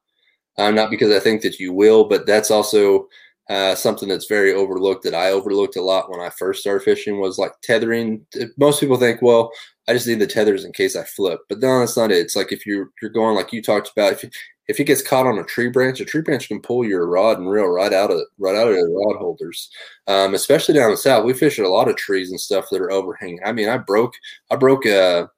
Um, 0.57 0.73
not 0.73 0.89
because 0.89 1.15
I 1.15 1.19
think 1.19 1.43
that 1.43 1.59
you 1.59 1.73
will, 1.73 2.05
but 2.05 2.25
that's 2.25 2.49
also 2.49 3.07
uh, 3.49 3.75
something 3.75 4.09
that's 4.09 4.27
very 4.27 4.53
overlooked 4.53 5.03
that 5.03 5.15
I 5.15 5.31
overlooked 5.31 5.77
a 5.77 5.81
lot 5.81 6.09
when 6.09 6.19
I 6.19 6.29
first 6.29 6.61
started 6.61 6.83
fishing 6.83 7.19
was 7.19 7.37
like 7.37 7.53
tethering. 7.63 8.25
Most 8.57 8.79
people 8.79 8.97
think, 8.97 9.21
well, 9.21 9.51
I 9.87 9.93
just 9.93 10.07
need 10.07 10.19
the 10.19 10.27
tethers 10.27 10.65
in 10.65 10.73
case 10.73 10.95
I 10.95 11.03
flip. 11.03 11.39
But 11.47 11.59
no, 11.59 11.79
that's 11.79 11.95
not 11.95 12.11
it. 12.11 12.17
It's 12.17 12.35
like 12.35 12.51
if 12.51 12.65
you're 12.65 12.89
you're 13.01 13.11
going 13.11 13.35
like 13.35 13.53
you 13.53 13.61
talked 13.61 13.91
about, 13.95 14.13
if 14.13 14.29
if 14.67 14.79
it 14.81 14.83
gets 14.83 15.01
caught 15.01 15.25
on 15.25 15.39
a 15.39 15.43
tree 15.45 15.69
branch, 15.69 16.01
a 16.01 16.05
tree 16.05 16.21
branch 16.21 16.49
can 16.49 16.61
pull 16.61 16.85
your 16.85 17.07
rod 17.07 17.39
and 17.39 17.49
reel 17.49 17.67
right 17.67 17.93
out 17.93 18.11
of 18.11 18.21
right 18.37 18.55
out 18.55 18.67
of 18.67 18.75
the 18.75 19.05
rod 19.05 19.17
holders. 19.17 19.69
Um, 20.07 20.33
especially 20.33 20.75
down 20.75 20.91
the 20.91 20.97
south, 20.97 21.23
we 21.23 21.33
fish 21.33 21.57
at 21.57 21.65
a 21.65 21.69
lot 21.69 21.87
of 21.87 21.95
trees 21.95 22.31
and 22.31 22.39
stuff 22.39 22.65
that 22.71 22.81
are 22.81 22.91
overhanging. 22.91 23.39
I 23.45 23.53
mean, 23.53 23.69
I 23.69 23.77
broke 23.77 24.13
I 24.51 24.57
broke 24.57 24.85
a 24.85 25.29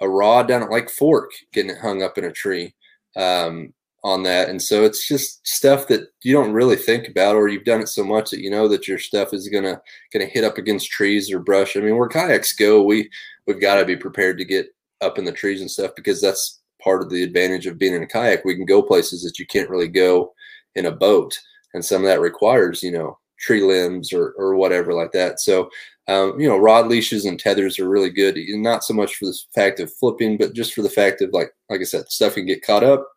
a 0.00 0.08
rod 0.08 0.48
down 0.48 0.62
at 0.62 0.70
Lake 0.70 0.90
Fork 0.90 1.30
getting 1.52 1.70
it 1.70 1.78
hung 1.78 2.02
up 2.02 2.18
in 2.18 2.24
a 2.24 2.32
tree. 2.32 2.74
Um, 3.14 3.72
on 4.06 4.22
that. 4.22 4.48
And 4.48 4.62
so 4.62 4.84
it's 4.84 5.06
just 5.06 5.44
stuff 5.44 5.88
that 5.88 6.08
you 6.22 6.32
don't 6.32 6.52
really 6.52 6.76
think 6.76 7.08
about, 7.08 7.34
or 7.34 7.48
you've 7.48 7.64
done 7.64 7.80
it 7.80 7.88
so 7.88 8.04
much 8.04 8.30
that 8.30 8.38
you 8.38 8.50
know 8.50 8.68
that 8.68 8.86
your 8.86 9.00
stuff 9.00 9.34
is 9.34 9.48
gonna 9.48 9.82
gonna 10.12 10.26
hit 10.26 10.44
up 10.44 10.58
against 10.58 10.90
trees 10.90 11.32
or 11.32 11.40
brush. 11.40 11.76
I 11.76 11.80
mean, 11.80 11.96
where 11.96 12.08
kayaks 12.08 12.52
go, 12.52 12.84
we 12.84 13.10
we've 13.48 13.60
got 13.60 13.76
to 13.76 13.84
be 13.84 13.96
prepared 13.96 14.38
to 14.38 14.44
get 14.44 14.68
up 15.00 15.18
in 15.18 15.24
the 15.24 15.32
trees 15.32 15.60
and 15.60 15.68
stuff 15.68 15.90
because 15.96 16.20
that's 16.20 16.60
part 16.80 17.02
of 17.02 17.10
the 17.10 17.24
advantage 17.24 17.66
of 17.66 17.78
being 17.78 17.94
in 17.94 18.04
a 18.04 18.06
kayak. 18.06 18.44
We 18.44 18.54
can 18.54 18.64
go 18.64 18.80
places 18.80 19.24
that 19.24 19.40
you 19.40 19.46
can't 19.46 19.68
really 19.68 19.88
go 19.88 20.32
in 20.76 20.86
a 20.86 20.92
boat, 20.92 21.36
and 21.74 21.84
some 21.84 22.02
of 22.02 22.06
that 22.06 22.20
requires 22.20 22.84
you 22.84 22.92
know 22.92 23.18
tree 23.40 23.62
limbs 23.62 24.12
or 24.12 24.34
or 24.38 24.54
whatever 24.54 24.94
like 24.94 25.12
that. 25.12 25.40
So. 25.40 25.68
Um, 26.08 26.38
you 26.38 26.46
know, 26.46 26.56
rod 26.56 26.86
leashes 26.86 27.24
and 27.24 27.36
tethers 27.36 27.80
are 27.80 27.88
really 27.88 28.10
good. 28.10 28.38
Not 28.50 28.84
so 28.84 28.94
much 28.94 29.16
for 29.16 29.24
the 29.24 29.36
fact 29.56 29.80
of 29.80 29.92
flipping, 29.92 30.36
but 30.36 30.54
just 30.54 30.72
for 30.72 30.82
the 30.82 30.88
fact 30.88 31.20
of 31.20 31.30
like, 31.32 31.50
like 31.68 31.80
I 31.80 31.82
said, 31.82 32.08
stuff 32.08 32.34
can 32.34 32.46
get 32.46 32.64
caught 32.64 32.84
up 32.84 33.08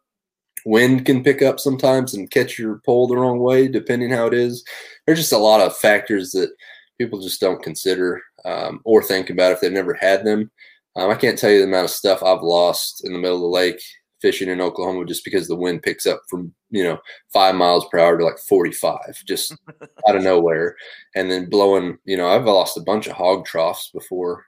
wind 0.65 1.05
can 1.05 1.23
pick 1.23 1.41
up 1.41 1.59
sometimes 1.59 2.13
and 2.13 2.31
catch 2.31 2.57
your 2.57 2.81
pole 2.85 3.07
the 3.07 3.17
wrong 3.17 3.39
way, 3.39 3.67
depending 3.67 4.09
how 4.09 4.27
it 4.27 4.33
is. 4.33 4.63
There's 5.05 5.19
just 5.19 5.31
a 5.31 5.37
lot 5.37 5.61
of 5.61 5.77
factors 5.77 6.31
that 6.31 6.51
people 6.97 7.21
just 7.21 7.41
don't 7.41 7.63
consider 7.63 8.21
um, 8.45 8.81
or 8.85 9.01
think 9.01 9.29
about 9.29 9.51
if 9.51 9.61
they've 9.61 9.71
never 9.71 9.93
had 9.93 10.25
them. 10.25 10.51
Um, 10.95 11.09
I 11.09 11.15
can't 11.15 11.37
tell 11.37 11.49
you 11.49 11.59
the 11.59 11.65
amount 11.65 11.85
of 11.85 11.91
stuff 11.91 12.23
I've 12.23 12.41
lost 12.41 13.05
in 13.05 13.13
the 13.13 13.19
middle 13.19 13.37
of 13.37 13.41
the 13.41 13.47
lake 13.47 13.81
fishing 14.21 14.49
in 14.49 14.61
Oklahoma 14.61 15.05
just 15.05 15.23
because 15.23 15.47
the 15.47 15.55
wind 15.55 15.81
picks 15.81 16.05
up 16.05 16.21
from 16.29 16.53
you 16.69 16.83
know 16.83 16.99
five 17.31 17.55
miles 17.55 17.85
per 17.89 17.99
hour 17.99 18.17
to 18.17 18.25
like 18.25 18.37
45 18.37 18.99
just 19.25 19.55
out 20.07 20.15
of 20.15 20.23
nowhere 20.23 20.75
and 21.15 21.31
then 21.31 21.49
blowing 21.49 21.97
you 22.05 22.17
know 22.17 22.27
I've 22.27 22.45
lost 22.45 22.77
a 22.77 22.81
bunch 22.81 23.07
of 23.07 23.13
Hawg 23.13 23.45
Troughs 23.45 23.89
before 23.93 24.45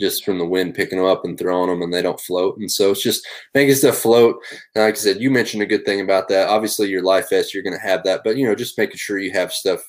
just 0.00 0.24
from 0.24 0.38
the 0.38 0.46
wind 0.46 0.74
picking 0.74 0.98
them 0.98 1.06
up 1.06 1.24
and 1.24 1.38
throwing 1.38 1.70
them 1.70 1.82
and 1.82 1.92
they 1.92 2.02
don't 2.02 2.20
float. 2.20 2.58
And 2.58 2.70
so 2.70 2.90
it's 2.90 3.02
just 3.02 3.26
making 3.54 3.74
stuff 3.74 3.98
float. 3.98 4.36
And 4.74 4.84
like 4.84 4.94
I 4.94 4.98
said, 4.98 5.20
you 5.20 5.30
mentioned 5.30 5.62
a 5.62 5.66
good 5.66 5.84
thing 5.84 6.00
about 6.00 6.28
that. 6.28 6.48
Obviously 6.48 6.88
your 6.88 7.02
life 7.02 7.30
vest, 7.30 7.54
you're 7.54 7.62
going 7.62 7.76
to 7.76 7.86
have 7.86 8.02
that, 8.04 8.22
but 8.24 8.36
you 8.36 8.46
know, 8.46 8.54
just 8.54 8.78
making 8.78 8.96
sure 8.96 9.18
you 9.18 9.32
have 9.32 9.52
stuff 9.52 9.84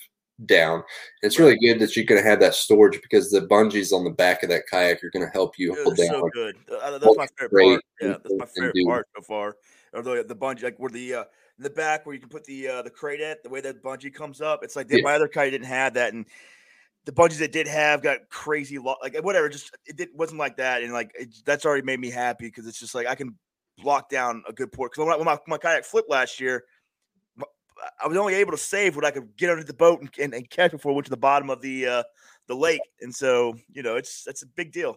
down. 0.46 0.84
it's 1.22 1.40
really 1.40 1.58
good 1.60 1.80
that 1.80 1.96
you're 1.96 2.06
going 2.06 2.22
to 2.22 2.28
have 2.28 2.40
that 2.42 2.54
storage 2.54 3.02
because 3.02 3.32
the 3.32 3.42
bungees 3.42 3.94
on 3.94 4.04
the 4.04 4.10
back 4.10 4.44
of 4.44 4.50
that 4.50 4.64
kayak 4.70 5.04
are 5.04 5.10
going 5.10 5.26
to 5.26 5.32
help 5.32 5.58
you 5.58 5.74
hold 5.84 5.96
down. 5.96 6.10
So 6.10 6.30
good. 6.34 6.56
Uh, 6.70 6.98
that's 6.98 7.18
my 7.18 7.28
favorite 7.40 7.64
part. 7.64 7.84
Yeah, 8.02 8.18
that's 8.22 8.36
my 8.38 8.46
favorite 8.46 8.86
part 8.86 9.08
so 9.16 9.22
far. 9.22 9.56
Or 9.94 10.02
the, 10.02 10.26
the 10.28 10.36
bungee, 10.36 10.64
like 10.64 10.78
where 10.78 10.90
the, 10.90 11.14
uh, 11.16 11.24
in 11.58 11.64
the 11.64 11.70
back 11.70 12.06
where 12.06 12.14
you 12.14 12.20
can 12.20 12.30
put 12.30 12.44
the 12.44 12.68
uh, 12.68 12.82
the 12.82 12.90
crate 12.90 13.22
at 13.22 13.42
the 13.44 13.50
way 13.50 13.62
that 13.62 13.82
bungee 13.82 14.14
comes 14.14 14.42
up. 14.42 14.62
It's 14.62 14.76
like 14.76 14.88
yeah. 14.90 15.02
my 15.04 15.14
other 15.14 15.30
kayak 15.30 15.52
didn't 15.52 15.68
have 15.68 15.94
that, 15.94 16.14
and 16.14 16.26
the 17.06 17.12
bungees 17.12 17.38
that 17.38 17.52
did 17.52 17.68
have 17.68 18.02
got 18.02 18.20
crazy 18.30 18.78
lo- 18.78 18.98
like 19.02 19.16
whatever 19.24 19.48
just 19.48 19.76
it 19.86 20.10
wasn't 20.16 20.38
like 20.38 20.58
that 20.58 20.84
and 20.84 20.92
like 20.92 21.12
it, 21.18 21.30
that's 21.46 21.66
already 21.66 21.84
made 21.84 22.00
me 22.00 22.10
happy 22.10 22.46
because 22.46 22.68
it's 22.68 22.80
just 22.80 22.96
like 22.96 23.08
i 23.08 23.16
can 23.16 23.36
block 23.78 24.10
down 24.10 24.44
a 24.48 24.54
good 24.54 24.72
port 24.72 24.92
because 24.92 25.06
when, 25.06 25.18
when, 25.18 25.26
my, 25.26 25.38
my 25.48 25.58
kayak 25.58 25.86
flipped 25.86 26.10
last 26.10 26.40
year 26.40 26.64
i 28.04 28.08
was 28.08 28.18
only 28.18 28.34
able 28.34 28.52
to 28.52 28.58
save 28.58 28.96
what 28.96 29.06
i 29.06 29.12
could 29.12 29.36
get 29.38 29.50
under 29.50 29.64
the 29.64 29.74
boat 29.74 30.02
and, 30.02 30.10
and, 30.20 30.34
and 30.34 30.50
catch 30.50 30.72
before 30.72 30.92
I 30.92 30.96
went 30.96 31.06
to 31.06 31.12
the 31.12 31.18
bottom 31.18 31.50
of 31.50 31.62
the 31.62 31.86
uh 31.86 32.04
the 32.48 32.56
lake 32.56 32.82
and 33.02 33.14
so 33.14 33.56
you 33.72 33.84
know 33.84 33.96
it's 33.96 34.24
that's 34.24 34.44
a 34.44 34.48
big 34.48 34.72
deal 34.72 34.96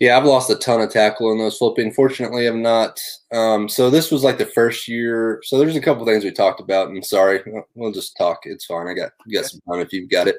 Yeah, 0.00 0.16
I've 0.16 0.24
lost 0.24 0.48
a 0.48 0.56
ton 0.56 0.80
of 0.80 0.90
tackle 0.90 1.30
in 1.30 1.38
those 1.38 1.58
flipping. 1.58 1.92
Fortunately, 1.92 2.46
I'm 2.46 2.62
not. 2.62 2.98
Um, 3.32 3.68
so 3.68 3.90
this 3.90 4.10
was 4.10 4.24
like 4.24 4.38
the 4.38 4.46
first 4.46 4.88
year. 4.88 5.42
So 5.44 5.58
there's 5.58 5.76
a 5.76 5.80
couple 5.80 6.06
things 6.06 6.24
we 6.24 6.30
talked 6.30 6.58
about. 6.58 6.88
And 6.88 7.04
sorry, 7.04 7.42
we'll 7.74 7.92
just 7.92 8.16
talk. 8.16 8.40
It's 8.44 8.64
fine. 8.64 8.88
I 8.88 8.94
got 8.94 9.12
got 9.30 9.44
some 9.44 9.60
time 9.68 9.80
if 9.80 9.92
you've 9.92 10.08
got 10.08 10.26
it. 10.26 10.38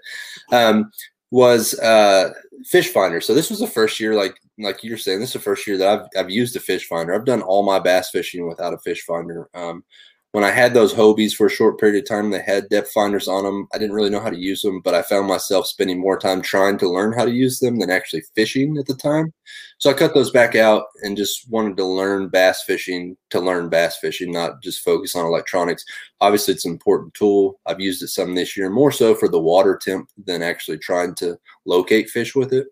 Um, 0.52 0.92
was 1.30 1.80
uh, 1.80 2.34
fish 2.66 2.90
finder. 2.90 3.22
So 3.22 3.36
this 3.36 3.52
was 3.52 3.60
the 3.60 3.68
first 3.68 4.00
year, 4.00 4.16
like 4.16 4.36
like 4.58 4.84
you're 4.84 4.98
saying, 4.98 5.20
this 5.20 5.30
is 5.30 5.34
the 5.34 5.40
first 5.40 5.66
year 5.68 5.78
that 5.78 5.88
I've 5.88 6.08
I've 6.18 6.32
used 6.32 6.56
a 6.56 6.60
fish 6.60 6.88
finder. 6.88 7.14
I've 7.14 7.26
done 7.26 7.44
all 7.44 7.62
my 7.62 7.78
bass 7.78 8.10
fishing 8.10 8.48
without 8.48 8.74
a 8.74 8.80
fish 8.80 9.04
finder. 9.04 9.48
Um, 9.54 9.84
when 10.32 10.46
I 10.46 10.52
had 10.52 10.74
those 10.74 10.94
Hobies 10.94 11.34
for 11.34 11.48
a 11.48 11.52
short 11.52 11.78
period 11.78 12.02
of 12.02 12.08
time, 12.08 12.30
they 12.30 12.42
had 12.42 12.70
depth 12.70 12.92
finders 12.92 13.28
on 13.28 13.44
them. 13.44 13.68
I 13.74 13.78
didn't 13.78 13.96
really 13.96 14.10
know 14.10 14.22
how 14.22 14.30
to 14.30 14.40
use 14.40 14.62
them, 14.62 14.80
but 14.80 14.94
I 14.94 15.02
found 15.02 15.28
myself 15.28 15.68
spending 15.68 16.00
more 16.00 16.18
time 16.18 16.42
trying 16.42 16.78
to 16.80 16.90
learn 16.90 17.12
how 17.12 17.26
to 17.26 17.32
use 17.32 17.60
them 17.60 17.80
than 17.80 17.90
actually 17.90 18.24
fishing 18.34 18.78
at 18.78 18.86
the 18.86 18.96
time. 18.96 19.34
So 19.80 19.90
I 19.90 19.94
cut 19.94 20.14
those 20.14 20.32
back 20.32 20.56
out 20.56 20.86
and 21.04 21.18
just 21.18 21.50
wanted 21.50 21.76
to 21.78 21.86
learn 21.86 22.30
bass 22.30 22.64
fishing 22.64 23.18
to 23.32 23.42
learn 23.42 23.68
bass 23.68 23.98
fishing, 23.98 24.32
not 24.32 24.62
just 24.64 24.86
focus 24.86 25.18
on 25.18 25.26
electronics. 25.26 25.84
Obviously, 26.22 26.54
it's 26.54 26.66
an 26.66 26.72
important 26.72 27.14
tool. 27.14 27.60
I've 27.66 27.82
used 27.82 28.02
it 28.02 28.08
some 28.08 28.34
this 28.34 28.56
year, 28.56 28.70
more 28.70 28.92
so 28.92 29.14
for 29.14 29.28
the 29.28 29.40
water 29.40 29.78
temp 29.82 30.10
than 30.26 30.42
actually 30.42 30.78
trying 30.78 31.14
to 31.16 31.38
locate 31.66 32.10
fish 32.10 32.36
with 32.36 32.54
it 32.54 32.68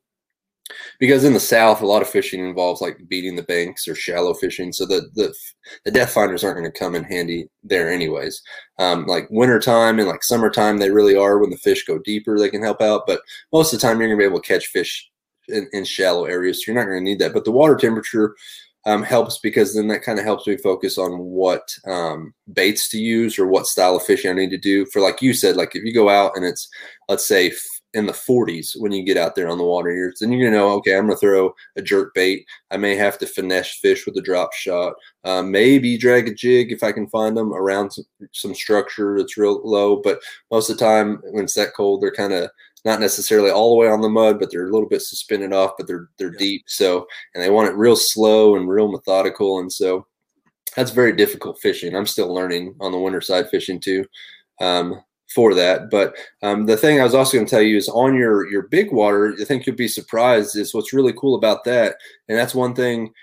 because 0.99 1.23
in 1.23 1.33
the 1.33 1.39
south 1.39 1.81
a 1.81 1.85
lot 1.85 2.01
of 2.01 2.09
fishing 2.09 2.45
involves 2.45 2.81
like 2.81 2.97
beating 3.07 3.35
the 3.35 3.43
banks 3.43 3.87
or 3.87 3.95
shallow 3.95 4.33
fishing 4.33 4.71
so 4.71 4.85
the 4.85 5.09
the, 5.15 5.33
the 5.85 5.91
depth 5.91 6.13
finders 6.13 6.43
aren't 6.43 6.57
going 6.57 6.71
to 6.71 6.79
come 6.79 6.95
in 6.95 7.03
handy 7.03 7.47
there 7.63 7.91
anyways. 7.91 8.41
Um, 8.77 9.05
like 9.05 9.27
wintertime 9.29 9.99
and 9.99 10.07
like 10.07 10.23
summertime 10.23 10.77
they 10.77 10.91
really 10.91 11.15
are. 11.15 11.39
When 11.39 11.49
the 11.49 11.57
fish 11.57 11.85
go 11.85 11.99
deeper 11.99 12.37
they 12.37 12.49
can 12.49 12.63
help 12.63 12.81
out 12.81 13.03
but 13.07 13.21
most 13.51 13.73
of 13.73 13.79
the 13.79 13.87
time 13.87 13.99
you're 13.99 14.09
going 14.09 14.19
to 14.19 14.21
be 14.21 14.27
able 14.27 14.41
to 14.41 14.47
catch 14.47 14.67
fish 14.67 15.09
in, 15.47 15.67
in 15.73 15.83
shallow 15.85 16.25
areas 16.25 16.57
so 16.57 16.71
you're 16.71 16.79
not 16.79 16.89
going 16.89 16.99
to 16.99 17.09
need 17.09 17.19
that. 17.19 17.33
But 17.33 17.45
the 17.45 17.51
water 17.51 17.75
temperature 17.75 18.35
um, 18.85 19.03
helps 19.03 19.39
because 19.39 19.75
then 19.75 19.87
that 19.89 20.03
kind 20.03 20.19
of 20.19 20.25
helps 20.25 20.47
me 20.47 20.57
focus 20.57 20.97
on 20.97 21.19
what 21.19 21.67
um, 21.85 22.33
baits 22.53 22.89
to 22.89 22.97
use 22.97 23.37
or 23.37 23.47
what 23.47 23.65
style 23.65 23.95
of 23.95 24.03
fishing 24.03 24.31
I 24.31 24.33
need 24.33 24.49
to 24.51 24.57
do. 24.57 24.85
For 24.87 25.01
like 25.01 25.21
you 25.21 25.33
said, 25.33 25.55
like 25.55 25.75
if 25.75 25.83
you 25.83 25.93
go 25.93 26.09
out 26.09 26.31
and 26.35 26.45
it's 26.45 26.67
let's 27.07 27.27
say 27.27 27.51
in 27.93 28.05
the 28.05 28.13
40s 28.13 28.79
when 28.79 28.91
you 28.91 29.03
get 29.03 29.17
out 29.17 29.35
there 29.35 29.49
on 29.49 29.57
the 29.57 29.63
water 29.63 29.91
here. 29.91 30.13
Then 30.19 30.31
you're 30.31 30.49
gonna 30.49 30.57
know, 30.57 30.73
okay, 30.75 30.95
I'm 30.95 31.07
gonna 31.07 31.17
throw 31.17 31.53
a 31.75 31.81
jerk 31.81 32.13
bait. 32.13 32.45
I 32.71 32.77
may 32.77 32.95
have 32.95 33.17
to 33.19 33.25
finesse 33.25 33.79
fish 33.81 34.05
with 34.05 34.15
a 34.17 34.21
drop 34.21 34.53
shot. 34.53 34.93
Uh, 35.23 35.41
maybe 35.41 35.97
drag 35.97 36.27
a 36.27 36.33
jig 36.33 36.71
if 36.71 36.83
I 36.83 36.91
can 36.91 37.07
find 37.07 37.35
them 37.35 37.53
around 37.53 37.91
some, 37.91 38.05
some 38.31 38.53
structure 38.53 39.17
that's 39.17 39.37
real 39.37 39.61
low. 39.63 39.97
But 39.97 40.19
most 40.51 40.69
of 40.69 40.77
the 40.77 40.85
time, 40.85 41.19
when 41.31 41.45
it's 41.45 41.55
that 41.55 41.73
cold, 41.75 42.01
they're 42.01 42.11
kind 42.11 42.33
of 42.33 42.49
not 42.85 42.99
necessarily 42.99 43.51
all 43.51 43.71
the 43.71 43.75
way 43.75 43.89
on 43.89 44.01
the 44.01 44.09
mud, 44.09 44.39
but 44.39 44.51
they're 44.51 44.67
a 44.67 44.71
little 44.71 44.87
bit 44.87 45.01
suspended 45.01 45.51
off, 45.51 45.71
but 45.77 45.87
they're 45.87 46.09
they're 46.17 46.33
yeah. 46.33 46.39
deep. 46.39 46.63
So 46.67 47.07
and 47.33 47.43
they 47.43 47.49
want 47.49 47.69
it 47.69 47.75
real 47.75 47.95
slow 47.95 48.55
and 48.55 48.69
real 48.69 48.91
methodical, 48.91 49.59
and 49.59 49.71
so 49.71 50.05
that's 50.75 50.91
very 50.91 51.15
difficult 51.15 51.59
fishing. 51.59 51.95
I'm 51.95 52.05
still 52.05 52.33
learning 52.33 52.75
on 52.79 52.91
the 52.91 52.99
winter 52.99 53.21
side 53.21 53.49
fishing 53.49 53.79
too. 53.79 54.05
Um, 54.61 55.01
for 55.33 55.53
that. 55.53 55.89
But 55.89 56.15
um, 56.43 56.65
the 56.65 56.77
thing 56.77 56.99
I 56.99 57.03
was 57.03 57.15
also 57.15 57.37
going 57.37 57.45
to 57.45 57.49
tell 57.49 57.61
you 57.61 57.77
is 57.77 57.89
on 57.89 58.15
your 58.15 58.49
your 58.49 58.63
big 58.63 58.91
water, 58.91 59.35
I 59.39 59.45
think 59.45 59.65
you'll 59.65 59.75
be 59.75 59.87
surprised 59.87 60.55
is 60.55 60.73
what's 60.73 60.93
really 60.93 61.13
cool 61.13 61.35
about 61.35 61.63
that, 61.65 61.97
and 62.27 62.37
that's 62.37 62.55
one 62.55 62.75
thing. 62.75 63.13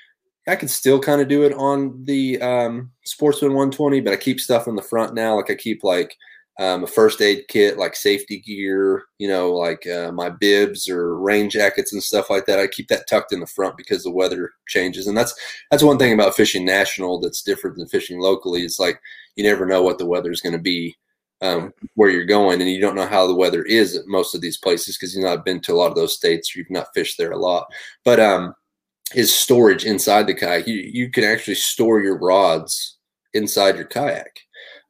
I 0.48 0.54
can 0.54 0.68
still 0.68 1.00
kind 1.00 1.20
of 1.20 1.26
do 1.26 1.42
it 1.42 1.52
on 1.54 2.04
the 2.04 2.40
um, 2.40 2.92
Sportsman 3.04 3.50
120, 3.50 4.00
but 4.00 4.12
I 4.12 4.16
keep 4.16 4.38
stuff 4.38 4.68
in 4.68 4.76
the 4.76 4.82
front 4.82 5.12
now. 5.12 5.34
Like 5.34 5.50
I 5.50 5.56
keep 5.56 5.82
like 5.82 6.16
um, 6.60 6.84
a 6.84 6.86
first 6.86 7.20
aid 7.20 7.46
kit, 7.48 7.78
like 7.78 7.96
safety 7.96 8.38
gear, 8.38 9.02
you 9.18 9.26
know, 9.26 9.52
like 9.52 9.84
uh, 9.88 10.12
my 10.12 10.30
bibs 10.30 10.88
or 10.88 11.18
rain 11.18 11.50
jackets 11.50 11.92
and 11.92 12.00
stuff 12.00 12.30
like 12.30 12.46
that. 12.46 12.60
I 12.60 12.68
keep 12.68 12.86
that 12.88 13.08
tucked 13.08 13.32
in 13.32 13.40
the 13.40 13.46
front 13.46 13.76
because 13.76 14.04
the 14.04 14.12
weather 14.12 14.52
changes, 14.68 15.08
and 15.08 15.16
that's 15.16 15.34
that's 15.72 15.82
one 15.82 15.98
thing 15.98 16.14
about 16.14 16.36
fishing 16.36 16.64
national 16.64 17.20
that's 17.20 17.42
different 17.42 17.76
than 17.76 17.88
fishing 17.88 18.20
locally. 18.20 18.62
It's 18.62 18.78
like 18.78 19.00
you 19.34 19.42
never 19.42 19.66
know 19.66 19.82
what 19.82 19.98
the 19.98 20.06
weather 20.06 20.30
is 20.30 20.40
going 20.40 20.54
to 20.54 20.60
be 20.60 20.96
um, 21.42 21.72
where 21.94 22.10
you're 22.10 22.24
going, 22.24 22.60
and 22.60 22.70
you 22.70 22.80
don't 22.80 22.94
know 22.94 23.06
how 23.06 23.26
the 23.26 23.34
weather 23.34 23.62
is 23.62 23.96
at 23.96 24.06
most 24.06 24.34
of 24.34 24.40
these 24.40 24.58
places 24.58 24.96
because 24.96 25.14
you've 25.14 25.24
not 25.24 25.44
been 25.44 25.60
to 25.60 25.72
a 25.72 25.76
lot 25.76 25.90
of 25.90 25.96
those 25.96 26.14
states, 26.14 26.54
or 26.54 26.58
you've 26.58 26.70
not 26.70 26.88
fished 26.94 27.18
there 27.18 27.32
a 27.32 27.38
lot. 27.38 27.66
But 28.04 28.20
um, 28.20 28.54
is 29.14 29.36
storage 29.36 29.84
inside 29.84 30.26
the 30.26 30.34
kayak. 30.34 30.66
You 30.66 30.76
you 30.76 31.10
can 31.10 31.24
actually 31.24 31.54
store 31.54 32.00
your 32.00 32.18
rods 32.18 32.98
inside 33.34 33.76
your 33.76 33.86
kayak. 33.86 34.40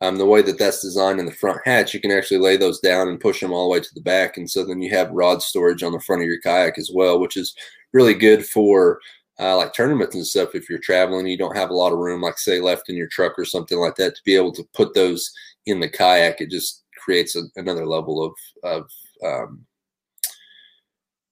Um, 0.02 0.16
the 0.16 0.26
way 0.26 0.42
that 0.42 0.58
that's 0.58 0.82
designed 0.82 1.20
in 1.20 1.26
the 1.26 1.32
front 1.32 1.58
hatch, 1.64 1.94
you 1.94 2.00
can 2.00 2.10
actually 2.10 2.38
lay 2.38 2.58
those 2.58 2.80
down 2.80 3.08
and 3.08 3.18
push 3.18 3.40
them 3.40 3.52
all 3.52 3.68
the 3.68 3.72
way 3.72 3.80
to 3.80 3.94
the 3.94 4.02
back, 4.02 4.36
and 4.36 4.48
so 4.48 4.64
then 4.64 4.80
you 4.80 4.90
have 4.90 5.10
rod 5.10 5.42
storage 5.42 5.82
on 5.82 5.92
the 5.92 6.00
front 6.00 6.22
of 6.22 6.28
your 6.28 6.40
kayak 6.40 6.78
as 6.78 6.90
well, 6.94 7.18
which 7.18 7.36
is 7.36 7.54
really 7.92 8.14
good 8.14 8.46
for 8.46 9.00
uh, 9.38 9.56
like 9.56 9.74
tournaments 9.74 10.14
and 10.14 10.26
stuff. 10.26 10.54
If 10.54 10.68
you're 10.68 10.78
traveling, 10.78 11.26
you 11.26 11.38
don't 11.38 11.56
have 11.56 11.70
a 11.70 11.74
lot 11.74 11.92
of 11.92 11.98
room, 11.98 12.22
like 12.22 12.38
say 12.38 12.60
left 12.60 12.88
in 12.88 12.96
your 12.96 13.08
truck 13.08 13.38
or 13.38 13.44
something 13.44 13.78
like 13.78 13.96
that, 13.96 14.16
to 14.16 14.22
be 14.24 14.36
able 14.36 14.52
to 14.52 14.64
put 14.74 14.94
those 14.94 15.30
in 15.66 15.80
the 15.80 15.88
kayak, 15.88 16.40
it 16.40 16.50
just 16.50 16.84
creates 17.02 17.36
a, 17.36 17.42
another 17.56 17.86
level 17.86 18.24
of 18.24 18.32
of 18.62 18.90
um, 19.24 19.66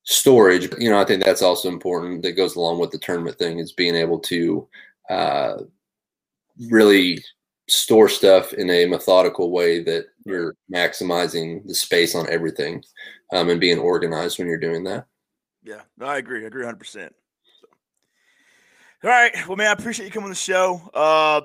storage. 0.03 0.69
But, 0.69 0.81
you 0.81 0.89
know, 0.89 0.99
I 0.99 1.05
think 1.05 1.23
that's 1.23 1.41
also 1.41 1.69
important. 1.69 2.23
That 2.23 2.33
goes 2.33 2.55
along 2.55 2.79
with 2.79 2.91
the 2.91 2.99
tournament 2.99 3.37
thing 3.37 3.59
is 3.59 3.73
being 3.73 3.95
able 3.95 4.19
to 4.19 4.67
uh, 5.09 5.57
really 6.69 7.23
store 7.67 8.07
stuff 8.07 8.53
in 8.53 8.69
a 8.69 8.85
methodical 8.85 9.51
way 9.51 9.83
that 9.83 10.05
you're 10.25 10.55
maximizing 10.73 11.65
the 11.67 11.73
space 11.73 12.13
on 12.15 12.29
everything 12.29 12.83
um, 13.33 13.49
and 13.49 13.59
being 13.59 13.79
organized 13.79 14.37
when 14.37 14.47
you're 14.47 14.59
doing 14.59 14.83
that. 14.83 15.05
Yeah, 15.63 15.81
no, 15.97 16.05
I 16.05 16.17
agree. 16.17 16.43
I 16.43 16.47
agree 16.47 16.63
100%. 16.63 17.09
All 19.03 19.09
right. 19.09 19.35
Well, 19.47 19.57
man, 19.57 19.67
I 19.67 19.71
appreciate 19.71 20.05
you 20.05 20.11
coming 20.11 20.25
on 20.25 20.31
the 20.31 20.35
show. 20.35 20.81
Uh, 20.93 21.41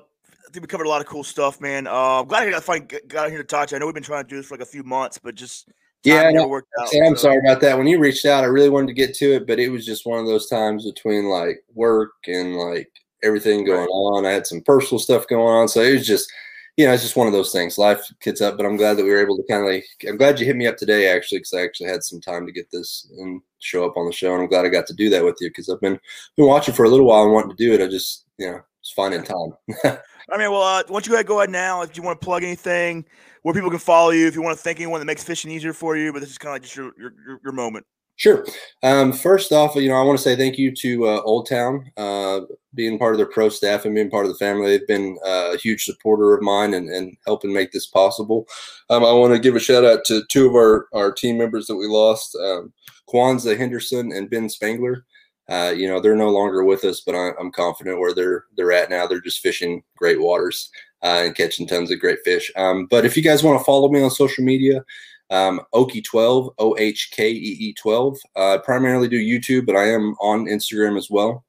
I 0.50 0.52
think 0.52 0.64
we 0.64 0.66
covered 0.66 0.86
a 0.86 0.88
lot 0.88 1.00
of 1.00 1.06
cool 1.06 1.22
stuff, 1.22 1.60
man. 1.60 1.86
Uh, 1.86 2.22
I'm 2.22 2.26
glad 2.26 2.48
I 2.48 2.50
got, 2.50 2.64
finally 2.64 2.88
got 3.06 3.28
here 3.28 3.38
to 3.38 3.44
talk 3.44 3.68
to 3.68 3.72
you. 3.72 3.76
I 3.76 3.78
know 3.78 3.86
we've 3.86 3.94
been 3.94 4.02
trying 4.02 4.24
to 4.24 4.28
do 4.28 4.34
this 4.34 4.46
for 4.46 4.54
like 4.54 4.62
a 4.62 4.66
few 4.66 4.82
months, 4.82 5.16
but 5.16 5.36
just 5.36 5.68
yeah, 6.02 6.28
no, 6.30 6.48
worked 6.48 6.72
out. 6.80 6.88
I'm 6.92 7.14
so. 7.14 7.22
sorry 7.22 7.38
about 7.38 7.60
that. 7.60 7.78
When 7.78 7.86
you 7.86 8.00
reached 8.00 8.26
out, 8.26 8.42
I 8.42 8.48
really 8.48 8.68
wanted 8.68 8.88
to 8.88 8.94
get 8.94 9.14
to 9.14 9.34
it, 9.34 9.46
but 9.46 9.60
it 9.60 9.68
was 9.68 9.86
just 9.86 10.06
one 10.06 10.18
of 10.18 10.26
those 10.26 10.48
times 10.48 10.84
between 10.84 11.26
like 11.26 11.62
work 11.72 12.14
and 12.26 12.56
like 12.56 12.90
everything 13.22 13.64
going 13.64 13.82
right. 13.82 13.86
on. 13.86 14.26
I 14.26 14.30
had 14.30 14.44
some 14.44 14.60
personal 14.62 14.98
stuff 14.98 15.28
going 15.28 15.46
on, 15.46 15.68
so 15.68 15.82
it 15.82 15.92
was 15.92 16.06
just 16.06 16.28
you 16.76 16.84
know, 16.84 16.94
it's 16.94 17.04
just 17.04 17.16
one 17.16 17.28
of 17.28 17.32
those 17.32 17.52
things. 17.52 17.78
Life 17.78 18.02
gets 18.20 18.40
up, 18.40 18.56
but 18.56 18.66
I'm 18.66 18.76
glad 18.76 18.96
that 18.96 19.04
we 19.04 19.10
were 19.10 19.20
able 19.20 19.36
to 19.36 19.44
kind 19.48 19.64
of 19.64 19.70
like. 19.70 19.86
I'm 20.08 20.16
glad 20.16 20.40
you 20.40 20.46
hit 20.46 20.56
me 20.56 20.66
up 20.66 20.78
today, 20.78 21.14
actually, 21.14 21.38
because 21.38 21.52
I 21.52 21.62
actually 21.62 21.90
had 21.90 22.02
some 22.02 22.20
time 22.20 22.44
to 22.46 22.52
get 22.52 22.72
this 22.72 23.08
and 23.18 23.40
show 23.60 23.84
up 23.84 23.96
on 23.96 24.06
the 24.06 24.12
show, 24.12 24.32
and 24.32 24.42
I'm 24.42 24.48
glad 24.48 24.66
I 24.66 24.68
got 24.68 24.88
to 24.88 24.94
do 24.94 25.10
that 25.10 25.24
with 25.24 25.36
you 25.40 25.48
because 25.50 25.68
I've 25.68 25.80
been 25.80 26.00
been 26.36 26.46
watching 26.46 26.74
for 26.74 26.86
a 26.86 26.88
little 26.88 27.06
while 27.06 27.22
and 27.22 27.32
wanting 27.32 27.56
to 27.56 27.56
do 27.56 27.72
it. 27.72 27.80
I 27.80 27.86
just, 27.86 28.24
you 28.38 28.50
know, 28.50 28.60
it's 28.80 28.92
finding 28.92 29.22
time. 29.22 29.52
I 29.84 30.38
mean, 30.38 30.50
well, 30.50 30.62
uh, 30.62 30.82
why 30.88 31.00
don't 31.00 31.06
you 31.06 31.10
go 31.10 31.16
ahead, 31.16 31.26
go 31.26 31.38
ahead 31.40 31.50
now 31.50 31.82
if 31.82 31.96
you 31.96 32.02
want 32.02 32.20
to 32.20 32.24
plug 32.24 32.42
anything, 32.44 33.04
where 33.42 33.54
people 33.54 33.70
can 33.70 33.78
follow 33.78 34.10
you, 34.10 34.26
if 34.26 34.34
you 34.34 34.42
want 34.42 34.56
to 34.56 34.62
thank 34.62 34.78
anyone 34.78 35.00
that 35.00 35.06
makes 35.06 35.24
fishing 35.24 35.50
easier 35.50 35.72
for 35.72 35.96
you. 35.96 36.12
But 36.12 36.20
this 36.20 36.30
is 36.30 36.38
kind 36.38 36.50
of 36.50 36.54
like 36.54 36.62
just 36.62 36.76
your 36.76 36.92
your, 36.98 37.12
your 37.42 37.52
moment. 37.52 37.86
Sure. 38.20 38.44
Um, 38.82 39.14
first 39.14 39.50
off, 39.50 39.74
you 39.76 39.88
know, 39.88 39.94
I 39.94 40.02
want 40.02 40.18
to 40.18 40.22
say 40.22 40.36
thank 40.36 40.58
you 40.58 40.74
to 40.76 41.08
uh, 41.08 41.20
Old 41.22 41.48
Town, 41.48 41.90
uh, 41.96 42.40
being 42.74 42.98
part 42.98 43.14
of 43.14 43.16
their 43.16 43.26
pro 43.26 43.48
staff 43.48 43.86
and 43.86 43.94
being 43.94 44.10
part 44.10 44.26
of 44.26 44.30
the 44.30 44.36
family. 44.36 44.66
They've 44.66 44.86
been 44.86 45.18
uh, 45.24 45.52
a 45.54 45.56
huge 45.56 45.84
supporter 45.84 46.34
of 46.34 46.42
mine 46.42 46.74
and, 46.74 46.90
and 46.90 47.16
helping 47.26 47.50
make 47.50 47.72
this 47.72 47.86
possible. 47.86 48.46
Um, 48.90 49.06
I 49.06 49.12
want 49.12 49.32
to 49.32 49.40
give 49.40 49.56
a 49.56 49.58
shout 49.58 49.86
out 49.86 50.04
to 50.04 50.22
two 50.28 50.46
of 50.46 50.54
our, 50.54 50.86
our 50.92 51.12
team 51.12 51.38
members 51.38 51.66
that 51.68 51.76
we 51.76 51.86
lost, 51.86 52.36
um, 52.36 52.74
Kwanzaa 53.08 53.56
Henderson 53.56 54.12
and 54.12 54.28
Ben 54.28 54.50
Spangler. 54.50 55.06
Uh, 55.50 55.74
you 55.76 55.88
know, 55.88 56.00
they're 56.00 56.14
no 56.14 56.30
longer 56.30 56.64
with 56.64 56.84
us, 56.84 57.00
but 57.00 57.14
I, 57.14 57.32
am 57.40 57.50
confident 57.50 57.98
where 57.98 58.14
they're 58.14 58.44
they're 58.56 58.72
at 58.72 58.88
now. 58.88 59.06
They're 59.06 59.20
just 59.20 59.40
fishing 59.40 59.82
great 59.96 60.20
waters 60.20 60.70
uh, 61.02 61.22
and 61.24 61.34
catching 61.34 61.66
tons 61.66 61.90
of 61.90 62.00
great 62.00 62.20
fish. 62.24 62.50
Um, 62.56 62.86
but 62.86 63.04
if 63.04 63.16
you 63.16 63.22
guys 63.22 63.42
want 63.42 63.58
to 63.58 63.64
follow 63.64 63.88
me 63.88 64.02
on 64.02 64.10
social 64.10 64.44
media, 64.44 64.84
um, 65.30 65.60
Ohkee12, 65.74 66.54
O 66.58 66.76
H 66.78 67.10
K 67.12 67.30
E 67.30 67.56
E 67.60 67.74
12. 67.74 68.18
Uh, 68.36 68.54
I 68.54 68.58
primarily 68.58 69.08
do 69.08 69.18
YouTube, 69.18 69.66
but 69.66 69.76
I 69.76 69.88
am 69.90 70.14
on 70.20 70.46
Instagram 70.46 70.98
as 70.98 71.08
well. 71.08 71.44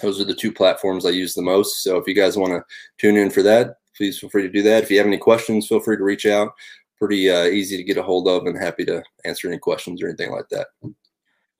Those 0.00 0.20
are 0.20 0.24
the 0.24 0.34
two 0.34 0.52
platforms 0.52 1.06
I 1.06 1.10
use 1.10 1.34
the 1.34 1.42
most. 1.42 1.82
So 1.82 1.96
if 1.96 2.06
you 2.06 2.14
guys 2.14 2.36
want 2.36 2.52
to 2.52 2.64
tune 2.98 3.16
in 3.16 3.30
for 3.30 3.42
that, 3.42 3.76
please 3.96 4.18
feel 4.18 4.30
free 4.30 4.42
to 4.42 4.48
do 4.48 4.62
that. 4.62 4.82
If 4.82 4.90
you 4.90 4.98
have 4.98 5.06
any 5.06 5.18
questions, 5.18 5.66
feel 5.66 5.80
free 5.80 5.96
to 5.96 6.04
reach 6.04 6.26
out. 6.26 6.52
Pretty 6.98 7.30
uh, 7.30 7.44
easy 7.44 7.76
to 7.76 7.84
get 7.84 7.96
a 7.96 8.02
hold 8.02 8.28
of 8.28 8.46
and 8.46 8.56
happy 8.56 8.84
to 8.84 9.02
answer 9.24 9.48
any 9.48 9.58
questions 9.58 10.02
or 10.02 10.08
anything 10.08 10.30
like 10.30 10.48
that. 10.50 10.68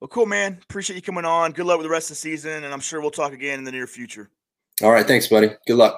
Well, 0.03 0.09
cool, 0.09 0.27
man. 0.27 0.59
Appreciate 0.65 0.97
you 0.97 1.03
coming 1.03 1.25
on. 1.25 1.53
Good 1.53 1.65
luck 1.65 1.79
with 1.79 1.85
the 1.85 1.91
rest 1.91 2.11
of 2.11 2.17
the 2.17 2.21
season, 2.21 2.65
and 2.65 2.75
I'm 2.75 2.81
sure 2.81 3.01
we'll 3.01 3.13
talk 3.13 3.33
again 3.33 3.61
in 3.61 3.65
the 3.65 3.71
near 3.71 3.87
future. 3.87 4.31
All 4.83 4.91
right. 4.91 5.07
Thanks, 5.07 5.29
buddy. 5.29 5.51
Good 5.65 5.77
luck. 5.77 5.97